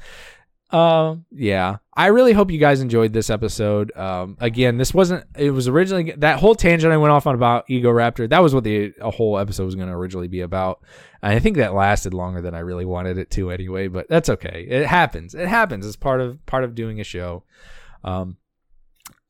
um 0.69 1.26
yeah. 1.32 1.78
I 1.94 2.07
really 2.07 2.34
hope 2.34 2.52
you 2.52 2.60
guys 2.60 2.82
enjoyed 2.82 3.14
this 3.14 3.30
episode. 3.30 3.95
Um 3.95 4.38
again 4.40 4.78
this 4.78 4.94
wasn't 4.94 5.26
it 5.38 5.52
was 5.52 5.68
originally 5.68 6.11
that 6.18 6.40
whole 6.40 6.56
tangent 6.56 6.94
i 6.94 6.98
went 6.98 7.11
off 7.11 7.26
on 7.26 7.36
about 7.36 7.68
Egoraptor 7.68 8.30
that 8.30 8.44
was 8.44 8.53
what 8.53 8.64
the 8.64 8.94
a 9.02 9.10
whole 9.10 9.40
episode 9.40 9.65
was 9.65 9.76
going 9.76 9.88
to 9.88 9.94
originally 9.94 10.28
be 10.28 10.41
about 10.41 10.84
i 11.22 11.39
think 11.39 11.57
that 11.57 11.73
lasted 11.73 12.14
longer 12.14 12.41
than 12.41 12.53
i 12.53 12.60
really 12.60 12.85
wanted 12.85 13.18
it 13.18 13.30
to 13.31 13.52
anyway 13.52 13.88
but 13.88 14.07
that's 14.10 14.30
okay. 14.30 14.65
It 14.69 14.85
happens. 14.85 15.34
It 15.34 15.48
happens. 15.48 15.85
It's 15.85 15.95
part 15.95 16.22
of 16.22 16.45
part 16.45 16.64
of 16.64 16.76
doing 16.76 16.99
a 16.99 17.03
show. 17.03 17.44
Um 18.03 18.38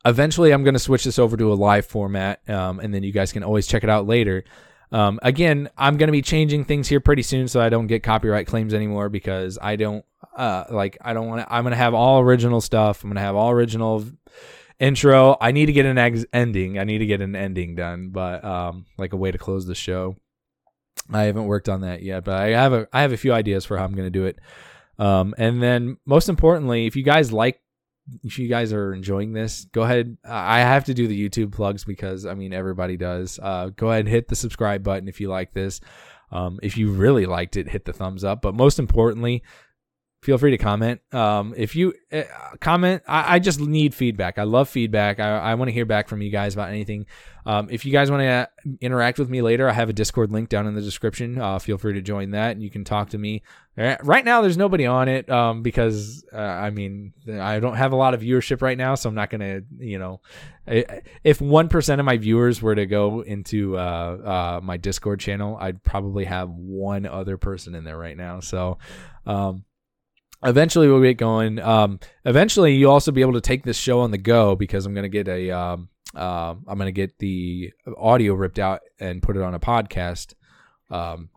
eventually 0.05 0.51
i'm 0.51 0.63
going 0.63 0.73
to 0.73 0.79
switch 0.79 1.03
this 1.03 1.19
over 1.19 1.35
to 1.35 1.51
a 1.51 1.55
live 1.55 1.85
format 1.85 2.47
um, 2.49 2.79
and 2.79 2.93
then 2.93 3.03
you 3.03 3.11
guys 3.11 3.33
can 3.33 3.43
always 3.43 3.67
check 3.67 3.83
it 3.83 3.89
out 3.89 4.07
later. 4.07 4.43
Um, 4.89 5.19
again 5.21 5.69
i'm 5.77 5.97
going 5.97 6.07
to 6.07 6.13
be 6.13 6.21
changing 6.21 6.63
things 6.63 6.87
here 6.87 7.01
pretty 7.01 7.21
soon 7.21 7.49
so 7.49 7.59
i 7.59 7.67
don't 7.67 7.87
get 7.87 8.03
copyright 8.03 8.47
claims 8.47 8.73
anymore 8.73 9.09
because 9.09 9.59
i 9.61 9.75
don't 9.75 10.05
uh, 10.37 10.63
like 10.69 10.97
i 11.01 11.13
don't 11.13 11.27
want 11.27 11.41
to 11.41 11.53
i'm 11.53 11.63
going 11.65 11.71
to 11.71 11.77
have 11.77 11.93
all 11.93 12.21
original 12.21 12.61
stuff. 12.61 13.03
I'm 13.03 13.09
going 13.09 13.15
to 13.15 13.21
have 13.21 13.35
all 13.35 13.51
original 13.51 14.05
intro. 14.79 15.35
I 15.41 15.51
need 15.51 15.65
to 15.65 15.73
get 15.73 15.85
an 15.85 15.97
ex- 15.97 16.25
ending. 16.31 16.79
I 16.79 16.85
need 16.85 16.99
to 16.99 17.05
get 17.05 17.21
an 17.21 17.35
ending 17.35 17.75
done 17.75 18.09
but 18.09 18.45
um, 18.45 18.85
like 18.97 19.11
a 19.11 19.17
way 19.17 19.31
to 19.31 19.37
close 19.37 19.65
the 19.65 19.75
show 19.75 20.15
i 21.11 21.23
haven't 21.23 21.45
worked 21.45 21.69
on 21.69 21.81
that 21.81 22.01
yet 22.03 22.23
but 22.23 22.35
i 22.35 22.49
have 22.49 22.73
a 22.73 22.87
i 22.93 23.01
have 23.01 23.13
a 23.13 23.17
few 23.17 23.33
ideas 23.33 23.65
for 23.65 23.77
how 23.77 23.83
i'm 23.83 23.93
going 23.93 24.05
to 24.05 24.19
do 24.19 24.25
it 24.25 24.39
um, 24.99 25.35
and 25.37 25.61
then 25.61 25.97
most 26.05 26.27
importantly 26.27 26.87
if 26.87 26.95
you 26.95 27.03
guys 27.03 27.31
like 27.31 27.61
if 28.23 28.39
you 28.39 28.47
guys 28.47 28.71
are 28.73 28.93
enjoying 28.93 29.33
this, 29.33 29.65
go 29.65 29.81
ahead. 29.81 30.17
I 30.23 30.59
have 30.59 30.85
to 30.85 30.93
do 30.93 31.07
the 31.07 31.29
YouTube 31.29 31.51
plugs 31.51 31.83
because 31.83 32.25
I 32.25 32.33
mean 32.33 32.53
everybody 32.53 32.97
does. 32.97 33.39
Uh, 33.41 33.69
go 33.75 33.89
ahead 33.89 34.01
and 34.01 34.09
hit 34.09 34.27
the 34.27 34.35
subscribe 34.35 34.83
button 34.83 35.07
if 35.07 35.19
you 35.19 35.29
like 35.29 35.53
this. 35.53 35.81
Um, 36.31 36.59
if 36.61 36.77
you 36.77 36.91
really 36.91 37.25
liked 37.25 37.57
it, 37.57 37.69
hit 37.69 37.85
the 37.85 37.93
thumbs 37.93 38.23
up. 38.23 38.41
But 38.41 38.55
most 38.55 38.79
importantly, 38.79 39.43
feel 40.21 40.37
free 40.37 40.51
to 40.51 40.57
comment. 40.57 41.01
Um, 41.13 41.53
if 41.55 41.75
you 41.75 41.93
uh, 42.11 42.23
comment, 42.59 43.03
I, 43.07 43.35
I 43.35 43.39
just 43.39 43.59
need 43.59 43.93
feedback. 43.93 44.37
I 44.37 44.43
love 44.43 44.67
feedback. 44.67 45.19
I, 45.19 45.37
I 45.37 45.55
want 45.55 45.69
to 45.69 45.73
hear 45.73 45.85
back 45.85 46.07
from 46.07 46.21
you 46.21 46.31
guys 46.31 46.53
about 46.53 46.69
anything. 46.69 47.05
Um, 47.45 47.69
if 47.71 47.85
you 47.85 47.93
guys 47.93 48.11
want 48.11 48.21
to 48.21 48.49
interact 48.81 49.19
with 49.19 49.29
me 49.29 49.41
later, 49.41 49.69
I 49.69 49.73
have 49.73 49.87
a 49.87 49.93
Discord 49.93 50.31
link 50.31 50.49
down 50.49 50.67
in 50.67 50.75
the 50.75 50.81
description. 50.81 51.37
Uh, 51.37 51.59
feel 51.59 51.77
free 51.77 51.93
to 51.93 52.01
join 52.01 52.31
that, 52.31 52.51
and 52.51 52.61
you 52.61 52.69
can 52.69 52.83
talk 52.83 53.11
to 53.11 53.17
me. 53.17 53.41
Uh, 53.77 53.95
Right 54.03 54.25
now, 54.25 54.41
there's 54.41 54.57
nobody 54.57 54.85
on 54.85 55.07
it 55.07 55.29
um, 55.29 55.61
because 55.61 56.25
uh, 56.33 56.37
I 56.37 56.71
mean 56.71 57.13
I 57.31 57.59
don't 57.59 57.75
have 57.75 57.93
a 57.93 57.95
lot 57.95 58.13
of 58.13 58.21
viewership 58.21 58.61
right 58.61 58.77
now, 58.77 58.95
so 58.95 59.07
I'm 59.07 59.15
not 59.15 59.29
gonna 59.29 59.61
you 59.77 59.99
know 59.99 60.19
if 60.65 61.39
one 61.39 61.69
percent 61.69 62.01
of 62.01 62.05
my 62.05 62.17
viewers 62.17 62.61
were 62.61 62.75
to 62.75 62.85
go 62.85 63.21
into 63.21 63.77
uh, 63.77 63.79
uh, 63.79 64.59
my 64.61 64.75
Discord 64.75 65.19
channel, 65.19 65.57
I'd 65.61 65.81
probably 65.83 66.25
have 66.25 66.49
one 66.49 67.05
other 67.05 67.37
person 67.37 67.75
in 67.75 67.83
there 67.83 67.97
right 67.97 68.17
now. 68.17 68.39
So. 68.41 68.79
Um, 69.25 69.65
eventually 70.43 70.87
we'll 70.87 71.01
get 71.01 71.17
going 71.17 71.59
um 71.59 71.99
eventually 72.25 72.75
you'll 72.75 72.91
also 72.91 73.11
be 73.11 73.21
able 73.21 73.33
to 73.33 73.41
take 73.41 73.63
this 73.63 73.77
show 73.77 74.01
on 74.01 74.11
the 74.11 74.17
go 74.17 74.55
because 74.55 74.85
i'm 74.85 74.93
gonna 74.93 75.09
get 75.09 75.27
a 75.27 75.51
um 75.51 75.89
um 76.15 76.63
i'm 76.67 76.77
gonna 76.77 76.91
get 76.91 77.17
the 77.19 77.71
audio 77.97 78.33
ripped 78.33 78.59
out 78.59 78.81
and 78.99 79.21
put 79.21 79.35
it 79.35 79.41
on 79.41 79.53
a 79.53 79.59
podcast 79.59 80.33
um 80.91 81.29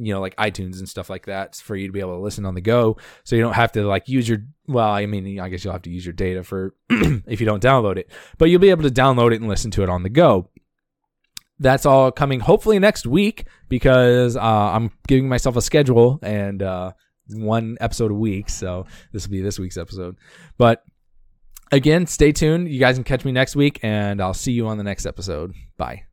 you 0.00 0.14
know, 0.14 0.20
like 0.20 0.34
iTunes 0.36 0.78
and 0.78 0.88
stuff 0.88 1.10
like 1.10 1.26
that 1.26 1.56
for 1.56 1.76
you 1.76 1.86
to 1.86 1.92
be 1.92 2.00
able 2.00 2.16
to 2.16 2.22
listen 2.22 2.46
on 2.46 2.54
the 2.54 2.60
go. 2.60 2.96
So 3.24 3.36
you 3.36 3.42
don't 3.42 3.52
have 3.52 3.72
to 3.72 3.86
like 3.86 4.08
use 4.08 4.26
your, 4.26 4.38
well, 4.66 4.88
I 4.88 5.04
mean, 5.04 5.38
I 5.38 5.50
guess 5.50 5.62
you'll 5.62 5.74
have 5.74 5.82
to 5.82 5.90
use 5.90 6.06
your 6.06 6.14
data 6.14 6.42
for 6.42 6.74
if 6.90 7.38
you 7.38 7.46
don't 7.46 7.62
download 7.62 7.98
it, 7.98 8.10
but 8.38 8.46
you'll 8.46 8.60
be 8.60 8.70
able 8.70 8.84
to 8.84 8.90
download 8.90 9.32
it 9.32 9.40
and 9.40 9.48
listen 9.48 9.70
to 9.72 9.82
it 9.82 9.90
on 9.90 10.02
the 10.02 10.08
go. 10.08 10.48
That's 11.58 11.84
all 11.84 12.10
coming 12.10 12.40
hopefully 12.40 12.78
next 12.78 13.06
week 13.06 13.44
because 13.68 14.36
uh, 14.36 14.40
I'm 14.40 14.90
giving 15.06 15.28
myself 15.28 15.56
a 15.56 15.62
schedule 15.62 16.18
and 16.22 16.62
uh, 16.62 16.92
one 17.34 17.76
episode 17.80 18.10
a 18.10 18.14
week. 18.14 18.48
So 18.48 18.86
this 19.12 19.26
will 19.26 19.32
be 19.32 19.40
this 19.40 19.58
week's 19.58 19.76
episode. 19.76 20.16
But 20.58 20.84
again, 21.72 22.06
stay 22.06 22.32
tuned. 22.32 22.68
You 22.68 22.80
guys 22.80 22.96
can 22.96 23.04
catch 23.04 23.24
me 23.24 23.32
next 23.32 23.56
week, 23.56 23.80
and 23.82 24.20
I'll 24.20 24.34
see 24.34 24.52
you 24.52 24.66
on 24.66 24.78
the 24.78 24.84
next 24.84 25.06
episode. 25.06 25.52
Bye. 25.76 26.09